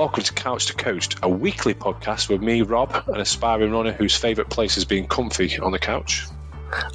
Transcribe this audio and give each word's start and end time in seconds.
Welcome 0.00 0.22
to 0.22 0.32
Couch 0.32 0.64
to 0.64 0.72
Coached, 0.72 1.16
a 1.22 1.28
weekly 1.28 1.74
podcast 1.74 2.30
with 2.30 2.40
me, 2.40 2.62
Rob, 2.62 3.04
an 3.08 3.20
aspiring 3.20 3.70
runner 3.70 3.92
whose 3.92 4.16
favourite 4.16 4.48
place 4.48 4.78
is 4.78 4.86
being 4.86 5.06
comfy 5.06 5.58
on 5.58 5.72
the 5.72 5.78
couch. 5.78 6.24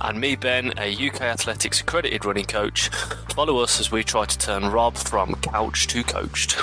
And 0.01 0.19
me, 0.19 0.35
Ben, 0.35 0.73
a 0.79 0.91
UK 0.91 1.21
Athletics 1.21 1.81
accredited 1.81 2.25
running 2.25 2.45
coach. 2.45 2.89
Follow 3.29 3.59
us 3.59 3.79
as 3.79 3.91
we 3.91 4.03
try 4.03 4.25
to 4.25 4.37
turn 4.39 4.65
Rob 4.71 4.97
from 4.97 5.35
couch 5.35 5.85
to 5.85 6.03
coached. 6.03 6.57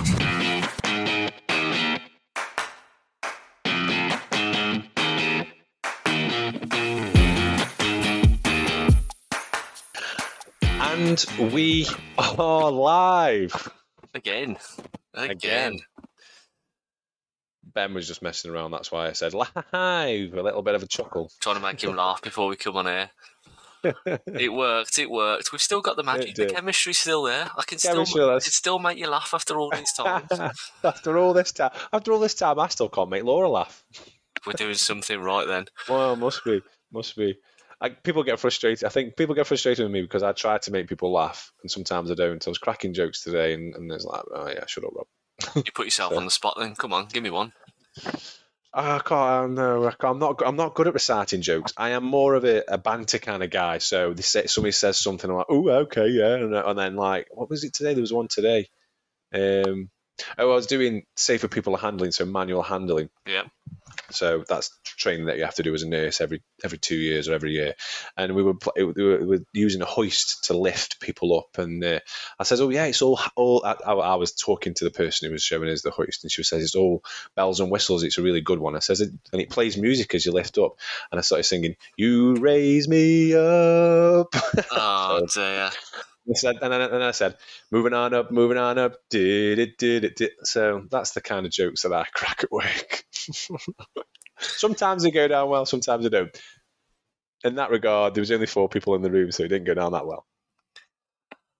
And 10.80 11.24
we 11.52 11.86
are 12.18 12.72
live. 12.72 13.72
Again. 14.12 14.56
Again. 15.14 15.30
Again. 15.30 15.80
Ben 17.74 17.94
was 17.94 18.06
just 18.06 18.22
messing 18.22 18.50
around, 18.50 18.70
that's 18.70 18.92
why 18.92 19.08
I 19.08 19.12
said 19.12 19.34
live. 19.34 19.50
A 19.72 20.28
little 20.30 20.62
bit 20.62 20.74
of 20.74 20.82
a 20.82 20.86
chuckle. 20.86 21.30
Trying 21.40 21.56
to 21.56 21.62
make 21.62 21.82
him 21.82 21.96
laugh 21.96 22.22
before 22.22 22.48
we 22.48 22.56
come 22.56 22.76
on 22.76 22.86
air. 22.86 23.10
It 24.26 24.52
worked, 24.52 24.98
it 24.98 25.10
worked. 25.10 25.50
We've 25.50 25.60
still 25.60 25.80
got 25.80 25.96
the 25.96 26.04
magic, 26.04 26.36
the 26.36 26.46
chemistry's 26.46 26.98
still 26.98 27.24
there. 27.24 27.50
I 27.56 27.64
can 27.64 27.78
still, 27.78 28.02
I 28.02 28.38
can 28.38 28.40
still 28.40 28.78
make 28.78 28.96
you 28.96 29.08
laugh 29.08 29.34
after 29.34 29.58
all 29.58 29.70
these 29.70 29.92
times. 29.92 30.28
after 30.84 31.18
all 31.18 31.32
this 31.32 31.50
time, 31.52 31.72
after 31.92 32.12
all 32.12 32.20
this 32.20 32.34
time, 32.34 32.60
I 32.60 32.68
still 32.68 32.88
can't 32.88 33.10
make 33.10 33.24
Laura 33.24 33.48
laugh. 33.48 33.82
We're 34.46 34.52
doing 34.54 34.74
something 34.74 35.20
right 35.20 35.46
then. 35.46 35.66
Well, 35.88 36.16
must 36.16 36.44
be, 36.44 36.60
must 36.92 37.16
be. 37.16 37.36
I, 37.80 37.90
people 37.90 38.22
get 38.22 38.38
frustrated. 38.38 38.84
I 38.84 38.88
think 38.90 39.16
people 39.16 39.34
get 39.34 39.48
frustrated 39.48 39.84
with 39.84 39.92
me 39.92 40.02
because 40.02 40.22
I 40.22 40.32
try 40.32 40.58
to 40.58 40.70
make 40.70 40.88
people 40.88 41.12
laugh, 41.12 41.50
and 41.62 41.70
sometimes 41.70 42.10
I 42.10 42.14
don't. 42.14 42.46
I 42.46 42.50
was 42.50 42.58
cracking 42.58 42.94
jokes 42.94 43.22
today, 43.24 43.54
and, 43.54 43.74
and 43.74 43.90
it's 43.90 44.04
like, 44.04 44.22
oh 44.32 44.48
yeah, 44.48 44.64
shut 44.66 44.84
up, 44.84 44.92
Rob. 44.94 45.06
You 45.56 45.72
put 45.74 45.86
yourself 45.86 46.12
on 46.16 46.24
the 46.24 46.30
spot 46.30 46.54
then. 46.58 46.76
Come 46.76 46.92
on, 46.92 47.06
give 47.06 47.24
me 47.24 47.30
one. 47.30 47.52
I 48.74 49.00
can't. 49.00 49.52
No, 49.52 49.90
I'm 50.00 50.18
not. 50.18 50.42
I'm 50.44 50.56
not 50.56 50.74
good 50.74 50.86
at 50.86 50.94
reciting 50.94 51.42
jokes. 51.42 51.74
I 51.76 51.90
am 51.90 52.04
more 52.04 52.34
of 52.34 52.44
a, 52.44 52.62
a 52.68 52.78
banter 52.78 53.18
kind 53.18 53.42
of 53.42 53.50
guy. 53.50 53.78
So 53.78 54.14
they 54.14 54.22
say, 54.22 54.46
somebody 54.46 54.72
says 54.72 54.98
something, 54.98 55.28
I'm 55.30 55.36
like, 55.36 55.46
oh, 55.50 55.68
okay, 55.68 56.08
yeah, 56.08 56.34
and, 56.36 56.54
and 56.54 56.78
then 56.78 56.96
like, 56.96 57.28
what 57.30 57.50
was 57.50 57.64
it 57.64 57.74
today? 57.74 57.92
There 57.92 58.00
was 58.00 58.12
one 58.12 58.28
today. 58.28 58.68
Um, 59.34 59.90
oh, 60.38 60.50
I 60.50 60.54
was 60.54 60.66
doing 60.66 61.04
safer 61.16 61.48
people 61.48 61.76
handling, 61.76 62.12
so 62.12 62.24
manual 62.24 62.62
handling. 62.62 63.10
Yeah. 63.26 63.44
So 64.10 64.44
that's 64.48 64.70
training 64.84 65.26
that 65.26 65.38
you 65.38 65.44
have 65.44 65.54
to 65.56 65.62
do 65.62 65.74
as 65.74 65.82
a 65.82 65.88
nurse 65.88 66.20
every 66.20 66.42
every 66.62 66.78
two 66.78 66.96
years 66.96 67.28
or 67.28 67.34
every 67.34 67.52
year. 67.52 67.74
And 68.16 68.34
we 68.34 68.42
were 68.42 68.54
we 68.76 68.84
were, 68.84 69.18
we 69.18 69.26
were 69.26 69.44
using 69.52 69.82
a 69.82 69.86
hoist 69.86 70.44
to 70.44 70.56
lift 70.56 71.00
people 71.00 71.38
up. 71.38 71.58
And 71.58 71.82
uh, 71.82 72.00
I 72.38 72.44
says, 72.44 72.60
"Oh 72.60 72.70
yeah, 72.70 72.84
it's 72.84 73.02
all 73.02 73.20
all." 73.36 73.64
I, 73.64 73.92
I 73.92 74.14
was 74.16 74.32
talking 74.32 74.74
to 74.74 74.84
the 74.84 74.90
person 74.90 75.26
who 75.26 75.32
was 75.32 75.42
showing 75.42 75.68
us 75.68 75.82
the 75.82 75.90
hoist, 75.90 76.24
and 76.24 76.32
she 76.32 76.42
says, 76.42 76.62
"It's 76.62 76.74
all 76.74 77.02
bells 77.34 77.60
and 77.60 77.70
whistles. 77.70 78.02
It's 78.02 78.18
a 78.18 78.22
really 78.22 78.40
good 78.40 78.58
one." 78.58 78.76
I 78.76 78.80
says, 78.80 79.00
"And 79.00 79.18
it 79.32 79.50
plays 79.50 79.76
music 79.76 80.14
as 80.14 80.26
you 80.26 80.32
lift 80.32 80.58
up." 80.58 80.78
And 81.10 81.18
I 81.18 81.22
started 81.22 81.44
singing, 81.44 81.76
"You 81.96 82.36
raise 82.36 82.88
me 82.88 83.34
up." 83.34 84.34
Oh 84.70 85.26
dear. 85.32 85.70
Said, 86.34 86.56
and 86.60 86.72
then, 86.72 86.80
and 86.80 86.92
then 86.92 87.02
I 87.02 87.10
said, 87.10 87.36
moving 87.70 87.92
on 87.92 88.14
up, 88.14 88.30
moving 88.30 88.58
on 88.58 88.78
up, 88.78 88.94
did 89.10 89.58
it, 89.58 89.78
did 89.78 90.04
it, 90.04 90.16
did. 90.16 90.30
So 90.42 90.84
that's 90.90 91.12
the 91.12 91.20
kind 91.20 91.46
of 91.46 91.52
jokes 91.52 91.82
that 91.82 91.92
I 91.92 92.04
crack 92.14 92.44
at 92.44 92.52
work. 92.52 93.04
sometimes 94.38 95.02
they 95.02 95.10
go 95.10 95.28
down 95.28 95.48
well, 95.48 95.66
sometimes 95.66 96.04
they 96.04 96.10
don't. 96.10 96.36
In 97.44 97.56
that 97.56 97.70
regard, 97.70 98.14
there 98.14 98.22
was 98.22 98.30
only 98.30 98.46
four 98.46 98.68
people 98.68 98.94
in 98.94 99.02
the 99.02 99.10
room, 99.10 99.32
so 99.32 99.42
it 99.42 99.48
didn't 99.48 99.66
go 99.66 99.74
down 99.74 99.92
that 99.92 100.06
well. 100.06 100.26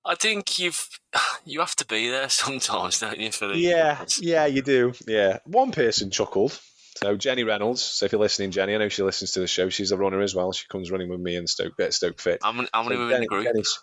I 0.05 0.15
think 0.15 0.59
you've 0.59 0.89
you 1.45 1.61
have 1.61 1.77
to 1.77 1.87
be 1.87 2.09
there 2.09 2.29
sometimes, 2.29 3.01
don't 3.01 3.19
you? 3.19 3.33
For 3.33 3.49
the 3.49 3.57
Yeah, 3.57 4.05
yeah, 4.21 4.47
you 4.47 4.63
do. 4.63 4.93
Yeah, 5.07 5.39
one 5.45 5.73
person 5.73 6.11
chuckled. 6.11 6.59
So 6.97 7.17
Jenny 7.17 7.43
Reynolds. 7.45 7.83
So 7.83 8.07
if 8.07 8.13
you're 8.13 8.21
listening, 8.21 8.51
Jenny, 8.51 8.75
I 8.75 8.79
know 8.79 8.89
she 8.89 9.03
listens 9.03 9.33
to 9.33 9.41
the 9.41 9.47
show. 9.47 9.69
She's 9.71 9.93
a 9.93 9.97
runner 9.97 10.21
as 10.21 10.35
well. 10.35 10.53
She 10.53 10.67
comes 10.69 10.91
running 10.91 11.09
with 11.09 11.21
me 11.21 11.37
and 11.37 11.49
Stoke 11.49 11.79
at 11.81 11.95
Stoke 11.95 12.21
Fit. 12.21 12.41
How 12.43 12.53
many, 12.53 12.69
how 12.73 12.83
many 12.83 12.97
So 12.97 13.07
were 13.07 13.15
in 13.15 13.21
the 13.23 13.27
group? 13.27 13.45
Jenny's- 13.45 13.79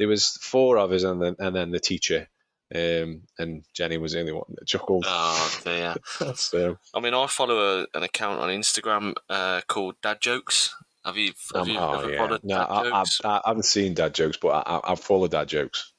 there 0.00 0.08
was 0.08 0.38
four 0.40 0.78
of 0.78 0.92
us, 0.92 1.02
and 1.02 1.20
then 1.20 1.36
and 1.38 1.54
then 1.54 1.70
the 1.70 1.78
teacher, 1.78 2.26
um, 2.74 3.20
and 3.38 3.62
Jenny 3.74 3.98
was 3.98 4.14
the 4.14 4.20
only 4.20 4.32
one 4.32 4.54
that 4.54 4.66
chuckled. 4.66 5.04
Oh 5.06 5.60
dear. 5.62 5.94
so 6.36 6.78
I 6.94 7.00
mean, 7.00 7.12
I 7.12 7.26
follow 7.26 7.82
a, 7.82 7.86
an 7.94 8.02
account 8.02 8.40
on 8.40 8.48
Instagram 8.48 9.12
uh, 9.28 9.60
called 9.68 9.96
Dad 10.02 10.22
Jokes. 10.22 10.74
Have 11.04 11.18
you, 11.18 11.32
have 11.54 11.62
um, 11.62 11.68
you 11.68 11.78
oh 11.78 11.92
ever 11.98 12.12
yeah, 12.12 12.18
followed 12.18 12.44
no, 12.44 12.56
Dad 12.56 12.66
I, 12.70 12.80
I, 12.80 12.82
Jokes? 13.02 13.20
I 13.24 13.40
haven't 13.44 13.64
seen 13.64 13.92
dad 13.92 14.14
jokes, 14.14 14.38
but 14.40 14.48
I, 14.48 14.76
I, 14.76 14.92
I 14.92 14.94
follow 14.94 15.28
dad 15.28 15.48
jokes. 15.48 15.92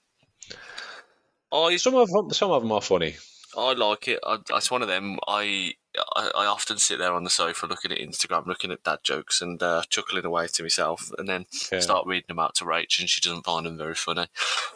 I, 1.51 1.75
Some 1.77 1.95
of 1.95 2.09
them, 2.09 2.31
some 2.31 2.49
of 2.49 2.63
them 2.63 2.71
are 2.71 2.81
funny. 2.81 3.15
I 3.55 3.73
like 3.73 4.07
it. 4.07 4.19
I, 4.25 4.39
it's 4.49 4.71
one 4.71 4.81
of 4.81 4.87
them. 4.87 5.19
I, 5.27 5.73
I 6.15 6.31
I 6.35 6.45
often 6.45 6.77
sit 6.77 6.99
there 6.99 7.13
on 7.13 7.23
the 7.23 7.29
sofa 7.29 7.65
looking 7.65 7.91
at 7.91 7.99
Instagram, 7.99 8.45
looking 8.47 8.71
at 8.71 8.83
dad 8.83 8.99
jokes, 9.03 9.41
and 9.41 9.61
uh, 9.61 9.83
chuckling 9.89 10.25
away 10.25 10.47
to 10.47 10.63
myself, 10.63 11.11
and 11.17 11.27
then 11.27 11.45
Yeah. 11.71 11.79
start 11.81 12.05
reading 12.07 12.25
them 12.29 12.39
out 12.39 12.55
to 12.55 12.65
Rach, 12.65 12.99
and 12.99 13.09
she 13.09 13.19
doesn't 13.21 13.43
find 13.45 13.65
them 13.65 13.77
very 13.77 13.95
funny. 13.95 14.27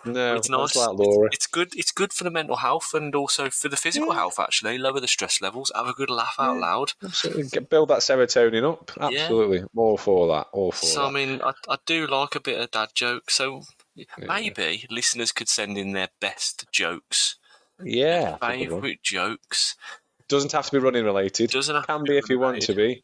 No, 0.06 0.36
it's 0.36 0.50
nice. 0.50 0.76
like 0.76 0.90
Laura. 0.98 1.28
It's, 1.28 1.38
it's 1.38 1.48
good. 1.48 1.70
It's 1.76 1.92
good 1.92 2.12
for 2.14 2.24
the 2.26 2.31
mental 2.31 2.58
health 2.58 2.94
and 2.94 3.16
also 3.16 3.50
for 3.50 3.70
the 3.70 3.78
physical 3.78 4.09
Yeah. 4.09 4.16
health. 4.16 4.40
Actually, 4.40 4.78
lower 4.78 5.00
the 5.00 5.08
stress 5.08 5.42
levels. 5.42 5.72
Have 5.74 5.88
a 5.88 5.94
good 5.94 6.09
laugh 6.09 6.36
out 6.40 6.56
Yeah. 6.56 6.62
loud. 6.62 6.92
Absolutely. 7.03 7.44
Get, 7.44 7.70
build 7.70 7.90
that 7.90 8.00
serotonin 8.00 8.70
up. 8.70 8.92
Absolutely. 9.00 9.64
All 9.76 9.97
for 9.97 10.28
that. 10.36 10.47
All 10.52 10.72
for 10.72 10.86
So 10.86 11.06
I 11.06 11.12
mean, 11.12 11.42
I, 11.42 11.53
I 11.70 11.78
do 11.86 12.08
like 12.08 12.36
a 12.36 12.40
bit 12.42 12.59
of 12.59 12.72
dad 12.72 12.90
joke. 12.94 13.32
So 13.32 13.62
maybe 14.18 14.86
listeners 14.90 15.32
could 15.32 15.47
send 15.50 15.78
in 15.78 15.94
their 15.94 16.09
best 16.20 16.66
jokes, 16.72 17.38
yeah. 17.84 18.38
that's 18.42 18.44
a 18.44 18.58
good 18.58 18.72
one. 18.72 18.82
favourite 18.82 19.03
jokes. 19.03 19.76
Doesn't 20.28 20.52
have 20.53 20.66
to 20.66 20.72
be 20.72 20.80
running 20.80 21.06
related. 21.06 21.50
Doesn't 21.52 21.75
have 21.75 21.86
Can 21.88 22.00
to 22.06 22.12
be 22.12 22.18
if 22.18 22.30
you 22.30 22.40
want 22.40 22.62
to 22.63 22.74
be. 22.74 23.03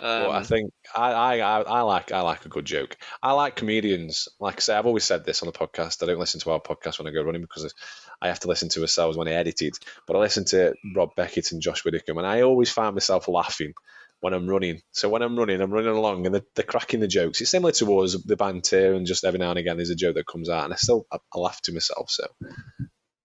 But 0.00 0.30
I 0.30 0.38
Um, 0.38 0.44
think 0.44 0.72
I, 0.96 1.12
I, 1.12 1.36
I, 1.38 1.60
I 1.62 1.80
like 1.82 2.12
I 2.12 2.22
like 2.22 2.44
a 2.46 2.48
good 2.48 2.64
joke. 2.64 2.96
I 3.22 3.32
like 3.32 3.56
comedians. 3.56 4.28
Like 4.40 4.56
I 4.56 4.60
say, 4.60 4.74
I've 4.74 4.86
always 4.86 5.04
said 5.04 5.24
this 5.24 5.42
on 5.42 5.46
the 5.46 5.52
podcast. 5.52 6.02
I 6.02 6.06
don't 6.06 6.18
listen 6.18 6.40
to 6.40 6.50
our 6.50 6.60
podcast 6.60 6.98
when 6.98 7.06
I 7.06 7.12
go 7.12 7.22
running 7.22 7.42
because 7.42 7.72
I 8.20 8.28
have 8.28 8.40
to 8.40 8.48
listen 8.48 8.68
to 8.70 8.80
ourselves 8.82 9.16
when 9.16 9.28
I 9.28 9.32
edit 9.32 9.62
it. 9.62 9.78
But 10.06 10.16
I 10.16 10.20
listen 10.20 10.44
to 10.46 10.74
Rob 10.96 11.14
Beckett 11.14 11.52
and 11.52 11.60
Josh 11.62 11.84
Widdicombe, 11.84 12.18
and 12.18 12.26
I 12.26 12.42
always 12.42 12.70
find 12.70 12.94
myself 12.94 13.28
laughing 13.28 13.74
when 14.20 14.32
I'm 14.34 14.48
running. 14.48 14.80
So 14.92 15.08
when 15.08 15.22
I'm 15.22 15.38
running, 15.38 15.60
I'm 15.60 15.72
running 15.72 15.90
along, 15.90 16.26
and 16.26 16.34
they're, 16.34 16.46
they're 16.54 16.64
cracking 16.64 17.00
the 17.00 17.08
jokes. 17.08 17.40
It's 17.40 17.50
similar 17.50 17.72
to 17.72 17.98
us, 18.00 18.16
the 18.24 18.36
banter, 18.36 18.94
and 18.94 19.06
just 19.06 19.24
every 19.24 19.38
now 19.38 19.50
and 19.50 19.58
again 19.58 19.76
there's 19.76 19.90
a 19.90 19.94
joke 19.96 20.14
that 20.14 20.26
comes 20.26 20.48
out, 20.48 20.64
and 20.64 20.72
I 20.72 20.76
still 20.76 21.06
I, 21.12 21.18
I 21.34 21.38
laugh 21.38 21.60
to 21.62 21.72
myself. 21.72 22.10
So 22.10 22.26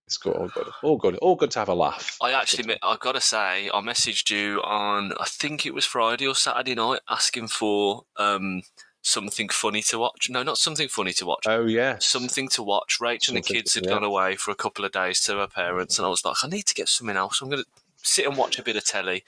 it's 0.07 0.17
good, 0.17 0.37
all 0.37 0.47
good, 0.47 0.67
all 0.81 0.97
good, 0.97 1.15
all 1.17 1.35
good 1.35 1.51
to 1.51 1.59
have 1.59 1.67
a 1.67 1.73
laugh. 1.73 2.17
I 2.21 2.31
actually, 2.31 2.77
I 2.81 2.95
gotta 2.97 3.19
say, 3.19 3.69
I 3.69 3.81
messaged 3.81 4.29
you 4.29 4.61
on, 4.63 5.11
I 5.19 5.25
think 5.25 5.65
it 5.65 5.73
was 5.73 5.83
Friday 5.83 6.25
or 6.25 6.33
Saturday 6.33 6.75
night, 6.75 7.01
asking 7.09 7.49
for 7.49 8.05
um, 8.15 8.61
something 9.01 9.49
funny 9.49 9.81
to 9.81 9.99
watch. 9.99 10.29
No, 10.29 10.43
not 10.43 10.57
something 10.57 10.87
funny 10.87 11.11
to 11.11 11.25
watch. 11.25 11.43
Oh 11.45 11.65
yeah, 11.65 11.97
Something 11.99 12.47
to 12.49 12.63
watch. 12.63 12.99
Rach 13.01 13.27
and 13.27 13.35
the 13.35 13.41
kids 13.41 13.73
had 13.73 13.83
yeah. 13.83 13.91
gone 13.91 14.05
away 14.05 14.37
for 14.37 14.51
a 14.51 14.55
couple 14.55 14.85
of 14.85 14.93
days 14.93 15.19
to 15.25 15.35
her 15.39 15.47
parents, 15.47 15.99
and 15.99 16.05
I 16.05 16.09
was 16.09 16.23
like, 16.23 16.37
I 16.41 16.47
need 16.47 16.67
to 16.67 16.73
get 16.73 16.87
something 16.87 17.17
else. 17.17 17.41
I'm 17.41 17.49
going 17.49 17.63
to 17.63 17.69
sit 17.97 18.25
and 18.25 18.37
watch 18.37 18.57
a 18.57 18.63
bit 18.63 18.77
of 18.77 18.85
telly. 18.85 19.25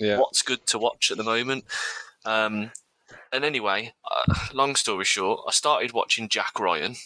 yeah. 0.00 0.18
What's 0.18 0.42
good 0.42 0.66
to 0.66 0.78
watch 0.78 1.12
at 1.12 1.18
the 1.18 1.24
moment? 1.24 1.66
Um, 2.24 2.72
and 3.32 3.44
anyway, 3.44 3.94
uh, 4.10 4.34
long 4.52 4.74
story 4.74 5.04
short, 5.04 5.42
I 5.46 5.52
started 5.52 5.92
watching 5.92 6.28
Jack 6.28 6.58
Ryan 6.58 6.96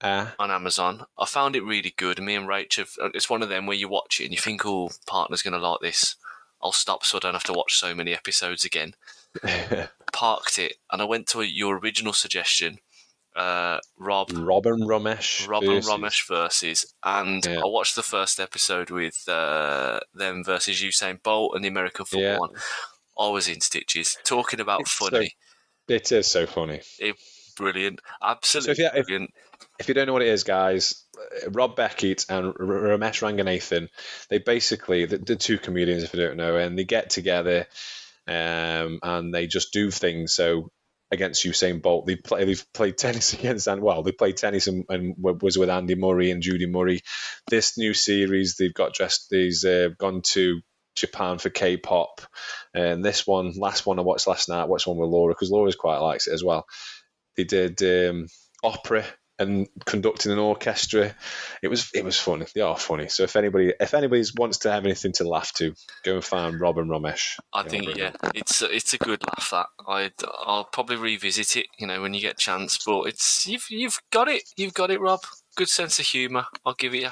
Ah, 0.00 0.34
on 0.38 0.50
Amazon. 0.50 1.06
I 1.18 1.26
found 1.26 1.56
it 1.56 1.64
really 1.64 1.92
good. 1.96 2.20
Me 2.22 2.34
and 2.36 2.46
Rach 2.48 2.76
have, 2.76 2.90
uh, 3.02 3.08
it's 3.14 3.28
one 3.28 3.42
of 3.42 3.48
them 3.48 3.66
where 3.66 3.76
you 3.76 3.88
watch 3.88 4.20
it 4.20 4.24
and 4.24 4.32
you 4.32 4.38
think, 4.38 4.64
oh, 4.64 4.90
partner's 5.06 5.42
going 5.42 5.54
to 5.54 5.68
like 5.68 5.80
this. 5.80 6.14
I'll 6.62 6.72
stop 6.72 7.04
so 7.04 7.18
I 7.18 7.20
don't 7.20 7.34
have 7.34 7.44
to 7.44 7.52
watch 7.52 7.78
so 7.78 7.94
many 7.94 8.12
episodes 8.14 8.64
again. 8.64 8.94
Parked 10.12 10.58
it 10.58 10.74
and 10.90 11.00
I 11.02 11.04
went 11.04 11.26
to 11.28 11.42
your 11.42 11.78
original 11.78 12.12
suggestion, 12.12 12.78
uh, 13.36 13.78
Rob. 13.96 14.30
Robin 14.34 14.80
Romesh. 14.80 15.46
Rob 15.48 15.62
and 15.64 15.72
versus- 15.74 15.90
Romesh 15.90 16.26
versus, 16.28 16.94
and 17.04 17.44
Yeah. 17.44 17.58
I 17.60 17.66
watched 17.66 17.94
the 17.94 18.02
first 18.02 18.40
episode 18.40 18.90
with 18.90 19.28
uh, 19.28 20.00
them 20.14 20.42
versus 20.44 20.80
Usain 20.82 21.22
Bolt 21.22 21.54
and 21.54 21.64
the 21.64 21.68
American 21.68 22.04
football 22.04 22.22
Yeah. 22.22 22.38
one. 22.38 22.50
I 23.18 23.28
was 23.28 23.48
in 23.48 23.60
stitches 23.60 24.16
talking 24.24 24.60
about 24.60 24.80
It's 24.80 24.92
so 24.92 25.08
funny, 25.10 25.36
It 25.88 26.10
is 26.12 26.26
so 26.28 26.46
funny. 26.46 26.80
brilliant, 27.56 28.00
So 28.00 28.26
absolutely 28.28 28.72
if 28.72 28.78
you- 28.78 28.90
if- 29.00 29.06
brilliant. 29.06 29.34
If 29.78 29.88
you 29.88 29.94
don't 29.94 30.06
know 30.06 30.12
what 30.12 30.22
it 30.22 30.28
is, 30.28 30.44
guys, 30.44 31.04
uh, 31.16 31.50
Rob 31.50 31.76
Beckett 31.76 32.26
and 32.28 32.52
Romesh 32.54 33.22
Ranganathan, 33.22 33.88
they 34.28 34.38
basically, 34.38 35.04
the, 35.04 35.18
the 35.18 35.36
two 35.36 35.58
comedians, 35.58 36.02
if 36.02 36.14
you 36.14 36.20
don't 36.20 36.36
know, 36.36 36.56
and 36.56 36.78
they 36.78 36.84
get 36.84 37.10
together 37.10 37.66
um, 38.26 38.98
and 39.02 39.32
they 39.32 39.46
just 39.46 39.72
do 39.72 39.90
things. 39.90 40.32
So 40.34 40.70
against 41.10 41.44
Usain 41.44 41.80
Bolt, 41.80 42.06
they 42.06 42.16
play, 42.16 42.44
they've 42.44 42.72
played 42.74 42.98
tennis 42.98 43.32
against, 43.34 43.66
and 43.66 43.80
well, 43.82 44.02
they 44.02 44.12
played 44.12 44.36
tennis 44.36 44.66
and, 44.66 44.84
and 44.88 45.14
was 45.18 45.56
with 45.56 45.70
Andy 45.70 45.94
Murray 45.94 46.30
and 46.30 46.42
Judy 46.42 46.66
Murray. 46.66 47.00
This 47.48 47.78
new 47.78 47.94
series, 47.94 48.56
they've 48.56 48.74
got 48.74 48.94
dressed, 48.94 49.28
they've 49.30 49.64
uh, 49.64 49.88
gone 49.98 50.22
to 50.32 50.60
Japan 50.96 51.38
for 51.38 51.50
K-pop, 51.50 52.20
and 52.74 53.04
this 53.04 53.26
one, 53.26 53.52
last 53.56 53.86
one 53.86 53.98
I 53.98 54.02
watched 54.02 54.26
last 54.26 54.48
night, 54.48 54.68
watched 54.68 54.86
one 54.86 54.98
with 54.98 55.08
Laura 55.08 55.32
because 55.32 55.50
Laura's 55.50 55.76
quite 55.76 55.98
likes 55.98 56.26
it 56.26 56.34
as 56.34 56.42
well. 56.42 56.66
They 57.36 57.44
did 57.44 57.80
um, 57.82 58.26
opera 58.62 59.04
and 59.38 59.68
conducting 59.84 60.32
an 60.32 60.38
orchestra. 60.38 61.14
It 61.62 61.68
was 61.68 61.90
it 61.94 62.04
was 62.04 62.18
funny. 62.18 62.46
They 62.54 62.60
are 62.60 62.76
funny. 62.76 63.08
So 63.08 63.22
if 63.22 63.36
anybody 63.36 63.72
if 63.78 63.94
anybody 63.94 64.24
wants 64.36 64.58
to 64.58 64.70
have 64.70 64.84
anything 64.84 65.12
to 65.14 65.28
laugh 65.28 65.52
to, 65.54 65.74
go 66.04 66.16
and 66.16 66.24
find 66.24 66.60
Rob 66.60 66.78
and 66.78 66.90
Romesh. 66.90 67.38
I 67.52 67.62
think 67.62 67.96
yeah, 67.96 68.12
it's 68.34 68.62
a, 68.62 68.74
it's 68.74 68.94
a 68.94 68.98
good 68.98 69.22
laugh. 69.24 69.48
That 69.50 69.66
I 69.86 70.10
I'll 70.44 70.64
probably 70.64 70.96
revisit 70.96 71.56
it. 71.56 71.66
You 71.78 71.86
know 71.86 72.02
when 72.02 72.14
you 72.14 72.20
get 72.20 72.34
a 72.34 72.38
chance, 72.38 72.78
but 72.84 73.02
it's 73.02 73.46
you've 73.46 73.66
you've 73.70 74.00
got 74.10 74.28
it. 74.28 74.42
You've 74.56 74.74
got 74.74 74.90
it, 74.90 75.00
Rob. 75.00 75.20
Good 75.56 75.68
sense 75.68 75.98
of 75.98 76.06
humour. 76.06 76.46
I'll 76.64 76.74
give 76.74 76.94
it 76.94 77.02
you. 77.02 77.10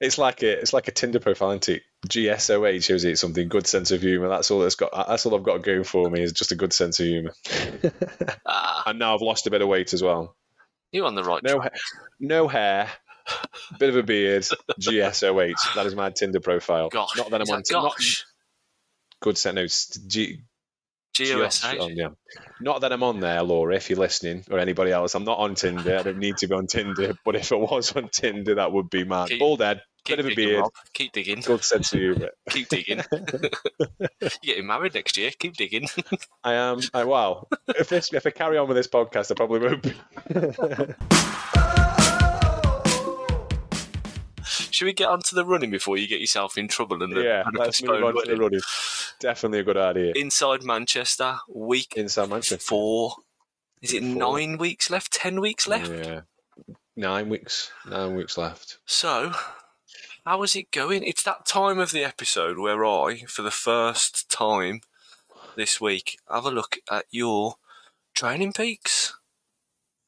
It's 0.00 0.18
like 0.18 0.42
a 0.42 0.60
it's 0.60 0.72
like 0.72 0.88
a 0.88 0.92
Tinder 0.92 1.20
profile, 1.20 1.50
isn't 1.50 1.68
it? 1.68 1.82
GSOH 2.08 2.84
shows 2.84 3.04
it 3.04 3.18
something 3.18 3.48
good 3.48 3.66
sense 3.66 3.90
of 3.90 4.02
humour. 4.02 4.28
That's 4.28 4.50
all 4.50 4.62
it's 4.62 4.74
got. 4.74 4.90
That's 5.08 5.24
all 5.24 5.34
I've 5.34 5.42
got 5.42 5.62
going 5.62 5.84
for 5.84 6.10
me 6.10 6.22
is 6.22 6.32
just 6.32 6.52
a 6.52 6.56
good 6.56 6.72
sense 6.72 7.00
of 7.00 7.06
humour. 7.06 7.32
Ah, 8.46 8.84
and 8.86 8.98
now 8.98 9.14
I've 9.14 9.22
lost 9.22 9.46
a 9.46 9.50
bit 9.50 9.62
of 9.62 9.68
weight 9.68 9.94
as 9.94 10.02
well. 10.02 10.36
You're 10.92 11.06
on 11.06 11.14
the 11.14 11.24
right 11.24 11.42
No, 11.42 11.56
track. 11.58 11.72
ha- 11.74 11.98
no 12.20 12.48
hair, 12.48 12.90
bit 13.78 13.88
of 13.90 13.96
a 13.96 14.02
beard. 14.02 14.46
GSOH. 14.80 15.54
That 15.74 15.86
is 15.86 15.94
my 15.94 16.10
Tinder 16.10 16.40
profile. 16.40 16.88
Gosh, 16.88 17.16
not 17.16 17.30
that 17.30 17.40
I'm 17.42 17.50
on. 17.50 17.62
that 17.66 17.72
Not 17.72 17.82
gosh. 17.92 18.24
good 19.20 19.36
sense. 19.38 19.54
No, 19.56 20.06
G, 20.08 20.40
GOSH. 21.16 21.64
on, 21.64 21.80
oh, 21.80 21.88
yeah. 21.88 22.08
Not 22.60 22.82
that 22.82 22.92
I'm 22.92 23.02
on 23.02 23.20
there, 23.20 23.42
Laura. 23.42 23.74
If 23.76 23.88
you're 23.90 23.98
listening, 23.98 24.44
or 24.50 24.58
anybody 24.58 24.92
else, 24.92 25.14
I'm 25.14 25.24
not 25.24 25.38
on 25.38 25.54
Tinder. 25.54 25.98
I 25.98 26.02
don't 26.02 26.18
need 26.18 26.36
to 26.38 26.46
be 26.46 26.54
on 26.54 26.66
Tinder. 26.66 27.14
But 27.24 27.36
if 27.36 27.52
I 27.52 27.56
was 27.56 27.92
on 27.96 28.08
Tinder, 28.10 28.56
that 28.56 28.72
would 28.72 28.90
be. 28.90 29.04
Keep- 29.04 29.38
Bald 29.38 29.60
head, 29.60 29.80
Keep 30.06 30.16
bit 30.18 30.20
of 30.20 30.26
a 30.26 30.28
digging, 30.34 30.48
beard, 30.48 30.60
Rob. 30.62 30.72
Keep 30.92 31.12
digging. 31.12 31.40
good 31.40 31.64
sense 31.64 31.92
of 31.92 31.98
humour. 31.98 32.30
Keep 32.50 32.68
digging. 32.68 33.02
You're 34.00 34.30
getting 34.42 34.66
married 34.66 34.94
next 34.94 35.16
year. 35.16 35.30
Keep 35.36 35.56
digging. 35.56 35.88
I 36.44 36.52
am. 36.54 36.80
I 36.94 37.04
wow. 37.04 37.48
If 37.68 37.88
this, 37.88 38.12
if 38.12 38.24
I 38.26 38.30
carry 38.30 38.56
on 38.56 38.68
with 38.68 38.76
this 38.76 38.86
podcast, 38.86 39.30
I 39.30 39.34
probably 39.34 39.60
won't. 39.60 39.82
Be. 39.82 39.94
Should 44.46 44.84
we 44.84 44.92
get 44.92 45.08
onto 45.08 45.34
the 45.34 45.44
running 45.44 45.70
before 45.70 45.96
you 45.96 46.06
get 46.06 46.20
yourself 46.20 46.56
in 46.56 46.68
trouble 46.68 47.02
and 47.02 47.16
the, 47.16 47.22
yeah, 47.22 47.42
and 47.46 47.56
let's 47.56 47.82
move 47.82 48.04
on 48.04 48.14
to 48.14 48.30
the 48.30 48.36
running. 48.36 48.60
Definitely 49.18 49.60
a 49.60 49.64
good 49.64 49.76
idea. 49.78 50.12
Inside 50.14 50.62
Manchester, 50.62 51.38
week 51.52 51.94
Inside 51.96 52.28
Manchester. 52.28 52.58
four. 52.58 53.14
Is 53.82 53.92
it 53.92 54.02
Four. 54.02 54.38
nine 54.38 54.58
weeks 54.58 54.90
left? 54.90 55.12
Ten 55.12 55.40
weeks 55.40 55.66
left? 55.66 55.90
Yeah. 55.90 56.20
Nine 56.94 57.28
weeks. 57.28 57.70
Nine 57.88 58.14
weeks 58.14 58.38
left. 58.38 58.78
So, 58.86 59.32
how 60.26 60.42
is 60.42 60.56
it 60.56 60.72
going? 60.72 61.04
It's 61.04 61.22
that 61.22 61.46
time 61.46 61.78
of 61.78 61.92
the 61.92 62.04
episode 62.04 62.58
where 62.58 62.84
I, 62.84 63.22
for 63.28 63.42
the 63.42 63.50
first 63.52 64.28
time 64.28 64.80
this 65.54 65.80
week, 65.80 66.18
have 66.28 66.44
a 66.44 66.50
look 66.50 66.78
at 66.90 67.04
your 67.10 67.54
training 68.12 68.52
peaks. 68.52 69.14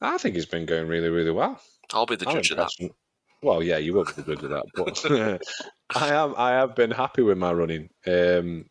I 0.01 0.17
think 0.17 0.35
it's 0.35 0.45
been 0.45 0.65
going 0.65 0.89
really, 0.89 1.07
really 1.07 1.31
well. 1.31 1.61
I'll 1.93 2.05
be 2.05 2.17
the 2.17 2.27
I'm 2.27 2.35
judge 2.35 2.51
of 2.51 2.57
that. 2.57 2.91
Well, 3.41 3.63
yeah, 3.63 3.77
you 3.77 3.93
will 3.93 4.03
be 4.03 4.11
the 4.11 4.35
judge 4.35 4.43
of 4.43 4.49
that, 4.49 4.65
but 4.75 5.41
I 5.95 6.13
am. 6.13 6.35
I 6.37 6.51
have 6.51 6.75
been 6.75 6.91
happy 6.91 7.21
with 7.21 7.37
my 7.37 7.53
running. 7.53 7.89
Um, 8.05 8.65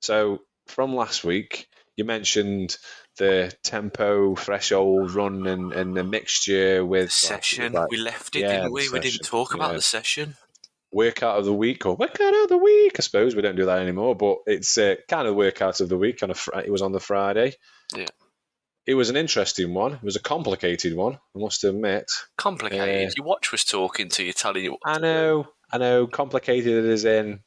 so 0.00 0.40
from 0.66 0.96
last 0.96 1.22
week, 1.22 1.68
you 1.96 2.04
mentioned 2.04 2.76
the 3.18 3.52
tempo 3.62 4.34
threshold 4.34 5.12
run 5.12 5.46
and, 5.46 5.72
and 5.72 5.96
the 5.96 6.04
mixture 6.04 6.84
with 6.84 7.12
Session. 7.12 7.72
like, 7.72 7.90
we 7.90 7.96
left 7.98 8.34
it, 8.34 8.40
yeah, 8.40 8.56
didn't 8.56 8.72
we? 8.72 8.88
We 8.88 9.00
didn't 9.00 9.24
talk 9.24 9.54
about 9.54 9.70
yeah. 9.70 9.76
the 9.76 9.82
session. 9.82 10.36
Workout 10.92 11.38
of 11.38 11.44
the 11.44 11.54
week 11.54 11.86
or 11.86 11.96
workout 11.96 12.34
of 12.34 12.48
the 12.48 12.58
week. 12.58 12.96
I 12.98 13.02
suppose 13.02 13.34
we 13.36 13.42
don't 13.42 13.56
do 13.56 13.66
that 13.66 13.80
anymore, 13.80 14.14
but 14.14 14.38
it's 14.46 14.76
uh, 14.78 14.96
kind 15.08 15.28
of 15.28 15.34
workout 15.34 15.80
of 15.80 15.88
the 15.88 15.98
week. 15.98 16.22
On 16.22 16.30
a 16.30 16.34
fr- 16.34 16.58
it 16.58 16.70
was 16.70 16.82
on 16.82 16.92
the 16.92 17.00
Friday. 17.00 17.54
Yeah. 17.94 18.06
It 18.86 18.94
was 18.94 19.10
an 19.10 19.16
interesting 19.16 19.74
one. 19.74 19.94
It 19.94 20.02
was 20.02 20.16
a 20.16 20.20
complicated 20.20 20.96
one. 20.96 21.14
I 21.14 21.38
must 21.38 21.62
admit. 21.64 22.10
Complicated. 22.38 23.10
Uh, 23.10 23.12
Your 23.16 23.26
watch 23.26 23.52
was 23.52 23.64
talking 23.64 24.08
to 24.10 24.24
you, 24.24 24.32
telling 24.32 24.64
you 24.64 24.72
what 24.72 24.80
I 24.86 24.98
know. 24.98 25.48
I 25.70 25.76
know. 25.76 26.06
Complicated 26.06 26.86
as 26.86 27.04
in 27.04 27.40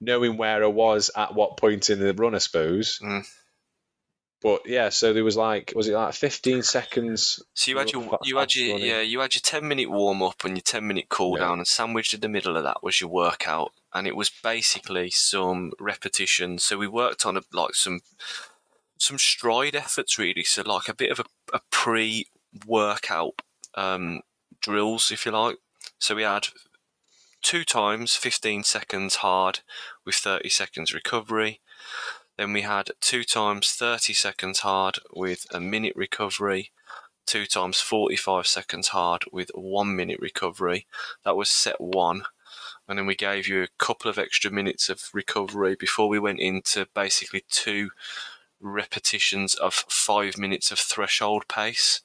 knowing 0.00 0.38
where 0.38 0.64
I 0.64 0.68
was 0.68 1.10
at 1.14 1.34
what 1.34 1.58
point 1.58 1.90
in 1.90 2.00
the 2.00 2.14
run. 2.14 2.34
I 2.34 2.38
suppose. 2.38 2.98
Mm. 3.02 3.26
But 4.42 4.66
yeah, 4.66 4.90
so 4.90 5.12
there 5.12 5.24
was 5.24 5.36
like, 5.36 5.72
was 5.74 5.88
it 5.88 5.94
like 5.94 6.12
15 6.14 6.62
seconds? 6.62 7.42
So 7.54 7.70
you 7.70 7.78
had 7.78 7.90
your 7.90 8.18
you 8.22 8.36
had 8.36 8.54
your 8.54 8.74
running. 8.74 8.86
yeah 8.86 9.00
you 9.00 9.20
had 9.20 9.34
your 9.34 9.40
ten 9.42 9.66
minute 9.66 9.90
warm 9.90 10.22
up 10.22 10.44
and 10.44 10.56
your 10.56 10.62
ten 10.62 10.86
minute 10.86 11.06
cool 11.08 11.36
Yeah. 11.38 11.44
down, 11.46 11.58
and 11.58 11.66
sandwiched 11.66 12.12
in 12.14 12.20
the 12.20 12.28
middle 12.28 12.56
of 12.56 12.62
that 12.64 12.82
was 12.82 13.00
your 13.00 13.10
workout, 13.10 13.72
and 13.94 14.06
it 14.06 14.14
was 14.14 14.30
basically 14.30 15.10
some 15.10 15.72
repetitions. 15.80 16.64
So 16.64 16.76
we 16.76 16.86
worked 16.86 17.24
on 17.24 17.36
a, 17.38 17.42
like 17.52 17.74
some 17.74 18.00
some 18.98 19.18
stride 19.18 19.74
efforts 19.74 20.18
really. 20.18 20.44
So 20.44 20.62
like 20.62 20.88
a 20.88 20.94
bit 20.94 21.10
of 21.10 21.18
a, 21.20 21.24
a 21.56 21.60
pre 21.70 22.26
workout 22.66 23.40
um, 23.74 24.20
drills, 24.60 25.10
if 25.10 25.24
you 25.26 25.32
like. 25.32 25.56
So 25.98 26.14
we 26.14 26.22
had 26.22 26.48
two 27.42 27.64
times 27.64 28.14
15 28.16 28.64
seconds 28.64 29.16
hard 29.16 29.60
with 30.04 30.16
30 30.16 30.48
seconds 30.50 30.92
recovery. 30.94 31.60
Then 32.36 32.52
we 32.52 32.62
had 32.62 32.90
two 33.00 33.24
times 33.24 33.72
30 33.72 34.12
seconds 34.12 34.60
hard 34.60 34.98
with 35.14 35.46
a 35.52 35.60
minute 35.60 35.94
recovery, 35.96 36.70
two 37.24 37.46
times 37.46 37.80
45 37.80 38.46
seconds 38.46 38.88
hard 38.88 39.24
with 39.32 39.50
one 39.54 39.96
minute 39.96 40.20
recovery. 40.20 40.86
That 41.24 41.36
was 41.36 41.48
set 41.48 41.80
one. 41.80 42.24
And 42.88 42.98
then 42.98 43.06
we 43.06 43.16
gave 43.16 43.48
you 43.48 43.62
a 43.62 43.68
couple 43.78 44.10
of 44.10 44.18
extra 44.18 44.50
minutes 44.50 44.88
of 44.88 45.10
recovery 45.12 45.76
before 45.78 46.08
we 46.08 46.18
went 46.18 46.40
into 46.40 46.86
basically 46.94 47.44
two 47.50 47.90
repetitions 48.60 49.54
of 49.54 49.74
five 49.74 50.38
minutes 50.38 50.70
of 50.70 50.78
threshold 50.78 51.48
pace. 51.48 52.00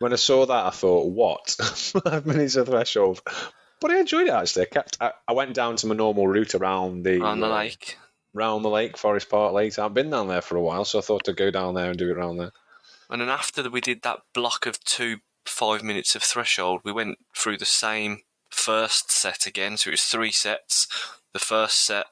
When 0.00 0.12
I 0.12 0.16
saw 0.16 0.44
that, 0.46 0.66
I 0.66 0.70
thought, 0.70 1.06
what? 1.06 1.50
Five 1.50 2.26
minutes 2.26 2.56
of 2.56 2.66
threshold. 2.66 3.22
But 3.80 3.92
I 3.92 4.00
enjoyed 4.00 4.26
it 4.26 4.32
actually. 4.32 4.62
I 4.62 4.66
kept. 4.66 4.96
I, 5.00 5.12
I 5.28 5.32
went 5.32 5.54
down 5.54 5.76
to 5.76 5.86
my 5.86 5.94
normal 5.94 6.26
route 6.26 6.54
around 6.54 7.04
the 7.04 7.22
on 7.22 7.40
the 7.40 7.46
uh, 7.46 7.54
lake. 7.54 7.96
Round 8.34 8.64
the 8.64 8.68
lake, 8.68 8.98
Forest 8.98 9.30
Park 9.30 9.54
Lake. 9.54 9.78
I've 9.78 9.94
been 9.94 10.10
down 10.10 10.28
there 10.28 10.42
for 10.42 10.56
a 10.56 10.60
while, 10.62 10.84
so 10.84 10.98
I 10.98 11.02
thought 11.02 11.28
I'd 11.28 11.36
go 11.36 11.50
down 11.50 11.74
there 11.74 11.90
and 11.90 11.98
do 11.98 12.10
it 12.10 12.16
around 12.16 12.36
there. 12.36 12.52
And 13.08 13.20
then 13.20 13.28
after 13.28 13.68
we 13.70 13.80
did 13.80 14.02
that 14.02 14.20
block 14.34 14.66
of 14.66 14.82
two 14.84 15.18
five 15.46 15.82
minutes 15.82 16.14
of 16.14 16.22
threshold, 16.22 16.80
we 16.84 16.92
went 16.92 17.18
through 17.36 17.58
the 17.58 17.64
same 17.64 18.20
first 18.50 19.10
set 19.10 19.46
again. 19.46 19.76
So 19.76 19.88
it 19.88 19.92
was 19.92 20.02
three 20.02 20.32
sets. 20.32 20.88
The 21.32 21.38
first 21.38 21.84
set 21.84 22.06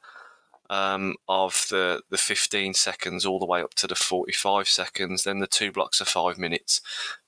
um, 0.70 1.16
of 1.28 1.66
the 1.70 2.02
the 2.10 2.18
15 2.18 2.74
seconds 2.74 3.26
all 3.26 3.38
the 3.38 3.46
way 3.46 3.62
up 3.62 3.74
to 3.74 3.86
the 3.86 3.94
45 3.94 4.68
seconds. 4.68 5.24
Then 5.24 5.38
the 5.38 5.46
two 5.46 5.72
blocks 5.72 6.00
of 6.00 6.08
five 6.08 6.38
minutes, 6.38 6.80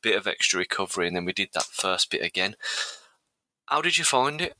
bit 0.02 0.16
of 0.16 0.26
extra 0.26 0.58
recovery, 0.58 1.06
and 1.06 1.16
then 1.16 1.24
we 1.24 1.32
did 1.32 1.50
that 1.54 1.64
first 1.64 2.10
bit 2.10 2.22
again. 2.22 2.56
How 3.66 3.80
did 3.80 3.98
you 3.98 4.04
find 4.04 4.40
it? 4.40 4.54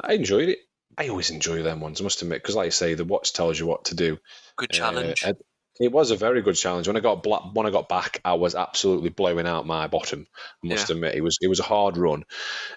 I 0.00 0.14
enjoyed 0.14 0.48
it. 0.48 0.67
I 0.98 1.08
always 1.08 1.30
enjoy 1.30 1.62
them 1.62 1.80
ones, 1.80 2.00
I 2.00 2.04
must 2.04 2.22
admit, 2.22 2.42
because 2.42 2.56
like 2.56 2.66
you 2.66 2.70
say, 2.72 2.94
the 2.94 3.04
watch 3.04 3.32
tells 3.32 3.58
you 3.58 3.66
what 3.66 3.84
to 3.86 3.94
do. 3.94 4.18
Good 4.56 4.72
Uh, 4.72 4.74
challenge. 4.74 5.22
and 5.24 5.36
it 5.80 5.92
was 5.92 6.10
a 6.10 6.16
very 6.16 6.42
good 6.42 6.56
challenge. 6.56 6.88
When 6.88 6.96
I 6.96 7.00
got 7.00 7.22
bla- 7.22 7.50
when 7.52 7.66
I 7.66 7.70
got 7.70 7.88
back, 7.88 8.20
I 8.24 8.34
was 8.34 8.56
absolutely 8.56 9.10
blowing 9.10 9.46
out 9.46 9.64
my 9.64 9.86
bottom. 9.86 10.26
I 10.64 10.66
must 10.66 10.90
admit, 10.90 11.14
it 11.14 11.20
was 11.20 11.38
it 11.40 11.46
was 11.46 11.60
a 11.60 11.62
hard 11.62 11.96
run. 11.96 12.24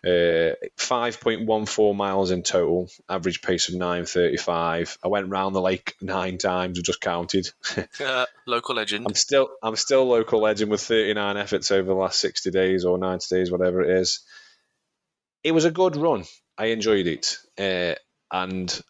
Uh, 0.05 0.51
Five 0.77 1.19
point 1.19 1.47
one 1.47 1.65
four 1.65 1.95
miles 1.95 2.29
in 2.29 2.43
total, 2.43 2.89
average 3.09 3.41
pace 3.41 3.69
of 3.69 3.75
nine 3.75 4.05
thirty 4.05 4.37
five. 4.37 4.95
I 5.03 5.07
went 5.07 5.29
round 5.29 5.55
the 5.55 5.61
lake 5.61 5.95
nine 5.99 6.37
times. 6.37 6.77
I 6.77 6.83
just 6.83 7.01
counted. 7.01 7.49
Uh, 7.99 8.25
local 8.45 8.75
legend. 8.75 9.07
I'm 9.07 9.15
still 9.15 9.49
I'm 9.63 9.75
still 9.75 10.05
local 10.05 10.41
legend 10.41 10.69
with 10.69 10.81
39 10.81 11.37
efforts 11.37 11.71
over 11.71 11.87
the 11.87 11.95
last 11.95 12.19
60 12.19 12.51
days 12.51 12.85
or 12.85 12.99
90 12.99 13.35
days, 13.35 13.51
whatever 13.51 13.81
it 13.81 13.99
is. 13.99 14.19
It 15.43 15.53
was 15.53 15.65
a 15.65 15.71
good 15.71 15.95
run. 15.95 16.25
I 16.57 16.65
enjoyed 16.67 17.07
it, 17.07 17.37
uh, 17.57 17.95
and 18.31 18.81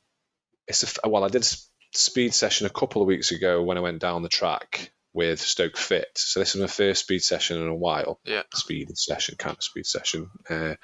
it's 0.67 0.97
a, 1.03 1.09
well. 1.09 1.23
I 1.23 1.29
did 1.29 1.45
speed 1.93 2.33
session 2.33 2.67
a 2.67 2.69
couple 2.71 3.01
of 3.01 3.07
weeks 3.07 3.31
ago 3.31 3.61
when 3.63 3.77
I 3.77 3.81
went 3.81 3.99
down 3.99 4.21
the 4.23 4.29
track 4.29 4.91
with 5.13 5.41
Stoke 5.41 5.75
Fit. 5.77 6.07
So 6.15 6.39
this 6.39 6.55
is 6.55 6.61
my 6.61 6.67
first 6.67 7.01
speed 7.01 7.21
session 7.21 7.61
in 7.61 7.67
a 7.67 7.75
while. 7.75 8.19
Yeah. 8.23 8.43
speed 8.53 8.95
session, 8.97 9.35
kind 9.37 9.57
of 9.57 9.63
speed 9.63 9.85
session. 9.85 10.29
Uh, 10.49 10.75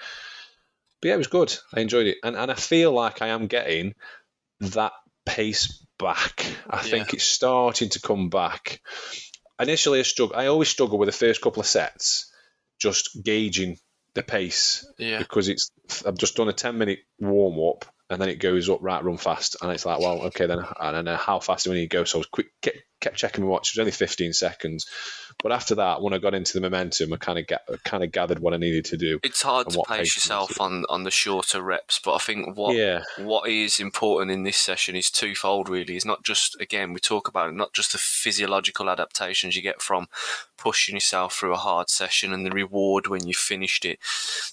but 1.01 1.07
yeah, 1.09 1.13
it 1.13 1.17
was 1.17 1.27
good. 1.27 1.55
I 1.73 1.81
enjoyed 1.81 2.07
it, 2.07 2.17
and 2.23 2.35
and 2.35 2.51
I 2.51 2.55
feel 2.55 2.91
like 2.91 3.21
I 3.21 3.27
am 3.27 3.47
getting 3.47 3.93
that 4.61 4.93
pace 5.25 5.85
back. 5.99 6.45
I 6.69 6.81
think 6.81 7.13
it's 7.13 7.23
starting 7.23 7.89
to 7.89 8.01
come 8.01 8.29
back. 8.29 8.81
Initially, 9.59 9.99
I 9.99 10.03
struggle. 10.03 10.35
I 10.35 10.47
always 10.47 10.69
struggle 10.69 10.97
with 10.97 11.07
the 11.07 11.13
first 11.13 11.41
couple 11.41 11.61
of 11.61 11.67
sets, 11.67 12.31
just 12.79 13.23
gauging 13.23 13.77
the 14.15 14.23
pace 14.23 14.87
Yeah. 14.97 15.19
because 15.19 15.47
it's. 15.49 15.71
I've 16.05 16.17
just 16.17 16.35
done 16.35 16.49
a 16.49 16.53
ten 16.53 16.77
minute 16.77 16.99
warm 17.19 17.59
up, 17.75 17.85
and 18.09 18.21
then 18.21 18.29
it 18.29 18.39
goes 18.39 18.69
up 18.69 18.79
right, 18.81 19.03
run 19.03 19.17
fast, 19.17 19.57
and 19.61 19.71
it's 19.71 19.85
like, 19.85 19.99
well, 19.99 20.21
okay, 20.23 20.45
then, 20.45 20.59
and 20.79 20.95
then 20.95 21.07
uh, 21.07 21.17
how 21.17 21.39
fast 21.39 21.65
do 21.65 21.71
we 21.71 21.77
need 21.77 21.89
to 21.89 21.97
go? 21.97 22.03
So 22.03 22.17
I 22.17 22.19
was 22.19 22.27
quick, 22.27 22.47
kept, 22.61 22.77
kept 23.01 23.17
checking 23.17 23.43
my 23.43 23.49
watch. 23.49 23.69
It 23.69 23.77
was 23.77 23.79
only 23.79 23.91
15 23.91 24.33
seconds, 24.33 24.85
but 25.43 25.51
after 25.51 25.75
that, 25.75 26.01
when 26.01 26.13
I 26.13 26.17
got 26.17 26.33
into 26.33 26.53
the 26.53 26.61
momentum, 26.61 27.13
I 27.13 27.17
kind 27.17 27.39
of 27.39 27.47
get, 27.47 27.61
kind 27.83 28.03
of 28.03 28.11
gathered 28.11 28.39
what 28.39 28.53
I 28.53 28.57
needed 28.57 28.85
to 28.85 28.97
do. 28.97 29.19
It's 29.23 29.41
hard 29.41 29.69
to 29.69 29.83
pace 29.87 30.15
yourself 30.15 30.59
on, 30.61 30.85
on 30.89 31.03
the 31.03 31.11
shorter 31.11 31.61
reps, 31.61 31.99
but 32.03 32.15
I 32.15 32.19
think 32.19 32.55
what 32.55 32.75
Yeah, 32.75 33.03
what 33.19 33.49
is 33.49 33.79
important 33.79 34.31
in 34.31 34.43
this 34.43 34.57
session 34.57 34.95
is 34.95 35.09
twofold 35.09 35.69
really 35.69 35.95
it's 35.95 36.05
not 36.05 36.23
just 36.23 36.59
again 36.59 36.93
we 36.93 36.99
talk 36.99 37.27
about 37.27 37.49
it 37.49 37.55
not 37.55 37.73
just 37.73 37.91
the 37.91 37.97
physiological 37.97 38.89
adaptations 38.89 39.55
you 39.55 39.61
get 39.61 39.81
from 39.81 40.07
pushing 40.57 40.95
yourself 40.95 41.33
through 41.33 41.53
a 41.53 41.57
hard 41.57 41.89
session 41.89 42.33
and 42.33 42.45
the 42.45 42.51
reward 42.51 43.07
when 43.07 43.27
you 43.27 43.33
finished 43.33 43.85
it 43.85 43.99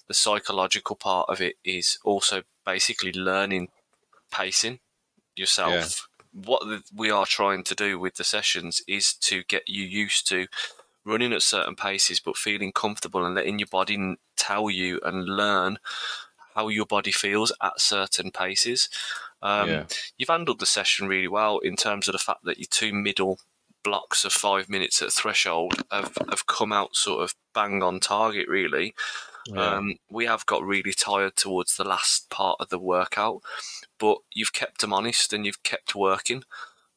the 0.07 0.13
psychological 0.13 0.95
part 0.95 1.27
of 1.29 1.41
it 1.41 1.55
is 1.63 1.97
also 2.03 2.43
basically 2.65 3.11
learning 3.13 3.69
pacing 4.31 4.79
yourself 5.35 6.07
what 6.33 6.61
we 6.93 7.09
are 7.09 7.25
trying 7.25 7.63
to 7.63 7.75
do 7.75 7.97
with 7.97 8.15
the 8.15 8.23
sessions 8.23 8.81
is 8.87 9.13
to 9.13 9.43
get 9.43 9.63
you 9.67 9.83
used 9.85 10.27
to 10.27 10.47
running 11.05 11.31
at 11.31 11.41
certain 11.41 11.75
paces 11.75 12.19
but 12.19 12.35
feeling 12.35 12.71
comfortable 12.73 13.25
and 13.25 13.35
letting 13.35 13.57
your 13.59 13.67
body 13.67 14.15
tell 14.35 14.69
you 14.69 14.99
and 15.03 15.25
learn 15.25 15.77
how 16.55 16.67
your 16.67 16.85
body 16.85 17.11
feels 17.11 17.51
at 17.61 17.79
certain 17.79 18.31
paces. 18.31 18.89
Um, 19.41 19.69
Yeah. 19.69 19.85
You've 20.17 20.29
handled 20.29 20.59
the 20.59 20.65
session 20.65 21.07
really 21.07 21.27
well 21.27 21.59
in 21.59 21.75
terms 21.75 22.07
of 22.07 22.13
the 22.13 22.17
fact 22.17 22.43
that 22.45 22.57
your 22.57 22.67
two 22.69 22.93
middle 22.93 23.39
blocks 23.83 24.25
of 24.25 24.33
five 24.33 24.67
minutes 24.67 25.01
at 25.01 25.11
threshold 25.11 25.83
have, 25.91 26.17
have 26.29 26.47
come 26.47 26.73
out 26.73 26.95
sort 26.95 27.23
of 27.23 27.35
bang 27.53 27.83
on 27.83 27.99
target, 27.99 28.47
really. 28.47 28.95
Yeah, 29.45 29.77
Um, 29.77 29.95
we 30.09 30.25
have 30.25 30.45
got 30.45 30.63
really 30.63 30.93
tired 30.93 31.35
towards 31.35 31.75
the 31.77 31.83
last 31.85 32.29
part 32.29 32.57
of 32.59 32.69
the 32.69 32.79
workout, 32.79 33.41
but 33.99 34.19
you've 34.33 34.53
kept 34.53 34.81
them 34.81 34.93
honest 34.93 35.33
and 35.33 35.45
you've 35.45 35.63
kept 35.63 35.95
working. 35.95 36.43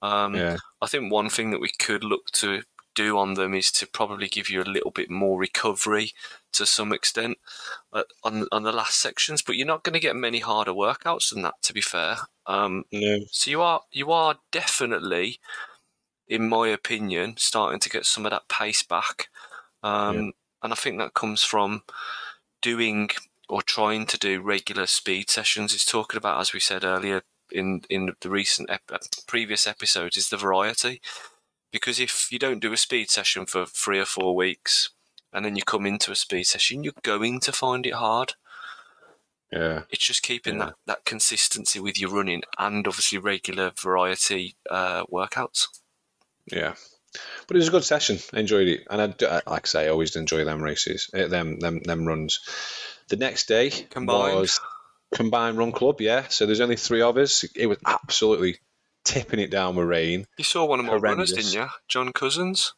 Um, 0.03 0.43
yeah, 0.43 0.57
I 0.83 0.87
think 0.89 1.13
one 1.13 1.31
thing 1.31 1.51
that 1.53 1.61
we 1.61 1.71
could 1.79 2.05
look 2.05 2.27
to 2.35 2.63
do 2.95 3.19
on 3.19 3.35
them 3.35 3.55
is 3.55 3.71
to 3.73 3.87
probably 3.87 4.29
give 4.29 4.51
you 4.51 4.63
a 4.63 4.65
little 4.65 4.91
bit 4.91 5.11
more 5.11 5.39
recovery 5.39 6.13
to 6.53 6.67
some 6.67 6.93
extent 6.93 7.39
uh, 7.93 8.05
on 8.25 8.47
on 8.53 8.63
the 8.65 8.73
last 8.73 9.01
sections, 9.01 9.43
but 9.43 9.57
you're 9.57 9.67
not 9.67 9.85
going 9.85 9.95
to 9.95 10.01
get 10.01 10.17
many 10.17 10.41
harder 10.41 10.73
workouts 10.73 11.31
than 11.33 11.43
that. 11.43 11.55
To 11.63 11.73
be 11.73 11.81
fair, 11.81 12.17
um, 12.47 12.85
no, 12.93 13.19
so 13.31 13.51
you 13.51 13.63
are 13.63 13.83
you 13.93 14.13
are 14.13 14.37
definitely, 14.53 15.39
in 16.29 16.49
my 16.49 16.69
opinion, 16.69 17.37
starting 17.39 17.81
to 17.81 17.89
get 17.91 18.07
some 18.07 18.27
of 18.27 18.31
that 18.31 18.49
pace 18.49 18.83
back, 18.83 19.29
um, 19.83 20.17
Yeah. 20.17 20.31
and 20.63 20.73
I 20.73 20.77
think 20.77 20.99
that 20.99 21.15
comes 21.15 21.43
from 21.45 21.83
doing 22.61 23.11
or 23.49 23.63
trying 23.63 24.07
to 24.07 24.19
do 24.19 24.41
regular 24.43 24.87
speed 24.87 25.31
sessions. 25.31 25.73
is 25.75 25.85
talking 25.85 26.19
about, 26.19 26.41
as 26.41 26.53
we 26.53 26.61
said 26.61 26.85
earlier 26.85 27.23
in 27.51 27.83
in 27.89 28.13
the 28.21 28.29
recent 28.31 28.69
ep- 28.71 28.91
uh, 28.93 28.99
previous 29.27 29.67
episodes, 29.67 30.17
is 30.17 30.29
the 30.29 30.37
variety. 30.37 31.01
Because 31.71 32.01
if 32.01 32.31
you 32.33 32.39
don't 32.39 32.61
do 32.61 32.73
a 32.73 32.77
speed 32.77 33.11
session 33.11 33.47
for 33.47 33.67
three 33.67 33.99
or 33.99 34.05
four 34.07 34.35
weeks, 34.35 34.91
and 35.33 35.45
then 35.45 35.57
you 35.57 35.63
come 35.63 35.85
into 35.87 36.11
a 36.11 36.17
speed 36.17 36.45
session, 36.45 36.83
you're 36.85 36.93
going 37.03 37.41
to 37.41 37.53
find 37.53 37.85
it 37.87 37.95
hard. 37.95 38.35
yeah, 39.53 39.83
It's 39.91 40.05
just 40.07 40.23
keeping 40.23 40.57
Yeah. 40.59 40.65
that, 40.67 40.75
that 40.87 41.05
consistency 41.05 41.79
with 41.81 41.99
your 42.01 42.11
running 42.11 42.43
and 42.59 42.87
obviously 42.87 43.19
regular 43.19 43.73
variety 43.79 44.57
uh, 44.71 45.05
workouts. 45.07 45.69
yeah. 46.47 46.75
But 47.47 47.57
it 47.57 47.61
was 47.61 47.69
a 47.69 47.73
good 47.73 47.85
session. 47.85 48.19
I 48.33 48.41
enjoyed 48.41 48.69
it, 48.69 48.87
and 48.91 49.01
I, 49.01 49.41
like 49.47 49.65
I 49.65 49.67
say, 49.67 49.87
I 49.87 49.89
always 49.89 50.17
enjoy 50.17 50.45
them 50.45 50.63
races, 50.63 51.11
uh, 51.15 51.29
them 51.29 51.59
them 51.59 51.81
them 51.81 52.07
runs. 52.07 52.41
The 53.09 53.17
next 53.17 53.49
day 53.49 53.71
Combined. 53.71 54.41
was 54.41 54.61
combined 55.15 55.57
run 55.59 55.73
club. 55.73 56.01
Yeah, 56.01 56.29
so 56.29 56.47
there's 56.47 56.61
only 56.61 56.77
three 56.77 57.03
of 57.03 57.17
us. 57.17 57.45
It 57.55 57.67
was 57.67 57.79
absolutely 57.87 58.59
tipping 59.05 59.41
it 59.41 59.51
down 59.51 59.77
with 59.77 59.87
rain. 59.87 60.27
You 60.37 60.45
saw 60.45 60.67
one 60.67 60.81
of 60.81 60.87
my 60.87 60.97
runners, 60.97 61.33
didn't 61.33 61.55
you? 61.55 61.69
John 61.89 62.13
Cousins. 62.13 62.75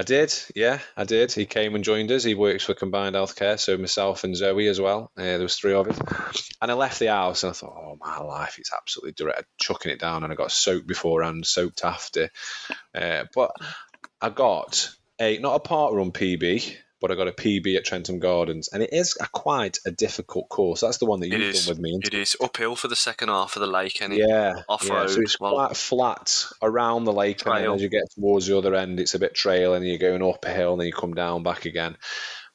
I 0.00 0.02
did, 0.02 0.34
yeah, 0.56 0.78
I 0.96 1.04
did. 1.04 1.30
He 1.30 1.44
came 1.44 1.74
and 1.74 1.84
joined 1.84 2.10
us. 2.10 2.24
He 2.24 2.32
works 2.32 2.64
for 2.64 2.72
Combined 2.72 3.16
Healthcare, 3.16 3.60
so 3.60 3.76
myself 3.76 4.24
and 4.24 4.34
Zoe 4.34 4.66
as 4.66 4.80
well. 4.80 5.12
Uh, 5.14 5.24
there 5.24 5.40
was 5.40 5.56
three 5.56 5.74
of 5.74 5.88
us, 5.88 6.48
and 6.62 6.70
I 6.70 6.74
left 6.74 6.98
the 6.98 7.08
house 7.08 7.42
and 7.42 7.50
I 7.50 7.52
thought, 7.52 7.76
oh 7.76 7.98
my 8.00 8.18
life, 8.20 8.56
it's 8.58 8.72
absolutely 8.72 9.12
direct, 9.12 9.44
chucking 9.58 9.92
it 9.92 10.00
down, 10.00 10.24
and 10.24 10.32
I 10.32 10.36
got 10.36 10.52
soaked 10.52 10.86
beforehand, 10.86 11.46
soaked 11.46 11.84
after. 11.84 12.30
Uh, 12.94 13.24
but 13.34 13.50
I 14.22 14.30
got 14.30 14.88
a 15.20 15.36
not 15.36 15.56
a 15.56 15.60
park 15.60 15.92
run 15.92 16.12
PB, 16.12 16.74
but 17.00 17.10
I 17.10 17.14
got 17.14 17.28
a 17.28 17.32
PB 17.32 17.76
at 17.76 17.84
Trentham 17.84 18.18
Gardens, 18.18 18.68
and 18.68 18.82
it 18.82 18.90
is 18.92 19.16
a 19.20 19.26
quite 19.28 19.78
a 19.86 19.90
difficult 19.90 20.48
course. 20.48 20.80
That's 20.80 20.98
the 20.98 21.06
one 21.06 21.20
that 21.20 21.28
you've 21.28 21.54
done 21.54 21.68
with 21.68 21.78
me. 21.78 21.98
It 22.02 22.14
is 22.14 22.36
uphill 22.40 22.76
for 22.76 22.88
the 22.88 22.96
second 22.96 23.28
half 23.28 23.56
of 23.56 23.60
the 23.60 23.66
lake, 23.66 24.00
and 24.02 24.14
Yeah, 24.14 24.62
off-road, 24.68 25.08
Yeah, 25.08 25.14
so 25.14 25.20
it's 25.20 25.40
well- 25.40 25.54
quite 25.54 25.76
flat 25.76 26.46
around 26.62 27.04
the 27.04 27.12
lake, 27.12 27.44
and 27.46 27.54
then 27.64 27.74
as 27.74 27.82
you 27.82 27.88
get 27.88 28.10
towards 28.14 28.46
the 28.46 28.56
other 28.58 28.74
end, 28.74 29.00
it's 29.00 29.14
a 29.14 29.18
bit 29.18 29.34
trail, 29.34 29.74
and 29.74 29.86
you're 29.86 29.98
going 29.98 30.22
up 30.22 30.44
a 30.44 30.50
hill, 30.50 30.72
and 30.72 30.80
then 30.80 30.86
you 30.86 30.92
come 30.92 31.14
down 31.14 31.42
back 31.42 31.64
again. 31.64 31.96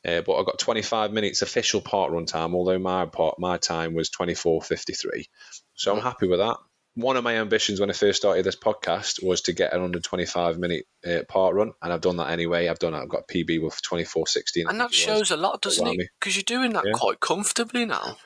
Uh, 0.06 0.22
but 0.22 0.36
I 0.36 0.44
got 0.44 0.60
25 0.60 1.12
minutes 1.12 1.42
official 1.42 1.82
park 1.82 2.12
run 2.12 2.28
time, 2.28 2.54
although 2.54 2.78
my 2.78 3.08
part 3.08 3.40
my 3.40 3.58
time 3.58 3.96
was 3.96 4.12
24:53, 4.12 5.28
so 5.74 5.96
I'm 5.96 6.02
happy 6.02 6.28
with 6.28 6.40
that. 6.40 6.58
One 6.96 7.18
of 7.18 7.26
my 7.26 7.36
ambitions 7.36 7.80
when 7.82 7.90
I 7.90 7.94
first 7.94 8.22
started 8.22 8.46
this 8.46 8.56
podcast 8.56 9.22
was 9.22 9.42
to 9.42 9.54
get 9.54 9.74
an 9.74 9.82
under 9.82 10.00
25 10.00 10.58
minute 10.58 10.86
uh, 11.06 11.24
park 11.28 11.54
run, 11.54 11.74
and 11.82 11.92
I've 11.92 12.02
done 12.02 12.18
that 12.18 12.30
anyway. 12.30 12.68
I've 12.70 12.80
done 12.80 12.94
it. 12.94 13.00
I've 13.00 13.10
got 13.10 13.28
PB 13.28 13.62
with 13.62 13.82
24:16, 13.82 14.66
I 14.66 14.70
and 14.72 14.80
that 14.80 14.94
shows 14.94 15.30
a 15.32 15.38
lot, 15.38 15.62
doesn't 15.62 15.86
it? 15.86 16.10
Because 16.20 16.36
you're 16.38 16.44
doing 16.44 16.72
that 16.74 16.86
Yeah. 16.86 16.94
quite 16.94 17.20
comfortably 17.20 17.86
now. 17.86 18.18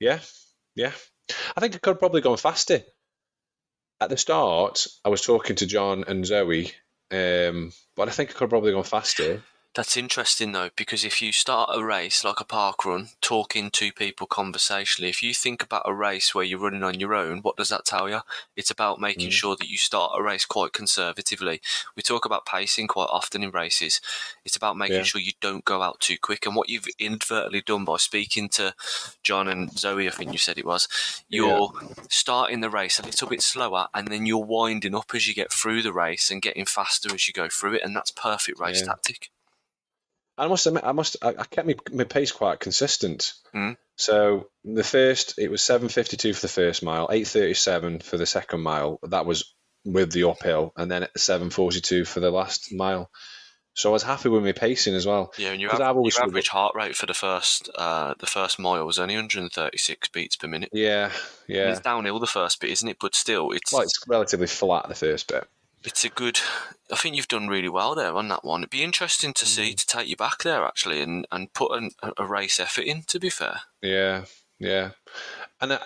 Yeah, 0.00 0.20
yeah. 0.74 0.92
I 1.54 1.60
think 1.60 1.74
I 1.74 1.78
could 1.78 1.90
have 1.90 1.98
probably 1.98 2.22
gone 2.22 2.38
faster. 2.38 2.82
At 4.00 4.08
the 4.08 4.16
start, 4.16 4.86
I 5.04 5.10
was 5.10 5.20
talking 5.20 5.56
to 5.56 5.66
John 5.66 6.04
and 6.06 6.24
Zoe, 6.24 6.72
um, 7.10 7.72
but 7.94 8.08
I 8.08 8.12
think 8.12 8.30
I 8.30 8.32
could 8.32 8.42
have 8.42 8.50
probably 8.50 8.72
gone 8.72 8.84
faster. 8.84 9.42
That's 9.74 9.96
interesting 9.96 10.50
though, 10.50 10.70
because 10.76 11.04
if 11.04 11.22
you 11.22 11.30
start 11.30 11.70
a 11.72 11.84
race 11.84 12.24
like 12.24 12.40
a 12.40 12.44
park 12.44 12.84
run, 12.84 13.10
talking 13.20 13.70
to 13.72 13.92
people 13.92 14.26
conversationally, 14.26 15.08
if 15.08 15.22
you 15.22 15.32
think 15.32 15.62
about 15.62 15.82
a 15.84 15.94
race 15.94 16.34
where 16.34 16.44
you're 16.44 16.58
running 16.58 16.82
on 16.82 16.98
your 16.98 17.14
own, 17.14 17.42
what 17.42 17.56
does 17.56 17.68
that 17.68 17.84
tell 17.84 18.08
you? 18.08 18.20
It's 18.56 18.72
about 18.72 18.98
making 18.98 19.28
Mm. 19.28 19.32
sure 19.34 19.56
that 19.56 19.68
you 19.68 19.76
start 19.76 20.14
a 20.18 20.22
race 20.22 20.44
quite 20.46 20.72
conservatively. 20.72 21.60
We 21.94 22.02
talk 22.02 22.24
about 22.24 22.44
pacing 22.44 22.88
quite 22.88 23.10
often 23.10 23.44
in 23.44 23.52
races. 23.52 24.00
It's 24.44 24.56
about 24.56 24.76
making 24.76 24.96
Yeah. 24.96 25.02
sure 25.04 25.20
you 25.20 25.32
don't 25.40 25.64
go 25.64 25.80
out 25.82 26.00
too 26.00 26.18
quick. 26.18 26.44
And 26.44 26.56
what 26.56 26.68
you've 26.68 26.88
inadvertently 26.98 27.60
done 27.60 27.84
by 27.84 27.98
speaking 27.98 28.48
to 28.50 28.74
John 29.22 29.46
and 29.46 29.78
Zoe, 29.78 30.08
I 30.08 30.10
think 30.10 30.32
you 30.32 30.38
said 30.38 30.58
it 30.58 30.66
was, 30.66 30.88
you're 31.28 31.70
starting 32.08 32.62
the 32.62 32.70
race 32.70 32.98
a 32.98 33.02
little 33.04 33.28
bit 33.28 33.42
slower 33.42 33.88
and 33.94 34.08
then 34.08 34.26
you're 34.26 34.44
winding 34.44 34.96
up 34.96 35.14
as 35.14 35.28
you 35.28 35.34
get 35.34 35.52
through 35.52 35.82
the 35.82 35.92
race 35.92 36.30
and 36.32 36.42
getting 36.42 36.64
faster 36.64 37.14
as 37.14 37.28
you 37.28 37.32
go 37.34 37.48
through 37.48 37.74
it. 37.74 37.82
And 37.84 37.94
that's 37.94 38.10
perfect 38.10 38.58
race 38.58 38.80
Yeah. 38.80 38.86
tactic. 38.86 39.30
I 40.38 40.46
must 40.48 40.66
admit, 40.66 40.84
I 40.84 40.92
must, 40.92 41.16
I, 41.22 41.28
I 41.30 41.44
kept 41.44 41.66
my, 41.66 41.74
my 41.92 42.04
pace 42.04 42.32
quite 42.32 42.60
consistent. 42.60 43.32
Mm. 43.54 43.76
So 43.96 44.46
the 44.64 44.84
first, 44.84 45.38
it 45.38 45.50
was 45.50 45.60
7:52 45.62 46.34
for 46.34 46.40
the 46.42 46.48
first 46.48 46.82
mile, 46.82 47.08
8:37 47.08 48.02
for 48.02 48.16
the 48.16 48.26
second 48.26 48.60
mile. 48.60 49.00
That 49.02 49.26
was 49.26 49.54
with 49.84 50.12
the 50.12 50.28
uphill, 50.28 50.72
and 50.76 50.90
then 50.90 51.06
7:42 51.16 52.06
for 52.06 52.20
the 52.20 52.30
last 52.30 52.72
mile. 52.72 53.10
So 53.74 53.90
I 53.90 53.92
was 53.92 54.02
happy 54.02 54.28
with 54.28 54.42
my 54.42 54.50
pacing 54.52 54.94
as 54.96 55.06
well. 55.06 55.32
Yeah, 55.38 55.50
and 55.52 55.60
your, 55.60 55.70
'Cause 55.70 55.80
av- 55.80 55.90
I've 55.90 55.96
always 55.96 56.14
your 56.14 56.18
sort 56.22 56.28
of- 56.28 56.32
average 56.32 56.48
heart 56.48 56.74
rate 56.74 56.96
for 56.96 57.06
the 57.06 57.14
first 57.14 57.70
uh, 57.76 58.14
the 58.18 58.26
first 58.26 58.58
mile 58.58 58.84
was 58.84 58.98
only 58.98 59.14
136 59.14 60.08
beats 60.08 60.36
per 60.36 60.48
minute. 60.48 60.70
Yeah, 60.72 61.12
yeah. 61.46 61.70
It's 61.70 61.80
downhill 61.80 62.18
the 62.18 62.26
first 62.26 62.60
bit, 62.60 62.70
isn't 62.70 62.88
it? 62.88 62.96
But 63.00 63.14
still, 63.14 63.52
it's 63.52 63.72
Well, 63.72 63.82
it's 63.82 64.00
relatively 64.08 64.48
flat 64.48 64.88
the 64.88 64.94
first 64.96 65.28
bit. 65.28 65.46
It's 65.84 66.04
a 66.04 66.08
good. 66.08 66.40
I 66.90 66.96
think 66.96 67.16
you've 67.16 67.28
done 67.28 67.48
really 67.48 67.68
well 67.68 67.94
there 67.94 68.14
on 68.14 68.28
that 68.28 68.44
one. 68.44 68.60
It'd 68.60 68.70
be 68.70 68.82
interesting 68.82 69.32
to 69.34 69.46
see 69.46 69.74
to 69.74 69.86
take 69.86 70.08
you 70.08 70.16
back 70.16 70.42
there 70.42 70.64
actually 70.64 71.02
and 71.02 71.26
and 71.30 71.52
put 71.52 71.72
an, 71.72 71.90
a 72.16 72.26
race 72.26 72.60
effort 72.60 72.84
in. 72.84 73.02
To 73.02 73.20
be 73.20 73.30
fair, 73.30 73.60
Yeah, 73.82 74.24
yeah. 74.58 74.90
And 75.60 75.74
I, 75.74 75.80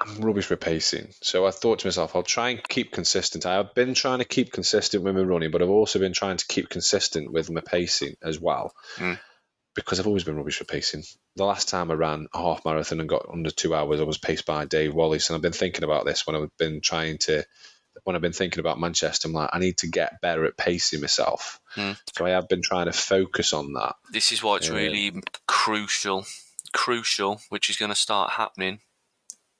I'm 0.00 0.20
rubbish 0.20 0.48
with 0.48 0.60
pacing. 0.60 1.08
So 1.22 1.46
I 1.46 1.50
thought 1.50 1.80
to 1.80 1.86
myself, 1.86 2.14
I'll 2.14 2.22
try 2.22 2.50
and 2.50 2.68
keep 2.68 2.92
consistent. 2.92 3.46
I 3.46 3.54
have 3.54 3.74
been 3.74 3.94
trying 3.94 4.20
to 4.20 4.24
keep 4.24 4.52
consistent 4.52 5.02
with 5.02 5.16
my 5.16 5.22
running, 5.22 5.50
but 5.50 5.60
I've 5.60 5.68
also 5.68 5.98
been 5.98 6.12
trying 6.12 6.36
to 6.36 6.46
keep 6.46 6.68
consistent 6.68 7.32
with 7.32 7.50
my 7.50 7.60
pacing 7.60 8.16
as 8.22 8.40
well. 8.40 8.74
Mm. 8.96 9.18
Because 9.74 9.98
I've 9.98 10.06
always 10.06 10.24
been 10.24 10.36
rubbish 10.36 10.60
with 10.60 10.68
pacing. 10.68 11.02
The 11.36 11.44
last 11.44 11.68
time 11.68 11.90
I 11.90 11.94
ran 11.94 12.26
a 12.32 12.38
half 12.38 12.64
marathon 12.64 13.00
and 13.00 13.08
got 13.08 13.28
under 13.32 13.50
two 13.50 13.74
hours, 13.74 14.00
I 14.00 14.04
was 14.04 14.18
paced 14.18 14.46
by 14.46 14.64
Dave 14.66 14.94
Wallace. 14.94 15.28
And 15.28 15.36
I've 15.36 15.42
been 15.42 15.52
thinking 15.52 15.84
about 15.84 16.04
this 16.04 16.26
when 16.26 16.36
I've 16.36 16.56
been 16.58 16.80
trying 16.80 17.18
to, 17.18 17.44
when 18.08 18.16
I've 18.16 18.22
been 18.22 18.32
thinking 18.32 18.60
about 18.60 18.80
Manchester, 18.80 19.28
I'm 19.28 19.34
like, 19.34 19.50
I 19.52 19.58
need 19.58 19.76
to 19.78 19.86
get 19.86 20.22
better 20.22 20.46
at 20.46 20.56
pacing 20.56 21.02
myself. 21.02 21.60
Mm. 21.76 21.98
So 22.16 22.24
I 22.24 22.30
have 22.30 22.48
been 22.48 22.62
trying 22.62 22.86
to 22.86 22.92
focus 22.92 23.52
on 23.52 23.74
that. 23.74 23.96
this 24.10 24.32
is 24.32 24.42
why 24.42 24.56
it's 24.56 24.68
Yeah. 24.68 24.76
really 24.76 25.22
crucial, 25.46 26.24
crucial, 26.72 27.42
which 27.50 27.68
is 27.68 27.76
going 27.76 27.90
to 27.90 27.94
start 27.94 28.32
happening, 28.32 28.80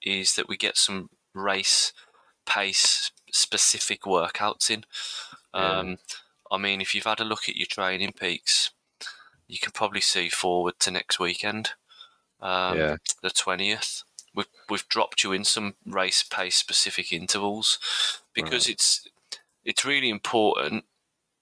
is 0.01 0.35
that 0.37 0.49
we 0.49 0.57
get 0.57 0.79
some 0.79 1.11
race 1.35 1.93
pace 2.47 3.11
specific 3.31 4.05
workouts 4.05 4.71
in. 4.71 4.87
Yeah. 5.55 5.81
Um, 5.81 5.99
I 6.51 6.57
mean, 6.57 6.81
if 6.81 6.95
you've 6.95 7.05
had 7.05 7.21
a 7.21 7.25
look 7.25 7.51
at 7.51 7.57
your 7.57 7.67
training 7.67 8.13
peaks, 8.19 8.71
you 9.47 9.59
can 9.59 9.73
probably 9.73 10.01
see 10.01 10.31
forward 10.31 10.81
to 10.81 10.91
next 10.91 11.21
weekend, 11.21 11.73
um, 12.41 12.79
Yeah. 12.79 12.97
the 13.21 13.29
twentieth, 13.29 14.05
we've 14.39 14.49
we've 14.71 14.89
dropped 14.89 15.23
you 15.25 15.33
in 15.33 15.45
some 15.45 15.75
race 15.85 16.23
pace 16.23 16.57
specific 16.57 17.13
intervals 17.13 17.79
because 18.33 18.67
Right. 18.67 18.75
it's 18.75 19.09
it's 19.65 19.85
really 19.85 20.09
important 20.09 20.85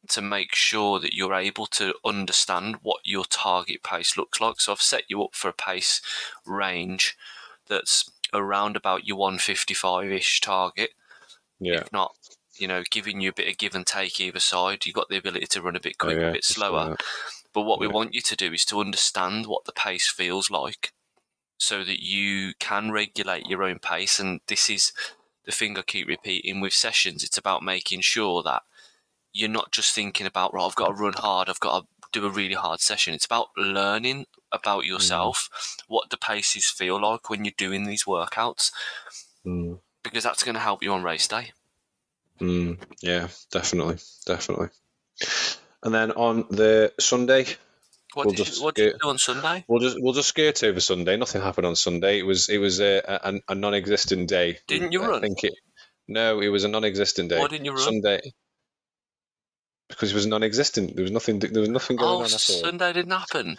to 0.09 0.23
make 0.23 0.55
sure 0.55 0.99
that 1.01 1.15
you're 1.15 1.35
able 1.35 1.67
to 1.67 1.95
understand 2.05 2.77
what 2.83 3.01
your 3.05 3.25
target 3.25 3.83
pace 3.83 4.17
looks 4.17 4.41
like. 4.41 4.61
So 4.61 4.73
I've 4.73 4.81
set 4.83 5.05
you 5.09 5.23
up 5.23 5.35
for 5.35 5.49
a 5.49 5.53
pace 5.53 6.01
range 6.47 7.17
that's 7.69 8.09
around 8.33 8.77
about 8.77 9.07
your 9.07 9.19
155 9.19 10.11
ish 10.11 10.41
target 10.41 10.91
Yeah. 11.61 11.81
if 11.81 11.93
not, 11.93 12.15
you 12.57 12.69
know, 12.69 12.83
giving 12.91 13.21
you 13.21 13.31
a 13.31 13.33
bit 13.41 13.49
of 13.49 13.59
give 13.59 13.75
and 13.75 13.87
take 13.87 14.21
either 14.21 14.41
side. 14.41 14.87
You've 14.87 14.95
got 14.95 15.09
the 15.09 15.17
ability 15.19 15.47
to 15.47 15.63
run 15.63 15.77
a 15.77 15.81
bit 15.81 15.97
Oh, 16.01 16.07
quicker, 16.07 16.21
yeah, 16.21 16.29
a 16.29 16.33
bit 16.33 16.45
slower. 16.45 16.97
But 17.53 17.63
what 17.63 17.81
we 17.81 17.87
want 17.89 18.15
you 18.15 18.21
to 18.23 18.37
do 18.37 18.53
is 18.53 18.65
to 18.67 18.81
understand 18.81 19.47
what 19.47 19.65
the 19.65 19.73
pace 19.73 20.09
feels 20.11 20.51
like 20.51 20.93
so 21.59 21.85
that 21.85 22.03
you 22.03 22.53
can 22.59 22.91
regulate 22.91 23.47
your 23.47 23.63
own 23.63 23.79
pace. 23.79 24.19
And 24.19 24.41
this 24.47 24.69
is 24.69 24.93
the 25.45 25.53
thing 25.53 25.79
I 25.79 25.83
keep 25.83 26.07
repeating 26.09 26.61
with 26.61 26.73
sessions. 26.73 27.25
It's 27.25 27.39
about 27.39 27.63
making 27.63 28.01
sure 28.03 28.43
that 28.43 28.63
you're 29.33 29.49
not 29.49 29.73
just 29.73 29.95
thinking 29.95 30.27
about, 30.27 30.55
right, 30.55 30.65
I've 30.65 30.75
got 30.75 30.89
to 30.89 30.95
run 30.95 31.13
hard, 31.15 31.49
I've 31.49 31.61
got 31.61 31.81
to 31.81 31.87
do 32.13 32.27
a 32.27 32.31
really 32.31 32.55
hard 32.55 32.81
session. 32.81 33.15
It's 33.15 33.27
about 33.27 33.49
learning 33.57 34.27
about 34.53 34.85
Mm. 34.85 34.89
yourself, 34.89 35.51
what 35.89 36.09
the 36.11 36.17
paces 36.17 36.71
feel 36.71 37.01
like 37.01 37.29
when 37.29 37.45
you're 37.45 37.53
doing 37.57 37.85
these 37.85 38.05
workouts, 38.05 38.71
Mm. 39.45 39.81
because 40.03 40.25
that's 40.25 40.43
going 40.43 40.55
to 40.55 40.61
help 40.61 40.83
you 40.83 40.93
on 40.93 41.03
race 41.03 41.29
day. 41.29 41.53
Mm, 42.41 42.79
yeah, 43.01 43.29
definitely, 43.51 43.99
definitely. 44.25 44.69
And 45.83 45.95
then 45.95 46.13
on 46.13 46.47
the 46.51 46.93
Sunday, 46.99 47.57
What 48.17 48.25
We'll 48.25 48.35
did, 48.35 48.47
just 48.47 48.59
you, 48.59 48.65
what 48.65 48.75
did 48.75 48.93
you 48.95 48.99
do 49.03 49.09
on 49.11 49.19
Sunday? 49.19 49.65
we'll 49.69 49.81
just 49.81 49.97
we'll 50.01 50.15
just 50.15 50.29
skirt 50.31 50.65
over 50.65 50.81
Sunday. 50.81 51.19
Nothing 51.19 51.43
happened 51.43 51.67
on 51.67 51.77
Sunday. 51.77 52.19
It 52.19 52.23
was 52.23 52.49
it 52.49 52.57
was 52.57 52.81
a, 52.81 53.03
a, 53.07 53.41
a 53.49 53.55
non-existent 53.55 54.27
day. 54.27 54.59
Didn't 54.67 54.93
you 54.93 55.03
I 55.03 55.09
run? 55.09 55.21
think 55.21 55.45
it. 55.45 55.53
No, 56.09 56.41
it 56.41 56.49
was 56.49 56.65
a 56.65 56.69
non-existent 56.69 57.29
day. 57.29 57.39
Why 57.39 57.49
didn't 57.49 57.67
you 57.67 57.73
run? 57.73 57.81
Sunday. 57.83 58.23
Because 59.91 60.13
it 60.13 60.15
was 60.15 60.27
non-existent. 60.27 60.97
There 60.97 61.03
was 61.03 61.13
nothing. 61.13 61.41
There 61.41 61.61
was 61.61 61.69
nothing 61.69 61.97
going 61.99 62.11
Oh, 62.11 62.19
on 62.21 62.25
at 62.25 62.33
all. 62.33 62.39
Sunday 62.39 62.95
didn't 62.95 63.11
happen. 63.13 63.59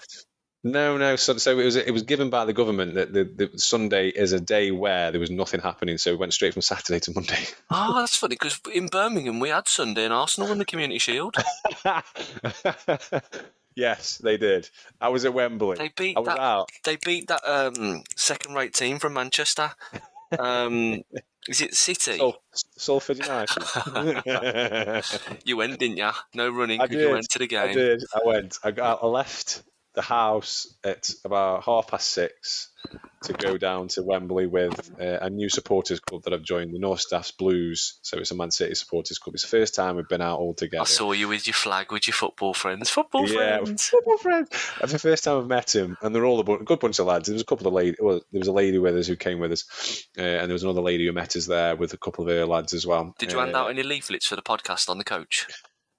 No, 0.63 0.97
no. 0.97 1.15
So, 1.17 1.37
so 1.37 1.59
it 1.59 1.63
was 1.63 1.75
it 1.75 1.91
was 1.91 2.01
given 2.01 2.31
by 2.31 2.45
the 2.45 2.53
government 2.53 2.95
that 2.95 3.13
the, 3.13 3.25
the 3.25 3.59
Sunday 3.59 4.07
is 4.09 4.33
a 4.33 4.39
day 4.39 4.71
where 4.71 5.11
there 5.11 5.19
was 5.21 5.29
nothing 5.29 5.59
happening. 5.61 5.99
So 5.99 6.11
we 6.13 6.17
went 6.17 6.33
straight 6.33 6.53
from 6.53 6.63
Saturday 6.63 6.99
to 7.01 7.11
Monday. 7.13 7.37
Oh, 7.69 7.93
that's 7.99 8.17
funny 8.17 8.33
because 8.33 8.59
in 8.73 8.87
Birmingham 8.87 9.39
we 9.39 9.49
had 9.49 9.67
Sunday 9.67 10.05
and 10.05 10.13
Arsenal 10.13 10.49
won 10.49 10.57
the 10.57 10.65
Community 10.65 10.97
Shield. 10.97 11.35
yes, 13.77 14.17
they 14.17 14.35
did. 14.37 14.69
I 14.99 15.07
was 15.09 15.23
at 15.23 15.33
Wembley. 15.33 15.77
They 15.77 15.91
beat 15.95 16.17
I 16.17 16.19
was 16.19 16.27
that. 16.27 16.39
out. 16.39 16.69
They 16.83 16.97
beat 17.05 17.27
that 17.29 17.41
um, 17.47 18.03
second-rate 18.17 18.73
team 18.73 18.99
from 18.99 19.13
Manchester. 19.13 19.71
Um, 20.37 21.01
is 21.47 21.61
it 21.61 21.73
City? 21.75 22.17
Sul- 22.17 22.41
Salford 22.77 23.19
United. 23.19 23.63
You 25.45 25.55
went, 25.57 25.79
didn't 25.79 25.97
you? 25.97 26.09
No 26.33 26.49
running. 26.49 26.81
I 26.81 26.87
'cause 26.87 26.95
You 26.97 27.11
went 27.11 27.29
to 27.29 27.39
the 27.39 27.47
game. 27.47 27.69
I 27.69 27.73
did. 27.73 28.03
I 28.13 28.19
went. 28.25 28.57
I 28.63 28.71
got. 28.71 28.99
I 29.01 29.07
left 29.07 29.63
the 29.97 30.01
house 30.03 30.73
at 30.83 31.09
about 31.25 31.63
half 31.63 31.87
past 31.87 32.09
six 32.09 32.69
to 33.23 33.33
go 33.33 33.57
down 33.57 33.87
to 33.89 34.03
Wembley 34.03 34.45
with 34.45 34.91
uh, 35.01 35.17
a 35.21 35.29
new 35.29 35.49
supporters 35.49 35.99
club 35.99 36.21
that 36.23 36.33
I've 36.33 36.43
joined, 36.43 36.71
the 36.73 36.79
North 36.79 37.01
Staffs 37.01 37.31
Blues. 37.31 37.97
So 38.03 38.19
it's 38.19 38.29
a 38.29 38.35
Man 38.35 38.51
City 38.51 38.75
supporters 38.75 39.17
club. 39.17 39.33
It's 39.33 39.41
the 39.41 39.49
first 39.49 39.73
time 39.73 39.95
we've 39.95 40.07
been 40.07 40.21
out 40.21 40.39
all 40.39 40.53
together. 40.53 40.81
I 40.83 40.85
saw 40.85 41.11
you 41.13 41.27
with 41.27 41.47
your 41.47 41.55
flag 41.55 41.91
with 41.91 42.07
your 42.07 42.13
football 42.13 42.53
friends. 42.53 42.91
Football 42.91 43.27
yeah, 43.27 43.57
friends. 43.57 43.89
football 43.89 44.17
friends. 44.17 44.49
That's 44.79 44.91
the 44.93 44.99
first 44.99 45.23
time 45.23 45.39
I've 45.39 45.47
met 45.47 45.75
him, 45.75 45.97
and 46.01 46.13
they're 46.15 46.25
all 46.25 46.39
a 46.39 46.43
bu- 46.43 46.63
good 46.63 46.79
bunch 46.79 46.99
of 46.99 47.07
lads. 47.07 47.25
There 47.27 47.33
was 47.33 47.41
a 47.41 47.45
couple 47.45 47.67
of 47.67 47.73
ladies. 47.73 47.95
Well, 47.99 48.21
there 48.31 48.39
was 48.39 48.47
a 48.47 48.53
lady 48.53 48.77
with 48.77 48.95
us 48.95 49.07
who 49.07 49.15
came 49.15 49.39
with 49.39 49.51
us, 49.51 50.07
uh, 50.17 50.21
and 50.21 50.47
there 50.47 50.53
was 50.53 50.63
another 50.63 50.81
lady 50.81 51.07
who 51.07 51.11
met 51.11 51.35
us 51.35 51.47
there 51.47 51.75
with 51.75 51.93
a 51.93 51.97
couple 51.97 52.23
of 52.23 52.29
her 52.29 52.45
lads 52.45 52.73
as 52.73 52.85
well. 52.85 53.15
Did 53.17 53.31
you 53.31 53.39
hand 53.39 53.55
Uh, 53.55 53.61
out 53.63 53.69
any 53.71 53.81
leaflets 53.83 54.27
for 54.27 54.35
the 54.35 54.43
podcast 54.43 54.87
on 54.89 54.99
the 54.99 55.03
coach? 55.03 55.47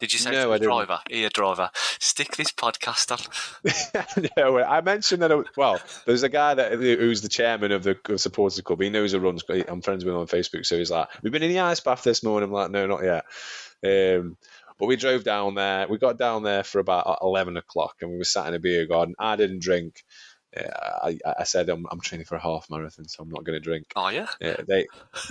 Did 0.00 0.12
you 0.12 0.18
say 0.18 0.30
No, 0.30 0.52
to 0.52 0.58
the 0.58 0.64
driver, 0.64 1.00
here, 1.10 1.28
driver, 1.28 1.70
stick 1.98 2.36
this 2.36 2.52
podcast 2.52 3.10
on? 3.10 4.28
no, 4.36 4.58
I 4.62 4.80
mentioned 4.80 5.22
that. 5.22 5.30
it- 5.32 5.46
Well, 5.56 5.80
there's 6.06 6.22
a 6.22 6.28
guy 6.28 6.54
that 6.54 6.72
who's 6.72 7.20
the 7.22 7.28
chairman 7.28 7.72
of 7.72 7.82
the 7.82 7.96
supporters 8.16 8.60
club. 8.60 8.80
He 8.80 8.90
knows 8.90 9.12
who 9.12 9.18
runs. 9.18 9.42
I'm 9.48 9.82
friends 9.82 10.04
with 10.04 10.14
him 10.14 10.20
on 10.20 10.26
Facebook, 10.28 10.64
so 10.66 10.78
he's 10.78 10.90
like, 10.90 11.08
"We've 11.22 11.32
been 11.32 11.42
in 11.42 11.50
the 11.50 11.60
ice 11.60 11.80
bath 11.80 12.04
this 12.04 12.22
morning." 12.22 12.48
I'm 12.48 12.52
like, 12.54 12.70
"No, 12.70 12.86
not 12.86 13.02
yet." 13.02 13.24
Um, 13.84 14.36
but 14.78 14.86
we 14.86 14.94
drove 14.96 15.24
down 15.24 15.54
there. 15.56 15.88
We 15.88 15.98
got 15.98 16.18
down 16.18 16.44
there 16.44 16.62
for 16.62 16.78
about 16.78 17.18
eleven 17.20 17.56
o'clock, 17.56 17.96
and 18.00 18.10
we 18.12 18.18
were 18.18 18.24
sat 18.24 18.46
in 18.46 18.54
a 18.54 18.60
beer 18.60 18.86
garden. 18.86 19.16
I 19.18 19.34
didn't 19.34 19.60
drink. 19.62 20.04
I, 20.56 21.18
I 21.38 21.44
said 21.44 21.68
I'm, 21.68 21.86
I'm 21.90 22.00
training 22.00 22.24
for 22.26 22.36
a 22.36 22.40
half 22.40 22.70
marathon, 22.70 23.06
so 23.06 23.22
I'm 23.22 23.28
not 23.28 23.44
going 23.44 23.56
to 23.56 23.60
drink. 23.64 23.86
Are 23.94 24.12
you? 24.12 24.26
Yeah, 24.40 24.56
they, 24.66 24.86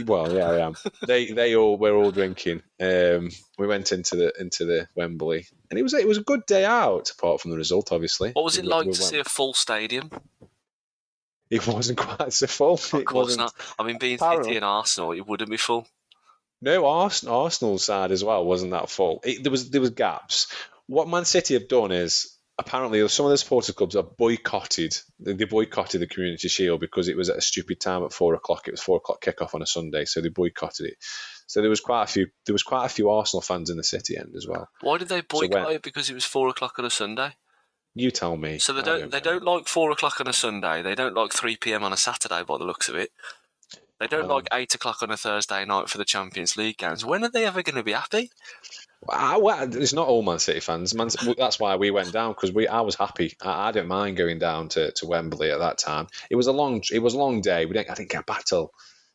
well, 0.05 0.31
yeah, 0.33 0.50
I 0.50 0.59
am. 0.65 0.75
they, 1.07 1.31
they 1.31 1.55
all, 1.55 1.77
we're 1.77 1.95
all 1.95 2.12
drinking. 2.12 2.62
Um, 2.79 3.29
we 3.57 3.65
went 3.67 3.91
into 3.91 4.15
the 4.15 4.32
into 4.39 4.65
the 4.65 4.88
Wembley, 4.95 5.47
and 5.69 5.80
it 5.80 5.84
was 5.84 5.93
it 5.95 6.08
was 6.08 6.19
a 6.19 6.23
good 6.23 6.45
day 6.45 6.65
out, 6.65 7.10
apart 7.10 7.41
from 7.41 7.51
the 7.51 7.58
result, 7.58 7.91
obviously. 7.91 8.32
What 8.32 8.45
was 8.45 8.58
it 8.58 8.63
We- 8.63 8.67
like 8.69 8.86
we 8.86 8.93
to 8.93 9.01
went- 9.01 9.12
see 9.12 9.19
a 9.19 9.23
full 9.23 9.53
stadium? 9.53 10.12
It 11.49 11.65
wasn't 11.65 11.97
quite 11.97 12.34
so 12.34 12.45
full. 12.47 12.73
Of 12.73 12.93
it 12.93 13.06
course 13.06 13.38
wasn't. 13.38 13.39
not. 13.39 13.53
I 13.80 13.84
mean, 13.84 13.97
being 13.97 14.15
Apparently- 14.15 14.43
City 14.49 14.56
and 14.58 14.65
Arsenal, 14.65 15.13
it 15.13 15.25
wouldn't 15.25 15.49
be 15.49 15.58
full. 15.58 15.88
No, 16.62 16.86
Arsenal, 16.88 17.41
Arsenal's 17.43 17.84
side 17.86 18.12
as 18.12 18.23
well 18.23 18.43
wasn't 18.45 18.71
that 18.71 18.89
full. 18.89 19.21
It, 19.23 19.43
there 19.43 19.51
was 19.51 19.69
there 19.69 19.82
was 19.82 19.91
gaps. 19.91 20.47
What 20.88 21.08
Man 21.08 21.25
City 21.25 21.53
have 21.56 21.67
done 21.67 21.91
is 21.91 22.37
apparently 22.60 23.08
some 23.08 23.26
of 23.26 23.30
the 23.32 23.38
supporters 23.38 23.76
clubs 23.76 23.96
have 23.96 24.17
boycotted. 24.17 24.98
They 25.20 25.46
boycotted 25.46 26.02
the 26.02 26.08
Community 26.08 26.48
Shield 26.48 26.80
because 26.80 27.08
it 27.08 27.17
was 27.17 27.30
at 27.30 27.38
a 27.38 27.41
stupid 27.41 27.80
time 27.80 28.04
at 28.04 28.13
four 28.13 28.34
o'clock. 28.34 28.67
It 28.67 28.72
was 28.72 28.82
four 28.82 28.98
o'clock 28.98 29.22
kickoff 29.22 29.54
on 29.54 29.62
a 29.62 29.67
Sunday, 29.67 30.06
so 30.06 30.22
they 30.22 30.30
boycotted 30.30 30.88
it. 30.88 30.96
So 31.46 31.62
there 31.62 31.70
was 31.70 31.80
quite 31.82 32.04
a 32.04 32.08
few. 32.08 32.28
There 32.46 32.54
was 32.54 32.63
quite 32.63 32.86
a 32.86 32.89
few 32.89 33.10
Arsenal 33.10 33.41
fans 33.41 33.70
in 33.70 33.78
the 33.78 33.84
City 33.84 34.17
end 34.17 34.34
as 34.36 34.48
well. 34.48 34.67
Why 34.82 34.98
did 34.98 35.08
they 35.10 35.22
when- 35.32 35.50
boycott 35.50 35.72
it? 35.72 35.82
Because 35.82 36.10
it 36.10 36.13
was 36.15 36.26
four 36.26 36.50
o'clock 36.50 36.78
on 36.80 36.86
a 36.86 36.89
Sunday. 36.89 37.36
You 37.96 38.12
tell 38.12 38.38
me. 38.38 38.60
So 38.60 38.74
they 38.74 38.82
I 38.82 38.84
don't 38.84 39.12
they 39.12 39.17
know. 39.20 39.24
don't 39.24 39.43
like 39.43 39.67
four 39.67 39.89
o'clock 39.91 40.20
on 40.20 40.28
a 40.28 40.34
Sunday. 40.34 40.82
They 40.82 40.93
don't 40.96 41.15
like 41.15 41.34
three 41.34 41.56
p.m. 41.58 41.84
on 41.84 41.93
a 41.93 41.98
Saturday, 41.98 42.43
by 42.43 42.58
the 42.58 42.63
looks 42.65 42.89
of 42.89 42.96
it. 42.96 43.12
They 44.00 44.06
don't 44.08 44.26
Um, 44.26 44.30
like 44.30 44.48
eight 44.54 44.76
o'clock 44.76 45.02
on 45.02 45.10
a 45.10 45.17
Thursday 45.17 45.65
night 45.65 45.89
for 45.89 45.98
the 45.98 46.06
Champions 46.06 46.56
League 46.58 46.78
games. 46.78 47.04
When 47.04 47.24
are 47.24 47.30
they 47.32 47.46
ever 47.46 47.63
going 47.63 47.78
to 47.78 47.84
be 47.84 47.93
happy? 47.93 48.30
I, 49.10 49.38
it's 49.71 49.93
not 49.93 50.07
all 50.07 50.21
Man 50.23 50.39
City 50.39 50.60
fans. 50.60 50.93
Man, 50.93 51.10
that's 51.38 51.60
why 51.60 51.75
we 51.75 51.91
went 51.91 52.12
down 52.12 52.31
because 52.31 52.51
we. 52.51 52.67
I 52.67 52.81
was 52.81 52.95
happy. 52.95 53.36
I, 53.41 53.67
I 53.67 53.71
didn't 53.71 53.89
mind 53.89 54.17
going 54.17 54.39
down 54.39 54.69
to, 54.69 54.91
to 54.91 55.05
Wembley 55.05 55.51
at 55.51 55.60
that 55.60 55.77
time. 55.77 56.07
It 56.29 56.36
was 56.36 56.47
a 56.47 56.51
long. 56.51 56.81
It 56.91 56.99
was 56.99 57.13
a 57.13 57.17
long 57.19 57.41
day. 57.41 57.65
We 57.65 57.73
didn't. 57.73 57.91
I 57.91 57.93
didn't 57.93 58.10
get 58.10 58.25
back 58.25 58.45
till 58.45 58.73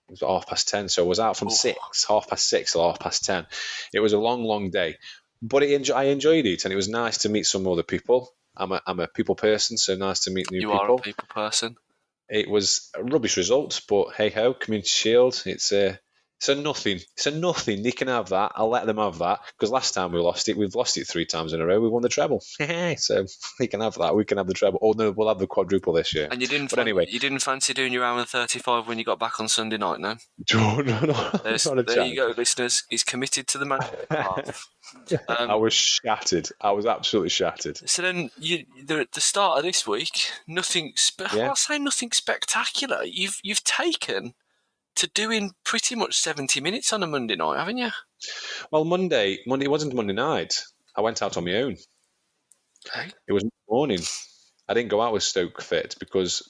it 0.08 0.12
was 0.12 0.20
half 0.20 0.46
past 0.46 0.68
ten. 0.68 0.88
So 0.88 1.04
I 1.04 1.08
was 1.08 1.20
out 1.20 1.36
from 1.36 1.48
Oh. 1.48 1.52
six, 1.52 2.04
half 2.06 2.28
past 2.28 2.48
six 2.48 2.72
till 2.72 2.86
half 2.86 3.00
past 3.00 3.24
ten. 3.24 3.46
It 3.92 4.00
was 4.00 4.12
a 4.12 4.18
long, 4.18 4.44
long 4.44 4.70
day, 4.70 4.96
but 5.42 5.62
it, 5.62 5.90
I 5.90 6.04
enjoyed 6.04 6.46
it, 6.46 6.64
and 6.64 6.72
it 6.72 6.76
was 6.76 6.88
nice 6.88 7.18
to 7.18 7.28
meet 7.28 7.44
some 7.46 7.66
other 7.66 7.82
people. 7.82 8.30
I'm 8.56 8.72
a 8.72 8.80
I'm 8.86 9.00
a 9.00 9.08
people 9.08 9.34
person, 9.34 9.78
so 9.78 9.96
nice 9.96 10.20
to 10.24 10.30
meet 10.30 10.50
new 10.50 10.60
you 10.60 10.68
people. 10.68 10.84
You 10.86 10.92
are 10.92 10.94
a 10.94 11.02
people 11.02 11.28
person. 11.28 11.76
It 12.28 12.48
was 12.48 12.88
a 12.96 13.02
rubbish 13.02 13.36
result, 13.36 13.82
but 13.88 14.14
hey 14.14 14.30
ho, 14.30 14.54
Community 14.54 14.88
Shield. 14.88 15.42
It's 15.44 15.72
a 15.72 15.98
it's 16.42 16.48
a 16.48 16.56
nothing. 16.56 16.98
It's 17.16 17.26
a 17.26 17.30
nothing. 17.30 17.84
They 17.84 17.92
can 17.92 18.08
have 18.08 18.30
that. 18.30 18.50
I'll 18.56 18.68
let 18.68 18.84
them 18.86 18.96
have 18.98 19.18
that 19.18 19.38
because 19.56 19.70
last 19.70 19.94
time 19.94 20.10
we 20.10 20.18
lost 20.18 20.48
it, 20.48 20.56
we've 20.56 20.74
lost 20.74 20.96
it 20.98 21.06
three 21.06 21.24
times 21.24 21.52
in 21.52 21.60
a 21.60 21.66
row. 21.66 21.80
We 21.80 21.88
won 21.88 22.02
the 22.02 22.08
treble, 22.08 22.40
so 22.96 23.26
they 23.60 23.68
can 23.68 23.80
have 23.80 23.94
that. 23.98 24.16
We 24.16 24.24
can 24.24 24.38
have 24.38 24.48
the 24.48 24.54
treble. 24.54 24.80
Oh 24.82 24.92
no, 24.96 25.12
we'll 25.12 25.28
have 25.28 25.38
the 25.38 25.46
quadruple 25.46 25.92
this 25.92 26.12
year. 26.12 26.26
And 26.32 26.40
you 26.42 26.48
didn't. 26.48 26.70
But 26.70 26.76
fan- 26.78 26.88
anyway. 26.88 27.06
you 27.08 27.20
didn't 27.20 27.38
fancy 27.38 27.72
doing 27.74 27.92
your 27.92 28.02
hour 28.02 28.18
and 28.18 28.28
thirty-five 28.28 28.88
when 28.88 28.98
you 28.98 29.04
got 29.04 29.20
back 29.20 29.38
on 29.38 29.46
Sunday 29.46 29.76
night, 29.78 30.00
no? 30.00 30.16
No, 30.52 30.80
no, 30.80 31.00
no. 31.00 31.30
There's, 31.44 31.64
not 31.66 31.78
a 31.78 31.84
there 31.84 31.94
chance. 31.96 32.10
you 32.10 32.16
go, 32.16 32.34
listeners. 32.36 32.82
He's 32.90 33.04
committed 33.04 33.46
to 33.46 33.58
the 33.58 33.64
man. 33.64 33.80
half. 34.10 34.66
I 35.28 35.34
Um, 35.44 35.60
was 35.60 35.72
shattered. 35.72 36.48
I 36.60 36.72
was 36.72 36.86
absolutely 36.86 37.28
shattered. 37.30 37.88
so 37.88 38.02
then, 38.02 38.30
you 38.38 38.64
the, 38.84 39.06
the 39.12 39.20
start 39.20 39.58
of 39.58 39.64
this 39.64 39.86
week, 39.86 40.30
nothing. 40.48 40.92
Spe- 40.96 41.32
Yeah. 41.32 41.48
I'll 41.50 41.56
say 41.56 41.78
nothing 41.78 42.10
spectacular. 42.10 43.04
You've 43.04 43.38
you've 43.44 43.62
taken 43.64 44.34
to 44.96 45.06
doing 45.08 45.52
pretty 45.64 45.94
much 45.94 46.18
seventy 46.18 46.60
minutes 46.60 46.92
on 46.92 47.02
a 47.02 47.06
Monday 47.06 47.36
night, 47.36 47.58
haven't 47.58 47.78
you? 47.78 47.90
Well, 48.70 48.84
Monday, 48.84 49.38
Monday 49.46 49.66
wasn't 49.68 49.94
Monday 49.94 50.12
night. 50.12 50.62
I 50.96 51.00
went 51.00 51.22
out 51.22 51.36
on 51.36 51.44
my 51.44 51.54
own. 51.56 51.76
Okay. 52.86 53.10
It 53.28 53.32
was 53.32 53.44
morning. 53.68 54.00
I 54.68 54.74
didn't 54.74 54.90
go 54.90 55.00
out 55.02 55.12
with 55.12 55.22
Stoke 55.22 55.60
Fit 55.62 55.96
because 55.98 56.42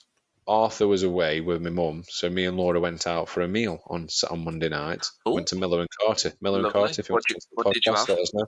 Arthur 0.47 0.87
was 0.89 1.03
away 1.03 1.41
with 1.41 1.63
my 1.63 1.71
mum. 1.71 2.05
So 2.09 2.29
me 2.29 2.45
and 2.47 2.57
Laura 2.57 2.81
went 2.81 3.07
out 3.07 3.29
for 3.29 3.43
a 3.43 3.49
meal 3.49 3.81
on 3.87 4.09
on 4.31 4.45
Monday 4.45 4.69
night. 4.69 5.07
Ooh. 5.29 5.33
Went 5.33 5.49
to 5.49 5.57
Miller 5.57 5.81
and 5.81 5.89
Carter. 6.01 6.33
Miller 6.41 6.61
and 6.65 6.73
Carter. 6.73 7.01
If 7.01 7.09
you 7.09 7.15
What 7.15 7.23
want 7.23 7.27
did- 7.29 7.37
to 7.41 7.47
what 7.53 7.75
did 7.75 7.87
you 7.87 7.95
have? 7.95 8.09
let 8.09 8.19
us 8.19 8.35
know. 8.35 8.47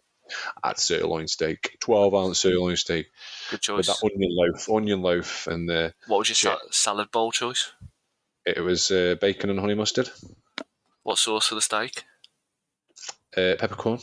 I 0.63 0.69
had 0.69 0.79
sirloin 0.79 1.29
steak, 1.29 1.77
twelve 1.81 2.15
ounce 2.15 2.41
sirloin 2.41 2.77
steak 2.77 3.07
Good 3.51 3.57
with 3.57 3.61
choice. 3.61 3.87
that 3.89 3.99
onion 4.03 4.31
loaf, 4.35 4.71
onion 4.71 5.03
loaf, 5.03 5.47
and 5.47 5.69
the 5.69 5.93
What 6.07 6.19
was 6.21 6.43
your 6.43 6.57
salad 6.71 7.11
bowl 7.11 7.31
choice? 7.31 7.71
It 8.47 8.61
was 8.61 8.91
uh, 8.91 9.17
bacon 9.21 9.51
and 9.51 9.59
honey 9.61 9.75
mustard, 9.75 10.11
What 11.03 11.19
sauce 11.19 11.49
for 11.49 11.55
the 11.55 11.63
steak? 11.63 12.05
uh, 13.37 13.55
peppercorn. 13.59 13.99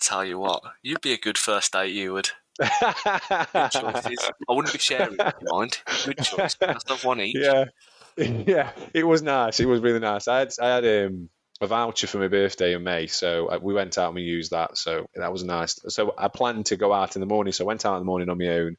Tell 0.00 0.24
you 0.24 0.38
what, 0.38 0.62
you'd 0.82 1.00
be 1.00 1.12
a 1.12 1.18
good 1.18 1.38
first 1.38 1.72
date. 1.72 1.92
You 1.92 2.12
would. 2.14 2.30
Good. 2.58 2.68
I 2.82 4.30
wouldn't 4.48 4.72
be 4.72 4.78
sharing. 4.78 5.16
if 5.18 5.34
you 5.40 5.48
mind. 5.50 5.80
Good 6.04 6.18
choice. 6.18 6.56
Let's 6.60 6.88
have 6.88 7.04
one 7.04 7.20
each. 7.20 7.36
Yeah. 7.38 7.64
yeah, 8.16 8.70
it 8.92 9.04
was 9.04 9.22
nice. 9.22 9.58
It 9.58 9.66
was 9.66 9.80
really 9.80 9.98
nice. 9.98 10.28
I 10.28 10.38
had 10.40 10.52
I 10.60 10.68
had 10.68 11.06
um, 11.06 11.28
a 11.60 11.66
voucher 11.66 12.06
for 12.06 12.18
my 12.18 12.28
birthday 12.28 12.74
in 12.74 12.84
May, 12.84 13.08
so 13.08 13.46
uh, 13.48 13.58
we 13.60 13.74
went 13.74 13.98
out 13.98 14.08
and 14.08 14.14
we 14.14 14.22
used 14.22 14.52
that. 14.52 14.78
So 14.78 15.06
that 15.16 15.32
was 15.32 15.42
nice. 15.42 15.80
So 15.88 16.14
I 16.16 16.28
planned 16.28 16.66
to 16.66 16.76
go 16.76 16.92
out 16.92 17.16
in 17.16 17.20
the 17.20 17.26
morning, 17.26 17.52
so 17.52 17.64
I 17.64 17.66
went 17.66 17.84
out 17.84 17.94
in 17.94 18.00
the 18.00 18.06
morning 18.06 18.28
on 18.28 18.38
my 18.38 18.48
own, 18.48 18.76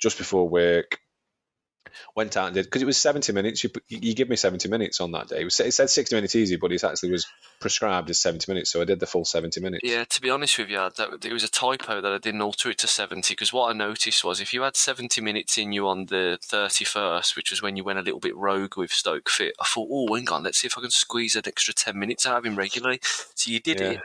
just 0.00 0.18
before 0.18 0.48
work. 0.48 0.98
Went 2.14 2.36
out 2.36 2.46
and 2.46 2.54
did 2.54 2.64
because 2.66 2.82
it 2.82 2.86
was 2.86 2.98
seventy 2.98 3.32
minutes. 3.32 3.62
You, 3.64 3.70
you 3.88 4.14
give 4.14 4.28
me 4.28 4.36
seventy 4.36 4.68
minutes 4.68 5.00
on 5.00 5.12
that 5.12 5.28
day. 5.28 5.40
It, 5.40 5.44
was, 5.44 5.60
it 5.60 5.72
said 5.72 5.90
sixty 5.90 6.14
minutes 6.14 6.34
easy, 6.34 6.56
but 6.56 6.72
it 6.72 6.84
actually 6.84 7.10
was 7.10 7.26
prescribed 7.60 8.10
as 8.10 8.18
seventy 8.18 8.50
minutes, 8.50 8.70
so 8.70 8.80
I 8.80 8.84
did 8.84 9.00
the 9.00 9.06
full 9.06 9.24
seventy 9.24 9.60
minutes. 9.60 9.82
Yeah, 9.84 10.04
to 10.04 10.20
be 10.20 10.30
honest 10.30 10.58
with 10.58 10.68
you, 10.68 10.76
that, 10.76 11.24
it 11.24 11.32
was 11.32 11.44
a 11.44 11.50
typo 11.50 12.00
that 12.00 12.12
I 12.12 12.18
didn't 12.18 12.42
alter 12.42 12.70
it 12.70 12.78
to 12.78 12.86
seventy 12.86 13.32
because 13.34 13.52
what 13.52 13.70
I 13.70 13.72
noticed 13.72 14.24
was 14.24 14.40
if 14.40 14.52
you 14.52 14.62
had 14.62 14.76
seventy 14.76 15.20
minutes 15.20 15.58
in 15.58 15.72
you 15.72 15.88
on 15.88 16.06
the 16.06 16.38
thirty 16.42 16.84
first, 16.84 17.36
which 17.36 17.50
was 17.50 17.62
when 17.62 17.76
you 17.76 17.84
went 17.84 17.98
a 17.98 18.02
little 18.02 18.20
bit 18.20 18.36
rogue 18.36 18.76
with 18.76 18.92
Stoke 18.92 19.28
Fit, 19.28 19.54
I 19.60 19.64
thought, 19.64 19.88
oh, 19.90 20.14
hang 20.14 20.28
on, 20.30 20.42
let's 20.42 20.58
see 20.58 20.66
if 20.66 20.76
I 20.78 20.80
can 20.80 20.90
squeeze 20.90 21.36
an 21.36 21.42
extra 21.46 21.74
ten 21.74 21.98
minutes 21.98 22.26
out 22.26 22.38
of 22.38 22.46
him 22.46 22.56
regularly. 22.56 23.00
So 23.34 23.50
you 23.50 23.60
did 23.60 23.80
Yeah. 23.80 23.90
it. 23.90 24.00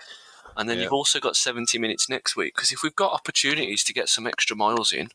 And 0.58 0.67
then 0.67 0.78
Yeah. 0.78 0.84
you've 0.84 0.94
also 0.94 1.22
got 1.22 1.38
70 1.38 1.80
minutes 1.80 2.10
next 2.10 2.36
week 2.36 2.56
because 2.56 2.74
if 2.74 2.84
we've 2.84 2.96
got 2.96 3.13
opportunities 3.13 3.86
to 3.86 3.94
get 3.94 4.10
some 4.10 4.28
extra 4.28 4.54
miles 4.54 4.91
in, 4.91 5.10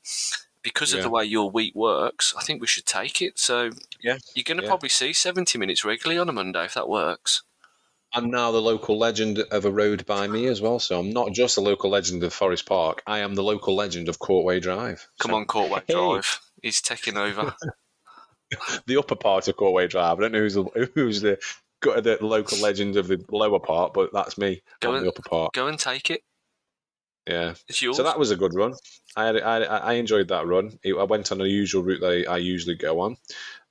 because 0.67 0.93
of 0.93 1.01
the 1.03 1.09
way 1.09 1.25
your 1.25 1.49
week 1.49 1.77
works, 1.77 2.35
I 2.37 2.43
think 2.43 2.61
we 2.61 2.67
should 2.67 2.87
take 2.87 3.23
it. 3.23 3.39
So 3.39 3.71
Yeah. 4.03 4.19
you're 4.35 4.43
going 4.43 4.57
to 4.57 4.65
Yeah. 4.65 4.69
probably 4.71 4.89
see 4.89 5.13
70 5.13 5.59
minutes 5.59 5.85
regularly 5.85 6.19
on 6.19 6.29
a 6.29 6.33
Monday 6.33 6.65
if 6.65 6.75
that 6.75 6.89
works. 6.89 7.45
I'm 8.13 8.31
now 8.33 8.51
the 8.51 8.61
local 8.61 8.99
legend 8.99 9.39
of 9.39 9.65
a 9.65 9.71
road 9.71 10.05
by 10.07 10.27
me 10.27 10.47
as 10.47 10.61
well. 10.61 10.81
So 10.81 10.99
I'm 10.99 11.11
not 11.11 11.31
just 11.33 11.57
a 11.57 11.61
local 11.61 11.91
legend 11.91 12.25
of 12.25 12.33
Forest 12.33 12.67
Park. 12.67 13.03
I 13.07 13.21
am 13.21 13.37
the 13.37 13.45
local 13.45 13.77
legend 13.77 14.09
of 14.09 14.19
Courtway 14.19 14.61
Drive. 14.61 15.07
Come 15.21 15.31
So 15.31 15.37
on, 15.37 15.47
Courtway 15.47 15.83
Hey. 15.87 15.95
Drive. 15.95 16.41
He's 16.63 16.81
taking 16.81 17.17
over. 17.17 17.55
the 18.87 18.97
upper 18.97 19.15
part 19.17 19.47
of 19.47 19.57
Courtway 19.57 19.89
Drive. 19.89 20.19
I 20.19 20.23
don't 20.23 20.33
know 20.33 20.41
who's 20.41 20.55
the, 20.55 20.91
who's 20.97 21.21
the 21.21 21.39
the 21.83 22.19
local 22.21 22.59
legend 22.59 22.97
of 22.97 23.07
the 23.07 23.23
lower 23.31 23.61
part, 23.61 23.95
but 23.95 24.13
that's 24.13 24.37
me. 24.37 24.63
Go 24.81 24.91
on 24.91 24.97
and- 24.97 25.05
the 25.07 25.11
upper 25.11 25.23
part. 25.23 25.53
Go 25.53 25.69
and 25.69 25.79
take 25.79 26.11
it. 26.11 26.23
Yeah. 27.27 27.55
So 27.71 28.05
that 28.05 28.19
was 28.19 28.31
a 28.31 28.37
good 28.37 28.55
run. 28.55 28.75
I 29.17 29.27
had, 29.27 29.43
I, 29.43 29.59
I 29.63 29.93
enjoyed 29.95 30.29
that 30.29 30.47
run. 30.47 30.79
I 30.85 31.03
went 31.05 31.33
on 31.33 31.39
the 31.39 31.49
usual 31.49 31.83
route 31.83 32.01
that 32.01 32.27
I, 32.29 32.37
usually 32.37 32.77
go 32.77 33.01
on. 33.01 33.17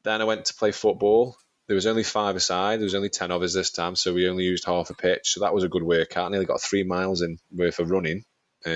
Then 0.03 0.21
I 0.21 0.25
went 0.25 0.45
to 0.45 0.55
play 0.55 0.71
football. 0.71 1.37
There 1.67 1.75
was 1.75 1.87
only 1.87 2.03
five 2.03 2.35
aside. 2.35 2.79
There 2.79 2.85
was 2.85 2.95
only 2.95 3.09
ten 3.09 3.31
of 3.31 3.41
us 3.41 3.53
this 3.53 3.71
time, 3.71 3.95
so 3.95 4.13
we 4.13 4.29
only 4.29 4.43
used 4.43 4.65
half 4.65 4.89
a 4.89 4.93
pitch. 4.93 5.31
So 5.33 5.41
that 5.41 5.53
was 5.53 5.63
a 5.63 5.69
good 5.69 5.83
workout. 5.83 6.27
I 6.27 6.29
nearly 6.29 6.45
got 6.45 6.61
three 6.61 6.83
miles 6.83 7.21
in 7.21 7.39
worth 7.51 7.79
of 7.79 7.89
running, 7.89 8.23
uh, 8.65 8.69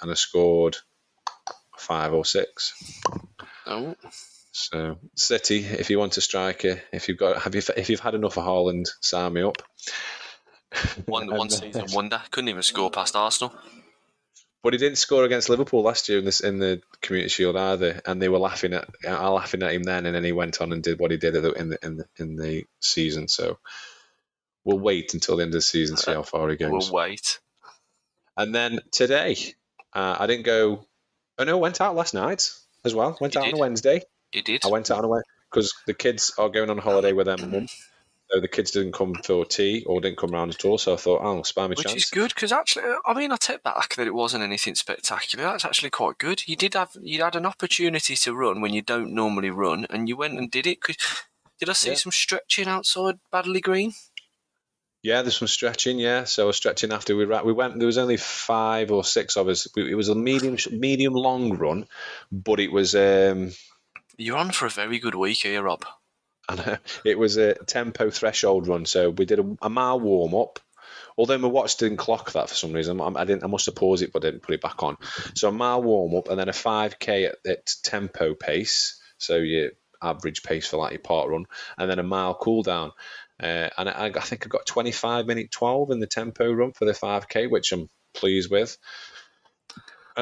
and 0.00 0.10
I 0.10 0.14
scored 0.14 0.76
five 1.76 2.14
or 2.14 2.24
six. 2.24 2.72
oh, 3.66 3.94
So 4.52 4.98
City, 5.16 5.58
if 5.64 5.90
you 5.90 5.98
want 5.98 6.16
a 6.16 6.20
striker, 6.20 6.80
if 6.92 7.08
you've 7.08 7.18
got, 7.18 7.42
have 7.42 7.54
you, 7.54 7.62
if 7.76 7.90
you've 7.90 8.00
had 8.00 8.14
enough 8.14 8.38
of 8.38 8.44
Haaland, 8.44 8.88
sign 9.00 9.32
me 9.34 9.42
up. 9.42 9.62
one, 11.06 11.26
one 11.26 11.50
season 11.50 11.86
wonder. 11.92 12.22
Couldn't 12.30 12.48
even 12.48 12.62
score 12.62 12.90
past 12.90 13.16
Arsenal. 13.16 13.52
But 14.62 14.74
he 14.74 14.78
didn't 14.78 14.98
score 14.98 15.24
against 15.24 15.48
Liverpool 15.48 15.82
last 15.82 16.08
year 16.08 16.18
in 16.18 16.24
this 16.24 16.40
in 16.40 16.58
the 16.58 16.82
Community 17.00 17.30
Shield 17.30 17.56
either, 17.56 18.00
and 18.04 18.20
they 18.20 18.28
were 18.28 18.38
laughing 18.38 18.74
at 18.74 18.88
uh, 19.06 19.30
laughing 19.32 19.62
at 19.62 19.72
him 19.72 19.82
then, 19.82 20.04
and 20.04 20.14
then 20.14 20.24
he 20.24 20.32
went 20.32 20.60
on 20.60 20.72
and 20.72 20.82
did 20.82 20.98
what 20.98 21.10
he 21.10 21.16
did 21.16 21.34
in 21.34 21.42
the 21.42 21.52
in 21.52 21.68
the 21.70 21.78
in 22.18 22.36
the, 22.36 22.64
season. 22.80 23.28
So 23.28 23.58
we'll 24.64 24.78
wait 24.78 25.14
until 25.14 25.36
the 25.36 25.44
end 25.44 25.50
of 25.50 25.58
the 25.58 25.62
season 25.62 25.96
see 25.96 26.12
how 26.12 26.22
far 26.22 26.48
he 26.50 26.56
goes. 26.56 26.90
We'll 26.90 27.02
wait. 27.02 27.38
And 28.36 28.54
then 28.54 28.80
today, 28.90 29.36
uh, 29.94 30.16
I 30.18 30.26
didn't 30.26 30.44
go. 30.44 30.86
Oh 31.38 31.44
no, 31.44 31.56
went 31.56 31.80
out 31.80 31.94
last 31.96 32.12
night 32.12 32.50
as 32.84 32.94
well. 32.94 33.16
Went 33.18 33.34
You 33.34 33.40
out 33.40 33.48
on 33.48 33.54
a 33.54 33.58
Wednesday. 33.58 34.02
He 34.30 34.42
did. 34.42 34.62
I 34.64 34.68
went 34.68 34.90
out 34.90 34.98
on 34.98 35.04
a 35.04 35.08
Wednesday 35.08 35.30
because 35.50 35.74
the 35.86 35.94
kids 35.94 36.34
are 36.36 36.50
going 36.50 36.68
on 36.68 36.76
holiday 36.78 37.12
with 37.12 37.26
their 37.26 37.38
mum. 37.38 37.66
So 38.32 38.40
the 38.40 38.48
kids 38.48 38.70
didn't 38.70 38.92
come 38.92 39.14
for 39.24 39.44
tea 39.44 39.82
or 39.86 40.00
didn't 40.00 40.18
come 40.18 40.30
round 40.30 40.54
at 40.54 40.64
all. 40.64 40.78
So 40.78 40.92
I 40.94 40.96
thought, 40.96 41.20
oh, 41.22 41.38
I'll 41.38 41.44
spare 41.44 41.64
my 41.64 41.70
Which 41.70 41.82
chance. 41.82 41.96
is 42.04 42.10
good 42.10 42.32
because 42.32 42.52
actually, 42.52 42.84
I 43.04 43.12
mean, 43.12 43.32
I 43.32 43.36
take 43.36 43.62
back 43.64 43.96
that 43.96 44.06
it 44.06 44.14
wasn't 44.14 44.44
anything 44.44 44.76
spectacular. 44.76 45.44
That's 45.44 45.64
actually 45.64 45.90
quite 45.90 46.18
good. 46.18 46.46
You 46.46 46.54
did 46.54 46.74
have 46.74 46.90
you 47.02 47.22
had 47.24 47.34
an 47.34 47.44
opportunity 47.46 48.14
to 48.14 48.34
run 48.34 48.60
when 48.60 48.72
you 48.72 48.82
don't 48.82 49.12
normally 49.12 49.50
run, 49.50 49.86
and 49.90 50.08
you 50.08 50.16
went 50.16 50.38
and 50.38 50.50
did 50.50 50.66
it. 50.66 50.78
Did 51.58 51.68
I 51.68 51.72
see 51.72 51.90
Yeah. 51.90 51.96
some 51.96 52.12
stretching 52.12 52.68
outside 52.68 53.18
Baddeley 53.32 53.60
Green? 53.62 53.92
Yeah, 55.02 55.22
there's 55.22 55.38
some 55.38 55.48
stretching. 55.48 55.98
Yeah, 55.98 56.24
so 56.24 56.44
I 56.44 56.46
was 56.46 56.56
stretching 56.56 56.92
after 56.92 57.16
we 57.16 57.24
ra- 57.24 57.42
we 57.42 57.52
went. 57.52 57.78
There 57.78 57.86
was 57.86 57.98
only 57.98 58.16
five 58.18 58.92
or 58.92 59.02
six 59.02 59.36
of 59.36 59.48
us. 59.48 59.66
It 59.76 59.94
was 59.96 60.08
a 60.08 60.14
medium 60.14 60.56
medium 60.70 61.14
long 61.14 61.56
run, 61.56 61.86
but 62.30 62.60
it 62.60 62.70
was 62.70 62.94
um, 62.94 63.52
You're 64.18 64.36
on 64.36 64.52
for 64.52 64.66
a 64.66 64.70
very 64.70 64.98
good 64.98 65.14
week 65.14 65.38
here, 65.38 65.62
Rob. 65.62 65.84
And 66.50 66.78
it 67.04 67.18
was 67.18 67.36
a 67.36 67.54
tempo 67.54 68.10
threshold 68.10 68.68
run. 68.68 68.86
So 68.86 69.10
we 69.10 69.24
did 69.24 69.38
a, 69.38 69.56
a 69.62 69.70
mile 69.70 70.00
warm 70.00 70.34
up. 70.34 70.58
Although 71.16 71.38
my 71.38 71.48
watch 71.48 71.76
didn't 71.76 71.98
clock 71.98 72.32
that 72.32 72.48
for 72.48 72.54
some 72.54 72.72
reason, 72.72 73.00
I, 73.00 73.06
I 73.14 73.24
didn't. 73.24 73.44
I 73.44 73.48
must 73.48 73.66
have 73.66 73.74
paused 73.74 74.02
it, 74.02 74.12
but 74.12 74.24
I 74.24 74.28
didn't 74.28 74.42
put 74.42 74.54
it 74.54 74.62
back 74.62 74.82
on. 74.82 74.96
So 75.34 75.48
a 75.48 75.52
mile 75.52 75.82
warm 75.82 76.14
up, 76.14 76.28
and 76.28 76.38
then 76.38 76.48
a 76.48 76.52
five 76.52 76.98
k 76.98 77.26
at, 77.26 77.36
at 77.46 77.74
tempo 77.82 78.34
pace. 78.34 79.00
So 79.18 79.36
your 79.36 79.70
average 80.02 80.42
pace 80.42 80.66
for 80.66 80.78
like 80.78 80.92
your 80.92 81.00
park 81.00 81.28
run, 81.28 81.46
and 81.78 81.90
then 81.90 81.98
a 81.98 82.04
mile 82.04 82.34
cool 82.34 82.62
down. 82.62 82.92
Uh, 83.42 83.68
and 83.76 83.88
I, 83.88 84.12
I 84.14 84.20
think 84.20 84.46
I 84.46 84.48
got 84.48 84.66
25 84.66 85.26
minute 85.26 85.50
12 85.50 85.90
in 85.92 86.00
the 86.00 86.06
tempo 86.06 86.50
run 86.52 86.72
for 86.72 86.84
the 86.84 86.92
5k, 86.92 87.50
which 87.50 87.72
I'm 87.72 87.88
pleased 88.14 88.50
with. 88.50 88.76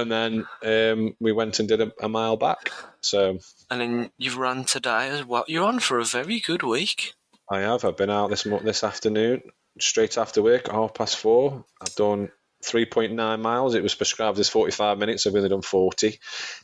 And 0.00 0.10
then 0.12 0.46
um, 0.64 1.16
we 1.20 1.32
went 1.32 1.58
and 1.58 1.68
did 1.68 1.80
a, 1.80 1.92
a 2.00 2.08
mile 2.08 2.36
back. 2.36 2.70
So 3.00 3.38
And 3.70 3.80
then 3.80 4.10
you've 4.18 4.36
run 4.36 4.64
today 4.64 5.08
as 5.08 5.24
well. 5.24 5.44
You're 5.48 5.66
on 5.66 5.80
for 5.80 5.98
a 5.98 6.04
very 6.04 6.40
good 6.40 6.62
week. 6.62 7.14
I 7.50 7.60
have. 7.60 7.84
I've 7.84 7.96
been 7.96 8.10
out 8.10 8.28
this 8.30 8.42
this 8.42 8.84
afternoon, 8.84 9.42
straight 9.80 10.18
after 10.18 10.42
work, 10.42 10.70
half 10.70 10.94
past 10.94 11.16
four. 11.16 11.64
I've 11.80 11.94
done 11.94 12.30
3.9 12.64 13.40
miles. 13.40 13.74
It 13.74 13.82
was 13.82 13.94
prescribed 13.94 14.38
as 14.38 14.48
45 14.48 14.98
minutes. 14.98 15.26
I've 15.26 15.34
only 15.34 15.48
done 15.48 15.62
40. 15.62 16.18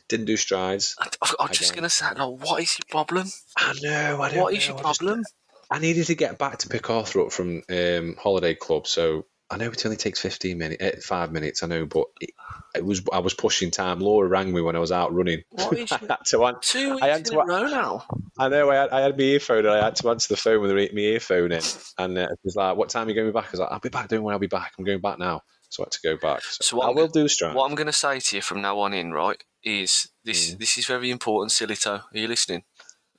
Didn't 0.09 0.25
do 0.25 0.37
strides. 0.37 0.95
I, 1.01 1.07
was 1.47 1.57
just 1.57 1.73
to 1.75 1.89
say, 1.89 2.05
like, 2.07 2.17
what 2.17 2.61
is 2.61 2.77
your 2.77 2.85
problem? 2.89 3.27
I 3.57 3.73
know. 3.81 4.21
I 4.21 4.37
What 4.37 4.53
is 4.53 4.67
know, 4.67 4.75
your 4.75 4.85
I 4.85 4.89
just- 4.89 4.99
problem? 4.99 5.23
I 5.71 5.79
needed 5.79 6.05
to 6.07 6.15
get 6.15 6.37
back 6.37 6.59
to 6.59 6.69
pick 6.69 6.89
Arthur 6.91 7.21
up 7.21 7.31
from 7.31 7.63
um, 7.71 8.15
Holiday 8.21 8.53
Club, 8.53 8.85
so 8.85 9.25
I 9.49 9.57
know 9.57 9.67
it 9.69 9.85
only 9.85 9.95
takes 9.97 10.19
fifteen 10.19 10.57
minutes, 10.57 10.81
eh, 10.83 10.91
five 11.01 11.31
minutes. 11.31 11.61
I 11.61 11.67
know, 11.67 11.85
but 11.85 12.05
it, 12.19 12.31
it 12.75 12.83
was 12.83 13.03
I 13.13 13.19
was 13.19 13.33
pushing 13.35 13.69
time. 13.69 13.99
Laura 13.99 14.27
rang 14.27 14.51
me 14.51 14.61
when 14.61 14.75
I 14.75 14.79
was 14.79 14.91
out 14.91 15.13
running. 15.13 15.43
What 15.51 15.77
is 15.77 15.91
I 15.91 15.97
had 15.99 16.17
to 16.27 16.43
an- 16.45 16.55
Two 16.61 16.91
weeks 16.95 17.03
I 17.03 17.07
had 17.09 17.27
in 17.27 17.33
a 17.35 17.45
row 17.45 17.67
now. 17.67 18.05
I 18.39 18.49
know 18.49 18.71
I 18.71 18.75
had, 18.75 18.89
I 18.89 19.01
had 19.01 19.17
my 19.17 19.23
earphone 19.23 19.59
and 19.59 19.69
I 19.69 19.83
had 19.85 19.95
to 19.97 20.09
answer 20.09 20.33
the 20.33 20.37
phone 20.37 20.61
with 20.61 20.71
my 20.71 20.99
earphone 20.99 21.51
in, 21.51 21.61
and 21.99 22.17
uh, 22.17 22.21
it 22.31 22.39
was 22.43 22.55
like, 22.55 22.75
"What 22.75 22.89
time 22.89 23.05
are 23.05 23.09
you 23.11 23.15
going 23.15 23.27
to 23.27 23.31
be 23.31 23.35
back?" 23.39 23.45
I 23.47 23.51
was 23.51 23.59
like, 23.59 23.71
"I'll 23.71 23.79
be 23.79 23.89
back. 23.89 24.07
Don't 24.07 24.23
worry, 24.23 24.33
I'll 24.33 24.39
be 24.39 24.47
back. 24.47 24.73
I'm 24.79 24.85
going 24.85 25.01
back 25.01 25.19
now." 25.19 25.41
So 25.69 25.83
I 25.83 25.85
had 25.85 25.91
to 25.91 25.99
go 26.03 26.17
back. 26.17 26.41
So, 26.43 26.57
So 26.63 26.77
what 26.77 26.87
I 26.87 26.89
I'm 26.89 26.95
will 26.95 27.07
do 27.07 27.27
stride. 27.27 27.53
What 27.55 27.69
I'm 27.69 27.75
going 27.75 27.87
to 27.87 27.93
say 27.93 28.19
to 28.19 28.35
you 28.37 28.41
from 28.41 28.61
now 28.61 28.79
on 28.79 28.93
in, 28.93 29.11
right, 29.11 29.43
is 29.63 30.07
this 30.23 30.55
Mm. 30.55 30.57
this 30.59 30.77
is 30.79 30.85
very 30.87 31.11
important, 31.11 31.51
Silito. 31.51 31.99
Are 31.99 32.17
you 32.17 32.27
listening? 32.27 32.63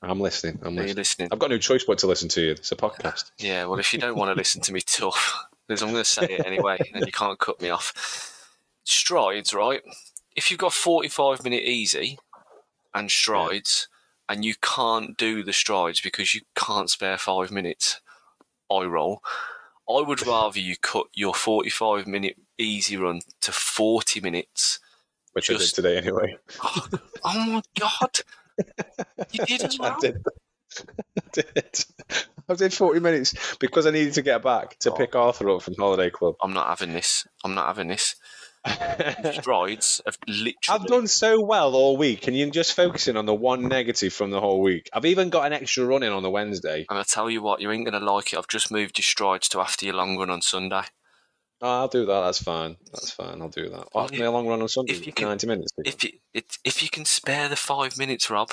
I'm 0.03 0.21
listening. 0.21 0.59
I'm 0.63 0.69
Are 0.69 0.71
you 0.71 0.79
listening. 0.81 0.97
listening? 0.97 1.29
I've 1.33 1.39
got 1.39 1.51
no 1.51 1.59
choice 1.59 1.85
but 1.85 1.99
to 1.99 2.07
listen 2.09 2.29
to 2.31 2.41
you. 2.41 2.51
It's 2.53 2.73
a 2.73 2.77
podcast. 2.77 3.31
Yeah, 3.39 3.65
well, 3.67 3.79
if 3.79 3.93
you 3.93 3.99
don't 4.01 4.17
want 4.17 4.31
to 4.31 4.35
listen 4.35 4.61
to 4.63 4.73
me, 4.73 4.81
tough. 4.87 5.45
Because 5.67 5.83
I'm 5.83 5.91
going 5.91 6.05
to 6.05 6.09
say 6.09 6.27
it 6.27 6.47
anyway, 6.47 6.79
and 6.95 7.05
you 7.05 7.13
can't 7.13 7.39
cut 7.39 7.61
me 7.61 7.71
off. 7.71 7.93
Strides, 8.85 9.53
right? 9.53 9.83
If 10.37 10.51
you've 10.51 10.61
got 10.61 10.73
45 10.73 11.43
minute 11.45 11.63
easy 11.63 12.19
and 12.95 13.11
strides, 13.11 13.89
and 14.29 14.45
you 14.45 14.55
can't 14.61 15.17
do 15.17 15.43
the 15.43 15.53
strides 15.53 16.01
because 16.01 16.35
you 16.35 16.43
can't 16.55 16.91
spare 16.91 17.19
five 17.19 17.51
minutes, 17.51 18.01
I 18.71 18.85
roll. 18.85 19.23
I 19.89 20.01
would 20.03 20.27
rather 20.27 20.59
you 20.59 20.77
cut 20.77 21.07
your 21.15 21.35
45 21.35 22.07
minute 22.07 22.37
easy 22.59 22.97
run 22.97 23.21
to 23.43 23.53
40 23.53 24.21
minutes. 24.21 24.81
Which 25.33 25.51
I 25.51 25.55
did 25.55 25.75
today 25.75 25.99
anyway. 25.99 26.37
Oh, 26.63 26.89
oh 27.25 27.47
my 27.47 27.63
god! 27.79 28.21
You 29.33 29.45
did 29.45 29.65
as 29.65 29.79
well. 29.79 29.93
I 29.93 30.01
did. 30.01 30.25
I 31.19 31.23
did. 31.33 31.85
I 32.49 32.55
did 32.55 32.73
40 32.75 33.01
minutes 33.01 33.57
because 33.59 33.87
I 33.87 33.91
needed 33.91 34.15
to 34.15 34.23
get 34.23 34.43
back 34.43 34.79
to 34.81 34.93
Oh. 34.93 34.95
pick 34.95 35.15
Arthur 35.17 35.51
up 35.51 35.63
from 35.63 35.75
Holiday 35.79 36.11
Club. 36.11 36.37
I'm 36.43 36.53
not 36.53 36.69
having 36.69 36.93
this. 36.93 37.27
I'm 37.45 37.55
not 37.55 37.67
having 37.67 37.89
this. 37.89 38.15
Strides 39.33 40.01
have 40.07 40.19
literally. 40.27 40.57
I've 40.69 40.87
done 40.87 41.07
so 41.07 41.41
well 41.41 41.75
all 41.75 41.97
week, 41.97 42.27
and 42.27 42.37
you're 42.37 42.51
just 42.51 42.75
focusing 42.75 43.17
on 43.17 43.27
the 43.27 43.35
one 43.35 43.69
negative 43.69 44.13
from 44.13 44.31
the 44.31 44.41
whole 44.41 44.61
week. 44.61 44.89
I've 44.93 45.05
even 45.05 45.31
got 45.31 45.47
an 45.47 45.53
extra 45.53 45.85
run 45.85 46.03
in 46.03 46.13
on 46.13 46.23
the 46.23 46.31
Wednesday. 46.31 46.85
And 46.91 46.99
I 46.99 47.03
tell 47.05 47.31
you 47.31 47.43
what, 47.43 47.61
you 47.61 47.71
ain't 47.71 47.85
gonna 47.85 48.05
like 48.05 48.33
it. 48.33 48.39
I've 48.39 48.49
just 48.49 48.71
moved 48.73 48.99
your 48.99 49.05
strides 49.05 49.49
to 49.51 49.61
after 49.61 49.87
your 49.87 49.95
long 49.95 50.17
run 50.19 50.31
on 50.31 50.43
Sunday. 50.43 50.83
Oh, 51.63 51.81
I'll 51.81 51.89
do 51.89 52.05
that. 52.07 52.21
That's 52.23 52.43
fine. 52.43 52.77
That's 52.93 53.11
fine. 53.11 53.41
I'll 53.41 53.49
do 53.49 53.69
that. 53.71 53.89
Well, 53.95 54.05
After 54.05 54.19
my 54.19 54.29
long 54.29 54.47
run 54.47 54.61
on 54.61 54.69
Sunday, 54.69 54.93
if 54.95 55.07
you 55.07 55.13
can- 55.13 55.29
90 55.29 55.47
minutes. 55.47 55.73
If 55.85 56.03
you 56.05 56.11
if 56.65 56.83
you 56.83 56.89
can 56.91 57.05
spare 57.05 57.49
the 57.49 57.57
five 57.57 57.97
minutes, 57.97 58.29
Rob. 58.31 58.53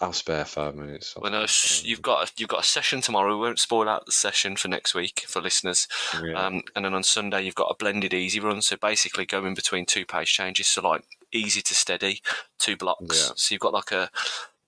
I'll 0.00 0.12
spare 0.12 0.44
five 0.44 0.74
minutes. 0.74 1.14
I'll 1.16 1.22
When 1.22 1.46
you've 1.82 2.02
got 2.02 2.28
a, 2.28 2.32
you've 2.36 2.48
got 2.48 2.60
a 2.60 2.66
session 2.66 3.00
tomorrow. 3.00 3.34
We 3.34 3.40
won't 3.40 3.58
spoil 3.58 3.88
out 3.88 4.06
the 4.06 4.12
session 4.12 4.56
for 4.56 4.68
next 4.68 4.94
week 4.94 5.24
for 5.26 5.40
listeners. 5.40 5.88
Yeah. 6.22 6.34
Um, 6.34 6.62
and 6.74 6.84
then 6.84 6.94
on 6.94 7.02
Sunday 7.02 7.42
you've 7.42 7.54
got 7.54 7.70
a 7.70 7.76
blended 7.76 8.14
easy 8.14 8.40
run. 8.40 8.62
So 8.62 8.76
basically 8.76 9.26
go 9.26 9.44
in 9.46 9.54
between 9.54 9.86
two 9.86 10.04
pace 10.04 10.28
changes. 10.28 10.68
So 10.68 10.86
like 10.86 11.04
easy 11.32 11.62
to 11.62 11.74
steady, 11.74 12.20
two 12.58 12.76
blocks. 12.76 13.28
Yeah. 13.28 13.34
So 13.36 13.54
you've 13.54 13.60
got 13.60 13.72
like 13.72 13.92
a 13.92 14.10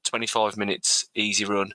25 0.04 0.56
minutes 0.56 1.08
easy 1.14 1.44
run, 1.44 1.72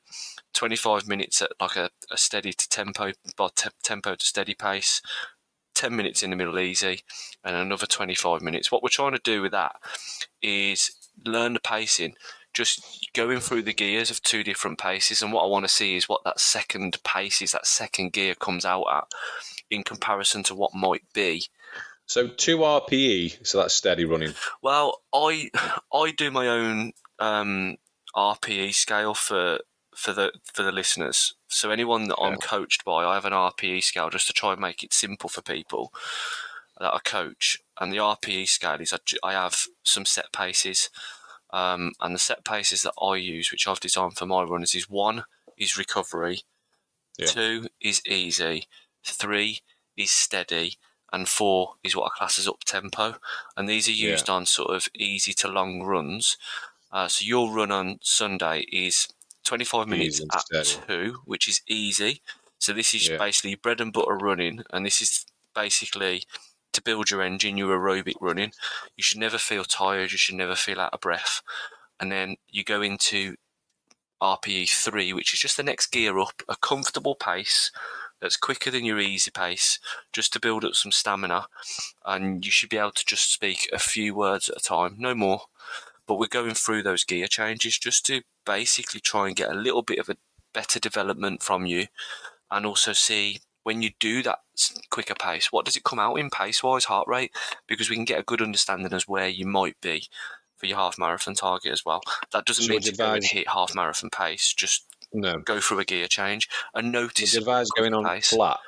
25 0.54 1.08
minutes 1.08 1.42
at 1.42 1.52
like 1.60 1.76
a, 1.76 1.90
a 2.10 2.18
steady 2.18 2.54
to 2.54 2.70
tempo, 2.70 3.12
by 3.38 3.50
te- 3.56 3.70
tempo 3.84 4.16
to 4.16 4.26
steady 4.26 4.54
pace, 4.54 5.02
10 5.76 5.96
minutes 5.96 6.24
in 6.24 6.30
the 6.30 6.36
middle 6.36 6.60
easy, 6.60 7.02
and 7.44 7.56
another 7.56 7.86
25 7.86 8.42
minutes. 8.42 8.72
What 8.72 8.84
we're 8.84 8.90
trying 8.90 9.14
to 9.14 9.22
do 9.24 9.42
with 9.42 9.52
that 9.52 9.76
is 10.42 10.92
learn 11.26 11.54
the 11.54 11.60
pacing, 11.60 12.16
just 12.54 13.10
going 13.14 13.40
through 13.40 13.64
the 13.64 13.74
gears 13.74 14.12
of 14.12 14.22
two 14.22 14.44
different 14.44 14.78
paces. 14.78 15.22
And 15.22 15.32
what 15.32 15.44
I 15.44 15.48
want 15.48 15.66
to 15.66 15.70
see 15.70 15.96
is 15.96 16.10
what 16.10 16.24
that 16.26 16.40
second 16.40 16.98
pace 17.04 17.42
is, 17.42 17.52
that 17.52 17.66
second 17.66 18.14
gear 18.14 18.36
comes 18.36 18.66
out 18.66 18.86
at 18.92 19.04
in 19.70 19.84
comparison 19.84 20.44
to 20.44 20.56
what 20.56 20.74
might 20.74 21.04
be. 21.14 21.46
So 22.06 22.28
two 22.28 22.58
RPE, 22.58 23.48
so 23.48 23.60
that's 23.60 23.74
steady 23.74 24.04
running. 24.04 24.34
Well, 24.62 25.02
I 25.14 25.50
I 25.94 26.12
do 26.12 26.30
my 26.30 26.48
own 26.48 26.92
um, 27.20 27.78
RPE 28.16 28.74
scale 28.74 29.14
for 29.14 29.60
for 29.96 30.12
the 30.12 30.34
for 30.54 30.64
the 30.64 30.72
listeners. 30.72 31.36
So 31.48 31.72
anyone 31.72 32.10
that 32.10 32.18
I'm 32.18 32.38
coached 32.38 32.84
by, 32.84 33.06
I 33.06 33.14
have 33.14 33.26
an 33.26 33.34
RPE 33.34 33.84
scale 33.84 34.10
just 34.10 34.28
to 34.28 34.34
try 34.34 34.52
and 34.52 34.62
make 34.62 34.84
it 34.84 34.94
simple 34.94 35.30
for 35.30 35.42
people 35.42 35.94
that 36.80 36.94
I 36.94 37.00
coach. 37.00 37.60
And 37.80 37.92
the 37.94 37.98
RPE 37.98 38.48
scale 38.48 38.82
is 38.82 38.94
I, 38.94 38.98
I 39.24 39.34
have 39.34 39.68
some 39.84 40.06
set 40.06 40.34
paces, 40.34 40.90
um, 41.54 41.94
and 42.02 42.16
the 42.16 42.20
set 42.20 42.44
paces 42.46 42.82
that 42.84 42.94
I 43.02 43.16
use, 43.18 43.52
which 43.52 43.68
I've 43.68 43.80
designed 43.80 44.18
for 44.18 44.26
my 44.26 44.44
runners, 44.44 44.76
is 44.76 44.90
one 44.90 45.26
is 45.58 45.78
recovery, 45.78 46.42
Yeah. 47.18 47.26
two 47.32 47.70
is 47.80 48.02
easy, 48.06 48.68
three 49.06 49.60
is 49.98 50.12
steady, 50.12 50.78
and 51.14 51.28
four 51.28 51.76
is 51.84 51.96
what 51.96 52.12
I 52.12 52.18
class 52.18 52.40
as 52.40 52.48
up 52.48 52.64
tempo. 52.66 53.20
And 53.58 53.68
these 53.68 53.88
are 53.88 53.92
used 53.92 54.30
on 54.30 54.46
sort 54.46 54.76
of 54.76 54.88
easy 54.96 55.34
to 55.36 55.48
long 55.48 55.84
runs. 55.84 56.38
Uh, 56.92 57.08
so 57.08 57.26
your 57.26 57.52
run 57.54 57.72
on 57.72 58.00
Sunday 58.02 58.62
is 58.72 59.08
25 59.44 59.88
minutes 59.88 60.22
at 60.34 60.46
steady. 60.48 60.84
two, 60.88 61.22
which 61.26 61.48
is 61.48 61.62
easy. 61.68 62.22
So 62.60 62.74
this 62.74 62.94
is 62.94 63.10
Yeah. 63.10 63.18
basically 63.18 63.56
bread 63.56 63.82
and 63.82 63.94
butter 63.94 64.16
running, 64.18 64.64
and 64.72 64.86
this 64.86 65.02
is 65.02 65.26
basically 65.56 66.24
to 66.74 66.82
build 66.82 67.10
your 67.10 67.22
engine, 67.22 67.58
your 67.58 67.78
aerobic 67.78 68.16
running. 68.22 68.52
You 68.96 69.04
should 69.04 69.20
never 69.20 69.38
feel 69.38 69.64
tired. 69.64 70.12
You 70.12 70.18
should 70.18 70.36
never 70.36 70.56
feel 70.56 70.80
out 70.80 70.94
of 70.94 71.02
breath. 71.02 71.42
And 72.00 72.12
then 72.12 72.36
you 72.50 72.64
go 72.64 72.82
into 72.82 73.36
RPE 74.22 74.70
three, 74.70 75.14
which 75.14 75.34
is 75.34 75.40
just 75.40 75.58
the 75.58 75.64
next 75.64 75.88
gear 75.88 76.20
up, 76.20 76.42
a 76.48 76.56
comfortable 76.56 77.16
pace 77.16 77.72
that's 78.22 78.38
quicker 78.38 78.70
than 78.70 78.86
your 78.86 79.00
easy 79.00 79.32
pace, 79.32 79.80
just 80.14 80.32
to 80.34 80.40
build 80.40 80.64
up 80.64 80.76
some 80.76 80.92
stamina. 80.92 81.48
And 82.06 82.46
you 82.46 82.52
should 82.52 82.70
be 82.70 82.78
able 82.78 82.92
to 82.92 83.06
just 83.06 83.34
speak 83.34 83.68
a 83.74 83.80
few 83.80 84.14
words 84.14 84.48
at 84.48 84.58
a 84.58 84.64
time, 84.64 84.96
no 85.00 85.16
more. 85.16 85.42
But 86.06 86.16
we're 86.16 86.28
going 86.28 86.54
through 86.54 86.84
those 86.84 87.04
gear 87.04 87.28
changes 87.28 87.78
just 87.80 88.06
to 88.08 88.22
basically 88.46 89.00
try 89.00 89.28
and 89.28 89.36
get 89.36 89.52
a 89.52 89.56
little 89.56 89.82
bit 89.82 90.00
of 90.00 90.10
a 90.10 90.18
better 90.54 90.80
development 90.80 91.42
from 91.42 91.66
you 91.66 91.88
and 92.52 92.66
also 92.66 92.94
see 92.94 93.40
when 93.64 93.82
you 93.82 93.92
do 94.00 94.24
that 94.24 94.40
quicker 94.90 95.16
pace, 95.16 95.52
what 95.52 95.66
does 95.66 95.76
it 95.76 95.84
come 95.84 96.00
out 96.00 96.16
in 96.16 96.30
pace 96.30 96.64
wise, 96.64 96.86
heart 96.86 97.08
rate? 97.08 97.32
Because 97.68 97.90
we 97.90 97.96
can 97.96 98.06
get 98.06 98.20
a 98.20 98.24
good 98.24 98.42
understanding 98.42 98.94
as 98.94 99.08
where 99.08 99.28
you 99.28 99.46
might 99.46 99.80
be 99.82 100.08
for 100.58 100.66
your 100.68 100.78
half 100.78 100.98
marathon 101.00 101.34
target 101.36 101.72
as 101.72 101.86
well. 101.86 102.02
That 102.34 102.46
doesn't 102.46 102.66
So 102.66 102.70
mean 102.72 102.82
to 102.82 102.92
you 102.92 102.98
go 102.98 103.14
and 103.14 103.24
hit 103.24 103.48
half 103.50 103.74
marathon 103.76 104.10
pace, 104.12 104.54
just 104.54 104.86
No. 105.14 105.40
go 105.40 105.60
through 105.60 105.80
a 105.80 105.86
gear 105.86 106.08
change 106.08 106.50
and 106.74 106.92
notice. 106.92 107.34
you 107.34 107.40
advise 107.40 107.70
going 107.72 107.94
on 107.94 108.06
pace. 108.06 108.30
flat? 108.30 108.60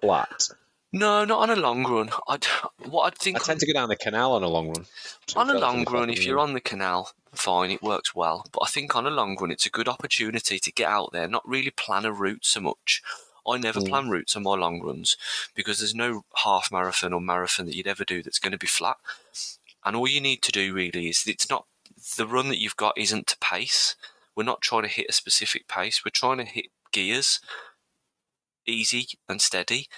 Flat. 0.00 0.48
No, 0.92 1.24
not 1.24 1.40
on 1.40 1.50
a 1.50 1.60
long 1.60 1.84
run. 1.84 2.10
I'd, 2.28 2.44
what 2.84 3.02
I'd 3.06 3.18
think. 3.18 3.36
I 3.36 3.40
tend 3.44 3.60
to 3.60 3.66
go 3.66 3.72
down 3.72 3.88
the 3.88 3.96
canal 3.96 4.32
on 4.32 4.44
a 4.44 4.48
long 4.48 4.68
run. 4.68 4.86
So 5.26 5.40
on 5.40 5.50
a 5.50 5.58
long 5.58 5.84
run, 5.84 6.08
if 6.08 6.24
you're 6.24 6.38
on 6.38 6.52
the 6.54 6.60
canal, 6.60 7.10
fine, 7.32 7.72
it 7.72 7.82
works 7.82 8.14
well. 8.14 8.46
But 8.52 8.60
I 8.62 8.68
think 8.68 8.94
on 8.94 9.04
a 9.04 9.10
long 9.10 9.36
run, 9.40 9.50
it's 9.50 9.66
a 9.66 9.70
good 9.70 9.88
opportunity 9.88 10.60
to 10.60 10.72
get 10.72 10.88
out 10.88 11.10
there, 11.12 11.26
not 11.26 11.46
really 11.48 11.70
plan 11.72 12.04
a 12.04 12.12
route 12.12 12.46
so 12.46 12.60
much. 12.60 13.02
I 13.46 13.58
never 13.58 13.80
Mm. 13.80 13.88
plan 13.88 14.08
routes 14.10 14.36
on 14.36 14.42
my 14.42 14.54
long 14.54 14.80
runs 14.80 15.16
because 15.54 15.78
there's 15.78 15.94
no 15.94 16.24
half 16.44 16.70
marathon 16.72 17.12
or 17.12 17.20
marathon 17.20 17.66
that 17.66 17.74
you'd 17.76 17.86
ever 17.86 18.04
do 18.04 18.22
that's 18.22 18.38
going 18.38 18.52
to 18.52 18.58
be 18.58 18.66
flat. 18.66 18.96
And 19.84 19.94
all 19.94 20.08
you 20.08 20.20
need 20.20 20.42
to 20.42 20.52
do 20.52 20.72
really 20.72 21.08
is 21.08 21.26
it's 21.26 21.50
not 21.50 21.66
the 22.16 22.26
run 22.26 22.48
that 22.48 22.58
you've 22.60 22.76
got 22.76 22.96
isn't 22.96 23.26
to 23.28 23.38
pace. 23.38 23.96
We're 24.34 24.44
not 24.44 24.62
trying 24.62 24.82
to 24.82 24.88
hit 24.88 25.06
a 25.08 25.12
specific 25.12 25.68
pace. 25.68 26.04
We're 26.04 26.10
trying 26.10 26.38
to 26.38 26.44
hit 26.44 26.66
gears, 26.92 27.40
easy 28.66 29.08
and 29.28 29.40
steady. 29.40 29.88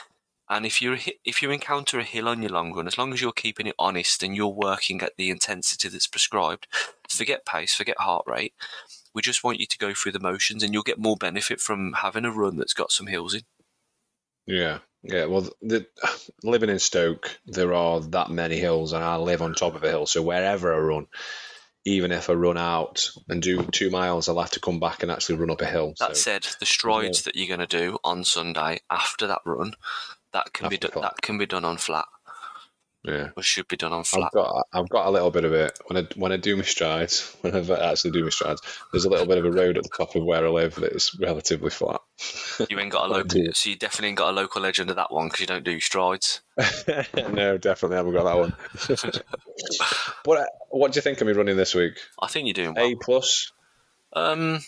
And 0.49 0.65
if 0.65 0.81
you 0.81 0.97
if 1.25 1.43
you 1.43 1.51
encounter 1.51 1.99
a 1.99 2.05
hill 2.05 2.29
on 2.29 2.41
your 2.41 2.53
long 2.53 2.73
run, 2.73 2.87
as 2.87 2.97
long 2.99 3.13
as 3.13 3.21
you're 3.21 3.33
keeping 3.33 3.67
it 3.67 3.75
honest 3.79 4.23
and 4.23 4.37
you're 4.37 4.47
working 4.47 5.03
at 5.03 5.17
the 5.17 5.31
intensity 5.31 5.89
that's 5.89 6.07
prescribed, 6.07 6.69
forget 7.09 7.45
pace, 7.45 7.75
forget 7.75 7.99
heart 7.99 8.25
rate. 8.27 8.55
We 9.17 9.23
just 9.23 9.43
want 9.43 9.61
you 9.61 9.67
to 9.67 9.79
go 9.79 9.95
through 9.95 10.13
the 10.13 10.21
motions, 10.21 10.63
and 10.63 10.75
you'll 10.75 10.83
get 10.83 10.99
more 10.99 11.17
benefit 11.17 11.59
from 11.59 11.95
having 11.95 12.27
a 12.27 12.31
run 12.31 12.57
that's 12.57 12.75
got 12.75 12.93
some 12.93 13.07
hills 13.07 13.33
in. 13.33 13.41
Yeah, 14.47 14.81
yeah. 15.03 15.25
Well, 15.25 15.49
the, 15.63 15.87
living 16.45 16.69
in 16.69 16.79
Stoke, 16.79 17.39
there 17.47 17.73
are 17.73 18.01
that 18.01 18.31
many 18.31 18.59
hills, 18.59 18.93
and 18.93 19.03
I 19.03 19.17
live 19.17 19.41
on 19.41 19.55
top 19.55 19.75
of 19.75 19.83
a 19.83 19.89
hill. 19.89 20.05
So 20.05 20.21
wherever 20.21 20.75
I 20.75 20.79
run, 20.79 21.07
even 21.87 22.13
if 22.13 22.29
I 22.29 22.35
run 22.35 22.59
out 22.59 23.09
and 23.29 23.41
do 23.41 23.63
two 23.63 23.89
miles, 23.89 24.29
I'll 24.29 24.39
have 24.39 24.51
to 24.51 24.61
come 24.61 24.81
back 24.81 25.03
and 25.03 25.11
actually 25.11 25.37
run 25.37 25.51
up 25.51 25.63
a 25.63 25.67
hill. 25.67 25.95
That 25.99 26.17
so, 26.17 26.23
said, 26.23 26.47
the 26.61 26.67
strides 26.67 27.23
that 27.23 27.37
you're 27.37 27.57
going 27.57 27.67
to 27.67 27.79
do 27.79 27.99
on 28.05 28.23
Sunday 28.23 28.81
after 28.91 29.27
that 29.29 29.41
run, 29.47 29.73
that 30.35 30.53
can 30.53 30.69
be 30.69 30.77
After 30.77 30.89
done. 30.89 30.93
flat. 30.93 31.15
That 31.15 31.23
can 31.23 31.39
be 31.39 31.47
done 31.47 31.65
on 31.65 31.79
flat, 31.79 32.05
yeah. 33.07 33.29
or 33.37 33.43
should 33.43 33.69
be 33.69 33.77
done 33.77 33.93
on 33.93 34.05
flat. 34.05 34.25
I've 34.27 34.33
got 34.33 34.67
I've 34.73 34.89
got 34.89 35.07
a 35.07 35.11
little 35.11 35.31
bit 35.31 35.45
of 35.45 35.53
it 35.53 35.79
when 35.87 36.05
I 36.05 36.09
when 36.17 36.33
I 36.33 36.37
do 36.37 36.57
my 36.57 36.63
strides 36.63 37.35
when 37.41 37.55
I 37.55 37.91
actually 37.91 38.11
do 38.13 38.25
my 38.25 38.31
strides. 38.31 38.61
There's 38.93 39.05
a 39.05 39.09
little 39.11 39.27
bit 39.27 39.39
of 39.39 39.45
a 39.45 39.51
road 39.51 39.77
at 39.79 39.85
the 39.85 39.91
top 39.97 40.15
of 40.17 40.25
where 40.25 40.45
I 40.45 40.49
live 40.49 40.75
that 40.77 40.93
is 40.93 41.17
relatively 41.21 41.71
flat. 41.71 42.01
You 42.69 42.79
ain't 42.79 42.93
got 42.93 43.09
a 43.11 43.13
local, 43.13 43.47
so 43.53 43.71
you 43.71 43.77
definitely 43.77 44.09
ain't 44.09 44.19
got 44.19 44.31
a 44.31 44.37
local 44.37 44.63
legend 44.63 44.91
of 44.91 44.97
that 44.97 45.13
one 45.13 45.27
because 45.29 45.41
you 45.41 45.47
don't 45.47 45.65
do 45.65 45.81
strides. 45.81 46.41
no, 47.17 47.59
definitely 47.59 47.97
haven't 47.97 48.13
got 48.15 48.25
that 48.25 48.39
one. 48.39 48.55
but 50.25 50.39
uh, 50.39 50.47
what 50.71 50.93
do 50.93 50.99
you 50.99 51.03
think 51.03 51.21
of 51.21 51.27
me 51.27 51.33
running 51.33 51.57
this 51.57 51.75
week? 51.75 51.99
I 52.21 52.29
think 52.29 52.47
you're 52.47 52.55
doing 52.55 52.75
well. 52.75 52.87
A 52.87 52.95
plus. 52.97 53.53
Um, 54.13 54.61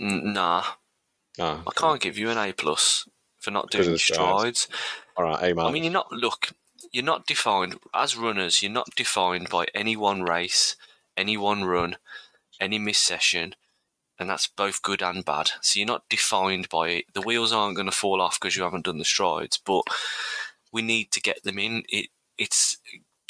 nah, 0.00 0.64
Ah, 1.38 1.62
I 1.66 1.70
can't 1.74 2.00
give 2.00 2.18
you 2.18 2.30
an 2.30 2.38
A 2.38 2.52
plus 2.52 3.08
for 3.38 3.50
not 3.50 3.70
doing 3.70 3.96
strides. 3.96 4.60
strides. 4.60 4.68
all 5.16 5.24
right, 5.24 5.50
A 5.50 5.54
man. 5.54 5.66
I 5.66 5.70
mean, 5.70 5.84
you're 5.84 5.92
not 5.92 6.12
look. 6.12 6.52
You're 6.92 7.04
not 7.04 7.26
defined 7.26 7.78
as 7.94 8.16
runners. 8.16 8.62
You're 8.62 8.72
not 8.72 8.94
defined 8.94 9.48
by 9.48 9.66
any 9.74 9.96
one 9.96 10.22
race, 10.22 10.76
any 11.16 11.36
one 11.36 11.64
run, 11.64 11.96
any 12.60 12.78
miss 12.78 12.98
session, 12.98 13.54
and 14.18 14.28
that's 14.28 14.46
both 14.46 14.82
good 14.82 15.02
and 15.02 15.24
bad. 15.24 15.50
So 15.62 15.78
you're 15.78 15.86
not 15.86 16.08
defined 16.08 16.68
by 16.68 16.88
it. 16.88 17.04
The 17.14 17.22
wheels 17.22 17.52
aren't 17.52 17.76
going 17.76 17.90
to 17.90 17.96
fall 17.96 18.20
off 18.20 18.38
because 18.38 18.56
you 18.56 18.62
haven't 18.62 18.84
done 18.84 18.98
the 18.98 19.04
strides, 19.04 19.58
but 19.64 19.82
we 20.70 20.82
need 20.82 21.10
to 21.12 21.20
get 21.20 21.42
them 21.42 21.58
in. 21.58 21.84
It 21.88 22.08
it's 22.38 22.78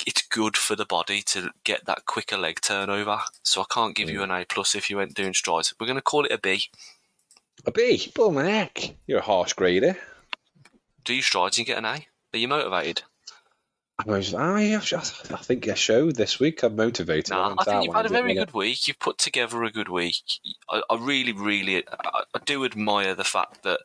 it's 0.06 0.22
good 0.22 0.56
for 0.56 0.74
the 0.74 0.84
body 0.84 1.22
to 1.22 1.50
get 1.64 1.84
that 1.86 2.06
quicker 2.06 2.36
leg 2.36 2.60
turnover. 2.60 3.20
So 3.42 3.60
I 3.60 3.64
can't 3.70 3.94
give 3.94 4.10
you 4.10 4.20
mm. 4.20 4.24
an 4.24 4.30
A 4.30 4.44
plus 4.44 4.74
if 4.74 4.90
you 4.90 4.96
weren't 4.96 5.14
doing 5.14 5.34
strides. 5.34 5.72
We're 5.78 5.86
going 5.86 5.96
to 5.96 6.02
call 6.02 6.24
it 6.24 6.32
a 6.32 6.38
B. 6.38 6.64
a 7.64 7.70
B. 7.70 8.12
My 8.18 8.42
neck. 8.42 8.96
You're 9.06 9.20
a 9.20 9.22
harsh 9.22 9.52
grader. 9.52 9.96
Do 11.04 11.14
you 11.14 11.22
strides 11.22 11.58
and 11.58 11.66
get 11.66 11.78
an 11.78 11.84
A? 11.84 12.06
Are 12.34 12.38
you 12.38 12.48
motivated? 12.48 13.02
I 13.98 14.10
was, 14.10 14.34
I, 14.34 14.74
I 14.74 14.78
think 14.80 15.68
I 15.68 15.74
showed 15.74 16.16
this 16.16 16.40
week. 16.40 16.62
I'm 16.62 16.76
motivated. 16.76 17.30
Nah, 17.30 17.54
I 17.58 17.64
think 17.64 17.84
you've 17.84 17.94
had 17.94 18.06
a 18.06 18.10
very 18.10 18.34
good 18.34 18.54
week. 18.54 18.88
You've 18.88 18.98
put 18.98 19.18
together 19.18 19.62
a 19.62 19.70
good 19.70 19.88
week. 19.88 20.16
I, 20.68 20.82
I 20.90 20.96
really, 20.96 21.32
really, 21.32 21.84
I, 21.86 22.22
I 22.34 22.38
do 22.44 22.64
admire 22.64 23.14
the 23.14 23.24
fact 23.24 23.62
that 23.62 23.80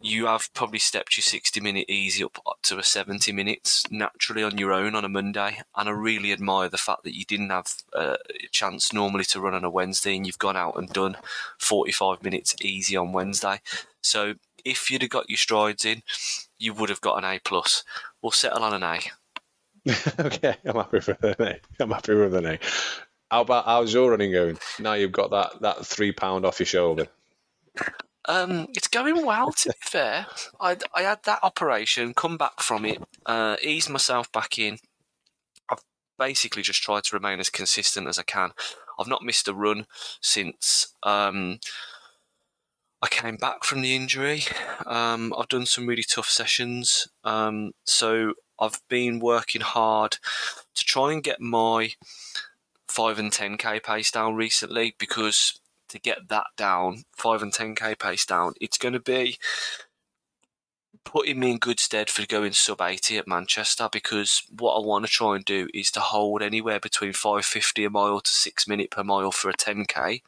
you 0.00 0.26
have 0.26 0.52
probably 0.54 0.78
stepped 0.78 1.16
your 1.16 1.22
60 1.22 1.60
minute 1.60 1.86
easy 1.88 2.22
up 2.22 2.38
to 2.62 2.78
a 2.78 2.82
70 2.82 3.32
minutes 3.32 3.84
naturally 3.90 4.42
on 4.42 4.58
your 4.58 4.72
own 4.72 4.94
on 4.94 5.04
a 5.04 5.08
Monday. 5.08 5.58
And 5.76 5.88
I 5.88 5.92
really 5.92 6.32
admire 6.32 6.68
the 6.68 6.78
fact 6.78 7.04
that 7.04 7.16
you 7.16 7.24
didn't 7.24 7.50
have 7.50 7.72
a 7.94 8.16
chance 8.52 8.92
normally 8.92 9.24
to 9.24 9.40
run 9.40 9.54
on 9.54 9.64
a 9.64 9.70
Wednesday 9.70 10.16
and 10.16 10.26
you've 10.26 10.38
gone 10.38 10.56
out 10.56 10.76
and 10.76 10.88
done 10.88 11.16
45 11.58 12.22
minutes 12.22 12.54
easy 12.60 12.96
on 12.96 13.12
Wednesday. 13.12 13.60
So 14.02 14.34
if 14.64 14.90
you'd 14.90 15.02
have 15.02 15.10
got 15.10 15.30
your 15.30 15.36
strides 15.36 15.84
in, 15.84 16.02
you 16.58 16.74
would 16.74 16.88
have 16.88 17.00
got 17.00 17.18
an 17.18 17.24
A 17.24 17.38
plus. 17.38 17.84
We'll 18.26 18.32
settle 18.32 18.64
on 18.64 18.74
an 18.74 18.82
A. 18.82 18.98
okay, 20.20 20.56
I'm 20.64 20.74
happy 20.74 20.96
with 20.96 21.22
an 21.22 21.34
A. 21.38 21.60
I'm 21.78 21.92
happy 21.92 22.12
with 22.12 22.34
an 22.34 22.46
A. 22.46 22.58
How 23.30 23.42
about 23.42 23.66
how's 23.66 23.94
your 23.94 24.10
running 24.10 24.32
going? 24.32 24.58
Now 24.80 24.94
you've 24.94 25.12
got 25.12 25.30
that, 25.30 25.60
that 25.60 25.86
three 25.86 26.10
pound 26.10 26.44
off 26.44 26.58
your 26.58 26.66
shoulder. 26.66 27.06
Um, 28.24 28.66
it's 28.74 28.88
going 28.88 29.24
well. 29.24 29.52
To 29.52 29.68
be 29.68 29.74
fair, 29.80 30.26
I 30.60 30.76
I 30.92 31.02
had 31.02 31.22
that 31.22 31.38
operation, 31.44 32.14
come 32.14 32.36
back 32.36 32.60
from 32.60 32.84
it, 32.84 33.00
uh, 33.26 33.58
ease 33.62 33.88
myself 33.88 34.32
back 34.32 34.58
in. 34.58 34.78
I've 35.70 35.84
basically 36.18 36.62
just 36.62 36.82
tried 36.82 37.04
to 37.04 37.14
remain 37.14 37.38
as 37.38 37.48
consistent 37.48 38.08
as 38.08 38.18
I 38.18 38.24
can. 38.24 38.50
I've 38.98 39.06
not 39.06 39.22
missed 39.22 39.46
a 39.46 39.54
run 39.54 39.86
since 40.20 40.96
um, 41.04 41.60
I 43.02 43.08
came 43.08 43.36
back 43.36 43.64
from 43.64 43.82
the 43.82 43.94
injury. 43.94 44.42
Um, 44.86 45.34
I've 45.38 45.48
done 45.48 45.66
some 45.66 45.86
really 45.86 46.02
tough 46.02 46.28
sessions, 46.28 47.08
um, 47.24 47.72
so 47.84 48.34
I've 48.58 48.80
been 48.88 49.20
working 49.20 49.60
hard 49.60 50.18
to 50.74 50.84
try 50.84 51.12
and 51.12 51.22
get 51.22 51.40
my 51.40 51.92
five 52.88 53.18
and 53.18 53.32
ten 53.32 53.58
k 53.58 53.80
pace 53.80 54.10
down 54.10 54.34
recently 54.34 54.94
because 54.98 55.60
to 55.88 55.98
get 55.98 56.28
that 56.28 56.46
down, 56.56 57.04
five 57.14 57.42
and 57.42 57.52
ten 57.52 57.74
k 57.74 57.94
pace 57.94 58.24
down, 58.24 58.54
it's 58.60 58.78
going 58.78 58.94
to 58.94 59.00
be 59.00 59.38
putting 61.06 61.38
me 61.38 61.52
in 61.52 61.58
good 61.58 61.78
stead 61.78 62.10
for 62.10 62.26
going 62.26 62.52
sub 62.52 62.82
80 62.82 63.18
at 63.18 63.28
Manchester 63.28 63.88
because 63.90 64.42
what 64.58 64.74
I 64.74 64.84
want 64.84 65.06
to 65.06 65.10
try 65.10 65.36
and 65.36 65.44
do 65.44 65.68
is 65.72 65.90
to 65.92 66.00
hold 66.00 66.42
anywhere 66.42 66.80
between 66.80 67.12
550 67.12 67.84
a 67.84 67.90
mile 67.90 68.20
to 68.20 68.30
6 68.30 68.68
minute 68.68 68.90
per 68.90 69.04
mile 69.04 69.30
for 69.30 69.48
a 69.48 69.54
10k. 69.54 70.22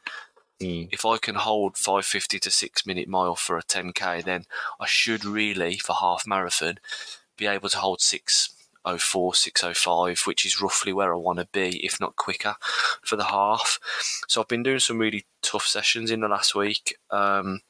Mm. 0.61 0.89
If 0.91 1.05
I 1.05 1.17
can 1.17 1.35
hold 1.35 1.77
550 1.77 2.39
to 2.39 2.51
6 2.51 2.85
minute 2.85 3.07
mile 3.07 3.35
for 3.35 3.57
a 3.57 3.63
10k, 3.63 4.23
then 4.23 4.45
I 4.79 4.85
should 4.85 5.23
really, 5.23 5.77
for 5.77 5.95
half 5.95 6.27
marathon, 6.27 6.79
be 7.37 7.47
able 7.47 7.69
to 7.69 7.77
hold 7.77 8.01
604, 8.01 9.33
605, 9.35 10.21
which 10.25 10.45
is 10.45 10.61
roughly 10.61 10.91
where 10.91 11.13
I 11.13 11.17
want 11.17 11.39
to 11.39 11.47
be, 11.51 11.83
if 11.85 11.99
not 12.01 12.17
quicker, 12.17 12.55
for 13.01 13.15
the 13.15 13.25
half. 13.25 13.79
So 14.27 14.41
I've 14.41 14.49
been 14.49 14.63
doing 14.63 14.79
some 14.79 14.97
really 14.97 15.25
tough 15.41 15.65
sessions 15.65 16.11
in 16.11 16.19
the 16.19 16.27
last 16.27 16.53
week. 16.53 16.97
Um, 17.09 17.61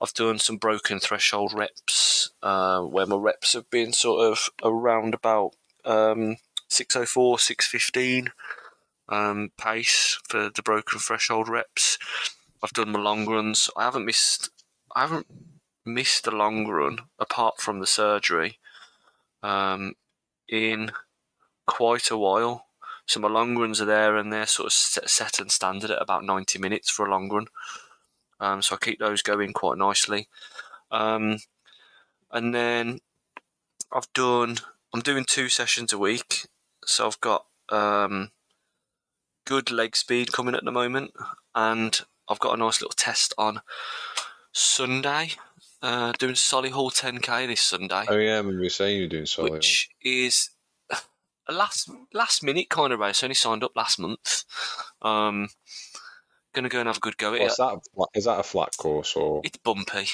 I've 0.00 0.14
done 0.14 0.38
some 0.38 0.56
broken 0.56 1.00
threshold 1.00 1.52
reps 1.54 2.30
uh, 2.42 2.80
where 2.82 3.06
my 3.06 3.16
reps 3.16 3.52
have 3.52 3.70
been 3.70 3.92
sort 3.92 4.32
of 4.32 4.48
around 4.62 5.14
about 5.14 5.52
um, 5.84 6.36
604, 6.68 7.38
615 7.38 8.32
um, 9.08 9.50
pace 9.56 10.18
for 10.28 10.50
the 10.54 10.62
broken 10.62 10.98
threshold 10.98 11.48
reps. 11.48 11.98
I've 12.62 12.72
done 12.72 12.92
my 12.92 12.98
long 12.98 13.26
runs. 13.26 13.70
I 13.76 13.84
haven't 13.84 14.04
missed. 14.04 14.50
I 14.94 15.02
haven't 15.02 15.26
missed 15.84 16.26
a 16.26 16.30
long 16.30 16.66
run 16.66 16.98
apart 17.18 17.60
from 17.60 17.80
the 17.80 17.86
surgery 17.86 18.58
um, 19.42 19.94
in 20.48 20.92
quite 21.66 22.10
a 22.10 22.18
while. 22.18 22.66
So 23.06 23.20
my 23.20 23.28
long 23.28 23.56
runs 23.56 23.80
are 23.80 23.86
there, 23.86 24.16
and 24.16 24.32
they're 24.32 24.46
sort 24.46 24.66
of 24.66 24.72
set 24.72 25.40
and 25.40 25.50
standard 25.50 25.90
at 25.90 26.02
about 26.02 26.24
ninety 26.24 26.58
minutes 26.58 26.90
for 26.90 27.06
a 27.06 27.10
long 27.10 27.28
run. 27.30 27.46
Um, 28.40 28.62
so 28.62 28.74
I 28.74 28.84
keep 28.84 28.98
those 28.98 29.22
going 29.22 29.52
quite 29.52 29.78
nicely. 29.78 30.28
Um, 30.90 31.38
and 32.30 32.54
then 32.54 33.00
I've 33.90 34.12
done, 34.12 34.58
I'm 34.92 35.00
doing 35.00 35.24
two 35.26 35.48
sessions 35.48 35.92
a 35.92 35.98
week. 35.98 36.46
So 36.84 37.06
I've 37.06 37.20
got 37.20 37.46
um, 37.70 38.30
good 39.48 39.70
leg 39.70 39.96
speed 39.96 40.30
coming 40.30 40.54
at 40.54 40.64
the 40.64 40.70
moment. 40.70 41.12
And 41.54 41.98
I've 42.28 42.38
got 42.38 42.52
a 42.54 42.58
nice 42.58 42.82
little 42.82 42.94
test 42.94 43.32
on 43.38 43.62
Sunday. 44.52 45.30
Uh, 45.80 46.12
doing 46.18 46.34
Solihull 46.34 46.92
10k 46.92 47.46
this 47.46 47.62
Sunday. 47.62 48.04
Oh 48.08 48.16
yeah, 48.16 48.34
I 48.34 48.36
remember 48.38 48.62
you 48.62 48.68
saying 48.68 48.98
you're 48.98 49.08
doing 49.08 49.24
Solihull. 49.24 49.52
Which 49.52 49.88
is 50.02 50.50
a 50.90 51.52
last 51.52 51.90
last 52.12 52.42
minute 52.42 52.68
kind 52.68 52.92
of 52.92 52.98
race. 53.00 53.22
I 53.22 53.26
only 53.26 53.34
signed 53.34 53.64
up 53.64 53.72
last 53.74 53.98
month. 53.98 54.44
Um, 55.02 55.48
gonna 56.52 56.68
go 56.68 56.80
and 56.80 56.88
have 56.88 56.96
a 56.98 57.00
good 57.00 57.16
go 57.16 57.34
at 57.34 57.40
it. 57.40 57.52
that? 57.56 57.80
Is 58.14 58.24
that 58.24 58.40
a 58.40 58.42
flat 58.42 58.76
course 58.76 59.14
or 59.14 59.40
It's 59.44 59.56
bumpy. 59.58 60.08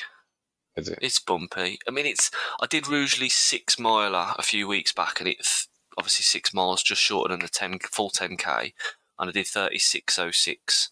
is 0.77 0.89
it? 0.89 0.99
It's 1.03 1.19
bumpy. 1.19 1.79
I 1.89 1.91
mean, 1.91 2.07
it's. 2.07 2.31
I 2.61 2.67
did 2.67 2.87
Rugeley 2.87 3.31
six 3.31 3.79
miler 3.79 4.35
a 4.39 4.43
few 4.43 4.69
weeks 4.69 4.93
back, 4.93 5.19
and 5.21 5.29
it's 5.29 5.67
obviously 5.97 6.25
six 6.25 6.53
miles 6.53 6.83
just 6.83 7.01
shorter 7.01 7.33
than 7.33 7.41
the 7.41 7.49
ten 7.49 7.79
full 7.91 8.11
ten 8.11 8.37
k, 8.37 8.75
and 9.19 9.29
I 9.29 9.33
did 9.33 9.47
thirty 9.47 9.79
six 9.79 10.19
oh 10.19 10.31
six. 10.31 10.91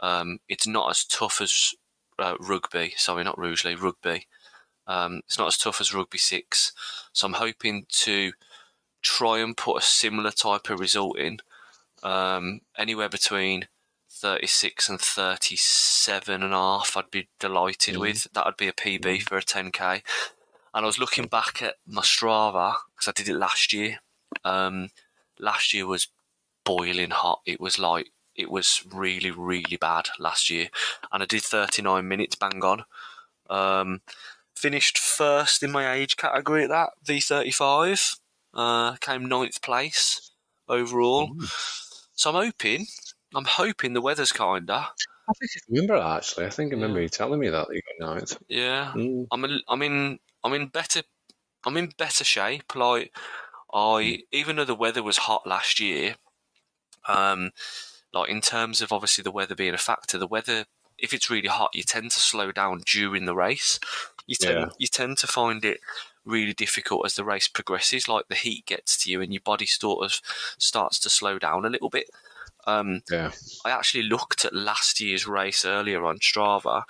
Um, 0.00 0.40
it's 0.48 0.66
not 0.66 0.90
as 0.90 1.04
tough 1.04 1.40
as 1.40 1.74
uh, 2.18 2.34
rugby. 2.40 2.94
Sorry, 2.96 3.24
not 3.24 3.38
Rugeley, 3.38 3.74
rugby. 3.74 4.26
Um, 4.86 5.22
it's 5.26 5.38
not 5.38 5.48
as 5.48 5.58
tough 5.58 5.80
as 5.80 5.92
rugby 5.94 6.18
six, 6.18 6.72
so 7.12 7.26
I'm 7.26 7.34
hoping 7.34 7.86
to 8.04 8.32
try 9.02 9.38
and 9.38 9.56
put 9.56 9.76
a 9.82 9.84
similar 9.84 10.30
type 10.30 10.70
of 10.70 10.80
result 10.80 11.18
in, 11.18 11.38
um, 12.02 12.60
anywhere 12.76 13.08
between 13.08 13.68
36 14.10 14.88
and 14.88 15.00
37 15.00 16.42
and 16.42 16.52
a 16.52 16.56
half 16.56 16.96
I'd 16.96 17.10
be 17.10 17.28
delighted 17.38 17.94
Mhm. 17.94 18.00
with. 18.00 18.26
That 18.32 18.46
would 18.46 18.56
be 18.56 18.66
a 18.68 18.72
PB 18.72 19.20
for 19.20 19.36
a 19.38 19.42
10k. 19.42 20.02
And 20.74 20.84
I 20.84 20.86
was 20.86 20.98
looking 20.98 21.26
back 21.26 21.62
at 21.62 21.76
my 21.86 22.02
Strava 22.02 22.76
because 22.94 23.08
I 23.08 23.12
did 23.12 23.28
it 23.28 23.34
last 23.36 23.72
year. 23.72 24.00
Um, 24.44 24.90
last 25.38 25.72
year 25.72 25.86
was 25.86 26.08
boiling 26.68 27.10
hot. 27.10 27.40
It 27.46 27.60
was 27.60 27.78
like 27.78 28.10
it 28.36 28.50
was 28.50 28.84
really 28.92 29.30
really 29.30 29.76
bad 29.80 30.08
last 30.18 30.50
year, 30.50 30.68
and 31.10 31.22
I 31.22 31.26
did 31.26 31.42
39 31.42 32.06
minutes 32.06 32.36
bang 32.36 32.62
on. 32.62 32.84
Um, 33.50 34.00
finished 34.54 34.98
first 34.98 35.62
in 35.62 35.70
my 35.72 35.92
age 35.92 36.16
category 36.16 36.64
at 36.64 36.68
that 36.70 36.90
V35. 37.04 38.18
Uh, 38.54 38.96
came 38.96 39.26
ninth 39.26 39.60
place 39.62 40.30
overall. 40.68 41.30
So 42.14 42.30
I'm 42.30 42.36
hoping, 42.46 42.86
I'm 43.34 43.44
hoping 43.44 43.92
the 43.92 44.00
weather's 44.00 44.32
kinder. 44.32 44.86
I 45.30 45.32
think 45.38 45.50
I 45.56 45.60
remember 45.68 45.98
that, 45.98 46.16
actually. 46.16 46.46
I 46.46 46.50
think 46.50 46.72
I 46.72 46.76
remember 46.76 46.98
Yeah. 46.98 47.02
you 47.04 47.08
telling 47.10 47.38
me 47.40 47.48
that, 47.50 47.68
that 47.68 47.74
you 47.74 47.82
got 48.00 48.14
ninth. 48.14 48.38
Yeah, 48.48 48.92
Mm. 48.96 49.26
I'm 49.30 49.44
in, 49.44 49.60
I'm 49.68 49.82
in 49.82 50.18
I'm 50.44 50.54
in 50.54 50.66
better 50.68 51.02
I'm 51.66 51.76
in 51.76 51.92
better 51.98 52.24
shape. 52.24 52.74
Like 52.74 53.14
I 53.72 54.22
even 54.32 54.56
though 54.56 54.64
the 54.64 54.74
weather 54.74 55.02
was 55.02 55.18
hot 55.18 55.46
last 55.46 55.78
year, 55.80 56.16
um, 57.08 57.50
like 58.12 58.30
in 58.30 58.40
terms 58.40 58.80
of 58.80 58.92
obviously 58.92 59.22
the 59.22 59.30
weather 59.30 59.54
being 59.54 59.74
a 59.74 59.78
factor, 59.78 60.18
the 60.18 60.26
weather 60.26 60.66
if 60.98 61.12
it's 61.14 61.30
really 61.30 61.48
hot, 61.48 61.70
you 61.74 61.84
tend 61.84 62.10
to 62.10 62.18
slow 62.20 62.50
down 62.50 62.82
during 62.84 63.24
the 63.24 63.34
race. 63.34 63.78
You 64.26 64.34
tend 64.34 64.58
Yeah. 64.58 64.66
you 64.78 64.88
tend 64.88 65.18
to 65.18 65.26
find 65.26 65.64
it 65.64 65.80
really 66.24 66.52
difficult 66.52 67.06
as 67.06 67.14
the 67.14 67.24
race 67.24 67.48
progresses. 67.48 68.08
Like 68.08 68.26
the 68.28 68.34
heat 68.34 68.66
gets 68.66 69.02
to 69.04 69.10
you 69.10 69.20
and 69.22 69.32
your 69.32 69.40
body 69.44 69.66
sort 69.66 70.04
of 70.04 70.20
starts 70.58 70.98
to 71.00 71.10
slow 71.10 71.38
down 71.38 71.64
a 71.64 71.70
little 71.70 71.88
bit. 71.88 72.10
Um, 72.66 73.02
Yeah. 73.08 73.30
I 73.64 73.70
actually 73.70 74.02
looked 74.02 74.44
at 74.44 74.52
last 74.52 75.00
year's 75.00 75.26
race 75.26 75.64
earlier 75.64 76.04
on 76.04 76.18
Strava, 76.18 76.82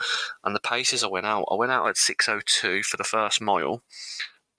and 0.42 0.56
the 0.56 0.60
paces 0.60 1.04
I 1.04 1.08
went 1.08 1.26
out. 1.26 1.44
I 1.50 1.54
went 1.54 1.70
out 1.70 1.86
at 1.86 1.96
six 1.98 2.28
oh 2.28 2.40
two 2.44 2.82
for 2.82 2.96
the 2.96 3.04
first 3.04 3.40
mile, 3.40 3.82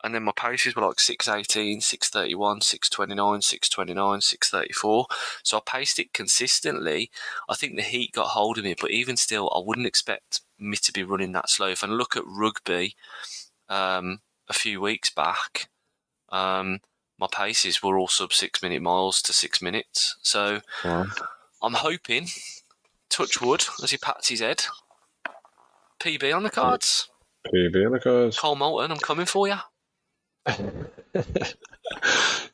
and 0.04 0.16
then 0.16 0.24
my 0.24 0.32
paces 0.36 0.76
were 0.76 0.86
like 0.86 1.00
618, 1.00 1.82
631, 1.82 2.62
629, 2.62 3.42
629, 3.42 4.22
634. 4.22 5.06
So 5.44 5.58
I 5.58 5.62
paced 5.66 6.00
it 6.00 6.14
consistently. 6.14 7.12
I 7.50 7.56
think 7.56 7.76
the 7.76 7.82
heat 7.82 8.14
got 8.14 8.28
hold 8.28 8.58
of 8.58 8.64
me, 8.64 8.76
but 8.80 8.92
even 8.92 9.18
still, 9.18 9.52
I 9.54 9.62
wouldn't 9.66 9.88
expect 9.88 10.42
me 10.58 10.78
to 10.78 10.94
be 10.94 11.04
running 11.04 11.34
that 11.34 11.50
slow. 11.50 11.68
If 11.68 11.84
I 11.84 11.88
look 11.88 12.16
at 12.16 12.24
rugby 12.26 12.96
um, 13.68 14.20
a 14.48 14.54
few 14.54 14.80
weeks 14.80 15.10
back, 15.10 15.70
um, 16.30 16.80
my 17.20 17.28
paces 17.32 17.84
were 17.84 18.00
all 18.00 18.08
sub 18.08 18.32
six 18.32 18.62
minute 18.62 18.82
miles 18.82 19.22
to 19.24 19.34
six 19.34 19.62
minutes. 19.62 20.16
So 20.22 20.62
Wow. 20.86 21.08
I'm 21.62 21.74
hoping, 21.74 22.28
touch 23.10 23.42
wood, 23.42 23.66
as 23.84 23.92
he 23.92 23.98
pats 23.98 24.30
his 24.30 24.40
head, 24.40 24.64
PB 26.00 26.34
on 26.34 26.44
the 26.44 26.50
cards. 26.50 27.10
PB 27.54 27.86
on 27.86 27.92
the 27.92 28.00
cards. 28.00 28.40
Cole 28.40 28.56
Moulton, 28.56 28.92
I'm 28.92 28.98
coming 28.98 29.26
for 29.26 29.48
you. 29.48 29.56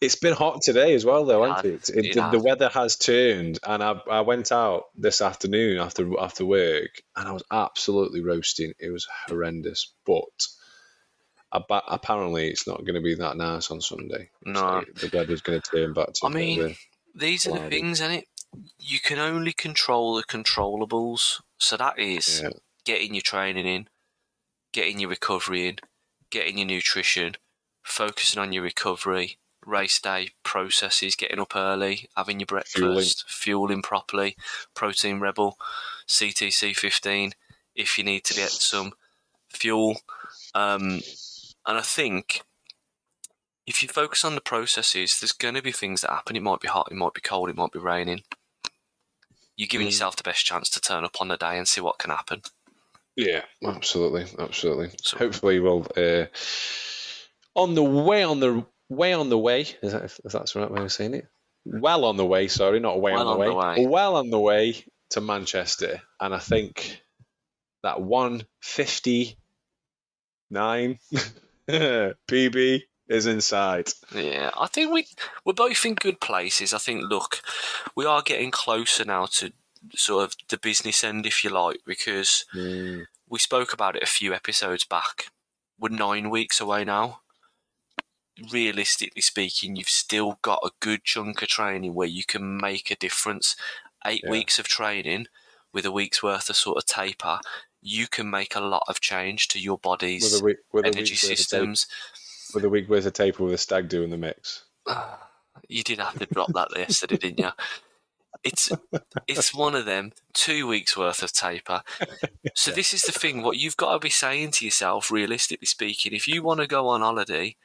it's 0.01 0.15
been 0.15 0.33
hot 0.33 0.61
today 0.61 0.93
as 0.93 1.05
well, 1.05 1.25
though, 1.25 1.43
hasn't 1.43 1.79
has, 1.81 1.89
it? 1.89 1.97
It- 1.97 2.05
it 2.05 2.15
the, 2.15 2.29
the 2.37 2.43
weather 2.43 2.69
has 2.69 2.95
turned, 2.97 3.59
and 3.65 3.83
I, 3.83 3.99
I 4.09 4.21
went 4.21 4.51
out 4.51 4.85
this 4.95 5.21
afternoon 5.21 5.79
after 5.79 6.19
after 6.19 6.45
work, 6.45 6.89
and 7.15 7.27
I 7.27 7.31
was 7.31 7.43
absolutely 7.51 8.21
roasting. 8.21 8.73
It 8.79 8.89
was 8.91 9.07
horrendous, 9.27 9.93
but 10.05 10.29
apparently 11.51 12.49
it's 12.49 12.67
not 12.67 12.79
going 12.85 12.95
to 12.95 13.01
be 13.01 13.15
that 13.15 13.37
nice 13.37 13.71
on 13.71 13.81
Sunday. 13.81 14.29
No. 14.43 14.83
So 14.97 15.07
the 15.07 15.17
weather's 15.17 15.41
going 15.41 15.61
to 15.61 15.71
turn 15.71 15.93
back 15.93 16.13
to. 16.13 16.25
I 16.25 16.29
a 16.29 16.33
bit 16.33 16.59
of 16.59 16.65
mean, 16.65 16.75
These 17.15 17.47
are 17.47 17.57
the 17.57 17.69
things, 17.69 18.01
innit? 18.01 18.23
You 18.79 18.99
can 18.99 19.19
only 19.19 19.53
control 19.53 20.15
the 20.15 20.23
controllables. 20.23 21.41
So 21.57 21.77
that 21.77 21.97
is 21.99 22.41
Yeah. 22.41 22.49
getting 22.85 23.13
your 23.13 23.21
training 23.21 23.65
in, 23.65 23.87
getting 24.73 24.99
your 24.99 25.09
recovery 25.09 25.67
in, 25.67 25.77
getting 26.29 26.57
your 26.57 26.67
nutrition, 26.67 27.35
focusing 27.85 28.41
on 28.41 28.51
your 28.51 28.63
recovery, 28.63 29.37
race 29.65 29.99
day 30.01 30.29
processes, 30.43 31.15
getting 31.15 31.39
up 31.39 31.55
early, 31.55 32.09
having 32.17 32.39
your 32.39 32.47
breakfast, 32.47 33.23
fueling, 33.27 33.81
properly, 33.81 34.35
protein 34.73 35.19
rebel, 35.19 35.57
CTC 36.07 36.75
15 36.75 37.33
if 37.75 37.97
you 37.97 38.03
need 38.03 38.23
to 38.25 38.33
get 38.33 38.49
some 38.49 38.93
fuel. 39.49 39.97
Um, 40.53 41.01
and 41.67 41.77
I 41.77 41.81
think 41.81 42.41
if 43.67 43.81
you 43.81 43.89
focus 43.89 44.23
on 44.23 44.35
the 44.35 44.41
processes, 44.41 45.19
there's 45.19 45.31
going 45.31 45.55
to 45.55 45.61
be 45.61 45.71
things 45.71 46.01
that 46.01 46.11
happen. 46.11 46.35
It 46.35 46.43
might 46.43 46.61
be 46.61 46.67
hot, 46.67 46.89
it 46.91 46.95
might 46.95 47.13
be 47.13 47.21
cold, 47.21 47.49
it 47.49 47.55
might 47.57 47.71
be 47.71 47.79
raining. 47.79 48.21
You're 49.57 49.67
giving 49.67 49.87
Mm. 49.87 49.91
yourself 49.91 50.15
the 50.15 50.23
best 50.23 50.45
chance 50.45 50.69
to 50.71 50.81
turn 50.81 51.03
up 51.05 51.19
on 51.21 51.27
the 51.29 51.37
day 51.37 51.57
and 51.57 51.67
see 51.67 51.81
what 51.81 51.97
can 51.97 52.11
happen. 52.11 52.41
Yeah, 53.15 53.43
absolutely, 53.63 54.25
absolutely. 54.37 54.91
So- 55.01 55.17
Hopefully, 55.17 55.59
we'll 55.59 55.87
uh, 55.97 56.25
on 57.55 57.73
the 57.75 57.83
way 57.83 58.23
on 58.23 58.39
the 58.39 58.65
way 58.89 59.13
on 59.13 59.29
the 59.29 59.37
way. 59.37 59.61
Is 59.61 59.91
that 59.93 60.03
if 60.03 60.19
that's 60.23 60.53
the 60.53 60.59
right 60.59 60.71
way 60.71 60.81
of 60.83 60.91
saying 60.91 61.13
it? 61.15 61.27
Well 61.65 62.05
on 62.05 62.17
the 62.17 62.25
way. 62.25 62.47
Sorry, 62.47 62.79
not 62.79 63.01
way 63.01 63.13
Well 63.13 63.27
on, 63.29 63.39
the, 63.39 63.45
on 63.45 63.55
way. 63.57 63.75
the 63.75 63.81
way. 63.81 63.87
Well 63.87 64.15
on 64.17 64.29
the 64.29 64.39
way 64.39 64.83
to 65.11 65.21
Manchester, 65.21 66.01
and 66.19 66.33
I 66.35 66.39
think 66.39 67.01
that 67.83 68.01
one 68.01 68.43
fifty 68.61 69.37
nine 70.51 70.99
PB 71.69 72.81
is 73.07 73.25
inside. 73.27 73.89
Yeah, 74.13 74.51
I 74.57 74.67
think 74.67 74.91
we 74.93 75.07
we're 75.43 75.53
both 75.53 75.85
in 75.85 75.95
good 75.95 76.19
places. 76.19 76.73
I 76.73 76.77
think 76.77 77.03
look, 77.09 77.41
we 77.95 78.05
are 78.05 78.21
getting 78.21 78.51
closer 78.51 79.05
now 79.05 79.25
to 79.37 79.51
sort 79.95 80.23
of 80.25 80.35
the 80.49 80.57
business 80.57 81.03
end, 81.03 81.25
if 81.25 81.43
you 81.43 81.49
like, 81.51 81.79
because 81.85 82.45
Mm. 82.55 83.05
we 83.29 83.39
spoke 83.39 83.73
about 83.73 83.95
it 83.95 84.03
a 84.03 84.07
few 84.07 84.33
episodes 84.33 84.83
back. 84.85 85.27
We're 85.79 85.89
nine 85.89 86.29
weeks 86.29 86.59
away 86.61 86.83
now. 86.85 87.21
Realistically 88.51 89.21
speaking, 89.21 89.75
you've 89.75 89.87
still 89.89 90.39
got 90.41 90.59
a 90.63 90.71
good 90.81 91.03
chunk 91.03 91.41
of 91.41 91.47
training 91.47 91.93
where 91.93 92.07
you 92.07 92.23
can 92.25 92.57
make 92.57 92.91
a 92.91 92.95
difference. 92.95 93.55
Eight 94.05 94.21
Yeah. 94.23 94.31
weeks 94.31 94.59
of 94.59 94.67
training 94.67 95.27
with 95.73 95.85
a 95.85 95.91
week's 95.91 96.21
worth 96.21 96.49
of 96.49 96.55
sort 96.55 96.77
of 96.77 96.85
taper, 96.85 97.39
you 97.81 98.07
can 98.07 98.29
make 98.29 98.55
a 98.55 98.59
lot 98.59 98.83
of 98.87 98.99
change 98.99 99.47
to 99.49 99.59
your 99.59 99.75
With 99.75 99.81
body's 99.83 100.41
a 100.41 100.43
week, 100.43 100.57
with 100.71 100.85
a 100.85 100.87
energy 100.89 101.11
week's 101.11 101.23
worth 101.23 101.31
of 101.31 101.37
tape- 101.37 101.37
systems. 101.37 101.87
with 102.53 102.63
a 102.65 102.69
week 102.69 102.89
worth 102.89 103.05
of 103.05 103.13
taper 103.13 103.43
with 103.43 103.53
a 103.53 103.57
stag 103.57 103.89
do 103.89 104.03
in 104.03 104.09
the 104.09 104.17
mix. 104.17 104.63
You 105.69 105.83
did 105.83 105.99
have 105.99 106.19
to 106.19 106.25
drop 106.25 106.51
that 106.53 106.67
yesterday, 106.77 107.15
didn't 107.17 107.39
you? 107.39 107.51
It's 108.43 108.69
it's 109.25 109.53
one 109.53 109.73
of 109.73 109.85
them 109.85 110.11
two 110.33 110.67
weeks 110.67 110.95
worth 110.97 111.23
of 111.23 111.31
taper. 111.31 111.81
So 112.53 112.69
this 112.75 112.93
is 112.93 113.03
the 113.03 113.13
thing. 113.13 113.41
What 113.41 113.57
you've 113.57 113.77
got 113.77 113.93
to 113.93 113.99
be 113.99 114.09
saying 114.09 114.51
to 114.51 114.65
yourself, 114.65 115.09
realistically 115.09 115.65
speaking, 115.65 116.13
if 116.13 116.27
you 116.27 116.43
want 116.43 116.59
to 116.59 116.67
go 116.67 116.89
on 116.89 117.01
holiday, 117.01 117.55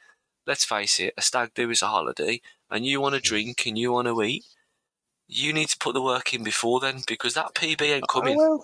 let's 0.45 0.65
face 0.65 0.99
it, 0.99 1.13
a 1.17 1.21
stag 1.21 1.51
do 1.53 1.69
is 1.69 1.81
a 1.81 1.87
holiday, 1.87 2.41
and 2.69 2.85
you 2.85 3.01
want 3.01 3.15
to 3.15 3.21
mm. 3.21 3.25
drink 3.25 3.65
and 3.65 3.77
you 3.77 3.91
want 3.91 4.07
to 4.07 4.21
eat, 4.23 4.43
you 5.27 5.53
need 5.53 5.69
to 5.69 5.77
put 5.79 5.93
the 5.93 6.01
work 6.01 6.33
in 6.33 6.43
before 6.43 6.79
then 6.79 7.01
because 7.07 7.33
that 7.35 7.53
PB 7.55 7.81
ain't 7.81 8.03
I 8.03 8.11
coming. 8.11 8.37
will. 8.37 8.63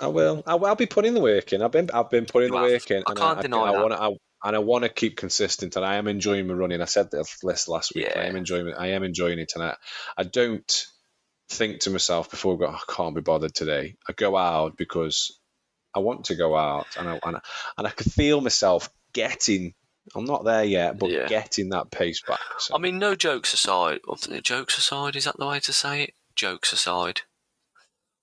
I 0.00 0.06
will. 0.06 0.42
I 0.46 0.54
will. 0.54 0.66
I'll 0.66 0.74
be 0.74 0.86
putting 0.86 1.14
the 1.14 1.20
work 1.20 1.52
in. 1.52 1.62
I've 1.62 1.72
been. 1.72 1.90
I've 1.92 2.10
been 2.10 2.26
putting 2.26 2.48
You 2.48 2.54
the 2.54 2.62
have. 2.62 2.70
work 2.70 2.90
in. 2.90 3.02
I 3.06 3.14
can't 3.14 3.40
deny 3.40 3.58
I, 3.58 3.72
that. 3.72 3.80
want 3.80 3.92
to. 3.92 4.00
I, 4.00 4.16
and 4.42 4.56
I 4.56 4.58
want 4.58 4.84
to 4.84 4.88
keep 4.88 5.16
consistent, 5.18 5.76
and 5.76 5.84
I 5.84 5.96
am 5.96 6.08
enjoying 6.08 6.46
my 6.46 6.54
running. 6.54 6.80
I 6.80 6.86
said 6.86 7.10
this 7.10 7.68
last 7.68 7.94
week. 7.94 8.10
I 8.16 8.24
am 8.24 8.36
enjoying 8.36 8.68
it. 8.68 8.74
I 8.78 8.88
am 8.88 9.02
enjoying 9.02 9.38
it, 9.38 9.52
and 9.54 9.62
I, 9.62 9.76
I 10.16 10.22
don't 10.22 10.86
think 11.50 11.80
to 11.80 11.90
myself 11.90 12.30
before 12.30 12.54
I 12.54 12.58
go. 12.58 12.66
I 12.68 12.80
can't 12.88 13.14
be 13.14 13.20
bothered 13.20 13.54
today. 13.54 13.96
I 14.08 14.14
go 14.14 14.36
out 14.36 14.78
because 14.78 15.38
I 15.94 15.98
want 15.98 16.26
to 16.26 16.36
go 16.36 16.56
out, 16.56 16.86
and 16.98 17.08
I 17.08 17.20
and 17.22 17.36
I, 17.36 17.40
and 17.76 17.86
I 17.86 17.90
could 17.90 18.10
feel 18.10 18.40
myself 18.40 18.88
getting. 19.12 19.74
I'm 20.14 20.24
not 20.24 20.44
there 20.44 20.64
yet, 20.64 20.98
but 20.98 21.10
Yeah. 21.10 21.28
getting 21.28 21.68
that 21.70 21.90
pace 21.90 22.20
back. 22.22 22.40
So, 22.58 22.74
I 22.74 22.78
mean, 22.78 22.98
no 22.98 23.14
jokes 23.14 23.52
aside. 23.52 24.00
Oh, 24.08 24.16
jokes 24.16 24.78
aside, 24.78 25.16
is 25.16 25.24
that 25.24 25.36
the 25.38 25.46
way 25.46 25.60
to 25.60 25.72
say 25.72 26.02
it? 26.04 26.14
Jokes 26.34 26.72
aside. 26.72 27.22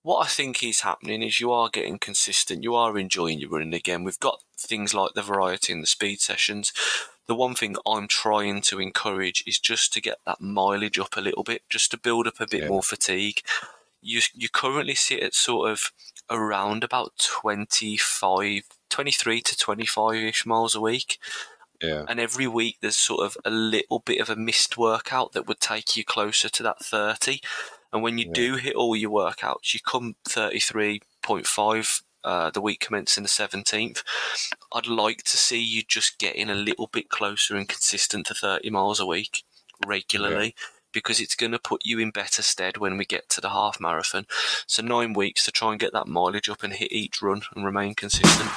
What 0.02 0.24
I 0.24 0.28
think 0.28 0.62
is 0.62 0.80
happening 0.80 1.22
is 1.22 1.40
you 1.40 1.52
are 1.52 1.68
getting 1.68 1.98
consistent. 1.98 2.62
You 2.62 2.74
are 2.74 2.98
enjoying 2.98 3.40
your 3.40 3.50
running 3.50 3.74
again. 3.74 4.04
We've 4.04 4.18
got 4.18 4.42
things 4.58 4.94
like 4.94 5.12
the 5.14 5.22
variety 5.22 5.72
and 5.72 5.82
the 5.82 5.86
speed 5.86 6.20
sessions. 6.20 6.72
The 7.26 7.34
one 7.34 7.54
thing 7.54 7.76
I'm 7.86 8.08
trying 8.08 8.62
to 8.62 8.80
encourage 8.80 9.44
is 9.46 9.58
just 9.58 9.92
to 9.94 10.00
get 10.00 10.18
that 10.24 10.40
mileage 10.40 10.98
up 10.98 11.16
a 11.16 11.20
little 11.20 11.42
bit, 11.42 11.62
just 11.68 11.90
to 11.90 11.98
build 11.98 12.26
up 12.26 12.40
a 12.40 12.46
bit 12.46 12.62
Yeah. 12.62 12.68
more 12.68 12.82
fatigue. 12.82 13.42
You 14.00 14.22
you 14.32 14.48
currently 14.48 14.94
sit 14.94 15.20
at 15.22 15.34
sort 15.34 15.70
of 15.70 15.92
around 16.30 16.84
about 16.84 17.18
25, 17.18 18.62
23 18.88 19.40
to 19.42 19.56
25 19.56 20.16
ish 20.22 20.46
miles 20.46 20.74
a 20.74 20.80
week 20.80 21.18
yeah, 21.82 22.04
and 22.08 22.18
every 22.20 22.46
week 22.46 22.76
there's 22.80 22.96
sort 22.96 23.24
of 23.24 23.36
a 23.44 23.50
little 23.50 24.00
bit 24.00 24.20
of 24.20 24.28
a 24.28 24.36
missed 24.36 24.76
workout 24.76 25.32
that 25.32 25.46
would 25.46 25.60
take 25.60 25.96
you 25.96 26.04
closer 26.04 26.48
to 26.48 26.62
that 26.62 26.80
30 26.84 27.40
and 27.92 28.02
when 28.02 28.18
you 28.18 28.26
Yeah. 28.26 28.32
do 28.34 28.54
hit 28.56 28.74
all 28.74 28.96
your 28.96 29.10
workouts 29.10 29.72
you 29.74 29.80
come 29.80 30.16
33.5 30.28 32.02
uh, 32.24 32.50
the 32.50 32.60
week 32.60 32.80
commencing 32.80 33.22
the 33.22 33.28
17th 33.28 34.02
i'd 34.74 34.86
like 34.88 35.22
to 35.22 35.36
see 35.36 35.62
you 35.62 35.82
just 35.86 36.18
getting 36.18 36.50
a 36.50 36.54
little 36.54 36.88
bit 36.88 37.08
closer 37.08 37.54
and 37.56 37.68
consistent 37.68 38.26
to 38.26 38.34
30 38.34 38.70
miles 38.70 38.98
a 39.00 39.06
week 39.06 39.44
regularly 39.86 40.54
because 40.92 41.20
it's 41.20 41.36
going 41.36 41.52
to 41.52 41.58
put 41.58 41.82
you 41.84 41.98
in 41.98 42.10
better 42.10 42.42
stead 42.42 42.78
when 42.78 42.96
we 42.96 43.04
get 43.04 43.28
to 43.28 43.42
the 43.42 43.50
half 43.50 43.78
marathon. 43.78 44.26
So 44.66 44.82
nine 44.82 45.12
weeks 45.12 45.44
to 45.44 45.52
try 45.52 45.70
and 45.72 45.78
get 45.78 45.92
that 45.92 46.08
mileage 46.08 46.48
up 46.48 46.62
and 46.62 46.72
hit 46.72 46.90
each 46.90 47.20
run 47.20 47.42
and 47.54 47.62
remain 47.64 47.94
consistent 47.94 48.50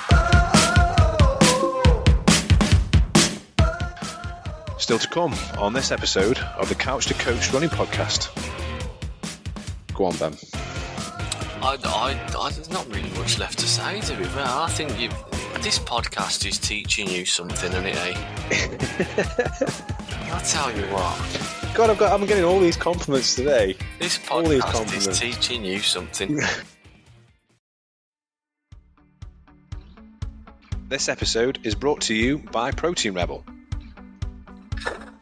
Still 4.81 4.97
to 4.97 5.07
come 5.07 5.35
on 5.59 5.73
this 5.73 5.91
episode 5.91 6.39
of 6.57 6.67
the 6.67 6.73
Couch 6.73 7.05
to 7.05 7.13
Coached 7.13 7.53
Running 7.53 7.69
Podcast. 7.69 8.31
Go 9.93 10.05
on, 10.05 10.17
Ben. 10.17 10.33
I, 11.61 11.77
I, 11.85 12.35
I, 12.35 12.49
there's 12.49 12.71
not 12.71 12.87
really 12.87 13.11
much 13.11 13.37
left 13.37 13.59
to 13.59 13.67
say 13.67 14.01
to 14.01 14.17
be 14.17 14.23
fair. 14.23 14.43
I 14.43 14.67
think 14.71 14.99
you, 14.99 15.09
this 15.61 15.77
podcast 15.77 16.47
is 16.47 16.57
teaching 16.57 17.07
you 17.07 17.25
something, 17.25 17.71
isn't 17.71 17.85
it? 17.85 17.95
Eh? 17.95 18.15
I'll 20.33 20.41
tell 20.41 20.75
you 20.75 20.81
what, 20.87 21.75
God, 21.75 21.91
I've 21.91 21.99
got, 21.99 22.19
I'm 22.19 22.25
getting 22.25 22.43
all 22.43 22.59
these 22.59 22.75
compliments 22.75 23.35
today. 23.35 23.77
this 23.99 24.19
All 24.31 24.41
these 24.41 24.63
podcast 24.63 25.09
is 25.09 25.19
teaching 25.19 25.63
you 25.63 25.79
something. 25.79 26.41
This 30.89 31.07
episode 31.07 31.59
is 31.63 31.73
brought 31.73 32.01
to 32.01 32.13
you 32.13 32.39
by 32.39 32.71
Protein 32.71 33.13
Rebel. 33.13 33.45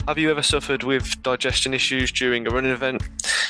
Have 0.10 0.18
you 0.18 0.32
ever 0.32 0.41
suffered 0.41 0.82
with 0.82 1.22
digestion 1.22 1.72
issues 1.72 2.12
during 2.12 2.47
a 2.47 2.49
running 2.49 2.72
event? 2.72 3.07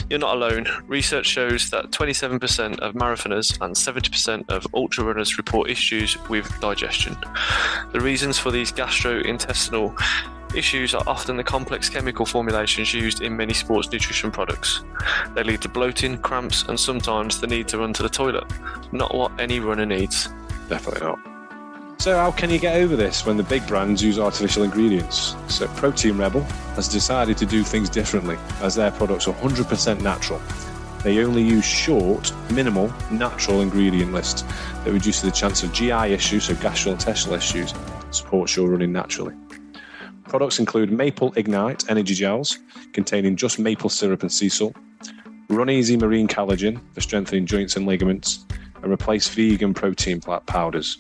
You're 0.10 0.20
not 0.20 0.36
alone. 0.36 0.68
Research 0.88 1.26
shows 1.26 1.70
that 1.70 1.92
27% 1.92 2.80
of 2.80 2.96
marathoners 2.96 3.58
and 3.62 3.74
70% 3.74 4.50
of 4.50 4.68
ultra 4.74 5.06
runners 5.06 5.38
report 5.38 5.70
issues 5.70 6.18
with 6.28 6.52
digestion. 6.60 7.16
The 7.94 8.02
reasons 8.02 8.38
for 8.38 8.52
these 8.52 8.74
gastrointestinal 8.74 9.98
issues 10.54 10.94
are 10.94 11.04
often 11.08 11.38
the 11.38 11.46
complex 11.46 11.88
chemical 11.88 12.26
formulations 12.26 12.94
used 12.94 13.22
in 13.22 13.38
many 13.38 13.54
sports 13.54 13.90
nutrition 13.90 14.30
products. 14.30 14.84
They 15.36 15.44
lead 15.44 15.62
to 15.62 15.70
bloating, 15.70 16.18
cramps, 16.18 16.64
and 16.64 16.78
sometimes 16.78 17.40
the 17.40 17.48
need 17.48 17.70
to 17.70 17.78
run 17.78 17.94
to 17.94 18.04
the 18.04 18.10
toilet. 18.10 18.44
Not 18.92 19.16
what 19.16 19.32
any 19.40 19.62
runner 19.62 19.86
needs. 19.86 20.28
Definitely 20.68 21.08
not. 21.08 21.39
So, 22.00 22.16
how 22.16 22.32
can 22.32 22.50
you 22.50 22.60
get 22.60 22.78
over 22.78 22.96
this 22.96 23.26
when 23.26 23.36
the 23.36 23.44
big 23.44 23.68
brands 23.68 24.02
use 24.02 24.18
artificial 24.18 24.64
ingredients? 24.64 25.36
So, 25.50 25.68
Protein 25.68 26.18
Rebel 26.18 26.44
has 26.76 26.88
decided 26.88 27.38
to 27.40 27.46
do 27.46 27.62
things 27.62 27.90
differently 27.90 28.38
as 28.62 28.74
their 28.74 28.90
products 28.90 29.28
are 29.28 29.34
100% 29.34 30.02
natural. 30.02 30.42
They 31.04 31.22
only 31.22 31.42
use 31.42 31.66
short, 31.66 32.32
minimal, 32.54 32.90
natural 33.12 33.60
ingredient 33.60 34.14
lists 34.14 34.44
that 34.86 34.94
reduces 34.94 35.24
the 35.24 35.32
chance 35.32 35.62
of 35.62 35.74
GI 35.74 36.14
issues, 36.14 36.46
so 36.46 36.54
gastrointestinal 36.54 37.36
issues, 37.36 37.74
supports 38.12 38.56
your 38.56 38.70
running 38.70 38.94
naturally. 38.94 39.36
Products 40.24 40.60
include 40.60 40.94
Maple 40.94 41.34
Ignite 41.36 41.90
energy 41.90 42.14
gels 42.14 42.60
containing 42.94 43.36
just 43.36 43.60
maple 43.60 43.90
syrup 43.90 44.22
and 44.22 44.32
sea 44.32 44.48
salt, 44.48 44.78
Run 45.50 45.70
Easy 45.70 45.98
Marine 45.98 46.30
Collagen 46.30 46.80
for 46.94 47.02
strengthening 47.02 47.46
joints 47.46 47.76
and 47.76 47.86
ligaments, 47.86 48.46
and 48.82 48.90
replace 48.90 49.28
vegan 49.28 49.74
protein 49.74 50.22
powders. 50.22 50.98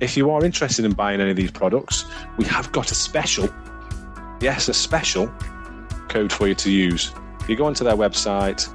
If 0.00 0.16
you 0.16 0.30
are 0.30 0.42
interested 0.42 0.86
in 0.86 0.92
buying 0.92 1.20
any 1.20 1.30
of 1.30 1.36
these 1.36 1.50
products, 1.50 2.06
we 2.38 2.46
have 2.46 2.72
got 2.72 2.90
a 2.90 2.94
special, 2.94 3.50
yes, 4.40 4.70
a 4.70 4.74
special 4.74 5.30
code 6.08 6.32
for 6.32 6.48
you 6.48 6.54
to 6.54 6.70
use. 6.70 7.12
You 7.46 7.56
go 7.56 7.66
onto 7.66 7.84
their 7.84 7.96
website 7.96 8.66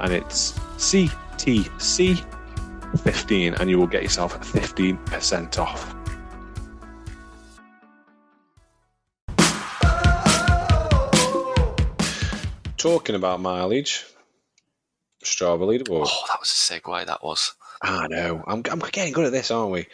and 0.00 0.12
it's 0.12 0.58
CTC15 0.78 3.60
and 3.60 3.70
you 3.70 3.78
will 3.78 3.86
get 3.86 4.02
yourself 4.02 4.36
15% 4.40 5.60
off. 5.60 5.94
Talking 12.76 13.14
about 13.14 13.40
mileage, 13.40 14.04
Strava 15.24 15.60
leaderboard. 15.60 16.08
Oh, 16.08 16.24
that 16.28 16.40
was 16.40 16.50
a 16.50 16.54
segue, 16.72 17.06
that 17.06 17.22
was. 17.22 17.54
I 17.82 18.06
know. 18.08 18.42
I'm, 18.46 18.62
I'm 18.70 18.78
getting 18.78 19.12
good 19.12 19.26
at 19.26 19.32
this, 19.32 19.50
aren't 19.50 19.72
we? 19.72 19.86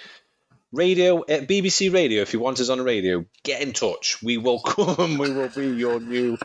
Radio, 0.73 1.21
uh, 1.21 1.41
BBC 1.41 1.93
Radio, 1.93 2.23
if 2.23 2.33
you 2.33 2.41
want 2.41 2.59
us 2.61 2.71
on 2.71 2.79
the 2.79 2.85
radio, 2.85 3.25
get 3.45 3.61
in 3.61 3.73
touch. 3.73 4.23
We 4.23 4.39
will 4.39 4.61
come. 4.67 5.19
We 5.19 5.31
will 5.31 5.49
be 5.49 5.69
your 5.69 6.01
new. 6.01 6.39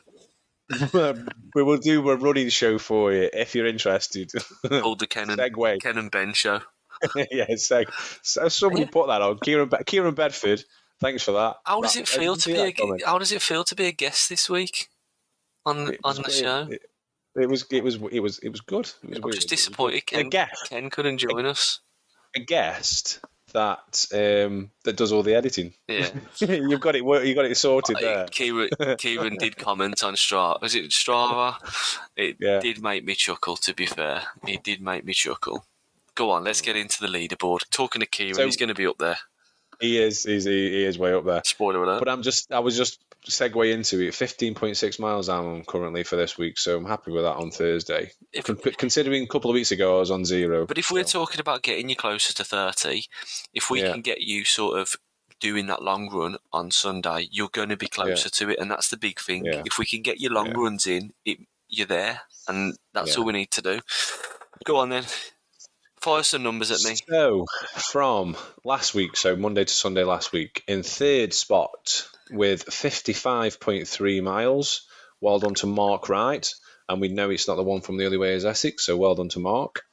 we 1.56 1.64
will 1.64 1.78
do 1.78 2.10
a 2.10 2.16
running 2.18 2.50
show 2.50 2.78
for 2.78 3.14
you 3.14 3.30
if 3.32 3.56
you're 3.56 3.68
interested. 3.68 4.32
Called 4.68 5.00
the 5.00 5.08
Ken 5.08 5.30
and, 5.30 5.40
Segue. 5.40 5.82
Ken 5.82 5.98
and 5.98 6.12
Ben 6.12 6.34
show. 6.34 6.60
yeah, 7.32 7.46
seg. 7.52 7.86
So 8.24 8.50
somebody 8.50 8.86
put 8.86 9.08
that 9.08 9.22
on. 9.22 9.38
Kieran, 9.40 9.70
Be- 9.70 9.84
Kieran 9.86 10.14
Bedford. 10.16 10.64
Thanks 11.00 11.24
for 11.24 11.32
that. 11.34 11.58
How 11.64 11.80
does 11.80 11.94
That- 11.94 12.02
it 12.02 12.08
feel 12.08 12.36
to 12.36 12.50
be 12.54 12.60
a, 12.60 12.72
comment. 12.74 13.04
how 13.06 13.18
does 13.20 13.32
it 13.32 13.42
feel 13.42 13.64
to 13.64 13.76
be 13.76 13.86
a 13.86 13.92
guest 13.92 14.30
this 14.30 14.50
week 14.50 14.88
on 15.66 15.96
on 16.04 16.16
the 16.16 16.24
great. 16.24 16.36
show? 16.36 16.68
It, 16.70 16.82
it 17.36 17.50
was. 17.50 17.66
It 17.72 17.84
was. 17.84 17.96
It 18.12 18.20
was. 18.20 18.40
It 18.40 18.50
was 18.50 18.62
good. 18.62 18.90
It 19.04 19.10
was 19.10 19.18
I'm 19.18 19.22
weird. 19.22 19.36
just 19.36 19.50
disappointed 19.50 20.04
good. 20.08 20.26
A 20.26 20.30
guest. 20.30 20.66
Ken 20.70 20.90
couldn't 20.90 21.20
join 21.20 21.46
us. 21.46 21.80
A 22.36 22.40
guest 22.40 23.20
that 23.58 24.06
um, 24.14 24.70
that 24.84 24.96
does 24.96 25.12
all 25.12 25.24
the 25.24 25.34
editing. 25.36 25.74
Yeah, 25.88 26.10
You've 26.40 26.80
got 26.80 26.96
it. 26.96 27.04
You 27.04 27.34
got 27.36 27.46
it 27.46 27.58
sorted 27.58 27.98
there. 28.00 28.28
Kieran, 28.28 28.70
Kieran 28.98 29.36
did 29.38 29.58
comment 29.58 30.04
on 30.04 30.14
Strava. 30.16 30.62
Was 30.62 30.76
it 30.76 30.92
Strava? 30.92 31.56
It 32.16 32.38
Yeah. 32.40 32.60
did 32.60 32.82
make 32.82 33.04
me 33.04 33.16
chuckle. 33.16 33.58
To 33.58 33.74
be 33.74 33.88
fair, 33.88 34.22
it 34.48 34.64
did 34.64 34.82
make 34.82 35.04
me 35.06 35.14
chuckle. 35.14 35.66
Go 36.16 36.32
on, 36.32 36.44
let's 36.44 36.62
get 36.62 36.76
into 36.76 37.02
the 37.02 37.08
leaderboard. 37.08 37.62
Talking 37.72 38.00
to 38.02 38.06
Kieran, 38.06 38.36
So- 38.36 38.46
he's 38.46 38.58
going 38.58 38.70
to 38.70 38.76
be 38.76 38.88
up 38.88 38.98
there. 39.00 39.18
He 39.80 40.00
is. 40.02 40.24
He's, 40.24 40.46
he, 40.46 40.70
he 40.72 40.84
is 40.86 40.98
way 40.98 41.14
up 41.14 41.26
there. 41.26 41.42
Spoiler 41.46 41.84
alert. 41.84 42.00
But 42.00 42.10
I'm 42.10 42.24
just. 42.24 42.52
I 42.52 42.60
was 42.60 42.76
just 42.76 43.00
segue 43.32 43.72
into 43.74 44.00
it. 44.02 44.14
Fifteen 44.16 44.56
point 44.56 44.78
six 44.78 45.00
miles 45.00 45.30
I'm 45.30 45.64
currently 45.66 46.04
for 46.04 46.16
this 46.16 46.38
week, 46.38 46.58
so 46.58 46.78
I'm 46.78 46.86
happy 46.86 47.12
with 47.12 47.24
that 47.24 47.36
on 47.38 47.52
Thursday. 47.52 48.12
If- 48.34 48.46
Con- 48.46 48.58
considering 48.78 49.24
a 49.24 49.28
couple 49.28 49.50
of 49.52 49.56
weeks 49.56 49.72
ago 49.72 49.98
I 49.98 50.00
was 50.00 50.12
on 50.12 50.26
zero. 50.26 50.66
But 50.66 50.78
if 50.78 50.92
we're 50.92 51.06
so- 51.06 51.20
talking 51.20 51.40
about 51.40 51.64
getting 51.64 51.90
you 51.90 51.96
closer 51.96 52.34
to 52.34 52.44
30, 52.44 53.06
if 53.54 53.70
we 53.70 53.82
Yeah. 53.82 53.92
can 53.92 54.02
get 54.02 54.22
you 54.22 54.44
sort 54.46 54.80
of 54.80 54.96
doing 55.40 55.68
that 55.68 55.84
long 55.84 56.10
run 56.10 56.38
on 56.52 56.72
Sunday, 56.72 57.28
you're 57.32 57.50
going 57.50 57.70
to 57.70 57.78
be 57.78 57.88
closer 57.88 58.30
to 58.30 58.50
it. 58.50 58.58
And 58.60 58.72
that's 58.72 58.90
the 58.90 58.98
big 58.98 59.20
thing. 59.20 59.46
Yeah. 59.46 59.62
If 59.66 59.78
we 59.78 59.86
can 59.86 60.02
get 60.02 60.20
your 60.20 60.32
long 60.32 60.48
Yeah. 60.48 60.54
runs 60.58 60.88
in, 60.88 61.14
it, 61.26 61.38
you're 61.70 61.86
there. 61.86 62.22
And 62.48 62.76
that's 62.94 63.12
Yeah. 63.14 63.20
all 63.20 63.26
we 63.26 63.34
need 63.34 63.52
to 63.52 63.62
do. 63.62 63.82
Go 64.66 64.78
on 64.78 64.90
then. 64.90 65.06
Fire 66.00 66.24
some 66.24 66.44
numbers 66.44 66.72
at 66.72 66.82
me. 66.82 66.96
So, 67.10 67.46
from 67.92 68.38
last 68.64 68.94
week, 68.94 69.18
so 69.18 69.36
Monday 69.36 69.66
to 69.66 69.74
Sunday 69.74 70.04
last 70.04 70.32
week, 70.32 70.64
in 70.68 70.82
third 70.84 71.34
spot 71.34 72.08
with 72.32 72.66
55.3 72.66 74.24
miles, 74.24 74.88
well 75.22 75.40
done 75.40 75.56
to 75.56 75.68
Mark 75.68 76.10
Wright. 76.10 76.48
And 76.90 77.02
we 77.02 77.10
know 77.10 77.30
it's 77.30 77.48
not 77.48 77.56
the 77.56 77.64
one 77.64 77.82
from 77.82 77.98
the 77.98 78.06
other 78.06 78.20
way 78.20 78.34
as 78.34 78.46
Essex, 78.46 78.86
so 78.86 78.96
well 78.98 79.16
done 79.16 79.30
to 79.30 79.40
Mark. 79.40 79.84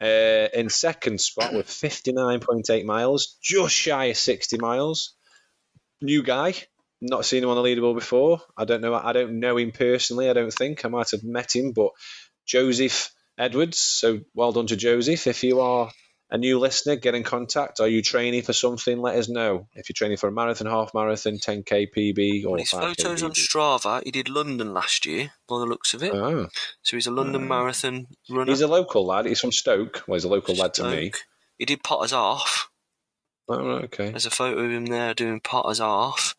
Uh, 0.00 0.48
in 0.52 0.68
second 0.68 1.20
spot 1.20 1.52
with 1.54 1.68
59.8 1.68 2.84
miles, 2.84 3.38
just 3.42 3.74
shy 3.74 4.06
of 4.06 4.16
60 4.16 4.58
miles. 4.58 5.14
New 6.00 6.22
guy, 6.22 6.54
not 7.00 7.24
seen 7.24 7.42
him 7.42 7.50
on 7.50 7.56
the 7.56 7.62
leaderboard 7.62 7.94
before. 7.94 8.40
I 8.56 8.64
don't 8.64 8.80
know. 8.80 8.94
I 8.94 9.12
don't 9.12 9.38
know 9.38 9.56
him 9.56 9.72
personally. 9.72 10.28
I 10.28 10.32
don't 10.32 10.52
think 10.52 10.84
I 10.84 10.88
might 10.88 11.12
have 11.12 11.22
met 11.22 11.54
him, 11.54 11.72
but 11.72 11.90
Joseph 12.46 13.12
Edwards. 13.38 13.78
So 13.78 14.20
well 14.34 14.52
done 14.52 14.66
to 14.66 14.76
Joseph. 14.76 15.26
If 15.26 15.44
you 15.44 15.60
are 15.60 15.90
a 16.32 16.38
new 16.38 16.58
listener, 16.58 16.96
get 16.96 17.14
in 17.14 17.22
contact. 17.22 17.78
Are 17.78 17.86
you 17.86 18.00
training 18.02 18.42
for 18.42 18.52
something? 18.54 18.98
Let 18.98 19.16
us 19.16 19.28
know. 19.28 19.68
If 19.74 19.88
you're 19.88 19.94
training 19.94 20.16
for 20.16 20.28
a 20.28 20.32
marathon, 20.32 20.66
half 20.66 20.94
marathon, 20.94 21.34
10k 21.38 21.88
PB, 21.94 22.44
or 22.46 22.56
His 22.58 22.70
5K 22.70 22.80
photos 22.96 23.22
on 23.22 23.32
Strava, 23.32 24.02
he 24.02 24.10
did 24.10 24.28
London 24.28 24.72
last 24.72 25.04
year, 25.06 25.32
by 25.46 25.58
the 25.58 25.66
looks 25.66 25.92
of 25.94 26.02
it. 26.02 26.12
Oh, 26.14 26.48
so 26.82 26.96
he's 26.96 27.06
a 27.06 27.10
London 27.10 27.44
Oh. 27.44 27.46
Marathon 27.48 28.06
runner. 28.30 28.50
he's 28.50 28.62
a 28.62 28.66
local 28.66 29.06
lad. 29.06 29.26
He's 29.26 29.40
from 29.40 29.52
Stoke. 29.52 30.02
Well, 30.08 30.16
he's 30.16 30.24
a 30.24 30.28
local 30.28 30.54
lad 30.54 30.74
to 30.74 30.90
me. 30.90 31.12
He 31.58 31.66
did 31.66 31.84
Potter's 31.84 32.12
Half. 32.12 32.70
Oh, 33.48 33.54
okay. 33.84 34.10
There's 34.10 34.26
a 34.26 34.30
photo 34.30 34.58
of 34.60 34.70
him 34.70 34.86
there 34.86 35.14
doing 35.14 35.38
Potter's 35.40 35.78
Half. 35.80 36.34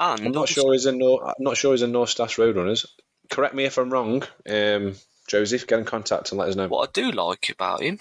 And 0.00 0.26
I'm 0.26 0.32
not 0.32 0.48
sure 0.48 0.72
he's 0.72 0.86
in. 0.86 0.98
Nor- 0.98 1.24
I'm 1.28 1.34
not 1.38 1.56
sure 1.56 1.72
he's 1.72 1.82
in 1.82 1.92
North 1.92 2.08
Staffs 2.10 2.36
Roadrunners. 2.36 2.86
Correct 3.30 3.54
me 3.54 3.64
if 3.64 3.76
I'm 3.78 3.90
wrong. 3.90 4.22
Um, 4.48 4.94
Joseph, 5.28 5.66
get 5.66 5.78
in 5.78 5.84
contact 5.84 6.30
and 6.32 6.38
let 6.38 6.48
us 6.48 6.56
know. 6.56 6.68
What 6.68 6.88
I 6.88 6.92
do 6.92 7.10
like 7.12 7.48
about 7.50 7.82
him, 7.82 7.98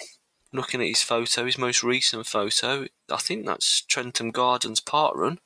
looking 0.54 0.82
at 0.82 0.88
his 0.88 1.01
photo, 1.01 1.45
his 1.45 1.58
most 1.58 1.84
recent 1.84 2.26
photo, 2.28 2.86
I 3.12 3.18
think 3.18 3.45
that's 3.45 3.82
Trentham 3.82 4.32
Gardens 4.32 4.80
Park 4.80 5.16
Run. 5.16 5.39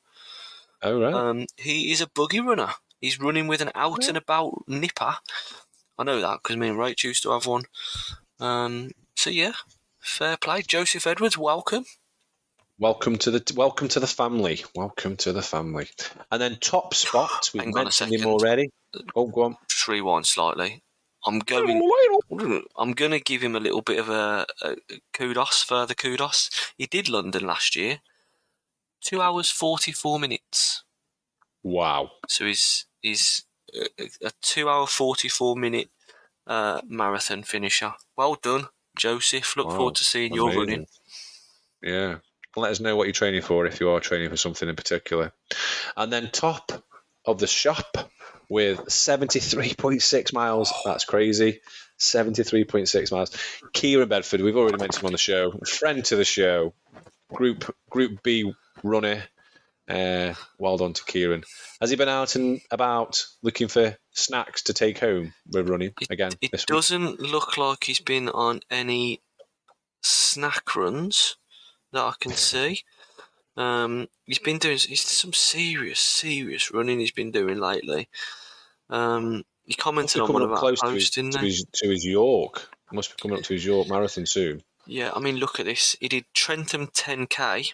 Oh 0.84 0.99
right. 0.99 1.14
Um, 1.14 1.45
he 1.55 1.91
is 1.91 2.01
a 2.01 2.10
buggy 2.10 2.39
runner. 2.39 2.70
He's 3.01 3.20
running 3.20 3.47
with 3.47 3.62
an 3.62 3.72
out 3.74 4.08
and 4.08 4.18
about 4.18 4.64
nipper. 4.68 5.16
I 5.97 6.03
know 6.03 6.22
that 6.22 6.39
because 6.43 6.58
me 6.58 6.68
and 6.68 6.78
Rach 6.78 7.03
used 7.03 7.24
to 7.24 7.32
have 7.32 7.47
one. 7.47 7.64
Um, 8.39 8.91
so 9.16 9.30
yeah, 9.30 9.53
fair 9.99 10.38
play. 10.38 10.62
Joseph 10.62 11.08
Edwards, 11.08 11.38
welcome. 11.38 11.86
Welcome 12.80 13.18
to 13.20 13.32
the 13.32 13.53
welcome 13.55 13.88
to 13.88 13.99
the 13.99 14.08
family. 14.08 14.64
Welcome 14.76 15.18
to 15.18 15.34
the 15.34 15.41
family. 15.41 15.88
And 16.32 16.39
then 16.39 16.58
top 16.62 16.93
spot. 16.93 17.49
We've 17.53 17.64
Hang 17.64 17.74
on 17.74 17.82
a 17.82 17.84
mentioned 17.86 18.14
him 18.14 18.28
already. 18.28 18.70
Oh, 19.16 19.26
go 19.28 19.43
on. 19.43 19.58
Just 19.68 19.88
rewind 19.88 20.28
slightly. 20.28 20.84
I'm 21.28 21.39
going. 21.39 21.82
I'm 22.78 22.93
going 22.93 23.11
to 23.11 23.19
give 23.19 23.41
him 23.41 23.55
a 23.55 23.59
little 23.59 23.82
bit 23.82 23.99
of 23.99 24.07
a, 24.07 24.47
a 24.61 24.75
kudos, 25.13 25.61
further 25.61 25.93
kudos. 25.93 26.49
He 26.78 26.86
did 26.86 27.09
London 27.09 27.45
last 27.45 27.75
year. 27.75 27.99
Two 29.01 29.21
hours 29.21 29.51
forty 29.51 29.91
four 29.91 30.19
minutes. 30.19 30.84
Wow. 31.63 32.11
So 32.28 32.45
he's 32.45 32.86
he's 33.01 33.43
a, 33.75 34.05
a 34.23 34.32
two 34.41 34.69
hour 34.69 34.88
forty 34.88 35.28
four 35.28 35.57
minute 35.57 35.89
uh, 36.47 36.82
marathon 36.88 37.43
finisher. 37.43 37.93
Well 38.15 38.38
done, 38.41 38.67
Joseph. 38.97 39.57
Look 39.57 39.67
Wow, 39.67 39.75
forward 39.75 39.95
to 39.95 40.05
seeing 40.05 40.34
your 40.34 40.49
running. 40.51 40.88
Yeah. 41.84 42.19
Let 42.55 42.71
us 42.71 42.80
know 42.80 42.95
what 42.95 43.03
you're 43.05 43.13
training 43.13 43.43
for 43.43 43.67
if 43.67 43.80
you 43.80 43.89
are 43.89 43.99
training 43.99 44.30
for 44.30 44.38
something 44.38 44.67
in 44.67 44.75
particular. 44.75 45.32
And 45.95 46.11
then 46.11 46.32
top 46.32 46.71
of 47.25 47.38
the 47.38 47.47
shop 47.47 48.09
with 48.49 48.79
73.6 48.85 50.33
miles. 50.33 50.73
That's 50.85 51.05
crazy. 51.05 51.61
73.6 51.99 53.11
miles. 53.11 53.35
Kieran 53.73 54.09
Bedford, 54.09 54.41
we've 54.41 54.57
already 54.57 54.77
mentioned 54.77 55.03
him 55.03 55.07
on 55.07 55.11
the 55.11 55.17
show. 55.17 55.51
Friend 55.65 56.03
to 56.05 56.15
the 56.15 56.25
show. 56.25 56.73
Group 57.33 57.75
Group 57.89 58.23
B 58.23 58.53
runner. 58.83 59.23
Uh, 59.89 60.33
well 60.59 60.77
done 60.77 60.93
to 60.93 61.03
Kieran. 61.05 61.43
Has 61.79 61.89
he 61.89 61.95
been 61.95 62.09
out 62.09 62.35
and 62.35 62.59
about 62.71 63.25
looking 63.41 63.69
for 63.69 63.97
snacks 64.11 64.63
to 64.63 64.73
take 64.73 64.99
home 64.99 65.33
with 65.49 65.69
running 65.69 65.93
again 66.09 66.31
It 66.41 66.51
this 66.51 66.65
doesn't 66.65 67.21
look 67.21 67.57
like 67.57 67.85
he's 67.85 68.01
been 68.01 68.27
on 68.27 68.59
any 68.69 69.21
snack 70.01 70.75
runs 70.75 71.37
that 71.93 72.01
I 72.01 72.13
can 72.19 72.33
see. 72.33 72.83
Um, 73.58 74.08
he's 74.26 74.39
been 74.39 74.60
doing 74.60 74.78
he's 74.78 75.01
some 75.01 75.34
serious, 75.34 75.99
serious 75.99 76.72
running. 76.72 76.99
He's 76.99 77.12
been 77.12 77.32
doing 77.32 77.58
lately. 77.60 78.08
Um, 78.89 79.43
he 79.66 79.74
commented 79.74 80.22
on 80.22 80.32
one 80.32 80.43
of 80.43 80.51
our 80.51 80.60
close 80.60 80.80
to 80.80 80.86
his, 80.88 80.93
posts, 80.93 81.16
didn't 81.16 81.32
to, 81.34 81.39
he? 81.39 81.47
his, 81.47 81.66
to 81.74 81.89
his 81.89 82.05
York. 82.05 82.70
Must 82.91 83.10
be 83.18 83.22
coming 83.22 83.38
up 83.38 83.43
to 83.43 83.53
his 83.53 83.66
York 83.66 83.89
marathon 83.89 84.26
soon. 84.26 84.64
Yeah, 84.86 85.12
I 85.14 85.20
mean, 85.20 85.36
look 85.38 85.60
at 85.60 85.66
this. 85.66 85.97
He 85.99 86.08
did 86.08 86.24
Trentham 86.34 86.88
10k. 86.88 87.74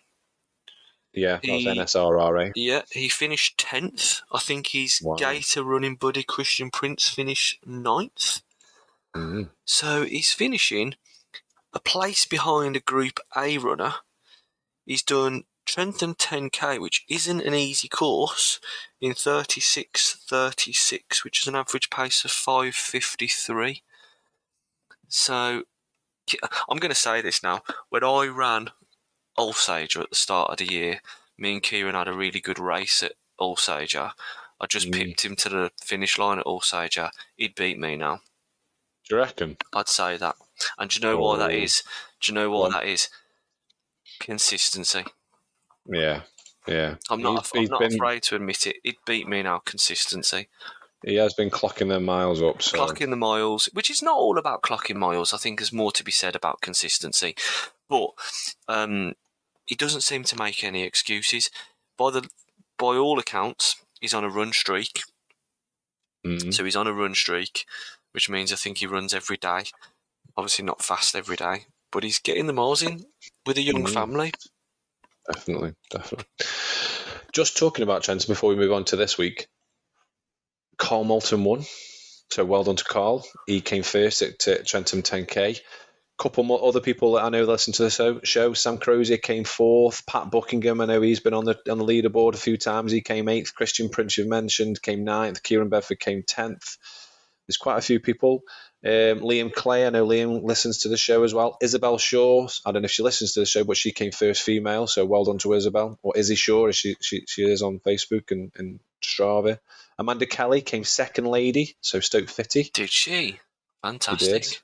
Yeah, 1.14 1.40
He- 1.44 1.68
NSRRA. 1.68 2.54
Yeah, 2.56 2.82
he 2.92 3.08
finished 3.10 3.60
tenth. 3.60 4.22
I 4.32 4.40
think 4.40 4.68
his 4.68 5.00
Wow. 5.04 5.16
Gator 5.18 5.64
running 5.64 5.96
buddy 5.96 6.24
Christian 6.24 6.72
Prince 6.72 7.08
finished 7.08 7.60
ninth. 7.68 8.42
Mm. 9.16 9.52
So 9.66 10.06
he's 10.06 10.34
finishing 10.34 10.96
a 11.72 11.80
place 11.80 12.26
behind 12.26 12.76
a 12.76 12.80
Group 12.80 13.20
A 13.38 13.60
runner. 13.60 13.94
He's 14.88 15.04
done 15.04 15.44
Trentham 15.66 16.14
10k, 16.16 16.80
which 16.80 17.06
isn't 17.10 17.42
an 17.42 17.54
easy 17.54 17.88
course, 17.88 18.60
in 19.02 19.14
36.36, 19.14 21.24
which 21.24 21.42
is 21.42 21.48
an 21.48 21.56
average 21.56 21.90
pace 21.90 22.24
of 22.26 22.32
5.53. 22.32 23.82
So 25.08 25.64
I'm 26.70 26.78
going 26.78 26.90
to 26.90 26.96
say 26.96 27.22
this 27.22 27.44
now. 27.44 27.62
When 27.90 28.04
I 28.04 28.28
ran 28.28 28.70
Alsager 29.38 30.02
at 30.02 30.10
the 30.10 30.16
start 30.16 30.52
of 30.52 30.58
the 30.58 30.72
year, 30.72 31.02
me 31.38 31.54
and 31.54 31.64
Kieran 31.64 31.96
had 31.96 32.08
a 32.08 32.14
really 32.14 32.40
good 32.40 32.60
race 32.60 33.04
at 33.04 33.14
Alsager. 33.40 34.12
I 34.60 34.66
just 34.68 34.88
Mm. 34.88 34.94
pipped 34.94 35.26
him 35.26 35.36
to 35.38 35.50
the 35.50 35.72
finish 35.82 36.18
line 36.18 36.40
at 36.40 36.46
Alsager. 36.46 37.12
He'd 37.36 37.56
beat 37.56 37.80
me 37.80 37.96
now. 37.96 38.22
Do 39.08 39.16
you 39.16 39.18
reckon? 39.18 39.58
I'd 39.74 39.90
say 39.90 40.18
that. 40.18 40.36
And 40.78 40.90
do 40.90 40.96
you 40.96 41.02
know 41.02 41.18
why 41.18 41.38
that 41.38 41.52
Oh. 41.52 41.84
Do 42.22 42.32
you 42.32 42.36
know 42.36 42.52
why 42.52 42.70
that 42.70 42.86
is? 42.86 43.10
Consistency. 44.20 45.04
Yeah, 45.86 46.22
yeah. 46.68 46.96
I'm 47.10 47.22
not. 47.22 47.32
He's- 47.46 47.52
I'm 47.54 47.60
he's 47.62 47.70
not 47.70 47.80
been- 47.82 47.94
afraid 47.96 48.24
to 48.24 48.36
admit 48.36 48.68
it. 48.68 48.78
It 48.84 48.96
beat 49.06 49.28
me 49.28 49.40
in 49.40 49.48
our 49.48 49.60
Consistency. 49.62 50.48
He 51.06 51.16
has 51.16 51.34
been 51.34 51.50
clocking 51.50 51.90
the 51.90 52.00
miles 52.00 52.42
up. 52.42 52.62
So 52.62 52.78
Clocking 52.78 53.10
the 53.10 53.18
miles, 53.18 53.68
which 53.74 53.90
is 53.90 54.02
not 54.02 54.16
all 54.18 54.38
about 54.38 54.62
clocking 54.62 54.96
miles. 54.96 55.34
I 55.34 55.38
think 55.38 55.60
there's 55.60 55.74
more 55.74 55.92
to 55.92 56.04
be 56.04 56.12
said 56.14 56.34
about 56.34 56.62
consistency. 56.62 57.36
But 57.90 58.12
um, 58.70 59.14
he 59.66 59.76
doesn't 59.76 60.00
seem 60.02 60.24
to 60.24 60.38
make 60.38 60.64
any 60.64 60.84
excuses. 60.84 61.50
By 61.98 62.12
the 62.12 62.30
by 62.78 62.96
all 62.96 63.20
accounts, 63.20 63.76
he's 64.00 64.14
on 64.14 64.24
a 64.24 64.30
run 64.30 64.54
streak. 64.54 65.02
Mm. 66.26 66.54
So 66.54 66.64
he's 66.64 66.76
on 66.78 66.88
a 66.88 66.94
run 66.94 67.16
streak, 67.16 67.66
which 68.14 68.30
means 68.30 68.54
I 68.54 68.56
think 68.56 68.78
he 68.78 68.88
runs 68.88 69.14
every 69.14 69.36
day. 69.38 69.64
Obviously 70.38 70.64
not 70.64 70.82
fast 70.82 71.16
every 71.16 71.36
day, 71.36 71.66
but 71.92 72.04
he's 72.06 72.20
getting 72.20 72.48
the 72.48 72.54
miles 72.54 72.82
in 72.82 73.06
with 73.46 73.58
a 73.58 73.62
young 73.62 73.84
Mm. 73.84 73.94
family. 73.94 74.32
Definitely, 75.32 75.74
definitely. 75.90 76.26
Just 77.32 77.58
talking 77.58 77.84
about 77.84 78.04
Trentham 78.04 78.32
before 78.32 78.50
we 78.50 78.56
move 78.56 78.72
on 78.72 78.86
to 78.86 78.96
this 78.96 79.18
week. 79.18 79.48
Carl 80.78 81.04
Moulton 81.04 81.44
won, 81.44 81.64
so 82.30 82.46
well 82.46 82.64
done 82.64 82.76
to 82.76 82.84
Carl. 82.84 83.26
He 83.48 83.62
came 83.62 83.84
first 83.84 84.22
at, 84.22 84.48
at 84.48 84.68
Trentham 84.68 85.02
10k. 85.02 85.60
Couple 86.18 86.44
more 86.44 86.64
other 86.64 86.80
people 86.80 87.14
that 87.14 87.24
I 87.24 87.30
know 87.30 87.44
listen 87.44 87.74
to 87.74 87.84
the 87.84 87.90
show. 87.90 88.20
show. 88.24 88.54
Sam 88.54 88.78
Crozier 88.78 89.18
came 89.18 89.44
fourth. 89.46 90.06
Pat 90.06 90.30
Buckingham, 90.30 90.80
I 90.80 90.86
know 90.86 91.02
he's 91.02 91.20
been 91.20 91.34
on 91.34 91.46
the 91.46 91.58
on 91.70 91.80
the 91.80 91.86
leaderboard 91.86 92.36
a 92.36 92.38
few 92.38 92.56
times. 92.56 92.92
He 92.92 93.02
came 93.02 93.28
eighth. 93.28 93.56
Christian 93.56 93.90
Prince, 93.90 94.18
you've 94.18 94.28
mentioned, 94.28 94.82
came 94.82 95.04
ninth. 95.04 95.42
Kieran 95.42 95.70
Bedford 95.70 96.00
came 96.00 96.22
tenth. 96.22 96.78
There's 97.48 97.58
quite 97.58 97.78
a 97.78 97.82
few 97.82 98.00
people. 98.00 98.42
Um, 98.86 99.20
Liam 99.20 99.54
Clay, 99.54 99.86
I 99.86 99.90
know 99.90 100.06
Liam 100.06 100.44
listens 100.44 100.80
to 100.80 100.90
the 100.90 100.98
show 100.98 101.24
as 101.24 101.34
well. 101.34 101.58
Isabel 101.62 101.98
Shaw, 101.98 102.48
I 102.66 102.72
don't 102.72 102.82
know 102.82 102.86
if 102.86 102.92
she 102.92 103.04
listens 103.04 103.34
to 103.34 103.42
the 103.42 103.46
show, 103.46 103.64
but 103.64 103.78
she 103.78 103.92
came 103.92 104.12
first 104.12 104.44
female, 104.44 104.88
so 104.88 105.06
well 105.06 105.26
done 105.26 105.38
to 105.40 105.54
Isabel. 105.54 106.00
Or 106.02 106.18
Izzy 106.18 106.36
Shaw, 106.36 106.68
as 106.68 106.76
she, 106.76 106.96
she, 107.02 107.24
she 107.28 107.44
is 107.44 107.62
on 107.62 107.80
Facebook 107.80 108.32
and, 108.32 108.52
and 108.56 108.80
Strava. 109.02 109.60
Amanda 110.00 110.26
Kelly 110.26 110.62
came 110.62 110.84
second 110.84 111.26
lady, 111.26 111.76
so 111.82 112.00
Stoke 112.00 112.30
Fitty. 112.30 112.72
Did 112.74 112.90
she? 112.90 113.32
She 113.32 113.40
Fantastic. 113.82 114.44
did. 114.44 114.58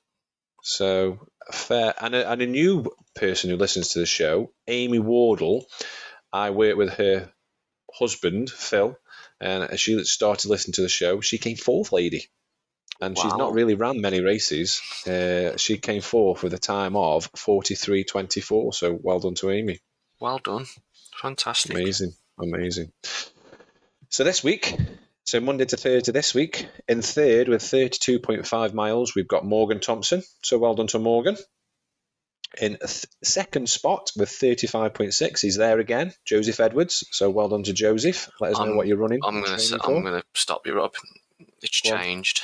So 0.61 1.27
fair. 1.51 1.93
And 1.99 2.15
a, 2.15 2.31
and 2.31 2.41
a 2.41 2.47
new 2.47 2.85
person 3.15 3.49
who 3.49 3.57
listens 3.57 3.89
to 3.89 3.99
the 3.99 4.05
show, 4.05 4.51
Amy 4.67 4.99
Wardle. 4.99 5.65
I 6.31 6.51
worked 6.51 6.77
with 6.77 6.93
her 6.93 7.31
husband, 7.93 8.49
Phil, 8.49 8.97
and 9.41 9.79
she 9.79 10.03
started 10.03 10.49
listening 10.49 10.73
to 10.73 10.81
the 10.81 10.89
show. 10.89 11.21
She 11.21 11.37
came 11.37 11.57
fourth, 11.57 11.91
lady. 11.91 12.27
And 13.01 13.15
wow. 13.15 13.23
she's 13.23 13.35
not 13.35 13.53
really 13.53 13.75
ran 13.75 14.01
many 14.01 14.21
races. 14.21 14.81
Uh, 15.07 15.55
she 15.57 15.77
came 15.77 16.01
fourth 16.01 16.43
with 16.43 16.53
a 16.53 16.59
time 16.59 16.95
of 16.95 17.31
43.24. 17.33 18.73
So 18.73 18.99
well 19.01 19.19
done 19.19 19.35
to 19.35 19.51
Amy. 19.51 19.79
Well 20.19 20.39
done. 20.39 20.65
Fantastic. 21.21 21.71
Amazing. 21.71 22.13
Amazing. 22.41 22.91
So 24.09 24.23
this 24.23 24.43
week, 24.43 24.75
so 25.23 25.39
Monday 25.39 25.65
to 25.65 25.77
Thursday 25.77 26.11
this 26.11 26.33
week, 26.33 26.67
in 26.87 27.01
third 27.01 27.47
with 27.47 27.61
32.5 27.61 28.73
miles, 28.73 29.15
we've 29.15 29.27
got 29.27 29.45
Morgan 29.45 29.79
Thompson. 29.79 30.23
So 30.43 30.57
well 30.57 30.75
done 30.75 30.87
to 30.87 30.99
Morgan. 30.99 31.37
In 32.59 32.77
th- 32.77 33.05
second 33.23 33.69
spot 33.69 34.11
with 34.17 34.29
35.6, 34.29 35.39
he's 35.39 35.55
there 35.55 35.79
again, 35.79 36.13
Joseph 36.25 36.59
Edwards. 36.59 37.05
So 37.11 37.29
well 37.29 37.47
done 37.47 37.63
to 37.63 37.73
Joseph. 37.73 38.29
Let 38.39 38.53
us 38.53 38.59
know 38.59 38.75
what 38.75 38.87
you're 38.87 38.97
running. 38.97 39.19
I'm 39.23 39.43
going 39.43 39.59
to 39.59 39.79
I'm 39.83 40.01
going 40.01 40.19
to 40.19 40.23
stop 40.33 40.65
you 40.65 40.73
Rob. 40.73 40.95
It's 41.61 41.81
changed. 41.81 42.41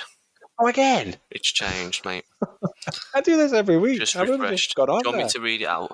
Oh, 0.58 0.68
again? 0.68 1.16
It's 1.30 1.52
changed, 1.52 2.06
mate. 2.06 2.26
I 3.14 3.22
do 3.22 3.38
this 3.38 3.52
every 3.52 3.78
week. 3.78 4.00
Just 4.00 4.16
refreshed. 4.16 4.76
Got 4.76 4.90
on 4.90 5.02
do 5.02 5.10
you 5.10 5.12
want 5.12 5.18
there. 5.18 5.26
me 5.26 5.32
to 5.32 5.42
read 5.42 5.62
it 5.62 5.68
out? 5.68 5.92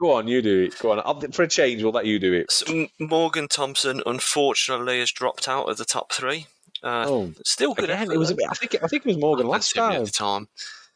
Go 0.00 0.12
on, 0.14 0.26
you 0.26 0.42
do 0.42 0.62
it. 0.62 0.78
Go 0.80 0.92
on. 0.92 1.00
I'll, 1.04 1.20
for 1.30 1.42
a 1.42 1.48
change, 1.48 1.82
we'll 1.82 1.92
let 1.92 2.06
you 2.06 2.18
do 2.18 2.32
it. 2.32 2.50
So, 2.50 2.88
Morgan 2.98 3.48
Thompson, 3.48 4.02
unfortunately, 4.06 4.98
has 4.98 5.12
dropped 5.12 5.46
out 5.46 5.68
of 5.68 5.76
the 5.76 5.84
top 5.84 6.12
three. 6.12 6.46
Uh, 6.82 7.04
oh, 7.06 7.32
still 7.44 7.74
good. 7.74 7.90
Again, 7.90 8.10
it 8.10 8.18
was. 8.18 8.30
A 8.30 8.34
bit, 8.34 8.46
I 8.50 8.54
think. 8.54 8.74
It, 8.74 8.82
I 8.82 8.88
think 8.88 9.06
it 9.06 9.08
was 9.08 9.18
Morgan 9.18 9.46
last 9.46 9.74
time. 9.74 10.06
Time. 10.06 10.48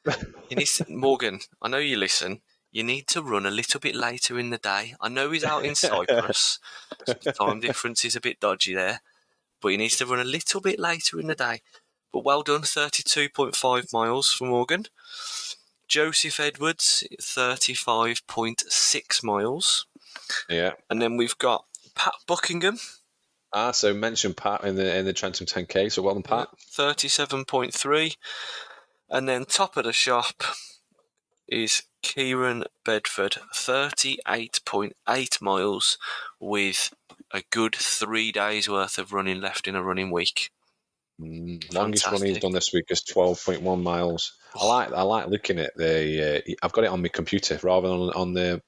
you 0.49 0.57
need 0.57 0.66
to, 0.66 0.86
Morgan. 0.88 1.40
I 1.62 1.68
know 1.68 1.78
you 1.78 1.97
listen. 1.97 2.40
You 2.72 2.82
need 2.82 3.07
to 3.09 3.22
run 3.22 3.47
a 3.47 3.51
little 3.51 3.80
bit 3.80 3.94
later 3.94 4.38
in 4.38 4.51
the 4.51 4.59
day. 4.59 4.94
I 5.01 5.09
know 5.09 5.30
he's 5.30 5.44
out 5.44 5.64
in 5.64 5.74
Cyprus. 5.76 6.59
so 7.07 7.14
the 7.14 7.32
time 7.32 7.61
difference 7.61 8.05
is 8.05 8.16
a 8.16 8.20
bit 8.20 8.40
dodgy 8.40 8.74
there, 8.74 9.03
but 9.62 9.68
he 9.68 9.76
needs 9.76 9.97
to 9.99 10.07
run 10.07 10.18
a 10.18 10.24
little 10.24 10.61
bit 10.61 10.78
later 10.78 11.20
in 11.20 11.28
the 11.28 11.34
day. 11.34 11.62
But 12.17 12.25
well 12.25 12.43
done, 12.43 12.62
32.5 12.62 13.93
miles 13.93 14.33
for 14.33 14.47
Morgan. 14.47 14.87
Joseph 15.87 16.41
Edwards, 16.41 17.05
35.6 17.21 19.23
miles. 19.23 19.87
Yeah. 20.49 20.73
And 20.89 21.03
then 21.03 21.19
we've 21.19 21.37
got 21.37 21.67
Pat 21.95 22.14
Buckingham. 22.27 22.79
Ah, 23.53 23.73
so 23.73 23.93
mentioned 23.93 24.39
Pat 24.39 24.64
in 24.64 24.77
the 24.77 24.97
in 24.97 25.05
the 25.05 25.12
Trentham 25.12 25.47
10K, 25.47 25.93
so 25.93 26.01
well 26.01 26.14
done, 26.14 26.23
Pat. 26.23 26.49
37.3. 26.71 28.17
And 29.11 29.29
then 29.29 29.45
top 29.45 29.77
of 29.77 29.85
the 29.85 29.93
shop 29.93 30.43
is 31.47 31.83
Kieran 32.01 32.64
Bedford, 32.83 33.37
38.8 33.55 35.43
miles 35.43 35.99
with 36.41 36.95
a 37.31 37.43
good 37.51 37.75
three 37.75 38.33
days 38.33 38.71
worth 38.71 38.97
of 38.97 39.12
running 39.12 39.43
left 39.43 39.69
in 39.69 39.77
a 39.77 39.83
running 39.83 40.11
week. 40.11 40.51
Mm, 41.21 41.73
longest 41.73 42.07
run 42.11 42.23
he's 42.23 42.39
done 42.39 42.53
this 42.53 42.73
week 42.73 42.87
is 42.91 43.03
twelve 43.03 43.43
point 43.43 43.62
one 43.62 43.83
miles. 43.83 44.33
I 44.55 44.67
like 44.67 44.93
I 44.93 45.03
like 45.03 45.29
looking 45.29 45.59
at 45.59 45.75
the. 45.77 46.45
Uh, 46.47 46.55
I've 46.62 46.73
got 46.73 46.85
it 46.85 46.91
on 46.91 47.03
my 47.03 47.09
computer 47.09 47.59
rather 47.62 47.89
than 47.89 47.99
on, 47.99 48.11
on 48.11 48.33
the 48.35 48.62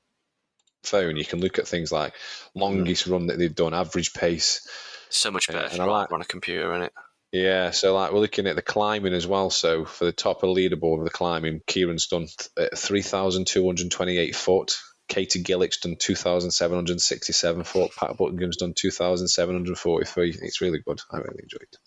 phone. 0.82 1.16
You 1.16 1.24
can 1.24 1.40
look 1.40 1.58
at 1.58 1.68
things 1.68 1.92
like 1.92 2.14
longest 2.54 3.06
mm. 3.06 3.12
run 3.12 3.26
that 3.26 3.38
they've 3.38 3.54
done, 3.54 3.74
average 3.74 4.14
pace. 4.14 4.66
So 5.10 5.30
much 5.30 5.48
better 5.48 5.66
uh, 5.66 5.68
and 5.72 5.82
I 5.82 5.84
like, 5.84 6.12
on 6.12 6.20
a 6.20 6.24
computer, 6.24 6.72
isn't 6.72 6.84
it? 6.84 6.92
Yeah, 7.32 7.70
so 7.72 7.94
like 7.94 8.12
we're 8.12 8.20
looking 8.20 8.46
at 8.46 8.56
the 8.56 8.62
climbing 8.62 9.12
as 9.12 9.26
well. 9.26 9.50
So 9.50 9.84
for 9.84 10.06
the 10.06 10.12
top 10.12 10.42
of 10.42 10.54
the 10.54 10.60
leaderboard 10.60 11.00
of 11.00 11.04
the 11.04 11.10
climbing, 11.10 11.60
Kieran's 11.66 12.06
done 12.06 12.28
three 12.74 13.02
thousand 13.02 13.46
two 13.46 13.66
hundred 13.66 13.90
twenty-eight 13.90 14.34
foot. 14.34 14.74
Katie 15.08 15.42
Gillick's 15.42 15.78
done 15.78 15.96
2,767 15.96 17.64
foot. 17.64 17.92
Pat 17.98 18.18
Buckingham's 18.18 18.58
done 18.58 18.74
2,743. 18.74 20.36
It's 20.42 20.60
really 20.60 20.80
good. 20.86 21.00
I 21.10 21.16
really 21.16 21.40
enjoyed 21.42 21.62
it. 21.62 21.78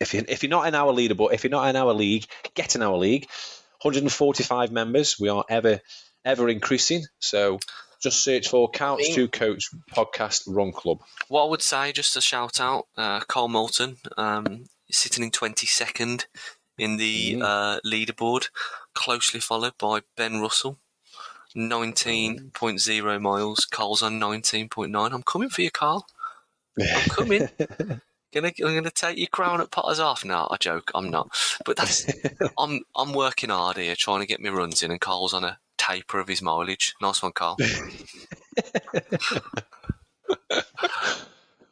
If 0.00 0.14
you 0.14 0.24
if 0.28 0.42
you're 0.42 0.50
not 0.50 0.66
in 0.66 0.74
our 0.74 0.92
leaderboard, 0.92 1.32
if 1.32 1.44
you're 1.44 1.50
not 1.50 1.68
in 1.68 1.76
our 1.76 1.92
league, 1.92 2.26
get 2.54 2.74
in 2.74 2.82
our 2.82 2.96
league. 2.96 3.28
145 3.82 4.72
members. 4.72 5.20
We 5.20 5.28
are 5.28 5.44
ever 5.48 5.80
ever 6.24 6.48
increasing. 6.48 7.04
So 7.18 7.58
just 8.00 8.22
search 8.22 8.48
for 8.48 8.70
Couch 8.70 9.02
to 9.14 9.28
Coached 9.28 9.74
Podcast 9.90 10.44
Run 10.46 10.72
Club. 10.72 11.00
What 11.28 11.44
I 11.44 11.48
would 11.48 11.62
say, 11.62 11.92
just 11.92 12.16
a 12.16 12.20
shout 12.20 12.60
out, 12.60 12.86
uh, 12.96 13.20
Carl 13.20 13.48
Moulton, 13.48 13.96
um, 14.16 14.66
sitting 14.90 15.24
in 15.24 15.30
22nd 15.30 16.26
in 16.76 16.96
the 16.96 17.34
mm. 17.34 17.42
uh, 17.42 17.80
leaderboard, 17.84 18.48
closely 18.94 19.40
followed 19.40 19.78
by 19.78 20.00
Ben 20.16 20.40
Russell, 20.40 20.78
19.0 21.56 23.20
miles. 23.20 23.64
Carl's 23.64 24.02
on 24.02 24.20
19.9. 24.20 25.12
I'm 25.12 25.22
coming 25.22 25.48
for 25.48 25.62
you, 25.62 25.70
Carl. 25.70 26.06
I'm 26.78 27.08
coming. 27.08 27.48
Gonna, 28.34 28.52
I'm 28.64 28.74
gonna 28.74 28.90
take 28.90 29.16
your 29.16 29.28
crown 29.28 29.60
at 29.60 29.70
Potter's 29.70 30.00
off. 30.00 30.24
now. 30.24 30.48
I 30.50 30.56
joke. 30.56 30.90
I'm 30.94 31.10
not. 31.10 31.28
But 31.64 31.76
that's. 31.76 32.06
I'm 32.58 32.80
I'm 32.96 33.12
working 33.12 33.50
hard 33.50 33.76
here, 33.76 33.94
trying 33.96 34.20
to 34.20 34.26
get 34.26 34.40
my 34.40 34.50
runs 34.50 34.82
in, 34.82 34.90
and 34.90 35.00
Carl's 35.00 35.32
on 35.32 35.44
a 35.44 35.58
taper 35.78 36.18
of 36.18 36.26
his 36.28 36.42
mileage. 36.42 36.94
Nice 37.00 37.22
one, 37.22 37.32
Carl. 37.32 37.56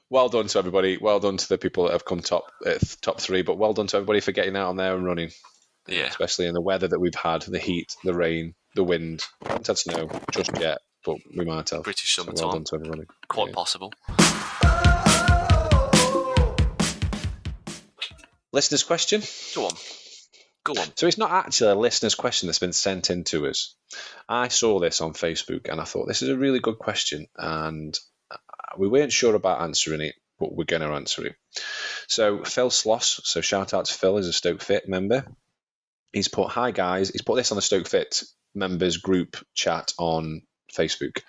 well 0.08 0.28
done 0.28 0.46
to 0.46 0.58
everybody. 0.58 0.98
Well 0.98 1.18
done 1.18 1.36
to 1.36 1.48
the 1.48 1.58
people 1.58 1.84
that 1.84 1.92
have 1.92 2.04
come 2.04 2.20
top 2.20 2.44
uh, 2.64 2.78
top 3.00 3.20
three. 3.20 3.42
But 3.42 3.58
well 3.58 3.72
done 3.72 3.88
to 3.88 3.96
everybody 3.96 4.20
for 4.20 4.30
getting 4.32 4.56
out 4.56 4.68
on 4.68 4.76
there 4.76 4.94
and 4.94 5.04
running. 5.04 5.30
Yeah. 5.88 6.06
Especially 6.06 6.46
in 6.46 6.54
the 6.54 6.60
weather 6.60 6.86
that 6.86 7.00
we've 7.00 7.12
had, 7.14 7.42
the 7.42 7.58
heat, 7.58 7.96
the 8.04 8.14
rain, 8.14 8.54
the 8.76 8.84
wind. 8.84 9.24
We 9.42 9.48
haven't 9.48 9.66
had 9.66 9.78
snow 9.78 10.08
just 10.30 10.56
yet, 10.60 10.78
but 11.04 11.16
we 11.36 11.44
might 11.44 11.70
have. 11.70 11.82
British 11.82 12.14
summertime. 12.14 12.36
So 12.36 12.46
well 12.46 12.52
done 12.54 12.64
to 12.64 12.76
everybody. 12.76 13.02
Quite 13.28 13.48
yeah. 13.48 13.54
possible. 13.54 13.92
Listener's 18.52 18.82
question. 18.82 19.22
Go 19.54 19.66
on. 19.66 19.72
Go 20.64 20.74
on. 20.80 20.88
So 20.96 21.06
it's 21.06 21.18
not 21.18 21.32
actually 21.32 21.72
a 21.72 21.74
listener's 21.74 22.14
question 22.14 22.46
that's 22.46 22.58
been 22.58 22.72
sent 22.72 23.10
in 23.10 23.24
to 23.24 23.48
us. 23.48 23.74
I 24.28 24.48
saw 24.48 24.78
this 24.78 25.00
on 25.00 25.12
Facebook 25.12 25.68
and 25.68 25.80
I 25.80 25.84
thought 25.84 26.06
this 26.06 26.22
is 26.22 26.28
a 26.28 26.36
really 26.36 26.60
good 26.60 26.78
question, 26.78 27.26
and 27.36 27.98
uh, 28.30 28.36
we 28.78 28.88
weren't 28.88 29.12
sure 29.12 29.34
about 29.34 29.62
answering 29.62 30.02
it, 30.02 30.14
but 30.38 30.54
we're 30.54 30.64
going 30.64 30.82
to 30.82 30.94
answer 30.94 31.26
it. 31.26 31.34
So 32.08 32.44
Phil 32.44 32.70
Sloss, 32.70 33.20
so 33.24 33.40
shout 33.40 33.74
out 33.74 33.86
to 33.86 33.94
Phil, 33.94 34.18
is 34.18 34.28
a 34.28 34.32
Stoke 34.32 34.62
Fit 34.62 34.88
member. 34.88 35.26
He's 36.12 36.28
put, 36.28 36.50
"Hi 36.50 36.70
guys," 36.70 37.08
he's 37.08 37.22
put 37.22 37.36
this 37.36 37.52
on 37.52 37.56
the 37.56 37.62
Stoke 37.62 37.88
Fit 37.88 38.22
members 38.54 38.98
group 38.98 39.36
chat 39.54 39.92
on 39.98 40.42
Facebook. 40.72 41.22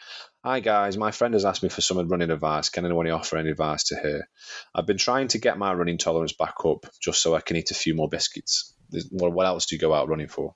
Hi 0.45 0.59
guys, 0.59 0.97
my 0.97 1.11
friend 1.11 1.35
has 1.35 1.45
asked 1.45 1.63
me 1.63 1.69
for 1.69 1.79
some 1.79 2.05
running 2.09 2.29
advice. 2.29 2.67
Can 2.67 2.83
anyone 2.83 3.09
offer 3.09 3.37
any 3.37 3.51
advice 3.51 3.85
to 3.85 3.95
her? 3.95 4.27
I've 4.75 4.85
been 4.85 4.97
trying 4.97 5.29
to 5.29 5.37
get 5.37 5.57
my 5.57 5.73
running 5.73 5.97
tolerance 5.97 6.33
back 6.33 6.55
up 6.65 6.85
just 7.01 7.21
so 7.21 7.33
I 7.33 7.39
can 7.39 7.55
eat 7.55 7.71
a 7.71 7.75
few 7.75 7.95
more 7.95 8.09
biscuits. 8.09 8.75
What 9.09 9.47
else 9.47 9.67
do 9.67 9.75
you 9.75 9.79
go 9.79 9.93
out 9.93 10.09
running 10.09 10.27
for? 10.27 10.53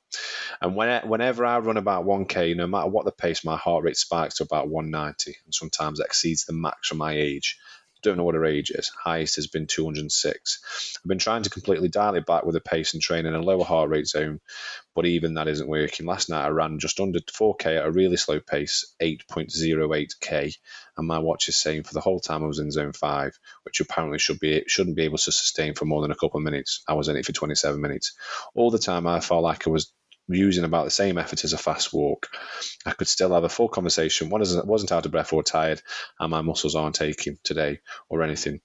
And 0.59 0.75
when, 0.75 1.07
whenever 1.07 1.45
I 1.45 1.59
run 1.59 1.77
about 1.77 2.03
1k, 2.03 2.57
no 2.57 2.67
matter 2.67 2.89
what 2.89 3.05
the 3.05 3.13
pace, 3.13 3.45
my 3.45 3.55
heart 3.55 3.85
rate 3.85 3.95
spikes 3.95 4.35
to 4.35 4.43
about 4.43 4.67
190 4.67 5.37
and 5.45 5.55
sometimes 5.55 6.01
exceeds 6.01 6.43
the 6.43 6.51
max 6.51 6.89
for 6.89 6.95
my 6.95 7.13
age 7.13 7.57
don't 8.03 8.17
know 8.17 8.23
what 8.23 8.35
her 8.35 8.45
age 8.45 8.71
is. 8.71 8.89
Highest 9.03 9.35
has 9.37 9.47
been 9.47 9.67
206. 9.67 10.97
I've 10.97 11.07
been 11.07 11.17
trying 11.17 11.43
to 11.43 11.49
completely 11.49 11.89
dial 11.89 12.15
it 12.15 12.25
back 12.25 12.45
with 12.45 12.55
a 12.55 12.61
pace 12.61 12.93
and 12.93 13.01
training 13.01 13.33
a 13.33 13.41
lower 13.41 13.63
heart 13.63 13.89
rate 13.89 14.07
zone, 14.07 14.39
but 14.95 15.05
even 15.05 15.35
that 15.35 15.47
isn't 15.47 15.67
working. 15.67 16.05
Last 16.05 16.29
night 16.29 16.45
I 16.45 16.49
ran 16.49 16.79
just 16.79 16.99
under 16.99 17.19
4k 17.19 17.77
at 17.77 17.85
a 17.85 17.91
really 17.91 18.17
slow 18.17 18.39
pace, 18.39 18.93
8.08k, 19.01 20.57
and 20.97 21.07
my 21.07 21.19
watch 21.19 21.49
is 21.49 21.55
saying 21.55 21.83
for 21.83 21.93
the 21.93 22.01
whole 22.01 22.19
time 22.19 22.43
I 22.43 22.47
was 22.47 22.59
in 22.59 22.71
zone 22.71 22.93
five, 22.93 23.37
which 23.63 23.79
apparently 23.79 24.19
should 24.19 24.39
be 24.39 24.63
shouldn't 24.67 24.95
be 24.95 25.03
able 25.03 25.17
to 25.17 25.31
sustain 25.31 25.73
for 25.73 25.85
more 25.85 26.01
than 26.01 26.11
a 26.11 26.15
couple 26.15 26.37
of 26.37 26.43
minutes. 26.43 26.83
I 26.87 26.93
was 26.93 27.07
in 27.07 27.17
it 27.17 27.25
for 27.25 27.31
27 27.33 27.79
minutes. 27.79 28.13
All 28.55 28.71
the 28.71 28.79
time 28.79 29.07
I 29.07 29.19
felt 29.19 29.43
like 29.43 29.67
I 29.67 29.69
was 29.69 29.91
using 30.27 30.63
about 30.63 30.85
the 30.85 30.91
same 30.91 31.17
effort 31.17 31.43
as 31.43 31.53
a 31.53 31.57
fast 31.57 31.93
walk, 31.93 32.27
I 32.85 32.91
could 32.91 33.07
still 33.07 33.33
have 33.33 33.43
a 33.43 33.49
full 33.49 33.69
conversation. 33.69 34.29
One 34.29 34.41
isn't, 34.41 34.67
wasn't 34.67 34.91
out 34.91 35.05
of 35.05 35.11
breath 35.11 35.33
or 35.33 35.43
tired, 35.43 35.81
and 36.19 36.31
my 36.31 36.41
muscles 36.41 36.75
aren't 36.75 36.95
taking 36.95 37.37
today 37.43 37.79
or 38.09 38.23
anything. 38.23 38.59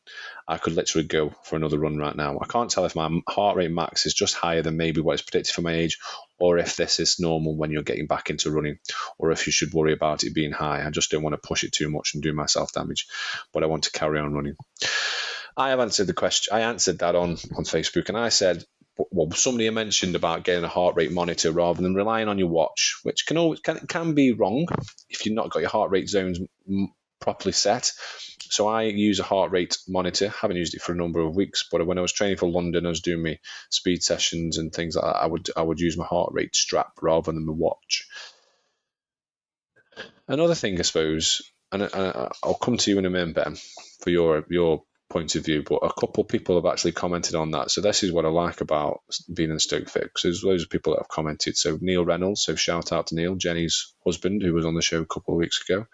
I 0.49 0.59
could 0.59 0.75
literally 0.75 1.07
go 1.07 1.33
for 1.45 1.57
another 1.57 1.79
run 1.79 1.97
right 1.97 2.17
now. 2.17 2.39
I 2.41 2.47
can't 2.47 2.71
tell 2.71 2.85
if 2.85 2.97
my 2.97 3.21
heart 3.29 3.57
rate 3.57 3.71
max 3.71 4.07
is 4.07 4.15
just 4.15 4.35
higher 4.35 4.63
than 4.63 4.77
maybe 4.77 5.01
what 5.01 5.15
is 5.15 5.23
predicted 5.23 5.55
for 5.55 5.63
my 5.63 5.73
age, 5.73 5.99
or 6.39 6.59
if 6.59 6.77
this 6.77 6.99
is 6.99 7.21
normal 7.21 7.57
when 7.57 7.71
you're 7.71 7.83
getting 7.83 8.07
back 8.07 8.31
into 8.31 8.51
running, 8.51 8.79
or 9.19 9.31
if 9.31 9.47
you 9.47 9.53
should 9.53 9.73
worry 9.73 9.93
about 9.93 10.25
it 10.25 10.35
being 10.35 10.53
high. 10.53 10.85
I 10.85 10.91
just 10.91 11.11
don't 11.11 11.23
want 11.23 11.35
to 11.35 11.49
push 11.49 11.63
it 11.65 11.73
too 11.73 11.89
much 11.89 12.15
and 12.15 12.23
do 12.23 12.33
myself 12.33 12.73
damage, 12.73 13.07
but 13.53 13.63
I 13.63 13.67
want 13.67 13.85
to 13.85 13.93
carry 13.93 14.19
on 14.19 14.33
running. 14.33 14.57
I 15.57 15.71
have 15.71 15.81
answered 15.81 16.07
the 16.07 16.15
question. 16.15 16.55
I 16.55 16.61
answered 16.61 17.01
that 17.01 17.15
on 17.15 17.33
on 17.57 17.65
Facebook, 17.65 18.09
and 18.09 18.17
I 18.17 18.31
said 18.31 18.65
well, 18.97 19.31
somebody 19.33 19.69
mentioned 19.71 20.17
about 20.17 20.45
getting 20.45 20.65
a 20.65 20.69
heart 20.69 20.97
rate 20.97 21.13
monitor 21.13 21.51
rather 21.51 21.83
than 21.83 21.95
relying 21.95 22.29
on 22.29 22.39
your 22.39 22.49
watch, 22.49 23.01
which 23.03 23.27
can 23.27 23.37
always 23.37 23.61
can, 23.61 23.79
can 23.87 24.15
be 24.15 24.33
wrong 24.33 24.67
if 25.09 25.25
you've 25.25 25.35
not 25.35 25.51
got 25.51 25.61
your 25.61 25.71
heart 25.71 25.91
rate 25.91 26.09
zones 26.09 26.39
properly 27.21 27.53
set. 27.53 27.93
So 28.41 28.69
I 28.69 28.83
use 28.83 29.19
a 29.19 29.25
heart 29.25 29.51
rate 29.51 29.79
monitor. 29.89 30.29
Haven't 30.29 30.59
used 30.59 30.75
it 30.75 30.83
for 30.83 30.93
a 30.93 30.97
number 30.97 31.21
of 31.21 31.35
weeks, 31.35 31.65
but 31.71 31.87
when 31.87 31.97
I 31.97 32.03
was 32.03 32.13
training 32.13 32.37
for 32.37 32.51
London, 32.51 32.85
I 32.85 32.91
was 32.91 33.01
doing 33.01 33.23
my 33.23 33.39
speed 33.71 34.03
sessions 34.03 34.59
and 34.59 34.73
things 34.73 34.97
like 34.97 35.05
that. 35.05 35.23
I 35.23 35.27
would 35.27 35.49
I 35.57 35.63
would 35.63 35.81
use 35.81 35.97
my 35.97 36.05
heart 36.05 36.33
rate 36.33 36.55
strap 36.55 36.93
rather 37.01 37.33
than 37.33 37.47
the 37.47 37.53
watch. 37.53 38.07
Another 40.29 40.55
thing, 40.55 40.79
I 40.79 40.83
suppose, 40.83 41.43
and, 41.71 41.83
and 41.83 41.93
I'll 42.43 42.55
come 42.55 42.77
to 42.77 42.91
you 42.91 42.99
in 42.99 43.07
a 43.07 43.11
minute, 43.11 43.35
Ben, 43.35 43.57
for 44.01 44.11
your 44.11 44.45
your 44.51 44.83
point 45.13 45.35
of 45.37 45.45
view, 45.45 45.63
but 45.63 45.81
a 45.83 45.93
couple 45.93 46.25
people 46.25 46.57
have 46.57 46.71
actually 46.71 46.93
commented 46.93 47.35
on 47.35 47.51
that. 47.51 47.71
So 47.71 47.81
this 47.83 48.03
is 48.03 48.11
what 48.11 48.25
I 48.25 48.29
like 48.29 48.63
about 48.63 49.01
being 49.33 49.51
in 49.51 49.59
Stoke 49.59 49.89
Fit. 49.89 50.11
there's 50.23 50.43
loads 50.43 50.63
of 50.63 50.71
people 50.71 50.95
that 50.95 51.01
have 51.01 51.09
commented. 51.09 51.57
So 51.57 51.79
Neil 51.81 52.05
Reynolds, 52.05 52.43
so 52.43 52.55
shout 52.55 52.93
out 52.93 53.09
to 53.09 53.15
Neil, 53.15 53.35
Jenny's 53.35 53.95
husband, 54.05 54.43
who 54.43 54.55
was 54.55 54.65
on 54.65 54.75
the 54.75 54.83
show 54.83 55.03
a 55.03 55.07
couple 55.07 55.35
of 55.35 55.39
weeks 55.39 55.63
ago. 55.69 55.87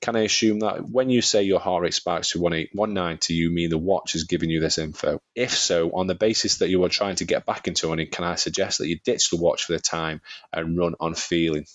Can 0.00 0.16
I 0.16 0.20
assume 0.20 0.60
that 0.60 0.88
when 0.88 1.10
you 1.10 1.20
say 1.20 1.42
your 1.42 1.60
heart 1.60 1.82
rate 1.82 1.94
spikes 1.94 2.30
to 2.30 2.40
190, 2.40 3.34
you 3.34 3.50
mean 3.50 3.70
the 3.70 3.78
watch 3.78 4.14
is 4.14 4.24
giving 4.24 4.50
you 4.50 4.60
this 4.60 4.78
info? 4.78 5.20
If 5.34 5.56
so, 5.56 5.90
on 5.90 6.06
the 6.06 6.14
basis 6.14 6.58
that 6.58 6.68
you 6.68 6.84
are 6.84 6.88
trying 6.88 7.16
to 7.16 7.24
get 7.24 7.46
back 7.46 7.66
into 7.66 7.88
running, 7.88 8.10
can 8.10 8.24
I 8.24 8.36
suggest 8.36 8.78
that 8.78 8.88
you 8.88 8.98
ditch 9.04 9.30
the 9.30 9.36
watch 9.36 9.64
for 9.64 9.72
the 9.72 9.80
time 9.80 10.20
and 10.52 10.78
run 10.78 10.94
on 11.00 11.14
feeling? 11.14 11.66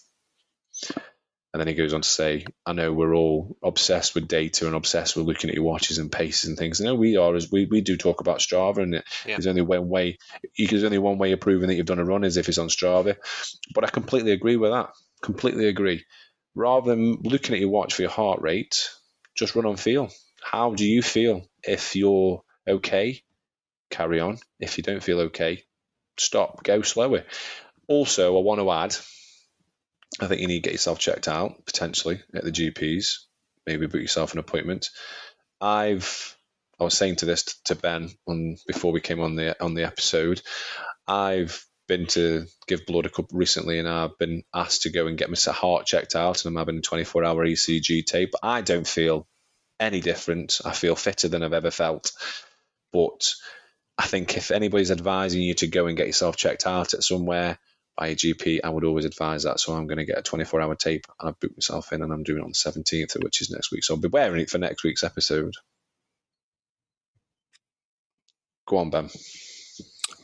And 1.51 1.59
then 1.59 1.67
he 1.67 1.73
goes 1.73 1.95
on 1.95 2.01
to 2.01 2.07
say, 2.07 2.45
I 2.63 2.73
know 2.73 2.93
we're 2.93 3.15
all 3.15 3.57
obsessed 3.63 4.13
with 4.13 4.27
data 4.27 4.67
and 4.67 4.75
obsessed 4.75 5.15
with 5.15 5.25
looking 5.25 5.49
at 5.49 5.55
your 5.55 5.63
watches 5.63 5.97
and 5.97 6.11
paces 6.11 6.47
and 6.47 6.57
things. 6.57 6.79
I 6.79 6.85
know 6.85 6.95
we 6.95 7.17
are 7.17 7.35
as 7.35 7.51
we, 7.51 7.65
we 7.65 7.81
do 7.81 7.97
talk 7.97 8.21
about 8.21 8.37
Strava 8.37 8.77
and 8.77 8.93
yeah. 8.93 9.01
there's 9.25 9.47
only 9.47 9.63
one 9.63 9.89
way 9.89 10.19
there's 10.57 10.83
only 10.83 10.99
one 10.99 11.17
way 11.17 11.31
of 11.31 11.39
proving 11.39 11.69
that 11.69 11.75
you've 11.75 11.87
done 11.87 11.97
a 11.97 12.05
run 12.05 12.23
is 12.23 12.37
if 12.37 12.49
it's 12.49 12.59
on 12.59 12.67
Strava. 12.67 13.15
But 13.73 13.83
I 13.83 13.89
completely 13.89 14.31
agree 14.31 14.57
with 14.57 14.71
that. 14.71 14.91
Completely 15.23 15.67
agree. 15.67 16.05
Rather 16.53 16.91
than 16.91 17.21
looking 17.23 17.55
at 17.55 17.61
your 17.61 17.69
watch 17.69 17.95
for 17.95 18.03
your 18.03 18.11
heart 18.11 18.41
rate, 18.41 18.91
just 19.35 19.55
run 19.55 19.65
on 19.65 19.75
feel. 19.75 20.09
How 20.41 20.75
do 20.75 20.85
you 20.85 21.01
feel? 21.01 21.47
If 21.63 21.95
you're 21.95 22.43
okay, 22.67 23.23
carry 23.89 24.19
on. 24.19 24.37
If 24.59 24.77
you 24.77 24.83
don't 24.83 25.03
feel 25.03 25.21
okay, 25.21 25.63
stop, 26.17 26.63
go 26.63 26.83
slower. 26.83 27.23
Also, 27.87 28.37
I 28.37 28.41
want 28.41 28.61
to 28.61 28.71
add 28.71 28.95
I 30.19 30.27
think 30.27 30.41
you 30.41 30.47
need 30.47 30.63
to 30.63 30.67
get 30.67 30.73
yourself 30.73 30.99
checked 30.99 31.27
out 31.27 31.65
potentially 31.65 32.21
at 32.33 32.43
the 32.43 32.51
GPs. 32.51 33.19
Maybe 33.65 33.87
book 33.87 34.01
yourself 34.01 34.33
an 34.33 34.39
appointment. 34.39 34.89
I've 35.61 36.35
I 36.79 36.83
was 36.83 36.97
saying 36.97 37.17
to 37.17 37.25
this 37.25 37.43
to 37.65 37.75
Ben 37.75 38.09
on 38.27 38.57
before 38.65 38.91
we 38.91 39.01
came 39.01 39.19
on 39.19 39.35
the 39.35 39.61
on 39.63 39.73
the 39.73 39.83
episode. 39.85 40.41
I've 41.07 41.65
been 41.87 42.05
to 42.07 42.45
give 42.67 42.85
blood 42.85 43.05
a 43.05 43.09
couple 43.09 43.37
recently, 43.37 43.79
and 43.79 43.87
I've 43.87 44.17
been 44.17 44.43
asked 44.53 44.83
to 44.83 44.91
go 44.91 45.07
and 45.07 45.17
get 45.17 45.29
my 45.29 45.51
heart 45.51 45.85
checked 45.85 46.15
out, 46.15 46.45
and 46.45 46.51
I'm 46.51 46.59
having 46.59 46.77
a 46.77 46.81
24 46.81 47.25
hour 47.25 47.45
ECG 47.45 48.05
tape. 48.05 48.33
I 48.41 48.61
don't 48.61 48.87
feel 48.87 49.27
any 49.79 49.99
different. 49.99 50.61
I 50.63 50.71
feel 50.71 50.95
fitter 50.95 51.27
than 51.27 51.43
I've 51.43 51.53
ever 51.53 51.71
felt. 51.71 52.11
But 52.93 53.33
I 53.97 54.05
think 54.05 54.37
if 54.37 54.51
anybody's 54.51 54.91
advising 54.91 55.41
you 55.41 55.55
to 55.55 55.67
go 55.67 55.87
and 55.87 55.97
get 55.97 56.07
yourself 56.07 56.37
checked 56.37 56.65
out 56.65 56.93
at 56.93 57.03
somewhere, 57.03 57.57
by 57.99 58.07
a 58.07 58.15
GP, 58.15 58.61
I 58.63 58.69
would 58.69 58.85
always 58.85 59.03
advise 59.03 59.43
that. 59.43 59.59
So 59.59 59.73
I'm 59.73 59.85
going 59.85 59.97
to 59.97 60.05
get 60.05 60.17
a 60.17 60.21
24 60.21 60.61
hour 60.61 60.75
tape 60.75 61.05
and 61.19 61.27
I've 61.27 61.39
booked 61.39 61.57
myself 61.57 61.91
in 61.91 62.01
and 62.01 62.13
I'm 62.13 62.23
doing 62.23 62.39
it 62.39 62.45
on 62.45 62.51
the 62.51 62.81
17th, 62.81 63.21
which 63.21 63.41
is 63.41 63.51
next 63.51 63.71
week. 63.71 63.83
So 63.83 63.93
I'll 63.93 63.99
be 63.99 64.07
wearing 64.07 64.39
it 64.39 64.49
for 64.49 64.57
next 64.57 64.85
week's 64.85 65.03
episode. 65.03 65.53
Go 68.65 68.77
on, 68.77 68.89
Ben. 68.89 69.09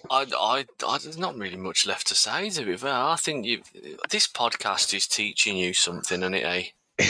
I, 0.09 0.25
I, 0.37 0.65
I, 0.87 0.97
there's 0.99 1.17
not 1.17 1.35
really 1.35 1.57
much 1.57 1.85
left 1.85 2.07
to 2.07 2.15
say 2.15 2.49
to 2.51 2.63
be 2.63 2.77
fair. 2.77 2.93
I 2.93 3.17
think 3.17 3.45
you, 3.45 3.61
this 4.09 4.27
podcast 4.27 4.93
is 4.93 5.05
teaching 5.05 5.57
you 5.57 5.73
something, 5.73 6.21
isn't 6.21 6.33
it? 6.33 6.71
Eh? 6.97 7.09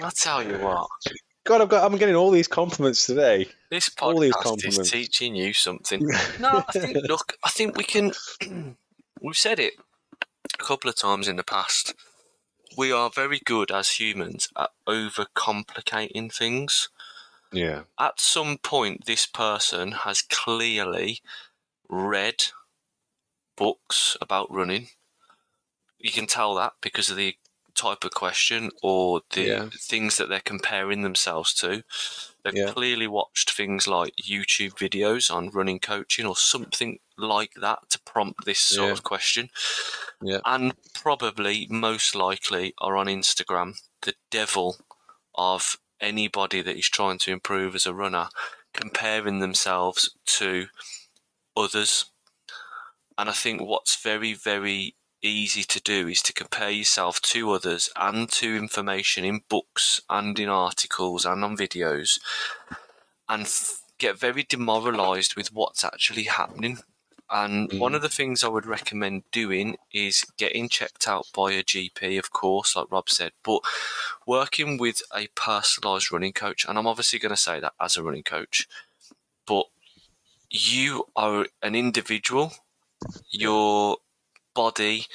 I'll 0.02 0.10
tell 0.10 0.42
you 0.42 0.58
what. 0.58 0.88
God, 1.44 1.60
I've 1.60 1.68
got, 1.68 1.84
I'm 1.84 1.98
getting 1.98 2.16
all 2.16 2.32
these 2.32 2.48
compliments 2.48 3.06
today. 3.06 3.46
This 3.70 3.90
podcast 3.90 4.02
all 4.02 4.18
these 4.18 4.32
compliments. 4.32 4.78
is 4.78 4.90
teaching 4.90 5.36
you 5.36 5.52
something. 5.52 6.00
no, 6.40 6.64
I 6.66 6.72
think. 6.72 6.96
Look, 7.08 7.36
I 7.44 7.50
think 7.50 7.76
we 7.76 7.84
can. 7.84 8.12
we've 9.20 9.36
said 9.36 9.58
it 9.58 9.74
a 10.58 10.62
couple 10.62 10.88
of 10.88 10.96
times 10.96 11.28
in 11.28 11.36
the 11.36 11.44
past. 11.44 11.94
We 12.76 12.92
are 12.92 13.10
very 13.10 13.40
good 13.44 13.70
as 13.70 14.00
humans 14.00 14.48
at 14.56 14.70
overcomplicating 14.86 16.32
things. 16.32 16.88
Yeah. 17.52 17.82
At 17.98 18.20
some 18.20 18.58
point, 18.58 19.06
this 19.06 19.26
person 19.26 19.92
has 19.92 20.22
clearly 20.22 21.20
read 21.88 22.44
books 23.56 24.16
about 24.20 24.52
running. 24.52 24.88
You 25.98 26.12
can 26.12 26.26
tell 26.26 26.54
that 26.54 26.74
because 26.80 27.10
of 27.10 27.16
the 27.16 27.36
type 27.74 28.04
of 28.04 28.12
question 28.12 28.70
or 28.82 29.22
the 29.30 29.42
yeah. 29.42 29.68
things 29.72 30.16
that 30.16 30.28
they're 30.28 30.40
comparing 30.40 31.02
themselves 31.02 31.54
to. 31.54 31.82
They've 32.44 32.54
yeah. 32.54 32.70
clearly 32.70 33.06
watched 33.06 33.50
things 33.50 33.86
like 33.86 34.14
YouTube 34.22 34.74
videos 34.74 35.32
on 35.32 35.50
running 35.50 35.80
coaching 35.80 36.24
or 36.24 36.36
something 36.36 36.98
like 37.16 37.54
that 37.60 37.90
to 37.90 38.00
prompt 38.00 38.44
this 38.44 38.60
sort 38.60 38.86
yeah. 38.86 38.92
of 38.92 39.02
question. 39.02 39.50
Yeah. 40.22 40.38
And 40.44 40.74
probably 40.94 41.66
most 41.68 42.14
likely 42.14 42.74
are 42.78 42.96
on 42.96 43.06
Instagram, 43.06 43.80
the 44.02 44.14
devil 44.30 44.76
of 45.34 45.76
anybody 46.00 46.62
that 46.62 46.76
is 46.76 46.88
trying 46.88 47.18
to 47.18 47.32
improve 47.32 47.74
as 47.74 47.86
a 47.86 47.94
runner, 47.94 48.28
comparing 48.72 49.40
themselves 49.40 50.14
to 50.26 50.66
others. 51.56 52.06
And 53.16 53.28
I 53.28 53.32
think 53.32 53.60
what's 53.60 54.00
very, 54.00 54.32
very 54.32 54.94
easy 55.22 55.62
to 55.64 55.80
do 55.80 56.08
is 56.08 56.22
to 56.22 56.32
compare 56.32 56.70
yourself 56.70 57.20
to 57.20 57.50
others 57.50 57.90
and 57.96 58.30
to 58.32 58.56
information 58.56 59.24
in 59.24 59.40
books 59.48 60.00
and 60.08 60.38
in 60.38 60.48
articles 60.48 61.24
and 61.24 61.44
on 61.44 61.56
videos 61.56 62.20
and 63.28 63.42
f- 63.42 63.82
get 63.98 64.18
very 64.18 64.44
demoralized 64.44 65.36
with 65.36 65.52
what's 65.52 65.84
actually 65.84 66.24
happening. 66.24 66.78
And 67.30 67.68
mm. 67.68 67.78
one 67.78 67.94
of 67.94 68.02
the 68.02 68.08
things 68.08 68.42
I 68.42 68.48
would 68.48 68.64
recommend 68.64 69.24
doing 69.30 69.76
is 69.92 70.24
getting 70.38 70.68
checked 70.68 71.06
out 71.06 71.26
by 71.34 71.52
a 71.52 71.62
GP, 71.62 72.18
of 72.18 72.30
course, 72.30 72.74
like 72.74 72.90
Rob 72.90 73.10
said, 73.10 73.32
but 73.44 73.60
working 74.26 74.78
with 74.78 75.02
a 75.14 75.28
personalized 75.34 76.10
running 76.10 76.32
coach. 76.32 76.64
And 76.66 76.78
I'm 76.78 76.86
obviously 76.86 77.18
going 77.18 77.34
to 77.34 77.36
say 77.36 77.60
that 77.60 77.74
as 77.80 77.96
a 77.96 78.02
running 78.02 78.22
coach, 78.22 78.66
but 79.46 79.66
you 80.48 81.04
are 81.14 81.46
an 81.62 81.74
individual. 81.74 82.52
You're 83.30 83.98
body 84.58 85.06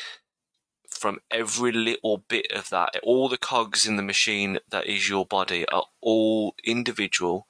from 0.89 1.19
every 1.29 1.73
little 1.73 2.23
bit 2.29 2.49
of 2.55 2.69
that, 2.69 2.95
all 3.03 3.27
the 3.27 3.37
cogs 3.37 3.85
in 3.85 3.97
the 3.97 4.01
machine 4.01 4.57
that 4.69 4.87
is 4.87 5.09
your 5.09 5.25
body 5.25 5.65
are 5.67 5.83
all 5.99 6.55
individual 6.63 7.45